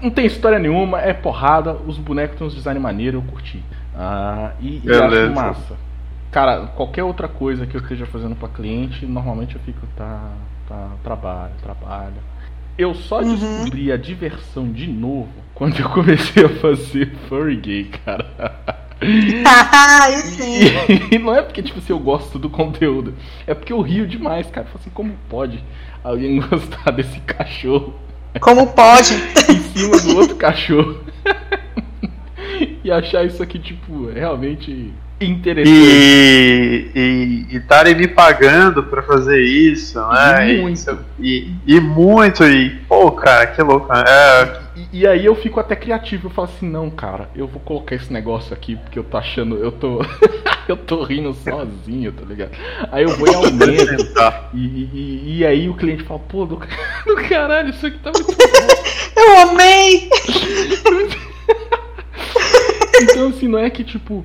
Não 0.00 0.10
tem 0.10 0.26
história 0.26 0.58
nenhuma, 0.58 1.00
é 1.00 1.12
porrada, 1.12 1.74
os 1.86 1.98
bonecos 1.98 2.36
têm 2.36 2.46
uns 2.46 2.54
design 2.54 2.78
maneiro, 2.78 3.18
eu 3.18 3.22
curti. 3.22 3.62
Ah, 3.96 4.52
e, 4.60 4.82
e 4.84 4.90
acho 4.90 5.34
massa. 5.34 5.76
Cara, 6.30 6.66
qualquer 6.66 7.04
outra 7.04 7.28
coisa 7.28 7.64
que 7.64 7.76
eu 7.76 7.80
esteja 7.80 8.06
fazendo 8.06 8.34
para 8.34 8.48
cliente, 8.48 9.06
normalmente 9.06 9.54
eu 9.54 9.60
fico, 9.60 9.86
tá, 9.96 10.32
tá, 10.68 10.90
trabalho, 11.02 11.52
trabalho. 11.62 12.16
Eu 12.76 12.92
só 12.92 13.20
uhum. 13.20 13.36
descobri 13.36 13.92
a 13.92 13.96
diversão 13.96 14.72
de 14.72 14.88
novo 14.88 15.28
quando 15.54 15.78
eu 15.78 15.88
comecei 15.90 16.44
a 16.44 16.48
fazer 16.48 17.14
furry 17.28 17.56
gay, 17.56 17.84
cara. 18.04 18.26
ah, 19.46 20.10
sim. 20.10 20.60
E, 21.12 21.18
não 21.22 21.34
é 21.34 21.42
porque, 21.42 21.62
tipo 21.62 21.78
assim, 21.78 21.92
eu 21.92 22.00
gosto 22.00 22.36
do 22.36 22.50
conteúdo. 22.50 23.14
É 23.46 23.54
porque 23.54 23.72
eu 23.72 23.80
rio 23.80 24.06
demais, 24.06 24.50
cara. 24.50 24.66
assim, 24.74 24.90
como 24.90 25.14
pode 25.28 25.62
alguém 26.02 26.40
gostar 26.40 26.90
desse 26.90 27.20
cachorro? 27.20 27.94
Como 28.40 28.66
pode? 28.68 29.14
em 29.48 29.60
cima 29.78 30.00
do 30.00 30.16
outro 30.18 30.36
cachorro. 30.36 31.00
e 32.84 32.90
achar 32.90 33.24
isso 33.24 33.42
aqui, 33.42 33.58
tipo, 33.58 34.10
realmente 34.10 34.92
interessante. 35.20 35.72
E 36.94 37.46
estarem 37.50 37.94
me 37.94 38.08
pagando 38.08 38.82
pra 38.82 39.02
fazer 39.02 39.40
isso, 39.40 40.00
né? 40.08 40.52
E 40.52 40.60
muito. 40.60 40.98
E, 41.18 41.52
e 41.66 41.80
muito, 41.80 42.44
e, 42.44 42.70
pô, 42.88 43.10
cara, 43.12 43.46
que 43.46 43.62
louco. 43.62 43.92
Né? 43.92 44.04
É, 44.06 44.63
e, 45.00 45.06
aí 45.06 45.24
eu 45.24 45.34
fico 45.34 45.58
até 45.58 45.74
criativo, 45.74 46.26
eu 46.26 46.30
falo 46.30 46.48
assim, 46.48 46.68
não, 46.68 46.90
cara, 46.90 47.28
eu 47.34 47.46
vou 47.46 47.60
colocar 47.60 47.94
esse 47.94 48.12
negócio 48.12 48.54
aqui 48.54 48.76
porque 48.76 48.98
eu 48.98 49.04
tô 49.04 49.16
achando, 49.16 49.56
eu 49.56 49.72
tô. 49.72 50.00
eu 50.68 50.76
tô 50.76 51.02
rindo 51.02 51.34
sozinho, 51.34 52.12
tá 52.12 52.24
ligado? 52.24 52.52
Aí 52.90 53.02
eu 53.02 53.10
vou 53.10 53.28
e 53.28 53.34
aumento. 53.34 54.04
e, 54.54 54.58
e, 54.58 55.38
e, 55.38 55.46
aí 55.46 55.68
o 55.68 55.74
cliente 55.74 56.04
fala, 56.04 56.20
pô, 56.20 56.46
do, 56.46 56.56
do 57.06 57.16
caralho, 57.28 57.70
isso 57.70 57.86
aqui 57.86 57.98
tá 57.98 58.12
muito 58.14 58.26
bom. 58.26 59.20
eu 59.20 59.48
amei! 59.48 60.08
então 63.02 63.28
assim, 63.28 63.48
não 63.48 63.58
é 63.58 63.70
que 63.70 63.84
tipo 63.84 64.24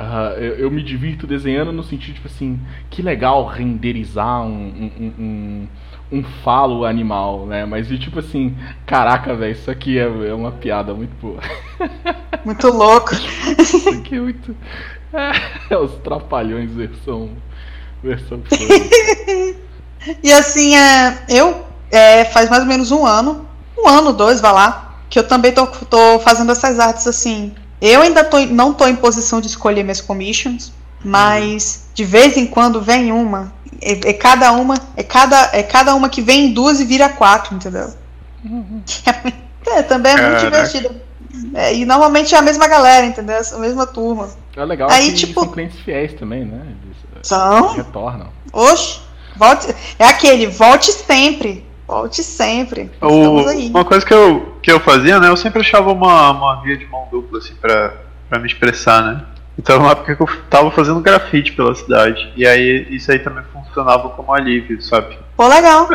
Uh, 0.00 0.32
eu, 0.40 0.54
eu, 0.54 0.70
me 0.70 0.82
divirto 0.82 1.26
desenhando 1.26 1.72
no 1.72 1.82
sentido, 1.82 2.14
tipo 2.14 2.26
assim, 2.26 2.58
que 2.88 3.02
legal 3.02 3.44
renderizar 3.44 4.40
um, 4.40 4.48
um, 4.48 4.92
um, 4.98 5.12
um 5.18 5.68
falo 6.42 6.84
animal, 6.84 7.46
né? 7.46 7.64
Mas 7.64 7.88
tipo 7.88 8.18
assim, 8.18 8.56
caraca, 8.86 9.34
velho, 9.34 9.52
isso 9.52 9.70
aqui 9.70 9.98
é, 9.98 10.02
é, 10.02 10.34
uma 10.34 10.52
piada 10.52 10.92
muito 10.94 11.14
boa. 11.20 11.40
Muito 12.42 12.68
louco. 12.68 13.10
Isso 13.58 13.86
aqui 13.90 14.16
é 14.16 14.20
muito. 14.20 14.56
É, 15.68 15.76
os 15.76 15.92
trapalhões 15.96 16.70
versão. 16.72 17.28
versão 18.02 18.40
E 20.24 20.32
assim, 20.32 20.74
é, 20.74 21.22
eu 21.28 21.66
é, 21.90 22.24
faz 22.24 22.48
mais 22.48 22.62
ou 22.62 22.68
menos 22.68 22.90
um 22.90 23.04
ano, 23.04 23.46
um 23.76 23.86
ano, 23.86 24.14
dois, 24.14 24.40
vai 24.40 24.52
lá, 24.52 24.94
que 25.10 25.18
eu 25.18 25.28
também 25.28 25.52
tô, 25.52 25.66
tô 25.66 26.18
fazendo 26.20 26.50
essas 26.50 26.78
artes 26.78 27.06
assim 27.06 27.54
eu 27.80 28.02
ainda 28.02 28.22
tô, 28.22 28.38
não 28.40 28.72
estou 28.72 28.88
em 28.88 28.96
posição 28.96 29.40
de 29.40 29.46
escolher 29.46 29.82
minhas 29.82 30.00
commissions, 30.00 30.72
mas 31.02 31.86
de 31.94 32.04
vez 32.04 32.36
em 32.36 32.46
quando 32.46 32.80
vem 32.80 33.10
uma. 33.10 33.52
É, 33.82 34.10
é, 34.10 34.12
cada 34.12 34.52
uma, 34.52 34.74
é 34.96 35.02
cada, 35.02 35.50
é 35.52 35.62
cada 35.62 35.94
uma 35.94 36.08
que 36.08 36.20
vem 36.20 36.46
em 36.46 36.52
duas 36.52 36.80
e 36.80 36.84
vira 36.84 37.08
quatro, 37.08 37.54
entendeu? 37.54 37.92
Uhum. 38.44 38.82
É, 39.66 39.82
também 39.82 40.12
é 40.12 40.16
Caraca. 40.16 40.40
muito 40.40 40.44
divertido. 40.50 41.00
É, 41.54 41.74
e 41.74 41.84
normalmente 41.84 42.34
é 42.34 42.38
a 42.38 42.42
mesma 42.42 42.66
galera, 42.66 43.06
entendeu? 43.06 43.36
A 43.38 43.58
mesma 43.58 43.86
turma. 43.86 44.30
É 44.56 44.64
legal 44.64 44.90
Aí, 44.90 45.10
que 45.10 45.18
tipo, 45.18 45.40
são 45.40 45.52
clientes 45.52 45.78
fiéis 45.80 46.14
também, 46.14 46.44
né? 46.44 46.60
Eles, 46.82 46.96
são. 47.22 47.74
Retornam. 47.74 48.28
Oxe, 48.52 49.00
volte. 49.36 49.72
É 49.98 50.06
aquele, 50.06 50.46
volte 50.46 50.90
sempre. 50.90 51.64
Volte 51.86 52.22
sempre. 52.22 52.90
O, 53.00 53.42
uma 53.68 53.84
coisa 53.84 54.04
que 54.04 54.14
eu, 54.14 54.56
que 54.62 54.70
eu 54.70 54.80
fazia, 54.80 55.20
né? 55.20 55.28
Eu 55.28 55.36
sempre 55.36 55.60
achava 55.60 55.92
uma, 55.92 56.30
uma 56.30 56.62
via 56.62 56.76
de 56.76 56.86
mão 56.86 57.06
dupla, 57.10 57.38
assim, 57.38 57.54
pra, 57.54 57.94
pra 58.28 58.38
me 58.38 58.46
expressar, 58.46 59.02
né? 59.02 59.24
Então, 59.60 59.78
uma 59.78 59.92
época 59.92 60.16
que 60.16 60.22
eu 60.22 60.28
tava 60.48 60.70
fazendo 60.70 61.00
grafite 61.00 61.52
pela 61.52 61.74
cidade. 61.74 62.32
E 62.34 62.46
aí, 62.46 62.86
isso 62.90 63.12
aí 63.12 63.18
também 63.18 63.44
funcionava 63.52 64.08
como 64.08 64.32
alívio, 64.32 64.80
sabe? 64.80 65.18
Pô, 65.36 65.46
legal. 65.46 65.86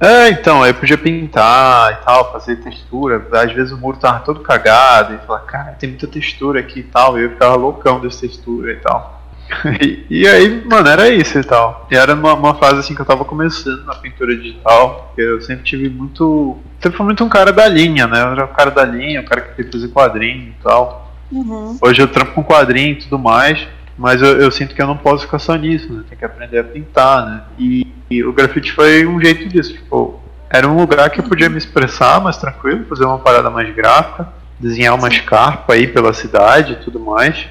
É, 0.00 0.06
é 0.06 0.30
então, 0.30 0.60
aí 0.60 0.70
eu 0.70 0.74
podia 0.74 0.98
pintar 0.98 1.92
e 1.92 2.04
tal, 2.04 2.32
fazer 2.32 2.56
textura. 2.56 3.24
Às 3.32 3.52
vezes 3.52 3.72
o 3.72 3.78
muro 3.78 3.96
tava 3.96 4.18
todo 4.24 4.40
cagado. 4.40 5.14
E 5.14 5.18
falar, 5.24 5.38
cara, 5.40 5.72
tem 5.78 5.90
muita 5.90 6.08
textura 6.08 6.58
aqui 6.58 6.80
e 6.80 6.82
tal. 6.82 7.16
E 7.16 7.22
eu 7.22 7.30
ficava 7.30 7.54
loucão 7.54 8.00
dessa 8.00 8.22
textura 8.22 8.72
e 8.72 8.76
tal. 8.76 9.22
E, 9.80 10.06
e, 10.22 10.26
aí, 10.26 10.64
mano, 10.64 10.88
era 10.88 11.08
isso 11.08 11.38
e 11.38 11.44
tal. 11.44 11.86
E 11.90 11.94
era 11.94 12.14
uma, 12.14 12.34
uma, 12.34 12.54
fase 12.54 12.80
assim 12.80 12.94
que 12.94 13.02
eu 13.02 13.06
tava 13.06 13.24
começando 13.24 13.84
na 13.84 13.94
pintura 13.94 14.34
digital, 14.34 15.08
porque 15.08 15.20
eu 15.20 15.40
sempre 15.42 15.62
tive 15.62 15.88
muito. 15.90 16.56
Sempre 16.80 16.96
fui 16.96 17.06
muito 17.06 17.22
um 17.22 17.28
cara 17.28 17.52
da 17.52 17.68
linha, 17.68 18.06
né? 18.06 18.20
Eu 18.22 18.28
era 18.28 18.44
o 18.46 18.48
cara 18.48 18.70
da 18.70 18.84
linha, 18.84 19.20
o 19.20 19.24
cara 19.24 19.42
que 19.42 19.54
queria 19.54 19.70
fazer 19.70 19.88
quadrinho 19.88 20.54
e 20.58 20.62
tal. 20.62 21.11
Uhum. 21.32 21.78
Hoje 21.80 22.02
eu 22.02 22.08
trampo 22.08 22.32
com 22.32 22.44
quadrinho 22.44 22.92
e 22.92 22.96
tudo 22.96 23.18
mais, 23.18 23.66
mas 23.96 24.20
eu, 24.20 24.38
eu, 24.38 24.50
sinto 24.50 24.74
que 24.74 24.82
eu 24.82 24.86
não 24.86 24.96
posso 24.96 25.24
ficar 25.24 25.38
só 25.38 25.56
nisso, 25.56 25.90
né? 25.92 26.04
Tem 26.08 26.18
que 26.18 26.24
aprender 26.24 26.58
a 26.58 26.64
pintar, 26.64 27.26
né? 27.26 27.42
E, 27.58 27.86
e 28.10 28.22
o 28.22 28.32
grafite 28.32 28.72
foi 28.72 29.06
um 29.06 29.18
jeito 29.20 29.48
disso, 29.48 29.72
tipo, 29.72 30.20
era 30.50 30.68
um 30.68 30.76
lugar 30.76 31.08
que 31.08 31.20
eu 31.20 31.24
podia 31.24 31.48
me 31.48 31.56
expressar 31.56 32.20
mais 32.20 32.36
tranquilo, 32.36 32.84
fazer 32.84 33.06
uma 33.06 33.18
parada 33.18 33.48
mais 33.48 33.74
gráfica, 33.74 34.28
desenhar 34.60 34.94
uma 34.94 35.08
escarpa 35.08 35.72
aí 35.72 35.86
pela 35.86 36.12
cidade 36.12 36.74
e 36.74 36.76
tudo 36.76 37.00
mais. 37.00 37.46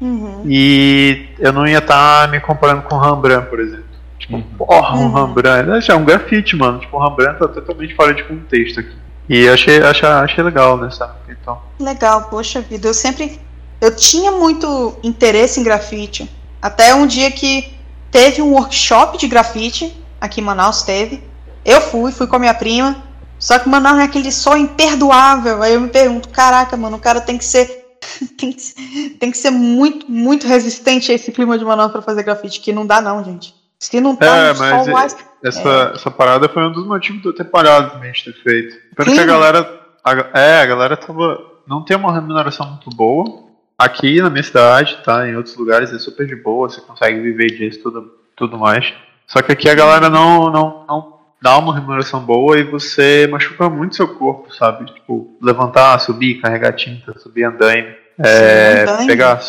Uhum. 0.00 0.42
E 0.46 1.28
eu 1.38 1.52
não 1.52 1.64
ia 1.64 1.78
estar 1.78 2.26
tá 2.26 2.28
me 2.28 2.40
comparando 2.40 2.82
com 2.82 2.96
o 2.96 2.98
Rembrandt, 2.98 3.48
por 3.48 3.60
exemplo. 3.60 3.84
Tipo, 4.18 4.34
uhum. 4.34 4.42
porra, 4.58 4.96
um 4.96 5.06
uhum. 5.06 5.26
Rembrandt. 5.26 5.88
É 5.88 5.94
um 5.94 6.04
grafite, 6.04 6.56
mano. 6.56 6.80
Tipo, 6.80 6.96
o 6.96 7.08
Rembrandt 7.08 7.38
tá 7.38 7.46
totalmente 7.46 7.94
fora 7.94 8.12
de 8.12 8.24
contexto 8.24 8.80
aqui. 8.80 8.96
E 9.28 9.48
achei, 9.48 9.82
achei, 9.82 10.08
achei 10.08 10.44
legal 10.44 10.76
nessa 10.76 11.16
então. 11.28 11.60
Legal, 11.78 12.24
poxa 12.24 12.60
vida. 12.60 12.88
Eu 12.88 12.94
sempre. 12.94 13.40
Eu 13.80 13.94
tinha 13.94 14.32
muito 14.32 14.96
interesse 15.02 15.60
em 15.60 15.62
grafite. 15.62 16.30
Até 16.60 16.94
um 16.94 17.06
dia 17.06 17.30
que 17.30 17.72
teve 18.10 18.40
um 18.40 18.52
workshop 18.52 19.18
de 19.18 19.26
grafite. 19.26 19.96
Aqui 20.20 20.40
em 20.40 20.44
Manaus 20.44 20.82
teve. 20.82 21.22
Eu 21.64 21.80
fui, 21.80 22.12
fui 22.12 22.26
com 22.26 22.36
a 22.36 22.38
minha 22.38 22.54
prima. 22.54 23.02
Só 23.38 23.58
que 23.58 23.68
Manaus 23.68 23.98
é 23.98 24.04
aquele 24.04 24.30
sol 24.30 24.56
imperdoável. 24.56 25.62
Aí 25.62 25.74
eu 25.74 25.80
me 25.80 25.88
pergunto, 25.88 26.28
caraca, 26.28 26.76
mano, 26.76 26.96
o 26.96 27.00
cara 27.00 27.20
tem 27.20 27.36
que 27.36 27.44
ser 27.44 27.82
tem, 28.38 28.52
que, 28.52 29.10
tem 29.18 29.30
que 29.30 29.38
ser 29.38 29.50
muito, 29.50 30.10
muito 30.10 30.46
resistente 30.46 31.10
a 31.10 31.14
esse 31.14 31.32
clima 31.32 31.58
de 31.58 31.64
Manaus 31.64 31.92
para 31.92 32.02
fazer 32.02 32.22
grafite, 32.22 32.60
que 32.60 32.72
não 32.72 32.86
dá 32.86 33.00
não, 33.00 33.24
gente. 33.24 33.54
Se 33.78 34.00
não 34.00 34.14
tá 34.14 34.26
é, 34.26 34.54
mas 34.54 34.86
mais... 34.88 35.16
essa, 35.44 35.90
é. 35.92 35.94
essa 35.94 36.10
parada 36.10 36.48
foi 36.48 36.62
um 36.64 36.72
dos 36.72 36.86
motivos 36.86 37.22
de 37.22 37.28
eu 37.28 37.34
ter 37.34 37.44
parado 37.44 37.90
também 37.90 38.12
de 38.12 38.24
ter 38.24 38.34
feito. 38.34 38.76
Porque 38.94 39.18
a 39.18 39.24
galera. 39.24 39.80
A, 40.04 40.38
é, 40.38 40.62
a 40.62 40.66
galera 40.66 40.96
tava. 40.96 41.52
Não 41.66 41.84
tem 41.84 41.96
uma 41.96 42.12
remuneração 42.12 42.66
muito 42.66 42.90
boa. 42.90 43.44
Aqui 43.78 44.20
na 44.20 44.30
minha 44.30 44.42
cidade, 44.42 44.98
tá? 45.04 45.28
Em 45.28 45.36
outros 45.36 45.56
lugares 45.56 45.92
é 45.92 45.98
super 45.98 46.26
de 46.26 46.36
boa, 46.36 46.68
você 46.68 46.80
consegue 46.80 47.20
viver 47.20 47.46
disso 47.46 47.82
tudo, 47.82 48.12
tudo 48.36 48.58
mais. 48.58 48.92
Só 49.26 49.42
que 49.42 49.52
aqui 49.52 49.68
a 49.68 49.74
galera 49.74 50.08
não, 50.08 50.50
não, 50.50 50.84
não 50.86 51.18
dá 51.40 51.58
uma 51.58 51.74
remuneração 51.74 52.20
boa 52.20 52.58
e 52.58 52.62
você 52.62 53.26
machuca 53.30 53.68
muito 53.68 53.96
seu 53.96 54.06
corpo, 54.06 54.54
sabe? 54.54 54.84
Tipo, 54.92 55.36
levantar, 55.42 55.98
subir, 55.98 56.40
carregar 56.40 56.72
tinta, 56.72 57.18
subir 57.18 57.44
andaime. 57.44 57.94
É, 58.18 58.82
andaime. 58.82 59.06
pegar, 59.06 59.40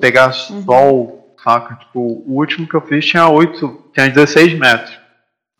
pegar 0.00 0.26
uhum. 0.26 0.62
sol, 0.62 1.34
saca? 1.42 1.74
Tipo, 1.74 2.00
o 2.00 2.36
último 2.36 2.68
que 2.68 2.74
eu 2.74 2.80
fiz 2.82 3.04
tinha 3.04 3.26
8, 3.28 3.90
tinha 3.92 4.08
16 4.08 4.58
metros. 4.58 4.99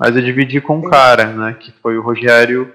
Mas 0.01 0.17
eu 0.17 0.23
dividi 0.23 0.63
com 0.63 0.79
um 0.79 0.89
cara, 0.89 1.27
né? 1.27 1.55
Que 1.61 1.71
foi 1.83 1.99
o 1.99 2.03
Rogério 2.03 2.73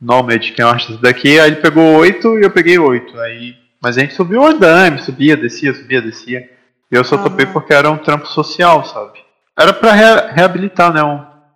Nomad, 0.00 0.52
que 0.52 0.62
é 0.62 0.64
um 0.64 0.68
artista 0.68 1.02
daqui. 1.02 1.40
Aí 1.40 1.50
ele 1.50 1.60
pegou 1.60 1.96
8 1.96 2.38
e 2.38 2.42
eu 2.42 2.50
peguei 2.52 2.78
8. 2.78 3.18
Aí, 3.18 3.56
mas 3.82 3.98
a 3.98 4.00
gente 4.02 4.14
subiu 4.14 4.42
o 4.42 4.46
andaime, 4.46 5.00
subia, 5.00 5.36
descia, 5.36 5.74
subia, 5.74 6.00
descia. 6.00 6.48
E 6.88 6.94
eu 6.94 7.02
só 7.02 7.16
uhum. 7.16 7.24
topei 7.24 7.44
porque 7.46 7.74
era 7.74 7.90
um 7.90 7.98
trampo 7.98 8.28
social, 8.28 8.84
sabe? 8.84 9.18
Era 9.58 9.72
pra 9.72 9.90
re 9.90 10.32
reabilitar, 10.32 10.92
né? 10.92 11.02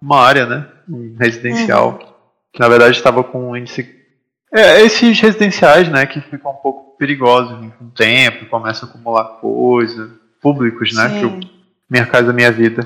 Uma 0.03 0.21
área, 0.21 0.47
né? 0.47 0.67
Um 0.91 1.15
residencial. 1.17 1.93
Uhum. 1.93 2.09
Que 2.53 2.59
na 2.59 2.69
verdade 2.69 2.97
estava 2.97 3.23
com 3.23 3.51
um 3.51 3.57
índice. 3.57 3.89
É, 4.53 4.83
esses 4.83 5.21
residenciais, 5.21 5.89
né? 5.89 6.07
Que 6.07 6.21
ficam 6.23 6.51
um 6.51 6.57
pouco 6.57 6.97
perigosos 6.99 7.57
com 7.79 7.85
o 7.85 7.91
tempo, 7.91 8.47
começam 8.47 8.89
a 8.89 8.91
acumular 8.91 9.25
coisa. 9.41 10.11
Públicos, 10.43 10.93
né? 10.93 11.09
Sim. 11.09 11.21
Que 11.21 11.27
o 11.27 11.51
Minha 11.89 12.05
Casa 12.05 12.33
Minha 12.33 12.51
Vida. 12.51 12.85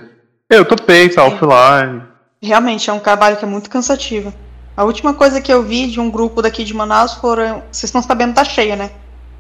Eu 0.50 0.66
topei, 0.66 1.08
tal, 1.08 1.36
fui 1.38 1.48
lá. 1.48 2.07
Realmente, 2.41 2.89
é 2.89 2.93
um 2.93 3.01
trabalho 3.01 3.36
que 3.36 3.45
é 3.45 3.49
muito 3.49 3.68
cansativo. 3.68 4.32
A 4.76 4.84
última 4.84 5.12
coisa 5.12 5.41
que 5.41 5.53
eu 5.53 5.62
vi 5.62 5.89
de 5.89 5.99
um 5.99 6.09
grupo 6.09 6.41
daqui 6.41 6.62
de 6.62 6.72
Manaus 6.72 7.14
foram. 7.14 7.62
Vocês 7.70 7.84
estão 7.84 8.01
sabendo, 8.01 8.34
tá 8.34 8.45
cheia, 8.45 8.76
né? 8.76 8.91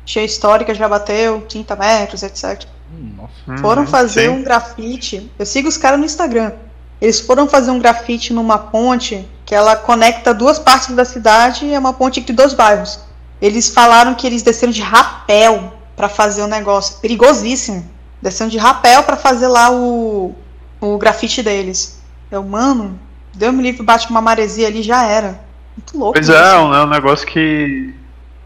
Cheia 0.04 0.24
histórica, 0.24 0.74
já 0.74 0.88
bateu 0.88 1.42
30 1.42 1.76
metros, 1.76 2.22
etc. 2.22 2.64
Nossa. 2.90 3.60
Foram 3.60 3.82
uhum, 3.82 3.88
fazer 3.88 4.22
sim. 4.22 4.28
um 4.28 4.42
grafite. 4.42 5.30
Eu 5.38 5.46
sigo 5.46 5.68
os 5.68 5.76
caras 5.76 5.98
no 5.98 6.04
Instagram. 6.04 6.52
Eles 7.00 7.20
foram 7.20 7.46
fazer 7.46 7.70
um 7.70 7.78
grafite 7.78 8.32
numa 8.32 8.58
ponte 8.58 9.28
que 9.46 9.54
ela 9.54 9.76
conecta 9.76 10.34
duas 10.34 10.58
partes 10.58 10.94
da 10.94 11.04
cidade 11.04 11.66
e 11.66 11.74
é 11.74 11.78
uma 11.78 11.92
ponte 11.92 12.18
entre 12.18 12.32
dois 12.32 12.52
bairros. 12.52 12.98
Eles 13.40 13.68
falaram 13.68 14.14
que 14.14 14.26
eles 14.26 14.42
desceram 14.42 14.72
de 14.72 14.82
rapel 14.82 15.72
para 15.94 16.08
fazer 16.08 16.42
o 16.42 16.48
negócio. 16.48 16.96
Perigosíssimo. 16.96 17.88
Descendo 18.20 18.50
de 18.50 18.58
rapel 18.58 19.04
para 19.04 19.16
fazer 19.16 19.46
lá 19.46 19.70
o, 19.70 20.34
o 20.80 20.98
grafite 20.98 21.40
deles. 21.42 21.97
Eu, 22.30 22.42
mano, 22.42 22.98
deu 23.34 23.52
me 23.52 23.62
livre, 23.62 23.82
bate 23.82 24.08
uma 24.10 24.20
maresia 24.20 24.68
ali 24.68 24.82
já 24.82 25.04
era. 25.04 25.40
Muito 25.76 25.96
louco. 25.96 26.14
Pois 26.14 26.28
é, 26.28 26.54
é 26.54 26.58
um, 26.58 26.86
negócio 26.86 27.26
que, 27.26 27.94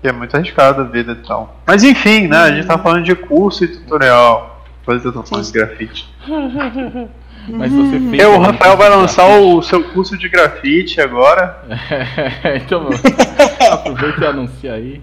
que, 0.00 0.08
é 0.08 0.12
muito 0.12 0.36
arriscado 0.36 0.82
a 0.82 0.84
vida 0.84 1.12
e 1.12 1.26
tal. 1.26 1.56
Mas 1.66 1.82
enfim, 1.82 2.28
né? 2.28 2.38
Hum. 2.38 2.44
A 2.44 2.52
gente 2.52 2.66
tá 2.66 2.78
falando 2.78 3.04
de 3.04 3.14
curso 3.14 3.64
e 3.64 3.68
tutorial. 3.68 4.64
Depois 4.80 5.04
eu 5.04 5.12
tô 5.12 5.22
falando 5.22 5.46
de 5.46 5.52
grafite. 5.52 6.14
Mas 7.48 7.72
você 7.72 7.98
fez. 7.98 8.22
Eu, 8.22 8.34
o 8.34 8.38
Rafael 8.38 8.76
vai 8.76 8.88
lançar 8.88 9.26
o 9.26 9.60
seu 9.62 9.82
curso 9.90 10.16
de 10.16 10.28
grafite 10.28 11.00
agora. 11.00 11.60
então, 12.62 12.88
aproveita 13.72 14.20
e 14.20 14.26
anuncia 14.26 14.74
aí. 14.74 15.02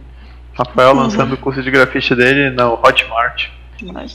Rafael 0.53 0.93
lançando 0.93 1.34
o 1.34 1.38
curso 1.38 1.61
de 1.61 1.71
grafite 1.71 2.15
dele 2.15 2.49
no 2.51 2.73
Hotmart. 2.73 3.47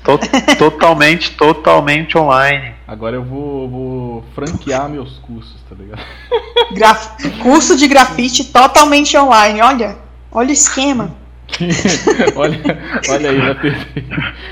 To 0.03 0.57
totalmente, 0.57 1.31
totalmente 1.33 2.19
online. 2.19 2.75
Agora 2.87 3.17
eu 3.17 3.25
vou, 3.25 3.69
vou 3.69 4.25
franquear 4.35 4.89
meus 4.89 5.19
cursos, 5.19 5.57
tá 5.69 5.75
ligado? 5.75 6.03
Graf... 6.73 7.17
Curso 7.43 7.77
de 7.77 7.89
grafite 7.89 8.45
totalmente 8.45 9.17
online, 9.17 9.63
olha. 9.63 9.97
Olha 10.31 10.49
o 10.49 10.53
esquema. 10.53 11.15
olha, 12.37 12.61
olha 13.09 13.31
aí, 13.31 13.41
vai 13.41 13.55
perder. 13.55 14.05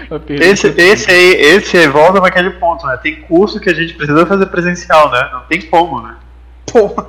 Vai 0.09 0.19
perder 0.19 0.47
esse, 0.47 0.69
esse 0.69 1.11
aí, 1.11 1.33
esse 1.35 1.89
volta 1.89 2.21
para 2.21 2.29
aquele 2.29 2.51
ponto, 2.51 2.87
né? 2.87 2.97
Tem 2.99 3.23
curso 3.23 3.59
que 3.59 3.69
a 3.69 3.75
gente 3.75 3.95
precisa 3.95 4.25
fazer 4.27 4.47
presencial, 4.47 5.11
né? 5.11 5.29
Não 5.33 5.41
tem 5.43 5.63
como, 5.63 6.01
né? 6.01 6.17
Porra. 6.67 7.07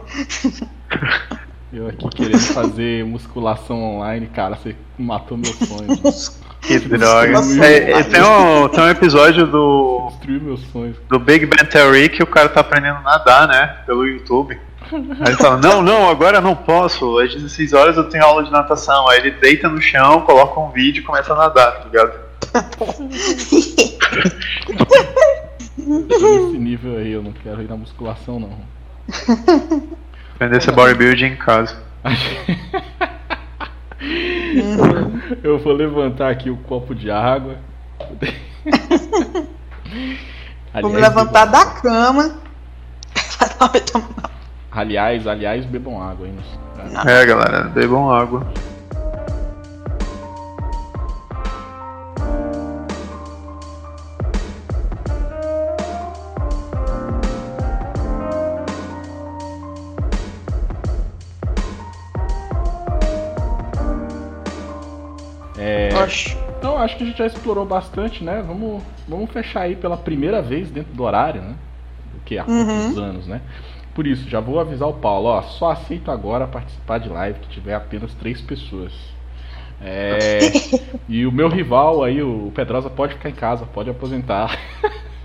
Eu 1.72 1.88
aqui 1.88 2.10
querendo 2.10 2.40
fazer 2.40 3.06
musculação 3.06 3.82
online, 3.82 4.28
cara, 4.28 4.56
você 4.56 4.76
matou 4.98 5.38
meu 5.38 5.54
sonho. 5.54 5.88
Que 6.64 6.80
droga. 6.80 7.42
É, 7.62 7.92
é, 7.92 8.04
tem, 8.04 8.22
um, 8.22 8.70
tem 8.70 8.84
um 8.84 8.90
episódio 8.90 9.46
do. 9.46 10.08
Destruiu 10.12 10.42
meus 10.42 10.62
sonhos. 10.72 10.96
Do 11.10 11.20
Big 11.20 11.46
Bang 11.46 11.66
Theory 11.70 12.10
que 12.10 12.24
o 12.24 12.28
cara 12.28 12.48
tá 12.48 12.62
aprendendo 12.62 12.98
a 12.98 13.02
nadar, 13.02 13.48
né? 13.48 13.78
Pelo 13.86 14.08
YouTube. 14.08 14.58
Aí 14.92 15.28
ele 15.28 15.38
fala, 15.38 15.58
não, 15.58 15.82
não, 15.82 16.10
agora 16.10 16.40
não 16.40 16.56
posso. 16.56 17.20
Às 17.20 17.34
16 17.34 17.74
horas 17.74 17.98
eu 17.98 18.06
tenho 18.06 18.24
aula 18.24 18.44
de 18.44 18.52
natação. 18.52 19.10
Aí 19.10 19.20
ele 19.20 19.32
deita 19.32 19.68
no 19.68 19.82
chão, 19.82 20.22
coloca 20.22 20.60
um 20.60 20.72
vídeo 20.72 21.02
e 21.02 21.04
começa 21.04 21.34
a 21.34 21.36
nadar, 21.36 21.72
tá 21.80 21.86
ligado? 21.86 22.14
Nesse 25.78 26.58
nível 26.58 26.98
aí, 26.98 27.12
eu 27.12 27.24
não 27.24 27.34
quero 27.34 27.62
ir 27.62 27.70
na 27.70 27.76
musculação 27.76 28.40
não. 28.40 28.58
Aprender 30.36 30.58
esse 30.58 30.72
bodybuilding 30.72 31.26
em 31.26 31.36
casa. 31.36 31.76
Eu 35.44 35.60
vou 35.60 35.74
levantar 35.74 36.30
aqui 36.30 36.50
o 36.50 36.58
copo 36.58 36.94
de 36.94 37.10
água. 37.12 37.58
Vamos 40.82 41.00
levantar 41.00 41.46
da 41.46 41.66
cama. 41.66 42.36
aliás, 44.72 45.28
aliás, 45.28 45.66
bebam 45.66 46.02
água 46.02 46.26
aí. 46.26 46.34
É, 47.06 47.26
galera, 47.26 47.64
bebam 47.66 48.10
água. 48.10 48.48
Acho. 66.04 66.38
Então 66.58 66.78
acho 66.78 66.98
que 66.98 67.04
a 67.04 67.06
gente 67.08 67.18
já 67.18 67.26
explorou 67.26 67.66
bastante, 67.66 68.24
né? 68.24 68.44
Vamos, 68.46 68.84
vamos 69.08 69.30
fechar 69.32 69.62
aí 69.62 69.76
pela 69.76 69.98
primeira 69.98 70.42
vez 70.42 70.70
dentro 70.72 70.94
do 70.94 71.04
horário, 71.04 71.42
né? 71.42 71.56
Do 72.14 72.20
que 72.22 72.38
há 72.38 72.46
uhum. 72.46 72.66
poucos 72.66 72.98
anos, 72.98 73.28
né? 73.28 73.42
Por 73.94 74.08
isso, 74.08 74.28
já 74.28 74.40
vou 74.40 74.60
avisar 74.60 74.88
o 74.90 74.94
Paulo, 74.94 75.30
ó, 75.30 75.42
só 75.44 75.72
aceito 75.72 76.10
agora 76.10 76.48
participar 76.48 76.98
de 76.98 77.10
live 77.10 77.40
que 77.40 77.50
tiver 77.50 77.76
apenas 77.76 78.14
três 78.16 78.42
pessoas. 78.42 78.92
É, 79.82 80.40
e 81.08 81.26
o 81.26 81.32
meu 81.32 81.48
rival 81.48 82.04
aí, 82.04 82.22
o 82.22 82.52
Pedrosa, 82.56 82.90
pode 82.90 83.14
ficar 83.14 83.30
em 83.30 83.36
casa, 83.36 83.66
pode 83.66 83.90
aposentar. 83.90 84.58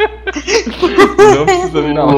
não 1.35 1.47
precisa 1.47 1.83
vir 1.83 1.95
não. 1.95 2.09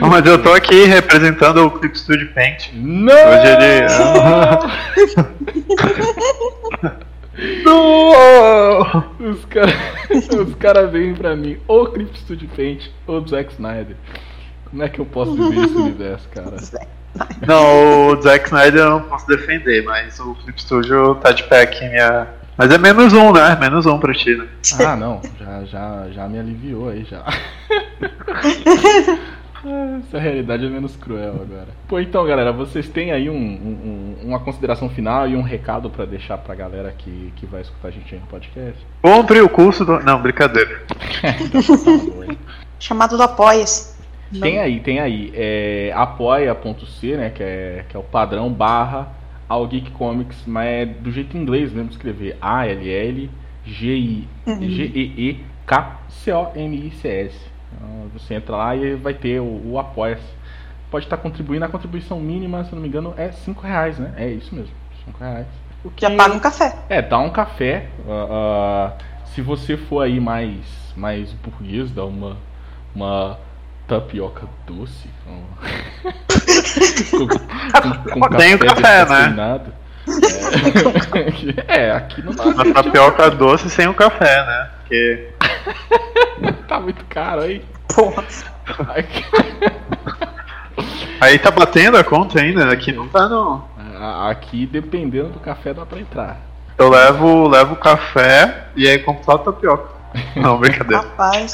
Mas 0.00 0.26
eu 0.26 0.42
tô 0.42 0.52
aqui 0.52 0.84
representando 0.84 1.64
o 1.66 1.70
Clip 1.70 1.98
Studio 1.98 2.32
Paint. 2.34 2.70
Não! 2.74 3.14
Hoje 3.14 3.46
ele. 3.46 3.86
Não! 7.64 8.80
Os 9.30 9.44
caras 9.44 9.74
os 10.10 10.54
cara 10.56 10.86
vêm 10.86 11.14
pra 11.14 11.36
mim, 11.36 11.58
ou 11.68 11.86
Clip 11.86 12.18
Studio 12.18 12.48
Paint, 12.56 12.88
ou 13.06 13.26
Zack 13.26 13.52
Snyder. 13.52 13.96
Como 14.70 14.82
é 14.82 14.88
que 14.88 14.98
eu 14.98 15.06
posso 15.06 15.34
viver 15.34 15.64
esse 15.64 15.74
universo, 15.74 16.28
cara? 16.28 16.56
Não, 17.46 18.08
o 18.08 18.22
Zack 18.22 18.46
Snyder 18.46 18.80
eu 18.80 18.90
não 18.90 19.02
posso 19.02 19.26
defender, 19.26 19.82
mas 19.82 20.20
o 20.20 20.34
Clip 20.36 20.60
Studio 20.60 21.16
tá 21.16 21.32
de 21.32 21.42
pé 21.44 21.62
aqui 21.62 21.88
minha. 21.88 22.28
Mas 22.56 22.70
é 22.70 22.78
menos 22.78 23.12
um, 23.12 23.32
né? 23.32 23.56
Menos 23.58 23.86
um 23.86 23.98
pra 23.98 24.12
ti, 24.12 24.36
né? 24.36 24.46
Ah, 24.78 24.94
não. 24.94 25.20
Já, 25.40 25.64
já, 25.64 26.06
já 26.10 26.28
me 26.28 26.38
aliviou 26.38 26.90
aí 26.90 27.04
já. 27.04 27.24
Essa 30.00 30.18
realidade 30.18 30.64
é 30.64 30.68
menos 30.68 30.96
cruel 30.96 31.34
agora. 31.34 31.68
Pô, 31.86 31.98
então, 31.98 32.24
galera, 32.24 32.52
vocês 32.52 32.88
têm 32.88 33.12
aí 33.12 33.28
um, 33.28 33.34
um, 33.34 34.16
uma 34.24 34.40
consideração 34.40 34.88
final 34.88 35.28
e 35.28 35.36
um 35.36 35.42
recado 35.42 35.90
para 35.90 36.04
deixar 36.04 36.38
pra 36.38 36.54
galera 36.54 36.94
que, 36.96 37.32
que 37.36 37.46
vai 37.46 37.62
escutar 37.62 37.88
a 37.88 37.90
gente 37.90 38.14
aí 38.14 38.20
no 38.20 38.26
podcast? 38.26 38.86
Compre 39.02 39.40
o 39.40 39.48
curso 39.48 39.84
do. 39.84 39.98
Não, 40.00 40.20
brincadeira. 40.22 40.82
então, 41.40 42.36
Chamado 42.78 43.16
do 43.16 43.22
Apoia-se. 43.22 43.98
Tem 44.40 44.58
aí, 44.58 44.80
tem 44.80 45.00
aí. 45.00 45.32
É, 45.34 45.92
apoia.c, 45.94 47.16
né? 47.16 47.30
Que 47.30 47.42
é, 47.42 47.84
que 47.88 47.96
é 47.96 47.98
o 48.00 48.02
padrão 48.02 48.52
barra 48.52 49.08
All 49.48 49.66
Geek 49.66 49.90
Comics, 49.92 50.44
mas 50.46 50.66
é 50.66 50.86
do 50.86 51.10
jeito 51.10 51.36
inglês 51.36 51.72
mesmo 51.72 51.90
escrever. 51.90 52.36
A-L-L 52.40 53.30
G-I-E-K-C-O-M-I-C-S. 53.68 54.28
Então, 57.34 57.57
você 58.12 58.34
entra 58.34 58.56
lá 58.56 58.76
e 58.76 58.94
vai 58.94 59.14
ter 59.14 59.40
o, 59.40 59.72
o 59.72 59.78
Apoia-se. 59.78 60.38
Pode 60.90 61.04
estar 61.04 61.18
contribuindo, 61.18 61.64
a 61.64 61.68
contribuição 61.68 62.18
mínima, 62.18 62.64
se 62.64 62.74
não 62.74 62.80
me 62.80 62.88
engano, 62.88 63.12
é 63.16 63.30
5 63.30 63.60
reais, 63.60 63.98
né? 63.98 64.14
É 64.16 64.28
isso 64.28 64.54
mesmo, 64.54 64.72
5 65.04 65.18
reais. 65.18 65.46
O 65.84 65.90
que... 65.90 66.02
Já 66.02 66.16
paga 66.16 66.34
um 66.34 66.40
café. 66.40 66.76
É, 66.88 67.02
dá 67.02 67.18
um 67.18 67.30
café. 67.30 67.86
Uh, 68.06 68.10
uh, 68.10 68.92
se 69.34 69.42
você 69.42 69.76
for 69.76 70.00
aí 70.00 70.18
mais, 70.18 70.58
mais 70.96 71.32
burguês, 71.34 71.90
dá 71.90 72.04
uma, 72.04 72.36
uma 72.94 73.38
tapioca 73.86 74.46
doce. 74.66 75.08
com, 77.10 77.28
com, 78.12 78.20
com 78.20 78.28
Tem 78.36 78.56
café, 78.58 79.04
café 79.04 79.28
né? 79.30 79.60
É, 81.68 81.78
é, 81.88 81.90
aqui 81.92 82.22
não 82.22 82.34
dá. 82.34 82.44
Uma 82.44 82.72
tapioca 82.72 83.30
doce 83.30 83.68
sem 83.70 83.86
o 83.86 83.94
café, 83.94 84.44
né? 84.46 84.70
Porque. 84.80 85.28
tá 86.68 86.80
muito 86.80 87.04
caro 87.06 87.42
aí. 87.42 87.64
Porra. 87.94 88.24
Aí 91.20 91.38
tá 91.38 91.50
batendo 91.50 91.96
a 91.96 92.04
conta 92.04 92.40
ainda, 92.40 92.72
aqui 92.72 92.92
não 92.92 93.08
tá 93.08 93.28
não. 93.28 93.64
Aqui, 94.28 94.66
dependendo 94.66 95.30
do 95.30 95.40
café, 95.40 95.74
dá 95.74 95.84
pra 95.84 95.98
entrar. 95.98 96.40
Eu 96.76 96.88
levo, 96.88 97.48
levo 97.48 97.74
café 97.74 98.68
e 98.76 98.86
aí 98.86 99.00
compro 99.00 99.24
só 99.24 99.38
tapioca. 99.38 99.90
Não, 100.36 100.58
brincadeira. 100.60 101.02
Rapaz. 101.02 101.52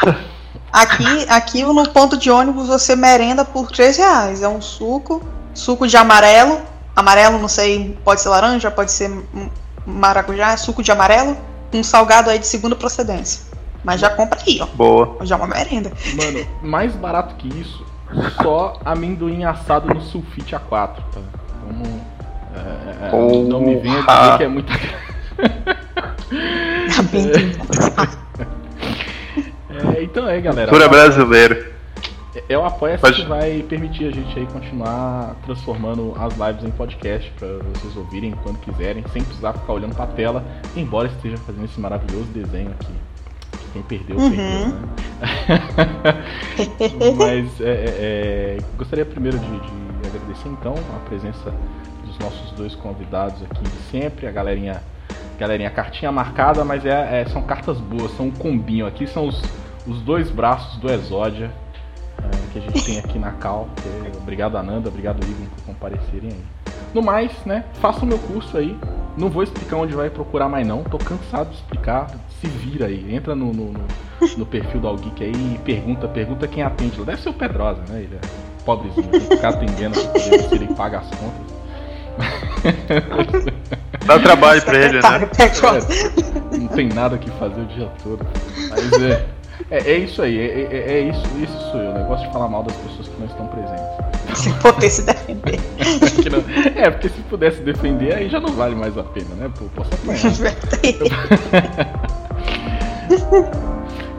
Aqui, 0.71 1.27
aqui 1.31 1.63
no 1.63 1.89
ponto 1.89 2.17
de 2.17 2.31
ônibus 2.31 2.69
você 2.69 2.95
merenda 2.95 3.45
por 3.45 3.71
3 3.71 3.97
reais. 3.97 4.43
É 4.43 4.49
um 4.49 4.61
suco, 4.61 5.23
suco 5.55 5.87
de 5.87 5.97
amarelo. 5.97 6.61
Amarelo, 6.95 7.39
não 7.39 7.49
sei, 7.49 7.97
pode 8.05 8.21
ser 8.21 8.29
laranja, 8.29 8.71
pode 8.71 8.93
ser 8.93 9.11
maracujá, 9.87 10.57
suco 10.57 10.83
de 10.83 10.93
amarelo, 10.93 11.37
um 11.73 11.83
salgado 11.83 12.31
aí 12.31 12.39
de 12.39 12.47
segunda 12.47 12.77
procedência. 12.77 13.54
Mas 13.85 14.01
já 14.01 14.11
compra 14.11 14.41
aí, 14.47 14.61
ó. 14.61 14.67
Boa. 14.75 15.19
Já 15.23 15.37
é 15.37 15.39
uma 15.39 15.47
merenda. 15.47 15.93
Mano, 16.15 16.47
mais 16.63 16.97
barato 16.97 17.35
que 17.37 17.49
isso, 17.49 17.85
só 18.43 18.81
amendoim 18.85 19.45
assado 19.45 19.93
no 19.93 20.01
sulfite 20.01 20.55
A4, 20.57 20.97
tá? 21.13 21.21
Vamos. 21.67 21.89
É, 22.55 23.09
é, 23.09 23.11
não 23.49 23.61
me 23.61 23.77
venha 23.77 24.01
dizer 24.01 24.37
que 24.39 24.45
é 24.45 24.49
muita. 24.49 24.73
é, 29.95 30.03
então 30.03 30.29
é, 30.29 30.41
galera. 30.41 30.71
Cultura 30.71 30.89
brasileira. 30.89 31.75
É 32.49 32.59
o 32.59 32.65
apoia 32.65 32.99
Pode... 32.99 33.23
que 33.23 33.29
vai 33.29 33.65
permitir 33.69 34.09
a 34.09 34.11
gente 34.11 34.39
aí 34.39 34.47
continuar 34.47 35.37
transformando 35.45 36.15
as 36.19 36.35
lives 36.37 36.65
em 36.65 36.71
podcast 36.71 37.31
para 37.39 37.49
vocês 37.75 37.97
ouvirem 37.97 38.33
quando 38.43 38.59
quiserem, 38.59 39.05
sem 39.13 39.23
precisar 39.23 39.53
ficar 39.53 39.73
olhando 39.73 39.95
para 39.95 40.05
a 40.05 40.09
tela, 40.09 40.45
embora 40.77 41.09
esteja 41.09 41.37
fazendo 41.39 41.65
esse 41.65 41.81
maravilhoso 41.81 42.27
desenho 42.33 42.71
aqui. 42.73 42.93
Quem 43.75 43.83
perdeu, 43.83 44.17
uhum. 44.17 44.31
perdeu, 44.31 44.47
né? 44.47 44.73
Mas 47.19 47.61
é, 47.61 47.65
é, 47.65 47.69
é, 47.69 48.59
gostaria 48.79 49.05
primeiro 49.05 49.37
de, 49.37 49.47
de, 49.47 50.07
agradecer 50.07 50.49
então 50.49 50.75
a 50.95 50.99
presença 51.09 51.53
dos 52.07 52.17
nossos 52.21 52.53
dois 52.53 52.77
convidados 52.77 53.43
aqui 53.43 53.65
de 53.65 53.83
sempre, 53.91 54.29
a 54.29 54.31
galerinha, 54.31 54.81
galerinha 55.37 55.71
cartinha 55.71 56.13
marcada, 56.13 56.65
mas 56.65 56.87
é, 56.87 57.23
é, 57.23 57.25
são 57.27 57.43
cartas 57.43 57.79
boas, 57.79 58.17
são 58.17 58.27
um 58.27 58.31
combinho 58.31 58.87
aqui, 58.87 59.09
são 59.09 59.27
os, 59.27 59.43
os 59.89 60.01
dois 60.03 60.31
braços 60.31 60.79
do 60.79 60.89
Exódia 60.89 61.51
é, 62.19 62.31
que 62.53 62.61
a 62.61 62.63
gente 62.63 62.85
tem 62.85 63.01
aqui 63.01 63.19
na 63.19 63.33
Cal. 63.33 63.69
Obrigado 64.19 64.57
Ananda, 64.57 64.89
obrigado 64.89 65.21
Igor 65.25 65.49
por 65.57 65.65
comparecerem 65.65 66.31
aí. 66.31 66.45
No 66.95 67.03
mais, 67.03 67.33
né, 67.45 67.65
faça 67.81 68.05
o 68.05 68.07
meu 68.07 68.21
curso 68.21 68.57
aí. 68.57 68.79
Não 69.17 69.29
vou 69.29 69.43
explicar 69.43 69.79
onde 69.79 69.95
vai 69.95 70.11
procurar 70.11 70.49
mais 70.49 70.65
não, 70.65 70.85
tô 70.85 70.97
cansado 70.97 71.51
de 71.51 71.57
explicar. 71.57 72.07
Se 72.45 72.51
vira 72.51 72.87
aí, 72.87 73.15
entra 73.15 73.35
no, 73.35 73.55
no, 73.55 73.73
no, 73.73 73.87
no 74.37 74.47
perfil 74.47 74.81
do 74.81 74.89
Algeek 74.89 75.25
aí 75.25 75.33
e 75.33 75.59
pergunta, 75.65 76.07
pergunta 76.07 76.47
quem 76.47 76.63
atende. 76.63 77.03
Deve 77.03 77.23
ser 77.23 77.31
o 77.31 77.33
Pedrosa, 77.33 77.81
né? 77.89 78.01
Ele 78.01 78.17
é 78.17 78.21
pobrezinho, 78.67 79.09
tem 79.09 79.21
que 79.21 79.35
ficar 79.35 79.49
atendendo 79.51 79.99
se 79.99 80.55
ele 80.55 80.67
paga 80.75 80.99
as 80.99 81.09
contas. 81.09 81.55
Dá 84.05 84.19
trabalho 84.19 84.61
pra 84.63 84.77
ele, 84.77 85.01
né? 85.01 85.31
É, 85.39 86.59
não 86.59 86.69
tem 86.69 86.89
nada 86.89 87.17
que 87.17 87.31
fazer 87.31 87.63
o 87.63 87.65
dia 87.65 87.91
todo. 88.03 88.27
Mas 88.69 88.93
é. 89.03 89.27
É, 89.71 89.79
é 89.93 89.99
isso 89.99 90.21
aí, 90.21 90.39
é, 90.39 90.69
é, 90.71 90.93
é, 90.93 91.01
isso, 91.01 91.23
isso 91.41 91.71
sou 91.71 91.81
eu, 91.81 91.93
né? 91.95 92.03
Eu 92.03 92.07
gosto 92.07 92.27
de 92.27 92.33
falar 92.33 92.49
mal 92.49 92.63
das 92.63 92.77
pessoas 92.77 93.09
que 93.09 93.19
não 93.19 93.27
estão 93.27 93.47
presentes. 93.47 94.39
Se 94.39 94.53
poder 94.55 94.91
se 94.91 95.03
defender. 95.03 95.61
é, 96.77 96.91
porque 96.91 97.09
se 97.09 97.21
pudesse 97.23 97.63
defender, 97.63 98.15
aí 98.15 98.29
já 98.29 98.41
não 98.41 98.53
vale 98.53 98.75
mais 98.75 98.99
a 98.99 99.05
pena, 99.05 99.35
né? 99.37 99.51
Pô, 99.57 99.65
posso 99.75 99.91
apanhar. 99.95 100.21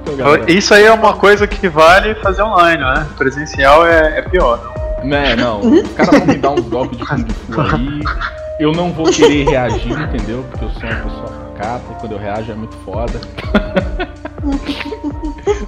então, 0.07 0.35
isso 0.47 0.73
aí 0.73 0.83
é 0.83 0.91
uma 0.91 1.13
coisa 1.13 1.47
que 1.47 1.67
vale 1.67 2.15
fazer 2.15 2.41
online, 2.43 2.83
né? 2.83 3.07
Presencial 3.17 3.85
é, 3.85 4.19
é 4.19 4.21
pior. 4.21 4.73
Né, 5.03 5.35
não. 5.35 5.59
Os 5.61 5.91
caras 5.91 6.19
vão 6.19 6.27
me 6.27 6.37
dar 6.37 6.51
uns 6.51 6.67
golpes 6.67 6.97
de 6.97 7.05
Kung 7.05 7.27
Fu 7.27 7.61
aí. 7.61 8.01
Eu 8.59 8.71
não 8.71 8.91
vou 8.91 9.05
querer 9.05 9.47
reagir, 9.49 9.91
entendeu? 9.91 10.43
Porque 10.49 10.65
eu 10.65 10.69
sou 10.69 10.83
uma 10.83 10.95
pessoa 10.95 11.45
cata 11.57 11.83
e 11.91 11.95
quando 11.95 12.11
eu 12.13 12.17
reajo 12.17 12.51
é 12.51 12.55
muito 12.55 12.75
foda. 12.77 13.19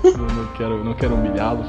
eu 0.04 0.18
não 0.18 0.48
quero, 0.58 0.84
não 0.84 0.94
quero 0.94 1.16
humilhá-los. 1.16 1.68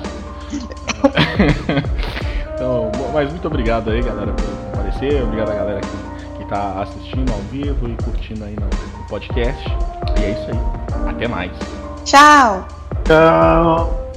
então, 2.55 2.91
mas 3.13 3.31
muito 3.31 3.47
obrigado 3.47 3.91
aí, 3.91 4.03
galera, 4.03 4.33
por 4.33 4.45
comparecer. 4.71 5.23
Obrigado 5.23 5.51
a 5.51 5.55
galera 5.55 5.81
que, 5.81 6.18
que 6.49 6.55
tá 6.55 6.83
assistindo 6.83 7.31
ao 7.33 7.39
vivo 7.51 7.89
e 7.89 8.03
curtindo 8.03 8.45
aí 8.45 8.57
no, 8.57 8.99
no 8.99 9.07
podcast. 9.07 9.63
E 10.19 10.25
é 10.25 10.31
isso 10.31 10.51
aí. 10.51 11.11
Até 11.11 11.29
mais. 11.29 11.53
Tchau. 12.05 12.67
Tchau. 13.05 14.08